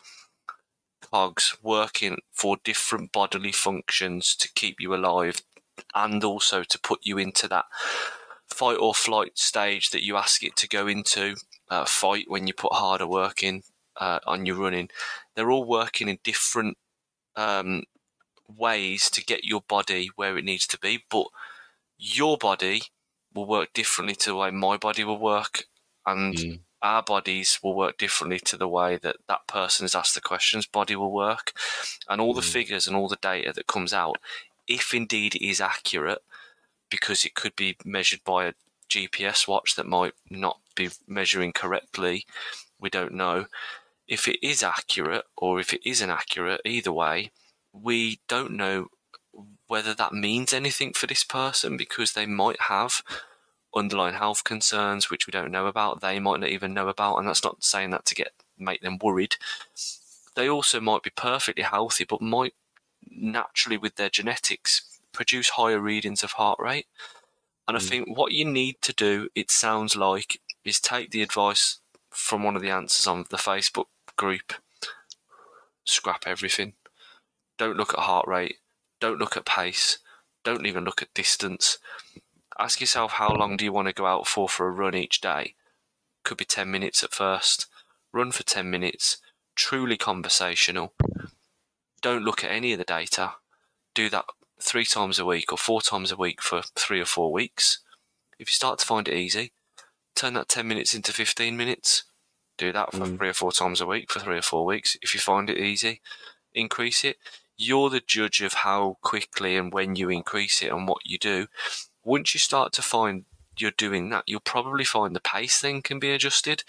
cogs 1.12 1.56
working 1.62 2.18
for 2.32 2.58
different 2.64 3.12
bodily 3.12 3.52
functions 3.52 4.36
to 4.36 4.52
keep 4.56 4.78
you 4.80 4.96
alive 4.96 5.44
and 5.94 6.24
also 6.24 6.64
to 6.64 6.80
put 6.80 7.00
you 7.04 7.20
into 7.20 7.48
that 7.48 7.66
fight 8.48 8.78
or 8.80 8.96
flight 8.96 9.38
stage 9.38 9.92
that 9.92 10.04
you 10.04 10.18
ask 10.18 10.44
it 10.44 10.56
to 10.56 10.68
go 10.68 10.88
into. 10.88 11.36
Uh, 11.70 11.86
fight 11.86 12.26
when 12.28 12.48
you 12.48 12.56
put 12.56 12.74
harder 12.74 13.06
work 13.06 13.44
in 13.44 13.62
uh, 13.98 14.18
on 14.26 14.48
your 14.48 14.56
running. 14.56 14.90
They're 15.36 15.52
all 15.52 15.64
working 15.64 16.10
in 16.10 16.18
different 16.24 16.76
um, 17.36 17.84
ways 18.48 19.12
to 19.12 19.24
get 19.24 19.44
your 19.44 19.62
body 19.62 20.10
where 20.16 20.40
it 20.40 20.46
needs 20.46 20.66
to 20.68 20.80
be, 20.80 21.04
but 21.08 21.28
your 21.98 22.38
body 22.38 22.84
will 23.34 23.48
work 23.48 23.74
differently 23.74 24.16
to 24.16 24.32
the 24.32 24.36
way 24.36 24.52
my 24.52 24.78
body 24.78 25.04
will 25.04 25.20
work, 25.20 25.66
and 26.06 26.36
mm. 26.36 26.60
our 26.82 27.02
bodies 27.02 27.60
will 27.64 27.76
work 27.76 27.98
differently 27.98 28.40
to 28.40 28.58
the 28.58 28.68
way 28.68 28.98
that 28.98 29.18
that 29.28 29.48
person 29.48 29.86
is 29.86 29.96
asked 29.96 30.16
the 30.16 30.22
questions 30.22 30.66
body 30.66 30.96
will 30.96 31.12
work, 31.12 31.54
and 32.10 32.22
all 32.22 32.34
mm. 32.34 32.38
the 32.38 32.42
figures 32.42 32.88
and 32.88 32.96
all 32.96 33.08
the 33.08 33.18
data 33.22 33.54
that 33.54 33.68
comes 33.68 33.94
out, 33.94 34.18
if 34.68 34.94
indeed 34.94 35.36
it 35.36 35.46
is 35.46 35.62
accurate, 35.62 36.22
because 36.90 37.26
it 37.26 37.34
could 37.34 37.56
be 37.56 37.76
measured 37.84 38.24
by 38.24 38.46
a 38.46 38.54
GPS 38.90 39.48
watch 39.48 39.76
that 39.76 39.88
might 39.88 40.14
not 40.30 40.60
be 40.76 40.90
measuring 41.08 41.52
correctly, 41.52 42.26
we 42.80 42.90
don't 42.90 43.14
know. 43.14 43.46
If 44.08 44.28
it 44.28 44.38
is 44.46 44.62
accurate 44.62 45.24
or 45.38 45.60
if 45.60 45.74
it 45.74 45.82
isn't 45.86 46.10
accurate, 46.10 46.62
either 46.66 46.92
way, 46.92 47.32
we 47.72 48.20
don't 48.28 48.52
know 48.52 48.90
whether 49.74 49.96
that 49.96 50.14
means 50.14 50.54
anything 50.54 50.94
for 50.94 51.08
this 51.08 51.24
person 51.24 51.76
because 51.76 52.14
they 52.14 52.28
might 52.28 52.62
have 52.62 53.02
underlying 53.76 54.14
health 54.14 54.44
concerns 54.44 55.10
which 55.10 55.26
we 55.26 55.32
don't 55.32 55.50
know 55.50 55.66
about. 55.66 56.00
They 56.00 56.20
might 56.20 56.42
not 56.42 56.52
even 56.52 56.76
know 56.76 56.90
about, 56.90 57.18
and 57.18 57.28
that's 57.28 57.44
not 57.44 57.64
saying 57.64 57.90
that 57.90 58.06
to 58.06 58.14
get 58.14 58.34
make 58.56 58.82
them 58.82 59.00
worried. 59.02 59.38
They 60.36 60.48
also 60.48 60.80
might 60.80 61.02
be 61.02 61.10
perfectly 61.10 61.64
healthy, 61.64 62.04
but 62.04 62.22
might 62.22 62.54
naturally, 63.10 63.76
with 63.76 63.96
their 63.96 64.12
genetics, 64.12 65.00
produce 65.12 65.50
higher 65.50 65.80
readings 65.80 66.22
of 66.22 66.34
heart 66.34 66.60
rate. 66.60 66.86
And 67.68 67.76
I 67.76 67.80
mm. 67.80 67.90
think 67.90 68.16
what 68.16 68.32
you 68.32 68.46
need 68.46 68.76
to 68.84 68.94
do, 68.94 69.28
it 69.34 69.50
sounds 69.50 69.96
like, 69.96 70.40
is 70.64 70.80
take 70.80 71.10
the 71.10 71.24
advice 71.24 71.80
from 72.12 72.44
one 72.44 72.56
of 72.56 72.62
the 72.62 72.70
answers 72.70 73.08
on 73.08 73.26
the 73.32 73.38
Facebook 73.38 73.88
group. 74.18 74.54
Scrap 75.84 76.28
everything. 76.28 76.74
Don't 77.58 77.76
look 77.76 77.96
at 77.96 78.02
heart 78.02 78.28
rate. 78.28 78.58
Don't 79.04 79.20
look 79.20 79.36
at 79.36 79.46
pace. 79.46 79.98
Don't 80.46 80.66
even 80.66 80.86
look 80.86 81.02
at 81.02 81.14
distance. 81.14 81.78
Ask 82.58 82.80
yourself 82.80 83.12
how 83.12 83.36
long 83.36 83.58
do 83.58 83.66
you 83.66 83.74
want 83.74 83.90
to 83.90 83.94
go 83.94 84.06
out 84.06 84.28
for 84.28 84.48
for 84.48 84.66
a 84.66 84.72
run 84.72 84.96
each 84.96 85.20
day? 85.20 85.56
Could 86.24 86.38
be 86.38 86.46
10 86.46 86.72
minutes 86.72 87.04
at 87.04 87.14
first. 87.14 87.68
Run 88.14 88.32
for 88.32 88.44
10 88.44 88.70
minutes. 88.72 89.18
Truly 89.58 89.98
conversational. 89.98 90.94
Don't 92.02 92.24
look 92.24 92.46
at 92.46 92.52
any 92.52 92.72
of 92.72 92.78
the 92.78 92.86
data. 92.86 93.34
Do 93.94 94.10
that 94.10 94.24
three 94.62 94.86
times 94.86 95.20
a 95.20 95.26
week 95.26 95.52
or 95.52 95.58
four 95.58 95.82
times 95.82 96.14
a 96.14 96.16
week 96.16 96.42
for 96.42 96.62
three 96.78 97.02
or 97.02 97.06
four 97.06 97.34
weeks. 97.34 97.80
If 98.40 98.48
you 98.48 98.54
start 98.54 98.80
to 98.80 98.86
find 98.86 99.10
it 99.10 99.18
easy, 99.18 99.52
turn 100.16 100.36
that 100.36 100.48
10 100.48 100.66
minutes 100.66 100.94
into 100.94 101.12
15 101.12 101.58
minutes. 101.58 102.04
Do 102.58 102.72
that 102.72 102.94
for 102.94 103.00
Mm. 103.00 103.18
three 103.18 103.30
or 103.30 103.34
four 103.34 103.52
times 103.52 103.82
a 103.82 103.86
week 103.86 104.10
for 104.10 104.22
three 104.22 104.38
or 104.38 104.42
four 104.42 104.66
weeks. 104.66 104.96
If 105.02 105.14
you 105.14 105.20
find 105.20 105.50
it 105.50 105.58
easy, 105.58 106.02
increase 106.54 107.04
it. 107.04 107.18
You're 107.64 107.90
the 107.90 108.02
judge 108.06 108.42
of 108.42 108.54
how 108.54 108.98
quickly 109.02 109.56
and 109.56 109.72
when 109.72 109.96
you 109.96 110.10
increase 110.10 110.62
it 110.62 110.72
and 110.72 110.88
what 110.88 111.06
you 111.06 111.18
do. 111.18 111.48
Once 112.04 112.34
you 112.34 112.40
start 112.40 112.74
to 112.74 112.82
find 112.82 113.26
you're 113.58 113.72
doing 113.72 114.10
that, 114.10 114.24
you'll 114.28 114.42
probably 114.42 114.84
find 114.84 115.16
the 115.16 115.22
pace 115.22 115.62
then 115.62 115.82
can 115.82 116.00
be 116.00 116.12
adjusted. 116.12 116.64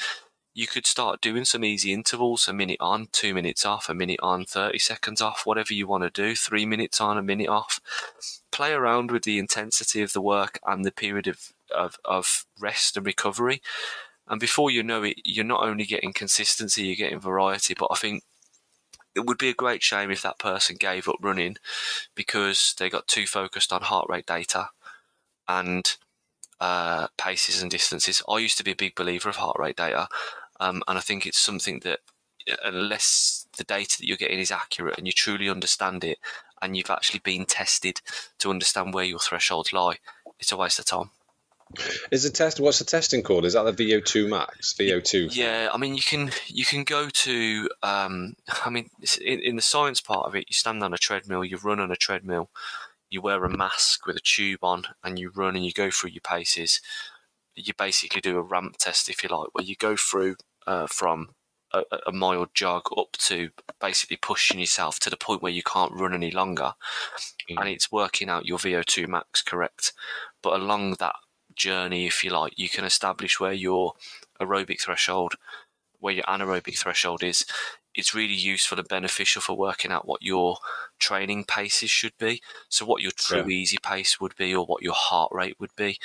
You 0.53 0.69
could 0.69 0.87
start 0.87 1.21
doing 1.21 1.45
some 1.45 1.65
easy 1.65 1.93
intervals, 1.93 2.47
a 2.47 2.53
minute 2.53 2.77
on, 2.79 3.09
two 3.11 3.35
minutes 3.35 3.67
off, 3.67 3.89
a 3.89 3.95
minute 3.95 4.21
on, 4.23 4.45
30 4.45 4.79
seconds 4.79 5.21
off, 5.21 5.45
whatever 5.45 5.75
you 5.75 5.89
want 5.89 6.05
to 6.05 6.11
do, 6.11 6.37
three 6.37 6.65
minutes 6.65 7.01
on, 7.01 7.19
a 7.19 7.23
minute 7.23 7.49
off. 7.49 7.81
Play 8.53 8.73
around 8.73 9.11
with 9.11 9.25
the 9.25 9.41
intensity 9.41 10.01
of 10.01 10.13
the 10.13 10.21
work 10.21 10.61
and 10.65 10.85
the 10.85 10.93
period 10.93 11.27
of, 11.27 11.53
of, 11.75 11.97
of 12.05 12.47
rest 12.61 12.97
and 12.97 13.05
recovery. 13.05 13.61
And 14.29 14.39
before 14.39 14.71
you 14.71 14.85
know 14.85 15.03
it, 15.03 15.17
you're 15.25 15.45
not 15.45 15.65
only 15.65 15.85
getting 15.85 16.13
consistency, 16.13 16.85
you're 16.85 16.97
getting 16.97 17.21
variety. 17.21 17.75
But 17.77 17.89
I 17.91 17.97
think 17.97 18.23
it 19.15 19.27
would 19.27 19.39
be 19.39 19.49
a 19.49 19.55
great 19.55 19.83
shame 19.83 20.11
if 20.11 20.23
that 20.23 20.39
person 20.39 20.77
gave 20.79 21.09
up 21.09 21.17
running 21.21 21.57
because 22.15 22.75
they 22.79 22.91
got 22.91 23.07
too 23.07 23.27
focused 23.27 23.73
on 23.73 23.83
heart 23.83 24.07
rate 24.09 24.27
data 24.27 24.69
and 25.49 25.97
uh, 26.61 27.09
paces 27.19 27.63
and 27.63 27.71
distances. 27.71 28.23
I 28.29 28.39
used 28.39 28.59
to 28.59 28.65
be 28.65 28.73
a 28.73 28.77
big 28.77 28.95
believer 28.95 29.29
of 29.29 29.37
heart 29.37 29.59
rate 29.59 29.77
data, 29.77 30.09
um, 30.61 30.83
and 30.89 30.99
I 30.99 31.01
think 31.01 31.27
it's 31.27 31.39
something 31.39 31.81
that 31.81 32.01
unless 32.65 33.47
the 33.57 33.65
data 33.65 33.99
that 33.99 34.07
you're 34.07 34.17
getting 34.17 34.39
is 34.39 34.51
accurate 34.51 34.99
and 34.99 35.07
you 35.07 35.13
truly 35.13 35.49
understand 35.49 36.05
it, 36.05 36.19
and 36.63 36.77
you've 36.77 36.91
actually 36.91 37.21
been 37.21 37.45
tested 37.45 38.01
to 38.39 38.51
understand 38.51 38.95
where 38.95 39.05
your 39.05 39.19
thresholds 39.19 39.73
lie, 39.73 39.99
it's 40.39 40.53
a 40.53 40.57
waste 40.57 40.79
of 40.79 40.87
time. 40.87 41.11
Is 42.11 42.23
the 42.23 42.31
test? 42.31 42.61
What's 42.61 42.79
the 42.79 42.85
testing 42.85 43.23
called? 43.23 43.45
Is 43.45 43.55
that 43.55 43.65
the 43.65 43.73
VO2 43.73 44.29
max? 44.29 44.75
VO2. 44.75 45.35
Yeah, 45.35 45.69
I 45.73 45.77
mean, 45.77 45.95
you 45.95 46.03
can 46.03 46.31
you 46.47 46.65
can 46.65 46.85
go 46.85 47.09
to. 47.09 47.69
Um, 47.83 48.37
I 48.65 48.71
mean, 48.71 48.91
in, 49.21 49.41
in 49.41 49.57
the 49.57 49.63
science 49.63 50.01
part 50.01 50.27
of 50.27 50.35
it, 50.35 50.47
you 50.49 50.55
stand 50.55 50.83
on 50.83 50.95
a 50.95 50.99
treadmill, 50.99 51.45
you 51.45 51.57
run 51.59 51.81
on 51.81 51.91
a 51.91 51.97
treadmill, 51.97 52.51
you 53.11 53.21
wear 53.21 53.45
a 53.45 53.57
mask 53.57 54.07
with 54.07 54.17
a 54.17 54.21
tube 54.21 54.63
on, 54.63 54.85
and 55.03 55.19
you 55.19 55.31
run 55.35 55.57
and 55.57 55.65
you 55.65 55.73
go 55.73 55.91
through 55.91 56.11
your 56.11 56.21
paces. 56.23 56.81
You 57.57 57.73
basically 57.77 58.21
do 58.21 58.37
a 58.39 58.43
ramp 58.43 58.77
test, 58.79 59.09
if 59.09 59.23
you 59.23 59.29
like, 59.29 59.49
where 59.53 59.65
you 59.65 59.77
go 59.77 59.97
through 59.97 60.37
uh, 60.67 60.87
from 60.89 61.31
a, 61.73 61.83
a 62.07 62.13
mild 62.13 62.49
jog 62.55 62.83
up 62.97 63.13
to 63.13 63.51
basically 63.81 64.17
pushing 64.17 64.59
yourself 64.59 64.99
to 65.01 65.11
the 65.11 65.17
point 65.17 65.43
where 65.43 65.53
you 65.53 65.63
can't 65.63 65.93
run 65.93 66.15
any 66.15 66.31
longer, 66.31 66.75
Mm. 67.51 67.61
and 67.61 67.69
it's 67.69 67.93
working 67.93 68.31
out 68.31 68.47
your 68.47 68.57
VO2 68.57 69.07
max 69.07 69.43
correct. 69.43 69.93
But 70.43 70.55
along 70.59 70.95
that 70.99 71.15
journey, 71.57 72.07
if 72.07 72.25
you 72.25 72.31
like, 72.31 72.55
you 72.57 72.69
can 72.69 72.85
establish 72.85 73.41
where 73.41 73.53
your 73.53 73.95
aerobic 74.41 74.81
threshold, 74.81 75.35
where 76.01 76.15
your 76.15 76.25
anaerobic 76.25 76.79
threshold 76.79 77.23
is. 77.23 77.47
It's 77.95 78.15
really 78.15 78.35
useful 78.35 78.79
and 78.79 78.89
beneficial 78.89 79.41
for 79.41 79.57
working 79.57 79.93
out 79.93 80.07
what 80.07 80.21
your 80.21 80.57
training 80.99 81.45
paces 81.45 81.91
should 81.91 82.17
be. 82.19 82.43
So, 82.69 82.85
what 82.85 83.03
your 83.03 83.13
true 83.13 83.49
easy 83.49 83.79
pace 83.81 84.21
would 84.21 84.35
be, 84.37 84.53
or 84.53 84.67
what 84.67 84.83
your 84.83 84.95
heart 84.95 85.31
rate 85.33 85.61
would 85.61 85.75
be. 85.77 85.99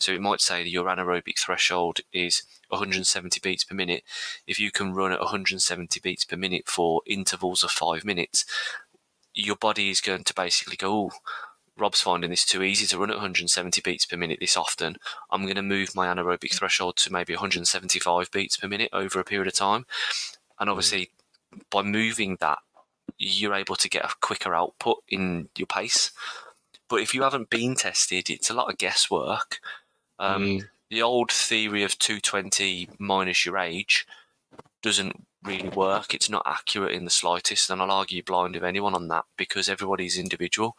So, 0.00 0.12
it 0.12 0.22
might 0.22 0.40
say 0.40 0.62
that 0.62 0.70
your 0.70 0.86
anaerobic 0.86 1.38
threshold 1.38 1.98
is 2.14 2.44
170 2.70 3.40
beats 3.42 3.62
per 3.62 3.74
minute. 3.74 4.04
If 4.46 4.58
you 4.58 4.70
can 4.70 4.94
run 4.94 5.12
at 5.12 5.20
170 5.20 6.00
beats 6.00 6.24
per 6.24 6.36
minute 6.36 6.66
for 6.66 7.02
intervals 7.06 7.62
of 7.62 7.70
five 7.70 8.06
minutes, 8.06 8.46
your 9.34 9.56
body 9.56 9.90
is 9.90 10.00
going 10.00 10.24
to 10.24 10.34
basically 10.34 10.76
go, 10.76 10.92
oh, 10.92 11.10
Rob's 11.76 12.00
finding 12.00 12.30
this 12.30 12.44
too 12.44 12.62
easy 12.62 12.86
to 12.86 12.98
run 12.98 13.10
at 13.10 13.16
170 13.16 13.80
beats 13.80 14.06
per 14.06 14.16
minute 14.16 14.38
this 14.40 14.56
often. 14.56 14.96
I'm 15.30 15.42
going 15.42 15.56
to 15.56 15.62
move 15.62 15.94
my 15.94 16.06
anaerobic 16.06 16.54
threshold 16.54 16.96
to 16.98 17.12
maybe 17.12 17.34
175 17.34 18.30
beats 18.30 18.56
per 18.56 18.68
minute 18.68 18.90
over 18.92 19.18
a 19.18 19.24
period 19.24 19.48
of 19.48 19.54
time. 19.54 19.86
And 20.60 20.70
obviously, 20.70 21.10
by 21.70 21.82
moving 21.82 22.36
that, 22.40 22.58
you're 23.18 23.54
able 23.54 23.76
to 23.76 23.88
get 23.88 24.04
a 24.04 24.14
quicker 24.20 24.54
output 24.54 25.02
in 25.08 25.48
your 25.56 25.66
pace. 25.66 26.12
But 26.88 27.00
if 27.00 27.14
you 27.14 27.22
haven't 27.22 27.50
been 27.50 27.74
tested, 27.74 28.30
it's 28.30 28.50
a 28.50 28.54
lot 28.54 28.70
of 28.70 28.78
guesswork. 28.78 29.58
Um, 30.18 30.44
Mm. 30.44 30.68
The 30.90 31.02
old 31.02 31.32
theory 31.32 31.82
of 31.82 31.98
220 31.98 32.88
minus 32.98 33.44
your 33.44 33.58
age 33.58 34.06
doesn't 34.82 35.24
really 35.42 35.70
work. 35.70 36.14
It's 36.14 36.30
not 36.30 36.44
accurate 36.46 36.92
in 36.92 37.04
the 37.04 37.10
slightest, 37.10 37.68
and 37.70 37.82
I'll 37.82 37.90
argue 37.90 38.22
blind 38.22 38.54
of 38.54 38.62
anyone 38.62 38.94
on 38.94 39.08
that 39.08 39.24
because 39.36 39.68
everybody's 39.68 40.18
individual. 40.18 40.76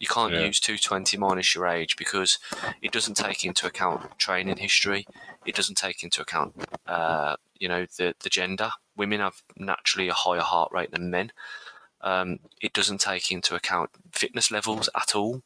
You 0.00 0.08
can't 0.08 0.32
Yeah. 0.32 0.40
use 0.46 0.58
220 0.60 1.16
minus 1.18 1.54
your 1.54 1.66
age 1.68 1.94
because 1.96 2.38
it 2.82 2.90
doesn't 2.90 3.14
take 3.16 3.44
into 3.44 3.66
account 3.66 4.18
training 4.18 4.56
history. 4.56 5.06
It 5.46 5.54
doesn't 5.54 5.76
take 5.76 6.02
into 6.02 6.22
account, 6.22 6.56
uh, 6.86 7.36
you 7.58 7.68
know, 7.68 7.86
the 7.98 8.14
the 8.20 8.30
gender. 8.30 8.72
Women 8.96 9.20
have 9.20 9.42
naturally 9.56 10.08
a 10.08 10.14
higher 10.14 10.40
heart 10.40 10.72
rate 10.72 10.90
than 10.90 11.10
men. 11.10 11.32
Um, 12.00 12.40
it 12.60 12.72
doesn't 12.72 13.00
take 13.02 13.30
into 13.30 13.54
account 13.54 13.90
fitness 14.12 14.50
levels 14.50 14.88
at 14.96 15.14
all. 15.14 15.42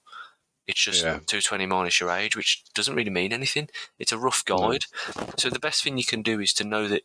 It's 0.69 0.81
just 0.81 1.03
Yeah. 1.03 1.19
220 1.27 1.67
minus 1.67 1.99
your 2.01 2.11
age, 2.11 2.37
which 2.37 2.63
doesn't 2.75 2.95
really 2.95 3.11
mean 3.11 3.33
anything. 3.33 3.69
It's 3.99 4.13
a 4.13 4.19
rough 4.19 4.45
guide. 4.45 4.87
So 5.37 5.51
the 5.51 5.59
best 5.59 5.83
thing 5.83 5.99
you 5.99 6.05
can 6.07 6.23
do 6.23 6.41
is 6.41 6.53
to 6.55 6.65
know 6.65 6.87
that 6.89 7.03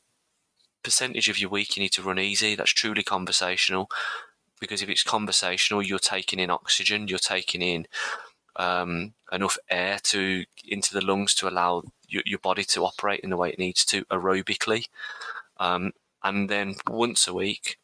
percentage 0.84 1.28
of 1.30 1.38
your 1.39 1.50
week 1.50 1.76
you 1.76 1.82
need 1.84 1.93
to 1.93 2.04
run 2.04 2.20
easy. 2.20 2.56
That's 2.56 2.72
truly 2.72 3.04
conversational. 3.04 3.89
Because 4.60 4.82
if 4.82 4.89
it's 4.89 5.03
conversational, 5.03 5.82
you're 5.82 5.99
taking 5.99 6.39
in 6.39 6.49
oxygen, 6.49 7.07
you're 7.07 7.20
taking 7.20 7.62
in 7.62 7.88
um, 8.55 9.14
enough 9.32 9.57
air 9.70 9.99
to 10.03 10.45
into 10.68 10.93
the 10.93 11.03
lungs 11.03 11.34
to 11.36 11.47
allow 11.47 11.84
your, 12.07 12.24
your 12.26 12.39
body 12.39 12.64
to 12.66 12.84
operate 12.84 13.22
in 13.22 13.30
the 13.30 13.38
way 13.38 13.49
it 13.49 13.60
needs 13.60 13.86
to 13.86 14.05
aerobically. 14.05 14.86
Um, 15.60 15.93
and 16.24 16.49
then 16.49 16.76
once 16.89 17.28
a 17.28 17.34
week, 17.34 17.78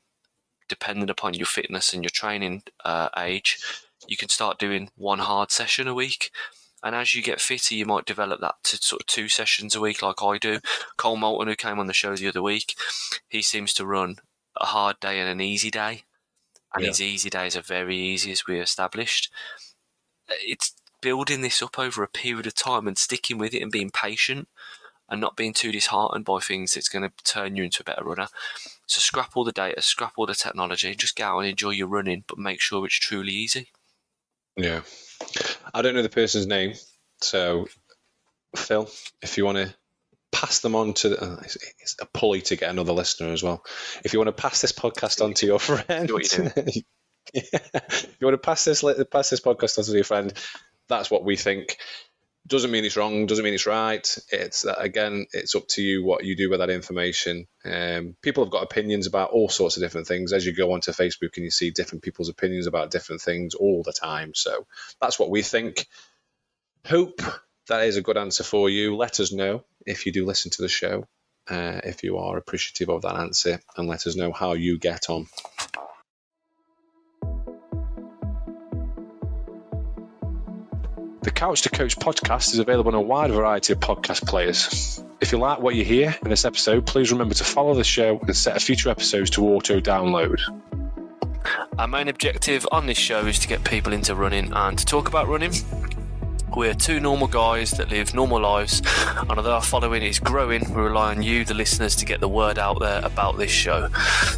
depending 0.67 1.09
upon 1.09 1.33
your 1.33 1.45
fitness 1.45 1.93
and 1.93 2.03
your 2.03 2.09
training 2.09 2.63
uh, 2.83 3.09
age, 3.17 3.59
you 4.07 4.17
can 4.17 4.29
start 4.29 4.59
doing 4.59 4.89
one 4.95 5.19
hard 5.19 5.51
session 5.51 5.87
a 5.87 5.93
week. 5.93 6.31
And 6.83 6.93
as 6.93 7.15
you 7.15 7.23
get 7.23 7.41
fitter, 7.41 7.73
you 7.73 7.85
might 7.85 8.05
develop 8.05 8.41
that 8.41 8.55
to 8.65 8.77
sort 8.77 9.01
of 9.01 9.07
two 9.07 9.27
sessions 9.27 9.75
a 9.75 9.81
week, 9.81 10.01
like 10.01 10.21
I 10.21 10.37
do. 10.37 10.59
Cole 10.97 11.17
Moulton, 11.17 11.47
who 11.47 11.55
came 11.55 11.79
on 11.79 11.87
the 11.87 11.93
show 11.93 12.15
the 12.15 12.27
other 12.27 12.43
week, 12.43 12.75
he 13.27 13.41
seems 13.41 13.73
to 13.73 13.85
run 13.85 14.17
a 14.57 14.65
hard 14.65 14.99
day 14.99 15.19
and 15.19 15.29
an 15.29 15.41
easy 15.41 15.71
day. 15.71 16.03
And 16.75 16.83
Yeah. 16.83 16.89
his 16.89 17.01
easy 17.01 17.29
days 17.29 17.55
are 17.55 17.61
very 17.61 17.97
easy, 17.97 18.31
as 18.31 18.45
we 18.45 18.59
established. 18.59 19.31
It's 20.27 20.75
building 21.01 21.41
this 21.41 21.61
up 21.61 21.79
over 21.79 22.03
a 22.03 22.07
period 22.07 22.47
of 22.47 22.55
time 22.55 22.87
and 22.87 22.97
sticking 22.97 23.37
with 23.37 23.53
it 23.53 23.61
and 23.61 23.71
being 23.71 23.91
patient 23.91 24.47
and 25.07 25.21
not 25.21 25.35
being 25.35 25.53
too 25.53 25.71
disheartened 25.71 26.25
by 26.25 26.39
things 26.39 26.73
that's 26.73 26.89
going 26.89 27.07
to 27.07 27.23
turn 27.23 27.55
you 27.55 27.63
into 27.63 27.81
a 27.81 27.85
better 27.85 28.03
runner. 28.03 28.27
So 28.87 28.99
scrap 28.99 29.37
all 29.37 29.43
the 29.43 29.51
data, 29.51 29.81
scrap 29.81 30.13
all 30.17 30.25
the 30.25 30.35
technology, 30.35 30.95
just 30.95 31.15
go 31.15 31.25
out 31.25 31.39
and 31.39 31.49
enjoy 31.49 31.71
your 31.71 31.87
running, 31.87 32.23
but 32.27 32.39
make 32.39 32.59
sure 32.59 32.85
it's 32.85 32.95
truly 32.99 33.31
easy. 33.31 33.69
Yeah. 34.57 34.81
I 35.73 35.81
don't 35.81 35.93
know 35.93 36.01
the 36.01 36.09
person's 36.09 36.47
name, 36.47 36.73
so 37.21 37.67
Phil, 38.55 38.89
if 39.21 39.37
you 39.37 39.45
want 39.45 39.57
to 39.59 39.75
pass 40.35 40.59
them 40.59 40.75
on 40.75 40.93
to, 40.93 41.17
uh, 41.17 41.37
it's, 41.43 41.57
it's 41.79 41.95
a 42.01 42.05
pulley 42.05 42.41
to 42.41 42.57
get 42.57 42.69
another 42.69 42.91
listener 42.91 43.31
as 43.31 43.41
well. 43.41 43.63
If 44.03 44.11
you 44.11 44.19
want 44.19 44.27
to 44.27 44.41
pass 44.41 44.59
this 44.59 44.73
podcast 44.73 45.23
on 45.23 45.33
to 45.35 45.45
your 45.45 45.59
friend, 45.61 46.09
you're 46.09 46.19
yeah, 47.33 47.41
if 47.73 48.17
you 48.19 48.27
want 48.27 48.33
to 48.33 48.45
pass 48.45 48.65
this 48.65 48.83
pass 49.11 49.29
this 49.29 49.39
podcast 49.39 49.77
on 49.77 49.85
to 49.85 49.93
your 49.93 50.03
friend, 50.03 50.33
that's 50.89 51.09
what 51.09 51.23
we 51.23 51.37
think. 51.37 51.77
Doesn't 52.47 52.69
mean 52.69 52.83
it's 52.83 52.97
wrong. 52.97 53.25
Doesn't 53.27 53.45
mean 53.45 53.53
it's 53.53 53.65
right. 53.65 54.05
It's 54.29 54.65
uh, 54.65 54.75
again, 54.77 55.25
it's 55.31 55.55
up 55.55 55.67
to 55.69 55.81
you 55.81 56.03
what 56.03 56.25
you 56.25 56.35
do 56.35 56.49
with 56.49 56.59
that 56.59 56.69
information. 56.69 57.47
Um, 57.63 58.17
people 58.21 58.43
have 58.43 58.51
got 58.51 58.63
opinions 58.63 59.07
about 59.07 59.31
all 59.31 59.47
sorts 59.47 59.77
of 59.77 59.83
different 59.83 60.05
things. 60.05 60.33
As 60.33 60.45
you 60.45 60.53
go 60.53 60.73
onto 60.73 60.91
Facebook 60.91 61.37
and 61.37 61.45
you 61.45 61.49
see 61.49 61.71
different 61.71 62.03
people's 62.03 62.29
opinions 62.29 62.67
about 62.67 62.91
different 62.91 63.21
things 63.21 63.55
all 63.55 63.83
the 63.83 63.93
time. 63.93 64.33
So 64.35 64.67
that's 64.99 65.17
what 65.17 65.31
we 65.31 65.41
think. 65.43 65.87
Hope 66.85 67.21
that 67.67 67.85
is 67.85 67.97
a 67.97 68.01
good 68.01 68.17
answer 68.17 68.43
for 68.43 68.69
you. 68.69 68.95
Let 68.95 69.19
us 69.19 69.31
know 69.31 69.63
if 69.85 70.05
you 70.05 70.11
do 70.11 70.25
listen 70.25 70.51
to 70.51 70.61
the 70.61 70.67
show, 70.67 71.05
uh, 71.49 71.81
if 71.83 72.03
you 72.03 72.17
are 72.17 72.37
appreciative 72.37 72.89
of 72.89 73.01
that 73.03 73.15
answer, 73.15 73.59
and 73.75 73.87
let 73.87 74.05
us 74.07 74.15
know 74.15 74.31
how 74.31 74.53
you 74.53 74.77
get 74.77 75.09
on. 75.09 75.27
The 81.21 81.31
Couch 81.31 81.63
to 81.63 81.69
Coached 81.69 81.99
podcast 81.99 82.53
is 82.53 82.59
available 82.59 82.89
on 82.89 82.95
a 82.95 83.01
wide 83.01 83.31
variety 83.31 83.73
of 83.73 83.79
podcast 83.79 84.27
players. 84.27 85.01
If 85.19 85.31
you 85.31 85.39
like 85.39 85.59
what 85.59 85.73
you 85.73 85.83
hear 85.83 86.15
in 86.23 86.29
this 86.29 86.45
episode, 86.45 86.85
please 86.85 87.11
remember 87.11 87.33
to 87.33 87.43
follow 87.43 87.73
the 87.73 87.83
show 87.83 88.19
and 88.19 88.35
set 88.35 88.61
future 88.61 88.89
episodes 88.89 89.31
to 89.31 89.47
auto 89.47 89.79
download. 89.79 90.39
Our 91.79 91.87
main 91.87 92.09
objective 92.09 92.67
on 92.71 92.85
this 92.85 92.97
show 92.97 93.25
is 93.25 93.39
to 93.39 93.47
get 93.47 93.63
people 93.63 93.91
into 93.91 94.13
running 94.13 94.53
and 94.53 94.77
to 94.77 94.85
talk 94.85 95.07
about 95.07 95.27
running. 95.27 95.51
We're 96.53 96.73
two 96.73 96.99
normal 96.99 97.27
guys 97.27 97.71
that 97.71 97.89
live 97.89 98.13
normal 98.13 98.39
lives, 98.39 98.81
and 99.17 99.31
although 99.31 99.53
our 99.53 99.61
following 99.61 100.03
is 100.03 100.19
growing, 100.19 100.63
we 100.73 100.81
rely 100.81 101.11
on 101.11 101.21
you, 101.21 101.43
the 101.43 101.53
listeners, 101.53 101.95
to 101.97 102.05
get 102.05 102.21
the 102.21 102.29
word 102.29 102.57
out 102.57 102.79
there 102.79 103.01
about 103.03 103.37
this 103.37 103.51
show. 103.51 103.89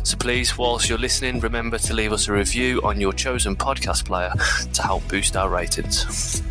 So 0.04 0.18
please, 0.18 0.58
whilst 0.58 0.90
you're 0.90 0.98
listening, 0.98 1.40
remember 1.40 1.78
to 1.78 1.94
leave 1.94 2.12
us 2.12 2.28
a 2.28 2.34
review 2.34 2.82
on 2.84 3.00
your 3.00 3.14
chosen 3.14 3.56
podcast 3.56 4.06
player 4.06 4.34
to 4.74 4.82
help 4.82 5.08
boost 5.08 5.38
our 5.38 5.50
ratings. 5.50 6.42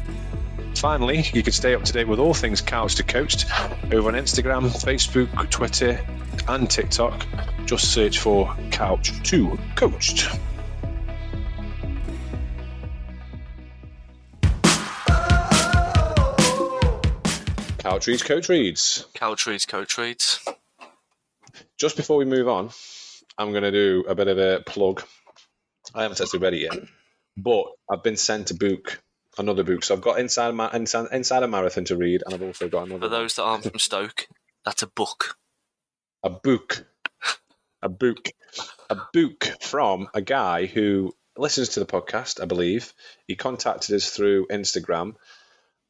Finally, 0.77 1.25
you 1.33 1.43
can 1.43 1.53
stay 1.53 1.75
up 1.75 1.83
to 1.85 1.93
date 1.93 2.07
with 2.07 2.19
all 2.19 2.35
things 2.35 2.61
Couch 2.61 2.97
to 2.97 3.03
Coached 3.03 3.47
over 3.93 4.09
on 4.09 4.15
Instagram, 4.15 4.69
Facebook, 4.69 5.51
Twitter, 5.51 5.99
and 6.49 6.71
TikTok. 6.71 7.27
Just 7.65 7.93
search 7.93 8.19
for 8.19 8.55
Couch 8.71 9.13
to 9.31 9.59
Coached. 9.75 10.29
Couch 17.87 18.09
reads, 18.09 18.23
coach 18.25 18.49
reads. 18.49 19.07
Couch 19.15 19.47
reads, 19.47 19.65
coach 19.65 19.97
reads. 19.97 20.45
Just 21.79 21.97
before 21.97 22.17
we 22.17 22.25
move 22.25 22.49
on, 22.49 22.71
I'm 23.39 23.53
going 23.53 23.63
to 23.63 23.71
do 23.71 24.05
a 24.09 24.15
bit 24.17 24.27
of 24.27 24.39
a 24.39 24.61
plug. 24.67 25.05
I 25.95 26.03
haven't 26.03 26.17
tested 26.17 26.43
ready 26.43 26.59
yet, 26.59 26.77
but 27.37 27.67
I've 27.89 28.03
been 28.03 28.17
sent 28.17 28.51
a 28.51 28.55
book, 28.55 29.01
another 29.39 29.63
book. 29.63 29.85
So 29.85 29.95
I've 29.95 30.01
got 30.01 30.19
inside 30.19 30.53
Ma- 30.57 30.71
inside, 30.73 31.07
inside 31.13 31.45
a 31.45 31.49
marathon 31.49 31.85
to 31.85 31.97
read, 31.97 32.25
and 32.25 32.35
I've 32.35 32.43
also 32.43 32.69
got 32.69 32.87
another. 32.89 33.03
For 33.03 33.09
those 33.09 33.35
that 33.37 33.45
aren't 33.45 33.63
from 33.63 33.79
Stoke, 33.79 34.27
that's 34.65 34.83
a 34.83 34.89
book. 34.89 35.37
a 36.25 36.31
book, 36.31 36.85
a 37.83 37.89
book, 37.89 38.31
a 38.91 38.97
book 39.13 39.45
from 39.61 40.09
a 40.13 40.23
guy 40.23 40.67
who 40.67 41.15
listens 41.37 41.69
to 41.71 41.81
the 41.81 41.87
podcast. 41.87 42.43
I 42.43 42.47
believe 42.47 42.93
he 43.29 43.37
contacted 43.37 43.95
us 43.95 44.11
through 44.11 44.49
Instagram. 44.49 45.15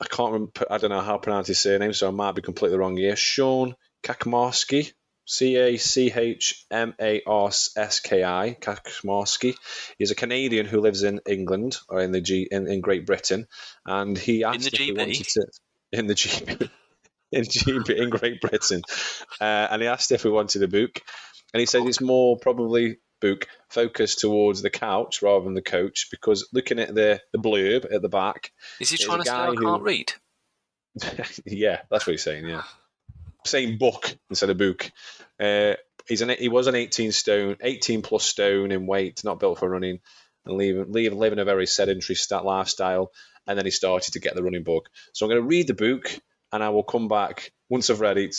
I 0.01 0.07
can't 0.07 0.33
remember. 0.33 0.67
I 0.71 0.79
don't 0.79 0.91
know 0.91 1.01
how 1.01 1.15
to 1.15 1.19
pronounce 1.19 1.49
his 1.49 1.59
surname, 1.59 1.93
so 1.93 2.09
I 2.09 2.11
might 2.11 2.35
be 2.35 2.43
completely 2.43 2.79
wrong 2.79 2.97
here. 2.97 3.17
Sean 3.17 3.75
Kakmarski, 4.03 4.93
C 5.25 5.57
A 5.57 5.77
C 5.77 6.13
H 6.15 6.67
M 6.71 6.95
A 7.01 7.23
R 7.27 7.49
S 7.49 8.01
K 8.01 8.23
I, 8.23 8.57
Kakmarski. 8.61 9.57
He's 9.99 10.11
a 10.11 10.15
Canadian 10.15 10.67
who 10.67 10.81
lives 10.81 11.03
in 11.03 11.21
England 11.27 11.79
or 11.89 12.01
in 12.01 12.13
the 12.13 12.21
G 12.21 12.47
in, 12.51 12.67
in 12.67 12.81
Great 12.81 13.07
Britain, 13.07 13.47
and 13.85 14.19
he 14.19 14.45
asked 14.45 14.67
if 14.67 14.79
he 14.79 14.93
wanted 14.93 15.27
to 15.27 15.47
in 15.93 16.07
the 16.07 16.15
GB 16.15 16.71
in 17.33 17.45
GB 17.45 17.97
in 17.97 18.11
Great 18.11 18.41
Britain, 18.41 18.83
uh, 19.41 19.69
and 19.71 19.83
he 19.83 19.89
asked 19.89 20.13
if 20.13 20.25
we 20.25 20.31
wanted 20.31 20.63
a 20.63 20.69
book, 20.69 21.01
and 21.55 21.61
he 21.61 21.67
said 21.67 21.87
it's 21.87 22.01
more 22.01 22.39
probably 22.39 22.99
book 23.21 23.47
focused 23.69 24.21
towards 24.21 24.63
the 24.63 24.71
couch 24.71 25.23
rather 25.23 25.45
than 25.45 25.55
the 25.55 25.63
coach 25.63 26.09
because 26.11 26.49
looking 26.53 26.79
at 26.79 26.95
the 26.95 27.21
the 27.33 27.39
blurb 27.39 27.93
at 27.93 28.03
the 28.03 28.09
back, 28.09 28.53
Is 28.81 28.91
he 28.91 28.97
trying 28.97 29.19
to 29.21 29.25
say 29.25 29.33
I 29.33 29.47
who- 29.49 29.65
can't 29.65 29.83
read? 29.83 30.13
yeah, 31.45 31.83
that's 31.91 32.07
what 32.07 32.13
he's 32.13 32.23
saying. 32.23 32.47
Yeah, 32.47 32.63
saying 33.45 33.79
book 33.79 34.17
instead 34.31 34.51
of 34.51 34.59
book. 34.59 34.91
Uh, 35.39 35.75
he's 36.09 36.23
an 36.23 36.31
he 36.31 36.49
was 36.49 36.67
an 36.67 36.75
18 36.75 37.13
stone, 37.13 37.57
18 37.61 38.03
plus 38.03 38.25
stone 38.25 38.73
in 38.73 38.87
weight, 38.87 39.23
not 39.25 39.39
built 39.41 39.59
for 39.59 39.69
running, 39.69 40.01
and 40.45 40.57
leaving, 40.57 40.91
leaving 40.93 41.19
living 41.19 41.39
a 41.39 41.45
very 41.45 41.67
sedentary 41.67 42.17
stat 42.17 42.45
lifestyle. 42.45 43.13
And 43.47 43.57
then 43.57 43.65
he 43.65 43.71
started 43.71 44.13
to 44.15 44.21
get 44.21 44.35
the 44.35 44.43
running 44.43 44.65
bug. 44.65 44.89
So 45.13 45.25
I'm 45.25 45.31
going 45.31 45.43
to 45.43 45.47
read 45.47 45.69
the 45.69 45.75
book, 45.75 46.11
and 46.53 46.65
I 46.65 46.71
will 46.71 46.83
come 46.83 47.07
back 47.09 47.53
once 47.69 47.91
I've 47.91 48.01
read 48.01 48.19
it, 48.19 48.35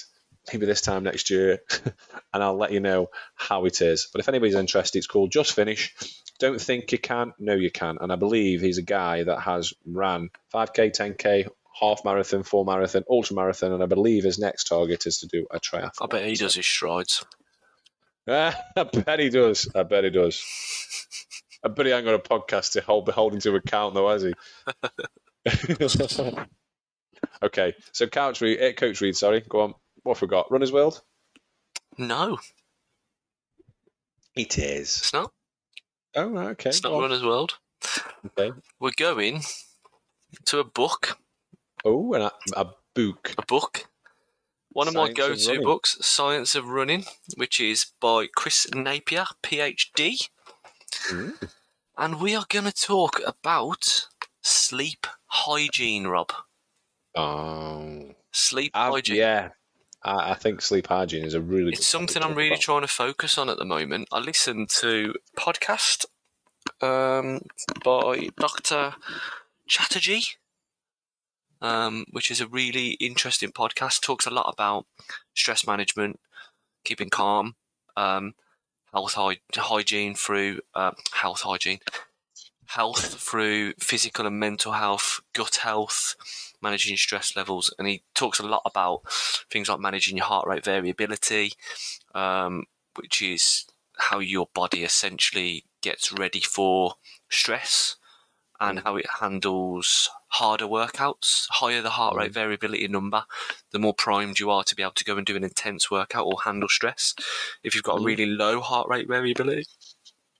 maybe 0.51 0.65
this 0.65 0.81
time 0.81 1.03
next 1.03 1.29
year, 1.29 1.59
and 2.33 2.43
I'll 2.43 2.57
let 2.57 2.71
you 2.71 2.79
know 2.79 3.07
how 3.35 3.65
it 3.65 3.81
is. 3.81 4.07
But 4.11 4.19
if 4.19 4.29
anybody's 4.29 4.55
interested, 4.55 4.97
it's 4.97 5.07
called 5.07 5.31
Just 5.31 5.53
Finish. 5.53 5.95
Don't 6.39 6.61
think 6.61 6.91
you 6.91 6.99
can, 6.99 7.33
no, 7.39 7.53
you 7.53 7.71
can. 7.71 7.97
And 7.99 8.11
I 8.11 8.15
believe 8.15 8.61
he's 8.61 8.77
a 8.77 8.83
guy 8.83 9.23
that 9.23 9.39
has 9.39 9.73
ran 9.85 10.29
5k, 10.53 10.95
10k, 10.95 11.47
half 11.79 12.03
marathon, 12.05 12.43
full 12.43 12.65
marathon, 12.65 13.03
ultra 13.09 13.35
marathon, 13.35 13.73
and 13.73 13.83
I 13.83 13.87
believe 13.87 14.23
his 14.23 14.39
next 14.39 14.65
target 14.65 15.05
is 15.05 15.19
to 15.19 15.27
do 15.27 15.47
a 15.51 15.59
triathlon. 15.59 16.01
I 16.01 16.07
bet 16.07 16.25
he 16.25 16.35
does 16.35 16.55
his 16.55 16.65
strides. 16.65 17.25
I 18.27 18.55
bet 18.75 19.19
he 19.19 19.29
does. 19.29 19.69
I 19.73 19.83
bet 19.83 20.03
he 20.03 20.09
does. 20.09 20.43
I 21.63 21.69
bet 21.69 21.85
he 21.85 21.91
ain't 21.91 22.05
got 22.05 22.15
a 22.15 22.19
podcast 22.19 22.73
to 22.73 22.81
hold 22.81 23.05
beholden 23.05 23.39
to 23.41 23.55
account 23.55 23.93
though, 23.93 24.09
has 24.09 24.23
he? 24.23 24.33
okay, 27.43 27.73
so 27.93 28.07
couch 28.07 28.41
read, 28.41 28.59
eh, 28.59 28.73
coach 28.73 29.01
read. 29.01 29.15
Sorry, 29.15 29.43
go 29.47 29.61
on. 29.61 29.73
What 30.07 30.15
have 30.19 30.21
we 30.21 30.27
got? 30.29 30.49
Runner's 30.49 30.71
World. 30.71 31.01
No, 31.97 32.37
It 34.37 34.57
is. 34.57 34.99
it's 34.99 35.11
not. 35.11 35.33
Oh, 36.15 36.37
okay. 36.37 36.69
It's 36.69 36.81
not 36.81 36.91
go 36.91 36.95
on. 36.95 37.01
Runner's 37.01 37.23
World. 37.25 37.57
Okay. 38.25 38.53
We're 38.79 38.91
going 38.95 39.41
to 40.45 40.59
a 40.59 40.63
book. 40.63 41.17
Oh, 41.83 42.13
and 42.13 42.23
a, 42.23 42.31
a 42.55 42.67
book. 42.95 43.33
A 43.37 43.45
book. 43.45 43.89
One 44.69 44.87
of 44.87 44.93
my 44.93 45.11
go-to 45.11 45.59
books, 45.61 45.97
Science 45.99 46.55
of 46.55 46.69
Running, 46.69 47.03
which 47.35 47.59
is 47.59 47.87
by 47.99 48.27
Chris 48.33 48.65
Napier, 48.73 49.25
PhD. 49.43 50.29
Mm. 51.09 51.49
And 51.97 52.21
we 52.21 52.33
are 52.33 52.45
going 52.47 52.63
to 52.65 52.71
talk 52.71 53.19
about 53.25 54.07
sleep 54.41 55.05
hygiene, 55.25 56.07
Rob. 56.07 56.31
Um, 57.13 58.15
Sleep 58.31 58.71
I've- 58.73 58.93
hygiene. 58.93 59.15
yeah, 59.17 59.49
I, 60.03 60.31
I 60.31 60.33
think 60.35 60.61
sleep 60.61 60.87
hygiene 60.87 61.25
is 61.25 61.33
a 61.33 61.41
really. 61.41 61.73
It's 61.73 61.87
something 61.87 62.21
I'm 62.23 62.35
really 62.35 62.49
about. 62.49 62.61
trying 62.61 62.81
to 62.81 62.87
focus 62.87 63.37
on 63.37 63.49
at 63.49 63.57
the 63.57 63.65
moment. 63.65 64.07
I 64.11 64.19
listened 64.19 64.69
to 64.81 65.15
a 65.35 65.39
podcast 65.39 66.05
um, 66.81 67.41
by 67.83 68.29
Dr. 68.37 68.95
Chatterjee, 69.67 70.25
um, 71.61 72.05
which 72.11 72.31
is 72.31 72.41
a 72.41 72.47
really 72.47 72.91
interesting 72.91 73.51
podcast. 73.51 74.01
Talks 74.01 74.25
a 74.25 74.31
lot 74.31 74.51
about 74.51 74.85
stress 75.33 75.65
management, 75.65 76.19
keeping 76.83 77.09
calm, 77.09 77.55
um, 77.95 78.33
health 78.93 79.13
hy- 79.13 79.39
hygiene 79.55 80.15
through 80.15 80.59
uh, 80.73 80.91
health 81.13 81.41
hygiene, 81.41 81.79
health 82.67 83.15
through 83.21 83.73
physical 83.79 84.25
and 84.25 84.39
mental 84.39 84.73
health, 84.73 85.21
gut 85.33 85.57
health, 85.57 86.15
managing 86.61 86.97
stress 86.97 87.35
levels, 87.35 87.73
and 87.79 87.87
he 87.87 88.03
talks 88.15 88.39
a 88.39 88.47
lot 88.47 88.61
about 88.65 89.01
things 89.51 89.69
like 89.69 89.79
managing 89.79 90.17
your 90.17 90.25
heart 90.25 90.47
rate 90.47 90.65
variability, 90.65 91.53
um, 92.15 92.65
which 92.95 93.21
is 93.21 93.65
how 93.97 94.19
your 94.19 94.47
body 94.53 94.83
essentially 94.83 95.65
gets 95.81 96.11
ready 96.11 96.41
for 96.41 96.95
stress 97.29 97.97
and 98.59 98.79
how 98.79 98.95
it 98.95 99.05
handles 99.19 100.09
harder 100.29 100.65
workouts. 100.65 101.47
Higher 101.49 101.81
the 101.81 101.91
heart 101.91 102.15
rate 102.17 102.33
variability 102.33 102.87
number, 102.87 103.25
the 103.71 103.79
more 103.79 103.93
primed 103.93 104.39
you 104.39 104.49
are 104.49 104.63
to 104.63 104.75
be 104.75 104.81
able 104.83 104.93
to 104.93 105.03
go 105.03 105.17
and 105.17 105.25
do 105.25 105.35
an 105.35 105.43
intense 105.43 105.91
workout 105.91 106.25
or 106.25 106.41
handle 106.43 106.69
stress. 106.69 107.13
If 107.63 107.75
you've 107.75 107.83
got 107.83 107.97
a 107.97 108.01
Mhm. 108.01 108.03
really 108.03 108.25
low 108.25 108.61
heart 108.61 108.87
rate 108.89 109.07
variability, 109.07 109.65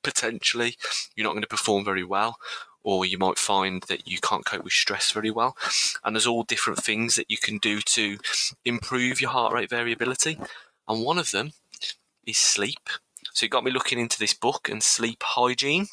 potentially 0.03 0.77
you're 1.15 1.25
not 1.25 1.33
going 1.33 1.41
to 1.43 1.47
perform 1.47 1.85
very 1.85 2.03
well. 2.03 2.37
Or 2.87 3.05
you 3.05 3.17
might 3.17 3.37
find 3.37 3.83
that 3.89 4.07
you 4.07 4.17
can't 4.21 4.45
cope 4.45 4.63
with 4.63 4.71
stress 4.71 5.11
very 5.11 5.29
well. 5.29 5.57
And 6.05 6.15
there's 6.15 6.25
all 6.25 6.43
different 6.43 6.81
things 6.81 7.17
that 7.17 7.29
you 7.29 7.37
can 7.37 7.57
do 7.57 7.81
to 7.81 8.17
improve 8.63 9.19
your 9.19 9.31
heart 9.31 9.51
rate 9.51 9.69
variability. 9.69 10.39
And 10.87 11.03
one 11.03 11.17
of 11.17 11.31
them 11.31 11.51
is 12.25 12.37
sleep. 12.37 12.87
So 13.33 13.45
it 13.45 13.49
got 13.49 13.65
me 13.65 13.71
looking 13.71 13.99
into 13.99 14.17
this 14.17 14.33
book 14.33 14.69
and 14.69 14.81
sleep 14.81 15.21
hygiene. 15.21 15.87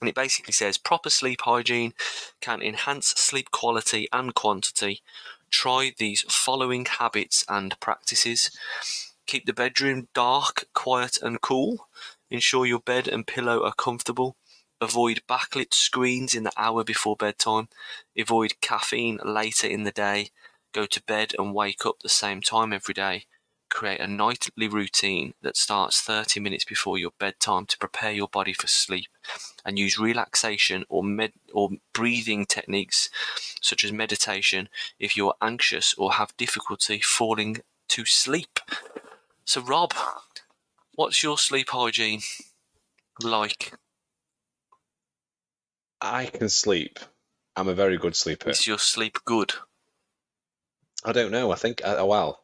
And 0.00 0.08
it 0.08 0.14
basically 0.14 0.52
says 0.52 0.78
proper 0.78 1.10
sleep 1.10 1.40
hygiene 1.40 1.92
can 2.40 2.62
enhance 2.62 3.08
sleep 3.08 3.50
quality 3.50 4.06
and 4.12 4.32
quantity. 4.32 5.02
Try 5.50 5.92
these 5.98 6.20
following 6.28 6.84
habits 6.84 7.44
and 7.48 7.74
practices. 7.80 8.52
Keep 9.26 9.46
the 9.46 9.52
bedroom 9.52 10.06
dark, 10.14 10.66
quiet, 10.72 11.18
and 11.20 11.40
cool. 11.40 11.88
Ensure 12.30 12.64
your 12.64 12.78
bed 12.78 13.08
and 13.08 13.26
pillow 13.26 13.64
are 13.64 13.74
comfortable. 13.74 14.36
Avoid 14.80 15.22
backlit 15.28 15.74
screens 15.74 16.34
in 16.34 16.44
the 16.44 16.52
hour 16.56 16.84
before 16.84 17.16
bedtime. 17.16 17.68
Avoid 18.16 18.60
caffeine 18.60 19.18
later 19.24 19.66
in 19.66 19.84
the 19.84 19.90
day. 19.90 20.30
Go 20.72 20.86
to 20.86 21.02
bed 21.02 21.34
and 21.38 21.54
wake 21.54 21.84
up 21.84 22.00
the 22.00 22.08
same 22.08 22.40
time 22.40 22.72
every 22.72 22.94
day. 22.94 23.26
Create 23.68 24.00
a 24.00 24.06
nightly 24.06 24.68
routine 24.68 25.34
that 25.42 25.56
starts 25.56 26.00
30 26.00 26.40
minutes 26.40 26.64
before 26.64 26.98
your 26.98 27.12
bedtime 27.18 27.66
to 27.66 27.78
prepare 27.78 28.12
your 28.12 28.28
body 28.28 28.52
for 28.52 28.66
sleep. 28.66 29.08
And 29.64 29.78
use 29.78 29.98
relaxation 29.98 30.84
or 30.88 31.04
med- 31.04 31.32
or 31.52 31.70
breathing 31.92 32.46
techniques 32.46 33.10
such 33.60 33.84
as 33.84 33.92
meditation 33.92 34.68
if 34.98 35.16
you're 35.16 35.34
anxious 35.42 35.94
or 35.98 36.14
have 36.14 36.36
difficulty 36.36 37.00
falling 37.00 37.58
to 37.88 38.04
sleep. 38.06 38.58
So, 39.44 39.60
Rob, 39.60 39.92
what's 40.94 41.22
your 41.22 41.38
sleep 41.38 41.70
hygiene 41.70 42.22
like? 43.22 43.72
I 46.00 46.26
can 46.26 46.48
sleep. 46.48 46.98
I'm 47.56 47.68
a 47.68 47.74
very 47.74 47.98
good 47.98 48.16
sleeper. 48.16 48.50
Is 48.50 48.66
your 48.66 48.78
sleep 48.78 49.18
good? 49.24 49.54
I 51.04 51.12
don't 51.12 51.30
know. 51.30 51.50
I 51.50 51.56
think, 51.56 51.80
uh, 51.84 52.04
well, 52.06 52.42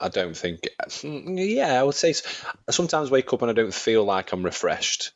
I 0.00 0.08
don't 0.08 0.36
think. 0.36 0.60
mm, 0.88 1.54
Yeah, 1.54 1.80
I 1.80 1.82
would 1.82 1.94
say. 1.94 2.10
s- 2.10 2.44
I 2.68 2.72
sometimes 2.72 3.10
wake 3.10 3.32
up 3.32 3.42
and 3.42 3.50
I 3.50 3.54
don't 3.54 3.74
feel 3.74 4.04
like 4.04 4.32
I'm 4.32 4.44
refreshed, 4.44 5.12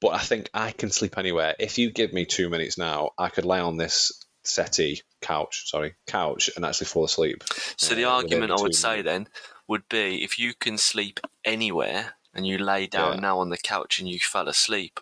but 0.00 0.08
I 0.08 0.18
think 0.18 0.50
I 0.54 0.72
can 0.72 0.90
sleep 0.90 1.18
anywhere. 1.18 1.54
If 1.58 1.78
you 1.78 1.90
give 1.90 2.12
me 2.12 2.24
two 2.24 2.48
minutes 2.48 2.78
now, 2.78 3.10
I 3.18 3.28
could 3.28 3.44
lay 3.44 3.60
on 3.60 3.76
this 3.76 4.12
settee 4.44 5.02
couch, 5.20 5.68
sorry, 5.70 5.94
couch, 6.06 6.50
and 6.56 6.64
actually 6.64 6.86
fall 6.86 7.04
asleep. 7.04 7.44
So 7.76 7.94
the 7.94 8.04
Uh, 8.04 8.10
argument 8.10 8.50
I 8.50 8.56
would 8.56 8.74
two 8.74 8.78
say 8.78 9.02
minutes. 9.02 9.04
then 9.06 9.28
would 9.68 9.88
be 9.88 10.22
if 10.22 10.38
you 10.38 10.54
can 10.54 10.78
sleep 10.78 11.20
anywhere 11.44 12.14
and 12.34 12.46
you 12.46 12.58
lay 12.58 12.86
down 12.86 13.16
Yeah. 13.16 13.20
now 13.20 13.38
on 13.40 13.50
the 13.50 13.58
couch 13.58 13.98
and 13.98 14.08
you 14.08 14.18
fell 14.18 14.48
asleep, 14.48 15.00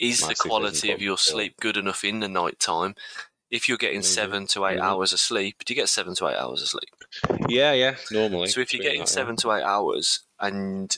is 0.00 0.20
the 0.26 0.34
quality 0.34 0.90
of 0.90 1.00
your 1.00 1.18
sleep 1.18 1.54
good 1.60 1.76
enough 1.76 2.02
in 2.04 2.20
the 2.20 2.28
night 2.28 2.58
time 2.58 2.94
If 3.50 3.68
you're 3.68 3.78
getting 3.78 3.98
Maybe. 3.98 4.06
seven 4.06 4.46
to 4.48 4.64
eight 4.66 4.76
Maybe. 4.76 4.80
hours 4.82 5.12
of 5.12 5.18
sleep, 5.20 5.64
do 5.64 5.72
you 5.74 5.80
get 5.80 5.88
seven 5.88 6.14
to 6.16 6.28
eight 6.28 6.36
hours 6.36 6.62
of 6.62 6.68
sleep? 6.68 6.90
Yeah, 7.48 7.72
yeah, 7.72 7.96
normally. 8.12 8.46
So 8.48 8.60
if 8.60 8.72
you're 8.72 8.82
getting 8.82 9.00
that, 9.00 9.10
yeah. 9.10 9.14
seven 9.20 9.36
to 9.36 9.52
eight 9.52 9.64
hours, 9.64 10.20
and 10.38 10.96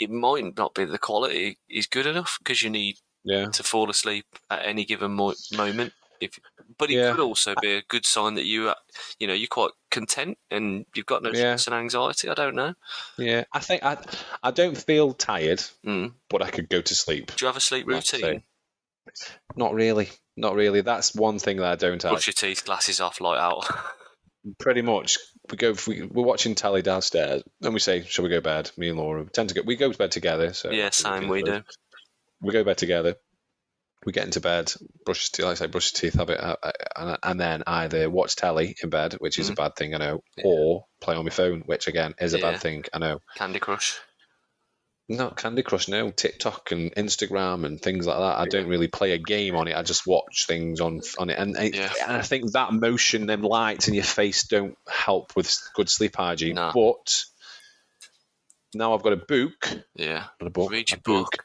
it 0.00 0.10
might 0.10 0.56
not 0.56 0.74
be 0.74 0.84
the 0.84 0.98
quality 0.98 1.58
is 1.70 1.86
good 1.86 2.06
enough 2.06 2.38
because 2.42 2.62
you 2.62 2.70
need 2.70 2.96
yeah, 3.24 3.46
to 3.50 3.62
fall 3.62 3.88
asleep 3.88 4.26
at 4.50 4.66
any 4.66 4.84
given 4.84 5.12
mo- 5.12 5.34
moment. 5.52 5.92
If, 6.20 6.38
but 6.78 6.90
it 6.90 6.94
Yeah. 6.94 7.10
could 7.12 7.20
also 7.20 7.54
be 7.60 7.72
a 7.74 7.82
good 7.82 8.04
sign 8.06 8.34
that 8.34 8.44
you, 8.44 8.68
uh, 8.68 8.74
you 9.18 9.26
know, 9.26 9.34
you're 9.34 9.48
quite 9.48 9.70
content 9.90 10.38
and 10.50 10.86
you've 10.94 11.06
got 11.06 11.22
no 11.22 11.30
Yeah. 11.30 11.56
stress 11.56 11.66
and 11.66 11.74
anxiety. 11.76 12.28
I 12.28 12.34
don't 12.34 12.54
know. 12.54 12.74
yeah. 13.18 13.44
I 13.52 13.58
think 13.60 13.82
I, 13.84 13.98
I 14.42 14.50
don't 14.50 14.76
feel 14.76 15.12
tired, 15.14 15.62
Mm. 15.86 16.14
but 16.30 16.42
I 16.42 16.50
could 16.50 16.68
go 16.68 16.80
to 16.80 16.94
sleep. 16.94 17.28
Do 17.36 17.44
you 17.44 17.46
have 17.46 17.56
a 17.56 17.60
sleep 17.60 17.86
Like 17.86 17.96
I 17.96 18.00
say. 18.00 18.22
routine? 18.22 18.42
Not 19.56 19.74
really, 19.74 20.08
not 20.36 20.54
really. 20.54 20.80
That's 20.80 21.14
one 21.14 21.38
thing 21.38 21.56
that 21.58 21.72
I 21.72 21.76
don't 21.76 22.02
have. 22.02 22.12
Brush 22.12 22.26
your 22.28 22.34
teeth, 22.34 22.64
glasses 22.64 23.00
off, 23.00 23.20
light 23.20 23.38
out. 23.38 23.66
Pretty 24.58 24.82
much, 24.82 25.18
we 25.50 25.56
go. 25.56 25.74
We, 25.86 26.02
we're 26.02 26.24
watching 26.24 26.54
telly 26.54 26.82
downstairs, 26.82 27.42
and 27.62 27.74
we 27.74 27.80
say, 27.80 28.02
"Shall 28.02 28.24
we 28.24 28.28
go 28.28 28.36
to 28.36 28.42
bed?" 28.42 28.70
Me 28.76 28.88
and 28.88 28.98
Laura 28.98 29.22
we 29.22 29.28
tend 29.28 29.48
to 29.50 29.54
go. 29.54 29.62
We 29.64 29.76
go 29.76 29.90
to 29.92 29.98
bed 29.98 30.10
together. 30.10 30.52
So 30.52 30.70
yeah, 30.70 30.90
same. 30.90 31.28
We 31.28 31.42
do. 31.42 31.62
we 32.40 32.52
go 32.52 32.60
to 32.60 32.64
bed 32.64 32.78
together. 32.78 33.16
We 34.04 34.12
get 34.12 34.24
into 34.24 34.40
bed, 34.40 34.72
brush 35.04 35.30
teeth, 35.30 35.44
like 35.44 35.52
I 35.52 35.54
say, 35.54 35.66
brush 35.68 35.92
your 35.92 36.00
teeth, 36.10 36.18
have 36.18 36.30
it, 36.30 36.40
uh, 36.40 36.56
and, 36.96 37.18
and 37.22 37.40
then 37.40 37.62
either 37.66 38.10
watch 38.10 38.34
telly 38.36 38.74
in 38.82 38.90
bed, 38.90 39.14
which 39.14 39.38
is 39.38 39.48
a 39.48 39.54
bad 39.54 39.76
thing, 39.76 39.94
I 39.94 39.98
know. 39.98 40.22
Yeah. 40.36 40.44
or 40.46 40.86
play 41.00 41.14
on 41.14 41.24
my 41.24 41.30
phone, 41.30 41.62
which 41.66 41.86
again 41.86 42.14
is 42.20 42.34
a 42.34 42.38
Yeah. 42.38 42.50
bad 42.52 42.60
thing, 42.60 42.84
I 42.92 42.98
know. 42.98 43.20
Candy 43.36 43.60
Crush. 43.60 43.98
Not 45.08 45.36
Candy 45.36 45.62
Crush, 45.62 45.88
no, 45.88 46.10
TikTok 46.10 46.72
and 46.72 46.92
Instagram 46.94 47.64
and 47.66 47.80
things 47.80 48.06
like 48.06 48.16
that. 48.18 48.38
I 48.38 48.46
don't 48.46 48.68
really 48.68 48.88
play 48.88 49.12
a 49.12 49.18
game 49.18 49.56
on 49.56 49.68
it. 49.68 49.76
I 49.76 49.82
just 49.82 50.06
watch 50.06 50.46
things 50.46 50.80
on 50.80 51.00
on 51.18 51.28
it, 51.30 51.38
and, 51.38 51.56
and, 51.56 51.74
I 52.06 52.22
think 52.22 52.52
that 52.52 52.72
motion 52.72 53.28
and 53.28 53.44
lights 53.44 53.88
in 53.88 53.94
your 53.94 54.04
face 54.04 54.44
don't 54.44 54.76
help 54.88 55.36
with 55.36 55.52
good 55.74 55.88
sleep 55.90 56.16
hygiene. 56.16 56.54
No. 56.54 56.70
But 56.74 57.24
now 58.74 58.94
I've 58.94 59.02
got 59.02 59.12
a 59.12 59.16
book, 59.16 59.68
Yeah. 59.96 60.24
not 60.40 60.46
a 60.46 60.50
book, 60.50 60.70
Read 60.70 60.88
a 60.88 60.92
your 60.92 61.00
book. 61.00 61.44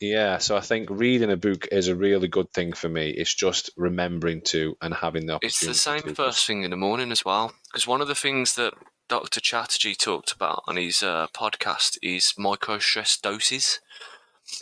Yeah, 0.00 0.38
so 0.38 0.56
I 0.56 0.60
think 0.60 0.88
reading 0.90 1.30
a 1.30 1.36
book 1.36 1.66
is 1.72 1.88
a 1.88 1.96
really 1.96 2.28
good 2.28 2.52
thing 2.52 2.72
for 2.72 2.88
me. 2.88 3.10
It's 3.10 3.34
just 3.34 3.70
remembering 3.76 4.42
to 4.42 4.76
and 4.80 4.94
having 4.94 5.26
the 5.26 5.38
It's 5.42 5.60
the 5.60 5.74
same 5.74 6.14
first 6.14 6.46
thing 6.46 6.62
in 6.62 6.70
the 6.70 6.76
morning 6.76 7.10
as 7.10 7.24
well. 7.24 7.52
Because 7.66 7.86
one 7.86 8.00
of 8.00 8.06
the 8.06 8.14
things 8.14 8.54
that 8.54 8.74
Dr. 9.08 9.40
Chatterjee 9.40 9.96
talked 9.96 10.32
about 10.32 10.62
on 10.68 10.76
his 10.76 11.02
uh, 11.02 11.26
podcast 11.34 11.98
is 12.00 12.32
micro 12.38 12.78
stress 12.78 13.16
doses. 13.16 13.80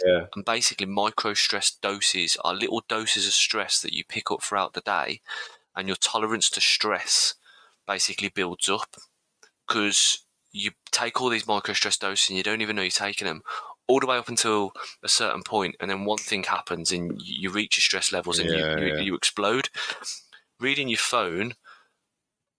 Yeah. 0.04 0.26
And 0.34 0.44
basically, 0.44 0.86
micro 0.86 1.34
stress 1.34 1.70
doses 1.70 2.38
are 2.42 2.54
little 2.54 2.82
doses 2.88 3.26
of 3.26 3.34
stress 3.34 3.80
that 3.82 3.92
you 3.92 4.04
pick 4.08 4.30
up 4.30 4.42
throughout 4.42 4.72
the 4.72 4.80
day, 4.80 5.20
and 5.76 5.86
your 5.86 5.96
tolerance 5.96 6.48
to 6.50 6.60
stress 6.62 7.34
basically 7.86 8.30
builds 8.30 8.70
up. 8.70 8.96
Because 9.68 10.24
you 10.50 10.70
take 10.90 11.20
all 11.20 11.28
these 11.28 11.46
micro 11.46 11.74
stress 11.74 11.98
doses 11.98 12.30
and 12.30 12.38
you 12.38 12.42
don't 12.42 12.62
even 12.62 12.76
know 12.76 12.82
you're 12.82 12.90
taking 12.90 13.26
them 13.26 13.42
all 13.88 14.00
the 14.00 14.06
way 14.06 14.16
up 14.16 14.28
until 14.28 14.72
a 15.02 15.08
certain 15.08 15.42
point, 15.42 15.76
and 15.80 15.90
then 15.90 16.04
one 16.04 16.18
thing 16.18 16.42
happens 16.44 16.90
and 16.92 17.20
you 17.22 17.50
reach 17.50 17.76
your 17.76 17.82
stress 17.82 18.12
levels 18.12 18.38
and 18.38 18.50
Yeah, 18.50 18.78
you, 18.78 18.86
you, 18.86 18.94
yeah. 18.94 19.00
you 19.00 19.14
explode. 19.14 19.68
Reading 20.58 20.88
your 20.88 20.98
phone 20.98 21.54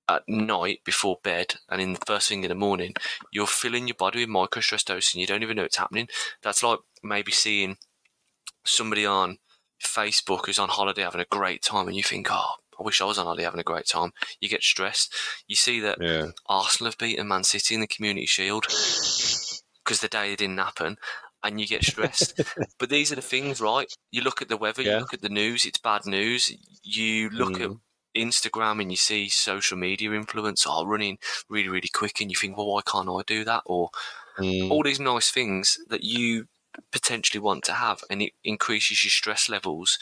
at 0.09 0.23
night 0.27 0.79
before 0.85 1.17
bed 1.23 1.55
and 1.69 1.81
in 1.81 1.93
the 1.93 1.99
first 2.05 2.29
thing 2.29 2.43
in 2.43 2.49
the 2.49 2.55
morning, 2.55 2.93
you're 3.31 3.47
filling 3.47 3.87
your 3.87 3.95
body 3.95 4.19
with 4.19 4.29
micro 4.29 4.61
stress 4.61 4.83
doses 4.83 5.13
and 5.13 5.21
you 5.21 5.27
don't 5.27 5.43
even 5.43 5.57
know 5.57 5.63
it's 5.65 5.77
happening. 5.77 6.07
That's 6.41 6.63
like 6.63 6.79
maybe 7.03 7.31
seeing 7.31 7.77
somebody 8.63 9.05
on 9.05 9.39
Facebook 9.83 10.45
who's 10.45 10.59
on 10.59 10.69
holiday 10.69 11.01
having 11.01 11.21
a 11.21 11.25
great 11.25 11.61
time 11.61 11.87
and 11.87 11.95
you 11.97 12.03
think, 12.03 12.27
oh, 12.31 12.45
I 12.79 12.83
wish 12.83 13.01
I 13.01 13.05
was 13.05 13.17
on 13.17 13.25
holiday 13.25 13.43
having 13.43 13.59
a 13.59 13.63
great 13.63 13.87
time. 13.87 14.11
You 14.39 14.47
get 14.47 14.63
stressed. 14.63 15.13
You 15.47 15.55
see 15.55 15.79
that 15.81 15.97
Yeah. 15.99 16.27
Arsenal 16.45 16.91
have 16.91 16.97
beaten 16.97 17.27
Man 17.27 17.43
City 17.43 17.75
in 17.75 17.81
the 17.81 17.87
Community 17.87 18.27
Shield 18.27 18.65
because 19.87 20.01
the 20.01 20.09
day 20.09 20.33
it 20.33 20.39
didn't 20.39 20.59
happen, 20.59 20.97
and 21.43 21.61
you 21.61 21.67
get 21.67 21.85
stressed. 21.85 22.35
but 22.79 22.89
these 22.89 23.11
are 23.13 23.15
the 23.15 23.23
things, 23.23 23.61
right? 23.61 23.87
You 24.11 24.21
look 24.21 24.41
at 24.43 24.49
the 24.49 24.57
weather, 24.57 24.83
you 24.83 24.97
look 24.97 25.13
at 25.13 25.21
the 25.21 25.29
news, 25.29 25.65
it's 25.65 25.79
bad 25.79 26.05
news. 26.05 26.51
You 26.83 27.29
look 27.31 27.61
Mm. 27.61 27.61
at 27.61 27.71
Instagram 28.17 28.81
and 28.81 28.91
you 28.91 28.97
see 28.97 29.29
social 29.29 29.77
media 29.77 30.11
influence 30.13 30.67
are 30.67 30.85
running 30.87 31.19
really, 31.49 31.69
really 31.69 31.89
quick, 31.93 32.21
and 32.21 32.31
you 32.31 32.37
think, 32.37 32.57
well, 32.57 32.67
why 32.67 32.81
can't 32.85 33.09
I 33.09 33.21
do 33.27 33.45
that? 33.45 33.63
Or 33.65 33.91
Mm. 34.39 34.71
all 34.71 34.83
these 34.83 34.99
nice 34.99 35.31
things 35.31 35.79
that 35.89 36.03
you 36.03 36.47
potentially 36.91 37.41
want 37.41 37.63
to 37.65 37.73
have, 37.73 38.03
and 38.09 38.21
it 38.21 38.33
increases 38.43 39.03
your 39.03 39.11
stress 39.11 39.49
levels. 39.49 39.99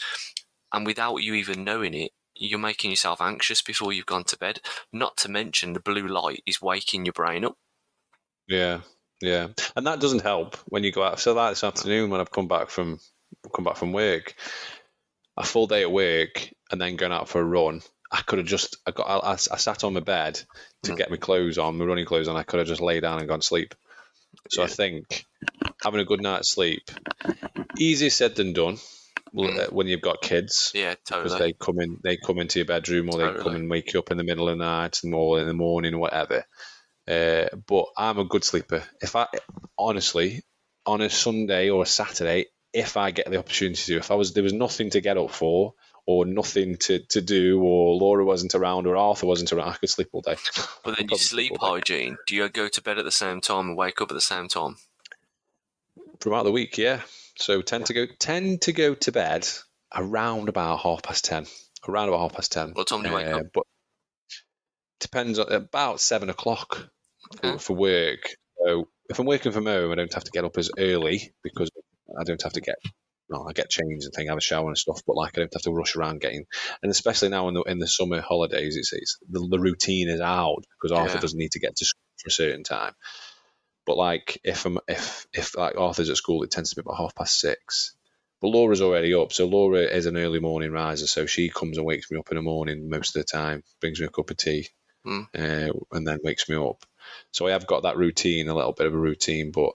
And 0.72 0.86
without 0.86 1.18
you 1.18 1.34
even 1.34 1.64
knowing 1.64 1.94
it, 1.94 2.12
you're 2.36 2.58
making 2.60 2.90
yourself 2.90 3.20
anxious 3.20 3.62
before 3.62 3.92
you've 3.92 4.06
gone 4.06 4.24
to 4.24 4.38
bed. 4.38 4.60
Not 4.92 5.16
to 5.18 5.30
mention 5.30 5.72
the 5.74 5.80
blue 5.80 6.08
light 6.08 6.42
is 6.46 6.62
waking 6.62 7.06
your 7.06 7.14
brain 7.14 7.44
up. 7.44 7.58
Yeah, 8.48 8.82
yeah, 9.20 9.48
and 9.74 9.86
that 9.86 10.00
doesn't 10.00 10.22
help 10.22 10.56
when 10.66 10.84
you 10.84 10.92
go 10.92 11.02
out. 11.02 11.20
So 11.20 11.32
like 11.34 11.52
this 11.52 11.64
afternoon 11.64 12.10
when 12.10 12.20
I've 12.20 12.30
come 12.30 12.48
back 12.48 12.70
from 12.70 12.98
come 13.54 13.64
back 13.64 13.76
from 13.76 13.92
work, 13.92 14.34
a 15.36 15.44
full 15.44 15.66
day 15.66 15.82
at 15.82 15.92
work, 15.92 16.50
and 16.70 16.80
then 16.80 16.96
going 16.96 17.12
out 17.12 17.28
for 17.28 17.40
a 17.40 17.44
run. 17.44 17.82
I 18.10 18.22
could 18.22 18.38
have 18.38 18.46
just 18.46 18.76
I 18.86 18.92
got 18.92 19.04
I, 19.24 19.32
I 19.32 19.36
sat 19.36 19.84
on 19.84 19.94
my 19.94 20.00
bed 20.00 20.40
to 20.84 20.92
Mm. 20.92 20.96
get 20.96 21.10
my 21.10 21.16
clothes 21.16 21.58
on, 21.58 21.76
my 21.78 21.84
running 21.84 22.06
clothes 22.06 22.28
on. 22.28 22.36
I 22.36 22.44
could 22.44 22.58
have 22.58 22.68
just 22.68 22.80
lay 22.80 23.00
down 23.00 23.18
and 23.18 23.28
gone 23.28 23.40
to 23.40 23.46
sleep. 23.46 23.74
So 24.50 24.62
I 24.62 24.68
think 24.68 25.24
having 25.82 26.00
a 26.00 26.04
good 26.04 26.22
night's 26.22 26.52
sleep, 26.52 26.90
easier 27.78 28.10
said 28.10 28.36
than 28.36 28.52
done. 28.52 28.78
Mm. 29.34 29.72
When 29.72 29.86
you've 29.86 30.00
got 30.00 30.22
kids, 30.22 30.70
Yeah, 30.74 30.94
totally. 31.04 31.24
because 31.24 31.38
they 31.38 31.52
come 31.52 31.78
in, 31.80 31.98
they 32.02 32.16
come 32.16 32.38
into 32.38 32.58
your 32.60 32.66
bedroom, 32.66 33.10
or 33.10 33.18
they 33.18 33.24
Totally. 33.24 33.42
come 33.42 33.54
and 33.56 33.68
wake 33.68 33.92
you 33.92 33.98
up 33.98 34.10
in 34.10 34.16
the 34.16 34.24
middle 34.24 34.48
of 34.48 34.56
the 34.56 34.64
night, 34.64 35.00
and 35.02 35.12
or 35.14 35.40
in 35.40 35.46
the 35.46 35.52
morning, 35.52 35.92
or 35.92 35.98
whatever. 35.98 36.46
Uh, 37.08 37.46
but 37.66 37.86
I'm 37.96 38.18
a 38.18 38.24
good 38.24 38.44
sleeper. 38.44 38.82
If 39.00 39.14
I 39.16 39.26
honestly, 39.78 40.42
on 40.84 41.00
a 41.00 41.10
Sunday 41.10 41.70
or 41.70 41.82
a 41.82 41.86
Saturday, 41.86 42.46
if 42.72 42.96
I 42.96 43.10
get 43.10 43.30
the 43.30 43.38
opportunity 43.38 43.92
to, 43.92 43.98
if 43.98 44.10
I 44.10 44.14
was 44.14 44.34
there 44.34 44.42
was 44.42 44.52
nothing 44.52 44.90
to 44.90 45.00
get 45.00 45.16
up 45.16 45.30
for, 45.30 45.74
or 46.04 46.24
nothing 46.26 46.76
to, 46.76 47.00
to 47.10 47.20
do, 47.20 47.60
or 47.60 47.94
Laura 47.94 48.24
wasn't 48.24 48.54
around, 48.54 48.86
or 48.86 48.96
Arthur 48.96 49.26
wasn't 49.26 49.52
around, 49.52 49.68
I 49.70 49.76
could 49.76 49.88
sleep 49.90 50.08
all 50.12 50.20
day. 50.20 50.36
But 50.84 50.96
then 50.96 51.08
Probably 51.08 51.18
sleep 51.18 51.52
hygiene, 51.60 52.16
do 52.28 52.36
you 52.36 52.48
go 52.48 52.68
to 52.68 52.82
bed 52.82 52.98
at 52.98 53.04
the 53.04 53.10
same 53.10 53.40
time 53.40 53.68
and 53.68 53.76
wake 53.76 54.00
up 54.00 54.10
at 54.10 54.14
the 54.14 54.20
same 54.20 54.48
time? 54.48 54.76
throughout 56.20 56.44
the 56.44 56.52
week. 56.52 56.78
Yeah, 56.78 57.00
so 57.38 57.62
tend 57.62 57.86
to 57.86 57.92
go 57.94 58.06
tend 58.18 58.62
to 58.62 58.72
go 58.72 58.94
to 58.94 59.12
bed 59.12 59.48
around 59.94 60.48
about 60.48 60.80
half 60.80 61.02
past 61.02 61.24
ten. 61.24 61.46
Around 61.88 62.08
about 62.08 62.20
half 62.20 62.32
past 62.34 62.52
ten. 62.52 62.70
What 62.72 62.88
time 62.88 63.02
do 63.02 63.08
you 63.08 63.14
wake 63.14 63.26
Uh, 63.26 63.38
up? 63.38 63.46
But 63.52 63.64
depends 65.00 65.38
on 65.38 65.52
about 65.52 66.00
seven 66.00 66.30
o'clock 66.30 66.88
Okay. 67.34 67.58
for 67.58 67.76
work. 67.76 68.20
So 68.64 68.88
if 69.08 69.18
I'm 69.18 69.26
working 69.26 69.52
from 69.52 69.66
home, 69.66 69.92
I 69.92 69.94
don't 69.94 70.12
have 70.14 70.24
to 70.24 70.30
get 70.30 70.44
up 70.44 70.56
as 70.58 70.70
early 70.78 71.32
because 71.42 71.70
I 72.18 72.24
don't 72.24 72.42
have 72.42 72.52
to 72.54 72.60
get. 72.60 72.76
No, 73.28 73.44
I 73.48 73.52
get 73.52 73.68
changed 73.70 74.04
and 74.04 74.12
thing, 74.14 74.28
have 74.28 74.38
a 74.38 74.40
shower 74.40 74.68
and 74.68 74.78
stuff, 74.78 75.02
but 75.04 75.16
like 75.16 75.36
I 75.36 75.40
don't 75.40 75.54
have 75.54 75.62
to 75.62 75.72
rush 75.72 75.96
around 75.96 76.20
getting. 76.20 76.44
And 76.82 76.90
especially 76.90 77.28
now 77.28 77.48
in 77.48 77.54
the 77.54 77.62
in 77.62 77.78
the 77.78 77.88
summer 77.88 78.20
holidays, 78.20 78.76
it's, 78.76 78.92
it's 78.92 79.18
the, 79.28 79.46
the 79.50 79.58
routine 79.58 80.08
is 80.08 80.20
out 80.20 80.64
because 80.80 80.92
Arthur 80.92 81.14
Yeah. 81.14 81.20
doesn't 81.22 81.38
need 81.38 81.52
to 81.52 81.60
get 81.60 81.74
to 81.76 81.84
school 81.84 82.02
for 82.22 82.28
a 82.28 82.30
certain 82.30 82.62
time. 82.62 82.92
But 83.84 83.96
like 83.96 84.40
if 84.44 84.64
I'm 84.66 84.78
if 84.88 85.26
if 85.32 85.56
like 85.56 85.76
Arthur's 85.76 86.10
at 86.10 86.16
school, 86.16 86.42
it 86.44 86.50
tends 86.52 86.70
to 86.70 86.76
be 86.76 86.80
about 86.82 86.98
half 86.98 87.14
past 87.16 87.38
six. 87.40 87.96
But 88.40 88.48
Laura's 88.48 88.82
already 88.82 89.14
up, 89.14 89.32
so 89.32 89.46
Laura 89.46 89.80
is 89.80 90.06
an 90.06 90.16
early 90.16 90.40
morning 90.40 90.70
riser, 90.70 91.06
so 91.06 91.26
she 91.26 91.48
comes 91.48 91.78
and 91.78 91.86
wakes 91.86 92.10
me 92.10 92.18
up 92.18 92.30
in 92.30 92.36
the 92.36 92.42
morning 92.42 92.88
most 92.90 93.16
of 93.16 93.22
the 93.22 93.26
time, 93.26 93.62
brings 93.80 93.98
me 93.98 94.06
a 94.06 94.10
cup 94.10 94.30
of 94.30 94.36
tea, 94.36 94.68
Mm. 95.06 95.26
uh, 95.34 95.72
and 95.92 96.06
then 96.06 96.18
wakes 96.22 96.48
me 96.48 96.56
up. 96.56 96.84
So 97.32 97.46
I 97.46 97.52
have 97.52 97.66
got 97.66 97.82
that 97.82 97.96
routine, 97.96 98.48
a 98.48 98.54
little 98.54 98.72
bit 98.72 98.86
of 98.86 98.94
a 98.94 98.98
routine, 98.98 99.50
but 99.50 99.72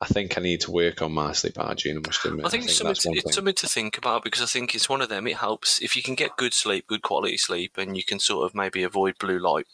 I 0.00 0.06
think 0.06 0.38
I 0.38 0.40
need 0.40 0.60
to 0.62 0.70
work 0.70 1.02
on 1.02 1.12
my 1.12 1.32
sleep 1.32 1.56
hygiene. 1.56 1.96
I 1.96 2.00
must 2.06 2.24
admit. 2.24 2.46
I 2.46 2.48
think, 2.50 2.64
it's, 2.64 2.76
something 2.76 2.94
to, 2.94 3.10
it's 3.10 3.22
thing. 3.24 3.32
something 3.32 3.54
to 3.54 3.66
think 3.68 3.98
about 3.98 4.22
because 4.22 4.42
I 4.42 4.46
think 4.46 4.74
it's 4.74 4.88
one 4.88 5.02
of 5.02 5.08
them. 5.08 5.26
It 5.26 5.36
helps 5.38 5.82
if 5.82 5.96
you 5.96 6.02
can 6.02 6.14
get 6.14 6.36
good 6.36 6.54
sleep, 6.54 6.86
good 6.86 7.02
quality 7.02 7.36
sleep, 7.36 7.76
and 7.78 7.96
you 7.96 8.04
can 8.04 8.18
sort 8.20 8.46
of 8.46 8.54
maybe 8.54 8.82
avoid 8.84 9.18
blue 9.18 9.38
light 9.38 9.66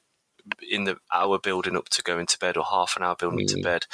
in 0.70 0.85
the 0.85 0.97
hour 1.12 1.39
building 1.39 1.76
up 1.76 1.89
to 1.90 2.02
going 2.02 2.26
to 2.26 2.39
bed 2.39 2.56
or 2.56 2.64
half 2.64 2.97
an 2.97 3.02
hour 3.02 3.16
building 3.16 3.47
to 3.48 3.56
Mm. 3.56 3.62
bed. 3.62 3.86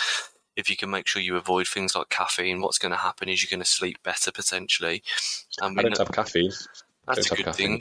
If 0.57 0.69
you 0.69 0.77
can 0.77 0.91
make 0.91 1.07
sure 1.07 1.23
you 1.23 1.37
avoid 1.37 1.69
things 1.69 1.95
like 1.95 2.09
caffeine, 2.11 2.61
what's 2.61 2.79
going 2.79 2.91
to 2.91 2.99
happen 2.99 3.29
is 3.29 3.43
you're 3.43 3.51
going 3.57 3.65
to 3.65 3.71
sleep 3.71 4.03
better 4.03 4.33
potentially. 4.33 5.03
And 5.61 5.79
I 5.79 5.83
don't 5.83 5.93
know- 5.93 5.99
have 5.99 6.13
caffeine. 6.13 6.53
I 7.11 7.15
that's 7.15 7.33
a 7.33 7.37
good 7.37 7.55
thing. 7.55 7.81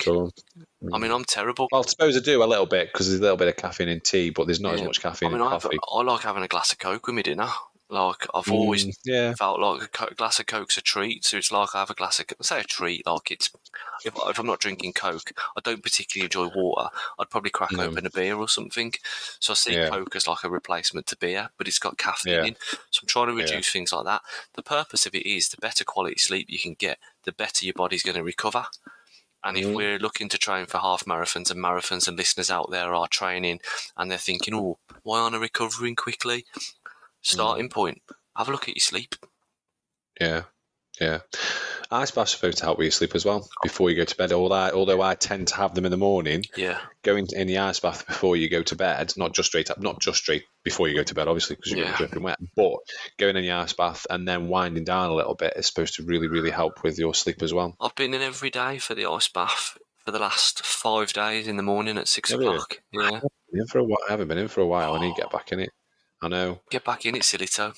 I 0.93 0.97
mean, 0.97 1.11
I'm 1.11 1.25
terrible. 1.25 1.67
Well, 1.71 1.83
I 1.83 1.87
suppose 1.87 2.15
I 2.15 2.21
do 2.21 2.43
a 2.43 2.45
little 2.45 2.65
bit 2.65 2.91
because 2.91 3.07
there's 3.07 3.19
a 3.19 3.23
little 3.23 3.37
bit 3.37 3.47
of 3.49 3.57
caffeine 3.57 3.89
in 3.89 3.99
tea, 4.01 4.29
but 4.29 4.45
there's 4.47 4.59
not 4.61 4.75
as 4.75 4.79
Yeah. 4.81 4.87
much 4.87 4.99
I 4.99 5.09
caffeine 5.09 5.31
mean, 5.31 5.41
in 5.41 5.47
I, 5.47 5.51
have, 5.51 5.63
coffee. 5.63 5.77
I 5.93 6.01
like 6.03 6.21
having 6.21 6.43
a 6.43 6.47
glass 6.47 6.71
of 6.71 6.79
Coke 6.79 7.05
with 7.07 7.15
me 7.15 7.23
dinner. 7.23 7.49
Like, 7.91 8.27
I've 8.35 8.51
always 8.51 8.85
Mm, 8.85 8.93
yeah. 9.03 9.33
felt 9.33 9.59
like 9.59 9.81
a 9.81 9.87
co- 9.87 10.13
glass 10.15 10.39
of 10.39 10.45
Coke's 10.45 10.77
a 10.77 10.81
treat. 10.81 11.25
So 11.25 11.37
it's 11.37 11.51
like 11.51 11.73
I 11.73 11.79
have 11.79 11.89
a 11.89 11.95
glass 11.95 12.19
of, 12.19 12.27
say 12.39 12.59
a 12.59 12.63
treat, 12.63 13.03
like 13.07 13.31
it's, 13.31 13.49
if, 14.05 14.13
if 14.15 14.37
I'm 14.39 14.45
not 14.45 14.59
drinking 14.59 14.93
Coke, 14.93 15.31
I 15.57 15.61
don't 15.63 15.81
particularly 15.81 16.25
enjoy 16.25 16.51
water. 16.55 16.89
I'd 17.17 17.31
probably 17.31 17.49
crack 17.49 17.71
No. 17.71 17.85
open 17.85 18.05
a 18.05 18.11
beer 18.11 18.35
or 18.37 18.47
something. 18.47 18.93
So 19.39 19.53
I 19.53 19.55
see 19.55 19.73
Yeah. 19.73 19.89
Coke 19.89 20.15
as 20.15 20.27
like 20.27 20.43
a 20.43 20.51
replacement 20.51 21.07
to 21.07 21.17
beer, 21.17 21.49
but 21.57 21.67
it's 21.67 21.79
got 21.79 21.97
caffeine 21.97 22.33
Yeah. 22.33 22.45
in. 22.45 22.57
So 22.91 22.99
I'm 23.01 23.07
trying 23.07 23.27
to 23.29 23.33
reduce 23.33 23.71
things 23.71 23.91
like 23.91 24.05
that. 24.05 24.21
The 24.53 24.61
purpose 24.61 25.07
of 25.07 25.15
it 25.15 25.25
is 25.25 25.49
the 25.49 25.57
better 25.57 25.83
quality 25.83 26.19
sleep 26.19 26.45
you 26.47 26.59
can 26.59 26.75
get, 26.75 26.99
the 27.23 27.31
better 27.31 27.65
your 27.65 27.73
body's 27.73 28.03
going 28.03 28.17
to 28.17 28.23
recover. 28.23 28.67
And 29.43 29.57
if 29.57 29.65
Mhm. 29.65 29.75
we're 29.75 29.99
looking 29.99 30.29
to 30.29 30.37
train 30.37 30.65
for 30.65 30.79
half 30.79 31.05
marathons 31.05 31.49
and 31.49 31.63
marathons, 31.63 32.07
and 32.07 32.17
listeners 32.17 32.51
out 32.51 32.71
there 32.71 32.93
are 32.93 33.07
training 33.07 33.61
and 33.95 34.11
they're 34.11 34.17
thinking, 34.17 34.53
oh, 34.53 34.79
why 35.03 35.19
aren't 35.19 35.35
I 35.35 35.39
recovering 35.39 35.95
quickly? 35.95 36.45
Starting 37.21 37.69
point, 37.69 38.01
have 38.35 38.49
a 38.49 38.51
look 38.51 38.67
at 38.67 38.75
your 38.75 38.81
sleep. 38.81 39.15
Yeah, 40.19 40.43
yeah. 40.99 41.19
Ice 41.91 42.11
baths 42.11 42.33
are 42.33 42.37
supposed 42.37 42.59
to 42.59 42.65
help 42.65 42.77
with 42.77 42.85
your 42.85 42.91
sleep 42.91 43.15
as 43.15 43.25
well 43.25 43.47
before 43.63 43.89
you 43.89 43.95
go 43.95 44.03
to 44.03 44.15
bed. 44.15 44.31
Although 44.31 44.53
I, 44.55 44.71
although 44.71 45.01
I 45.01 45.15
tend 45.15 45.47
to 45.47 45.55
have 45.55 45.73
them 45.73 45.85
in 45.85 45.91
the 45.91 45.97
morning, 45.97 46.43
Yeah. 46.55 46.79
going 47.01 47.25
in 47.33 47.47
the 47.47 47.57
ice 47.57 47.79
bath 47.79 48.05
before 48.05 48.35
you 48.35 48.47
go 48.47 48.61
to 48.61 48.75
bed, 48.75 49.11
not 49.17 49.33
just 49.33 49.47
straight 49.49 49.71
up, 49.71 49.79
not 49.81 49.99
just 49.99 50.19
straight 50.19 50.43
before 50.63 50.87
you 50.87 50.95
go 50.95 51.01
to 51.03 51.15
bed, 51.15 51.27
obviously, 51.27 51.55
because 51.55 51.71
you're 51.71 51.85
Yeah. 51.87 51.97
dripping 51.97 52.21
wet, 52.21 52.37
but 52.55 52.73
going 53.17 53.35
in 53.37 53.41
the 53.43 53.51
ice 53.51 53.73
bath 53.73 54.05
and 54.09 54.27
then 54.27 54.49
winding 54.49 54.83
down 54.83 55.09
a 55.09 55.15
little 55.15 55.33
bit 55.33 55.53
is 55.55 55.65
supposed 55.65 55.95
to 55.95 56.03
really, 56.03 56.27
really 56.27 56.51
help 56.51 56.83
with 56.83 56.99
your 56.99 57.15
sleep 57.15 57.41
as 57.41 57.53
well. 57.55 57.75
I've 57.81 57.95
been 57.95 58.13
in 58.13 58.21
every 58.21 58.51
day 58.51 58.77
for 58.77 58.93
the 58.93 59.07
ice 59.07 59.27
bath 59.27 59.75
for 60.05 60.11
the 60.11 60.19
last 60.19 60.63
five 60.63 61.11
days 61.11 61.47
in 61.47 61.57
the 61.57 61.63
morning 61.63 61.97
at 61.97 62.07
six 62.07 62.29
Have 62.29 62.41
you? 62.41 62.49
o'clock. 62.51 62.81
Yeah. 62.91 63.19
Been 63.51 63.61
in 63.61 63.67
for 63.67 63.79
a 63.79 63.83
while. 63.83 63.99
I 64.07 64.11
haven't 64.11 64.27
been 64.27 64.37
in 64.37 64.47
for 64.47 64.61
a 64.61 64.67
while. 64.67 64.93
I 64.93 64.99
need 64.99 65.15
to 65.15 65.21
get 65.23 65.31
back 65.31 65.51
in 65.51 65.59
it. 65.59 65.71
I 66.21 66.27
know. 66.27 66.59
Get 66.69 66.83
back 66.83 67.05
in 67.07 67.15
it, 67.15 67.23
silly 67.23 67.47
toe. 67.47 67.73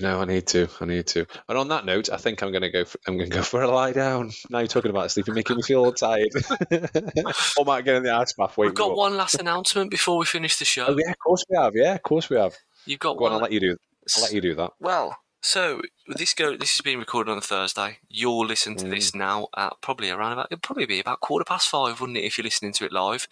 No, 0.00 0.20
I 0.20 0.24
need 0.24 0.46
to. 0.48 0.68
I 0.80 0.86
need 0.86 1.06
to. 1.08 1.26
And 1.48 1.58
on 1.58 1.68
that 1.68 1.84
note, 1.84 2.08
I 2.10 2.16
think 2.16 2.42
I'm 2.42 2.50
going 2.50 2.62
to 2.62 2.70
go. 2.70 2.84
For, 2.84 2.98
I'm 3.06 3.18
going 3.18 3.28
to 3.30 3.36
go 3.36 3.42
for 3.42 3.62
a 3.62 3.68
lie 3.70 3.92
down. 3.92 4.30
Now 4.48 4.60
you're 4.60 4.68
talking 4.68 4.90
about 4.90 5.10
sleeping, 5.10 5.34
making 5.34 5.56
me 5.56 5.62
feel 5.62 5.84
all 5.84 5.92
tired. 5.92 6.30
or 7.58 7.64
might 7.64 7.84
get 7.84 7.96
in 7.96 8.02
the 8.02 8.14
ice 8.14 8.32
bath. 8.32 8.56
We've 8.56 8.74
got 8.74 8.92
up. 8.92 8.96
one 8.96 9.16
last 9.16 9.34
announcement 9.38 9.90
before 9.90 10.16
we 10.18 10.24
finish 10.24 10.56
the 10.56 10.64
show. 10.64 10.86
Oh 10.88 10.96
yeah, 10.98 11.10
of 11.10 11.18
course 11.18 11.44
we 11.48 11.56
have. 11.56 11.72
Yeah, 11.74 11.94
of 11.94 12.02
course 12.02 12.30
we 12.30 12.36
have. 12.36 12.54
You've 12.86 13.00
got 13.00 13.16
Go 13.18 13.26
on, 13.26 13.32
one. 13.32 13.32
I'll 13.32 13.42
let 13.42 13.52
you 13.52 13.60
do. 13.60 13.76
I'll 14.16 14.22
let 14.22 14.32
you 14.32 14.40
do 14.40 14.54
that. 14.54 14.70
Well, 14.80 15.18
so 15.42 15.82
this 16.08 16.32
go. 16.34 16.56
This 16.56 16.74
is 16.74 16.80
being 16.80 16.98
recorded 16.98 17.30
on 17.30 17.38
a 17.38 17.42
Thursday. 17.42 17.98
You'll 18.08 18.46
listen 18.46 18.76
to 18.76 18.86
Mm. 18.86 18.90
this 18.90 19.14
now 19.14 19.48
at 19.56 19.74
probably 19.82 20.08
around 20.10 20.32
about. 20.32 20.48
It'd 20.50 20.62
probably 20.62 20.86
be 20.86 21.00
about 21.00 21.20
quarter 21.20 21.44
past 21.44 21.68
five, 21.68 22.00
wouldn't 22.00 22.16
it, 22.18 22.24
if 22.24 22.38
you're 22.38 22.44
listening 22.44 22.72
to 22.74 22.86
it 22.86 22.92
live? 22.92 23.28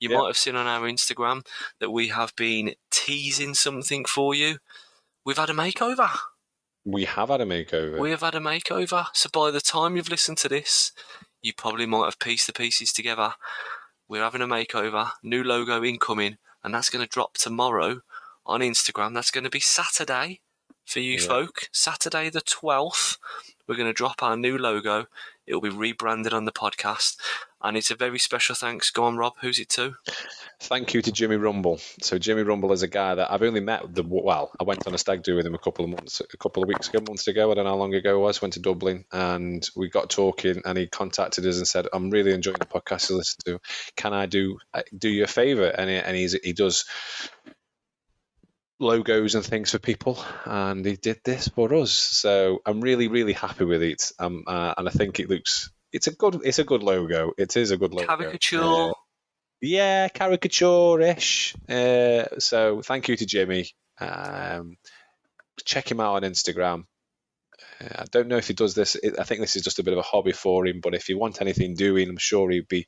You 0.00 0.08
Yeah. 0.10 0.18
might 0.18 0.26
have 0.28 0.38
seen 0.38 0.56
on 0.56 0.66
our 0.66 0.88
Instagram 0.88 1.44
that 1.80 1.90
we 1.90 2.08
have 2.08 2.34
been 2.34 2.74
teasing 2.90 3.52
something 3.54 4.04
for 4.06 4.34
you. 4.34 4.58
We've 5.28 5.36
had 5.36 5.50
a 5.50 5.52
makeover. 5.52 6.08
We 6.86 7.04
have 7.04 7.28
had 7.28 7.42
a 7.42 7.44
makeover. 7.44 7.98
We 7.98 8.12
have 8.12 8.22
had 8.22 8.34
a 8.34 8.40
makeover. 8.40 9.08
So 9.12 9.28
by 9.30 9.50
the 9.50 9.60
time 9.60 9.94
you've 9.94 10.08
listened 10.08 10.38
to 10.38 10.48
this, 10.48 10.90
you 11.42 11.52
probably 11.52 11.84
might 11.84 12.06
have 12.06 12.18
pieced 12.18 12.46
the 12.46 12.54
pieces 12.54 12.94
together. 12.94 13.34
We're 14.08 14.22
having 14.22 14.40
a 14.40 14.46
makeover, 14.46 15.10
new 15.22 15.44
logo 15.44 15.84
incoming, 15.84 16.38
and 16.64 16.72
that's 16.72 16.88
going 16.88 17.04
to 17.04 17.10
drop 17.10 17.34
tomorrow 17.34 18.00
on 18.46 18.60
Instagram. 18.60 19.12
That's 19.12 19.30
going 19.30 19.44
to 19.44 19.50
be 19.50 19.60
Saturday 19.60 20.40
for 20.86 21.00
you 21.00 21.18
Yeah. 21.18 21.26
folk. 21.26 21.68
Saturday 21.72 22.30
the 22.30 22.40
12th, 22.40 23.18
we're 23.66 23.76
going 23.76 23.86
to 23.86 23.92
drop 23.92 24.22
our 24.22 24.34
new 24.34 24.56
logo. 24.56 25.08
It'll 25.48 25.60
be 25.60 25.70
rebranded 25.70 26.34
on 26.34 26.44
the 26.44 26.52
podcast. 26.52 27.16
And 27.60 27.76
it's 27.76 27.90
a 27.90 27.96
very 27.96 28.20
special 28.20 28.54
thanks. 28.54 28.90
Go 28.90 29.04
on, 29.04 29.16
Rob. 29.16 29.32
Who's 29.40 29.58
it 29.58 29.68
to? 29.70 29.94
Thank 30.60 30.94
you 30.94 31.02
to 31.02 31.10
Jimmy 31.10 31.36
Rumble. 31.36 31.80
So 32.00 32.16
Jimmy 32.18 32.42
Rumble 32.42 32.72
is 32.72 32.82
a 32.82 32.88
guy 32.88 33.16
that 33.16 33.32
I've 33.32 33.42
only 33.42 33.60
met. 33.60 33.92
The 33.92 34.04
well, 34.04 34.52
I 34.60 34.64
went 34.64 34.86
on 34.86 34.94
a 34.94 34.98
stag 34.98 35.24
do 35.24 35.34
with 35.34 35.44
him 35.44 35.54
a 35.54 35.58
couple 35.58 35.84
of 35.84 35.90
months, 35.90 36.20
a 36.20 36.36
couple 36.36 36.62
of 36.62 36.68
weeks 36.68 36.88
ago, 36.88 37.00
months 37.08 37.26
ago. 37.26 37.50
I 37.50 37.54
don't 37.54 37.64
know 37.64 37.70
how 37.70 37.76
long 37.76 37.94
ago 37.94 38.16
it 38.16 38.20
was. 38.20 38.40
Went 38.40 38.54
to 38.54 38.60
Dublin 38.60 39.04
and 39.10 39.68
we 39.74 39.88
got 39.88 40.10
talking, 40.10 40.62
and 40.64 40.78
he 40.78 40.86
contacted 40.86 41.44
us 41.46 41.56
and 41.56 41.66
said, 41.66 41.88
"I'm 41.92 42.10
really 42.10 42.32
enjoying 42.32 42.58
the 42.60 42.66
podcast 42.66 43.08
to 43.08 43.16
listen 43.16 43.40
to. 43.46 43.60
Can 43.96 44.12
I 44.12 44.26
do 44.26 44.58
uh, 44.72 44.82
do 44.96 45.08
you 45.08 45.24
a 45.24 45.28
favor?" 45.28 45.66
And 45.66 45.90
he, 45.90 45.96
and 45.96 46.40
he 46.44 46.52
does 46.52 46.84
logos 48.80 49.34
and 49.34 49.44
things 49.44 49.72
for 49.72 49.78
people, 49.78 50.24
and 50.44 50.84
he 50.84 50.96
did 50.96 51.20
this 51.24 51.48
for 51.48 51.74
us. 51.74 51.92
So 51.92 52.60
I'm 52.64 52.80
really 52.80 53.08
really 53.08 53.32
happy 53.32 53.64
with 53.64 53.82
it. 53.82 54.12
Um, 54.18 54.44
uh, 54.46 54.74
and 54.76 54.88
I 54.88 54.90
think 54.90 55.20
it 55.20 55.28
looks. 55.28 55.70
It's 55.92 56.06
a 56.06 56.14
good. 56.14 56.40
It's 56.44 56.58
a 56.58 56.64
good 56.64 56.82
logo. 56.82 57.32
It 57.38 57.56
is 57.56 57.70
a 57.70 57.76
good 57.76 57.92
logo. 57.92 58.06
Caricature. 58.06 58.90
Uh, 58.90 58.92
yeah, 59.60 60.08
caricature-ish. 60.08 61.56
Uh, 61.68 62.24
so 62.38 62.80
thank 62.82 63.08
you 63.08 63.16
to 63.16 63.26
Jimmy. 63.26 63.70
Um, 63.98 64.76
check 65.64 65.90
him 65.90 65.98
out 65.98 66.22
on 66.22 66.30
Instagram. 66.30 66.84
Uh, 67.80 68.02
I 68.02 68.04
don't 68.12 68.28
know 68.28 68.36
if 68.36 68.46
he 68.46 68.54
does 68.54 68.74
this. 68.74 68.96
I 69.18 69.24
think 69.24 69.40
this 69.40 69.56
is 69.56 69.62
just 69.62 69.80
a 69.80 69.82
bit 69.82 69.94
of 69.94 69.98
a 69.98 70.02
hobby 70.02 70.32
for 70.32 70.66
him. 70.66 70.80
But 70.80 70.94
if 70.94 71.08
you 71.08 71.18
want 71.18 71.40
anything 71.40 71.74
doing, 71.74 72.08
I'm 72.08 72.18
sure 72.18 72.50
he'd 72.50 72.68
be 72.68 72.86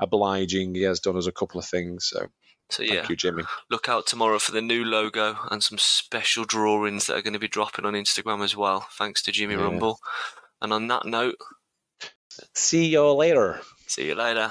obliging. 0.00 0.74
He 0.74 0.82
has 0.82 1.00
done 1.00 1.16
us 1.16 1.26
a 1.26 1.32
couple 1.32 1.58
of 1.58 1.66
things. 1.66 2.06
So 2.08 2.26
so, 2.70 2.82
thank 2.82 2.92
yeah. 2.92 3.06
you, 3.08 3.16
Jimmy. 3.16 3.44
look 3.70 3.88
out 3.88 4.06
tomorrow 4.06 4.38
for 4.38 4.52
the 4.52 4.60
new 4.62 4.84
logo 4.84 5.36
and 5.50 5.62
some 5.62 5.78
special 5.78 6.44
drawings 6.44 7.06
that 7.06 7.16
are 7.16 7.22
going 7.22 7.32
to 7.32 7.38
be 7.38 7.48
dropping 7.48 7.84
on 7.84 7.94
Instagram 7.94 8.42
as 8.42 8.56
well, 8.56 8.86
thanks 8.92 9.22
to 9.22 9.32
Jimmy 9.32 9.54
Yeah. 9.54 9.62
Rumble. 9.62 9.98
And 10.60 10.72
on 10.72 10.88
that 10.88 11.04
note, 11.06 11.36
See 12.54 12.86
you 12.86 13.12
later. 13.12 13.60
see 13.86 14.06
you 14.08 14.14
later. 14.14 14.50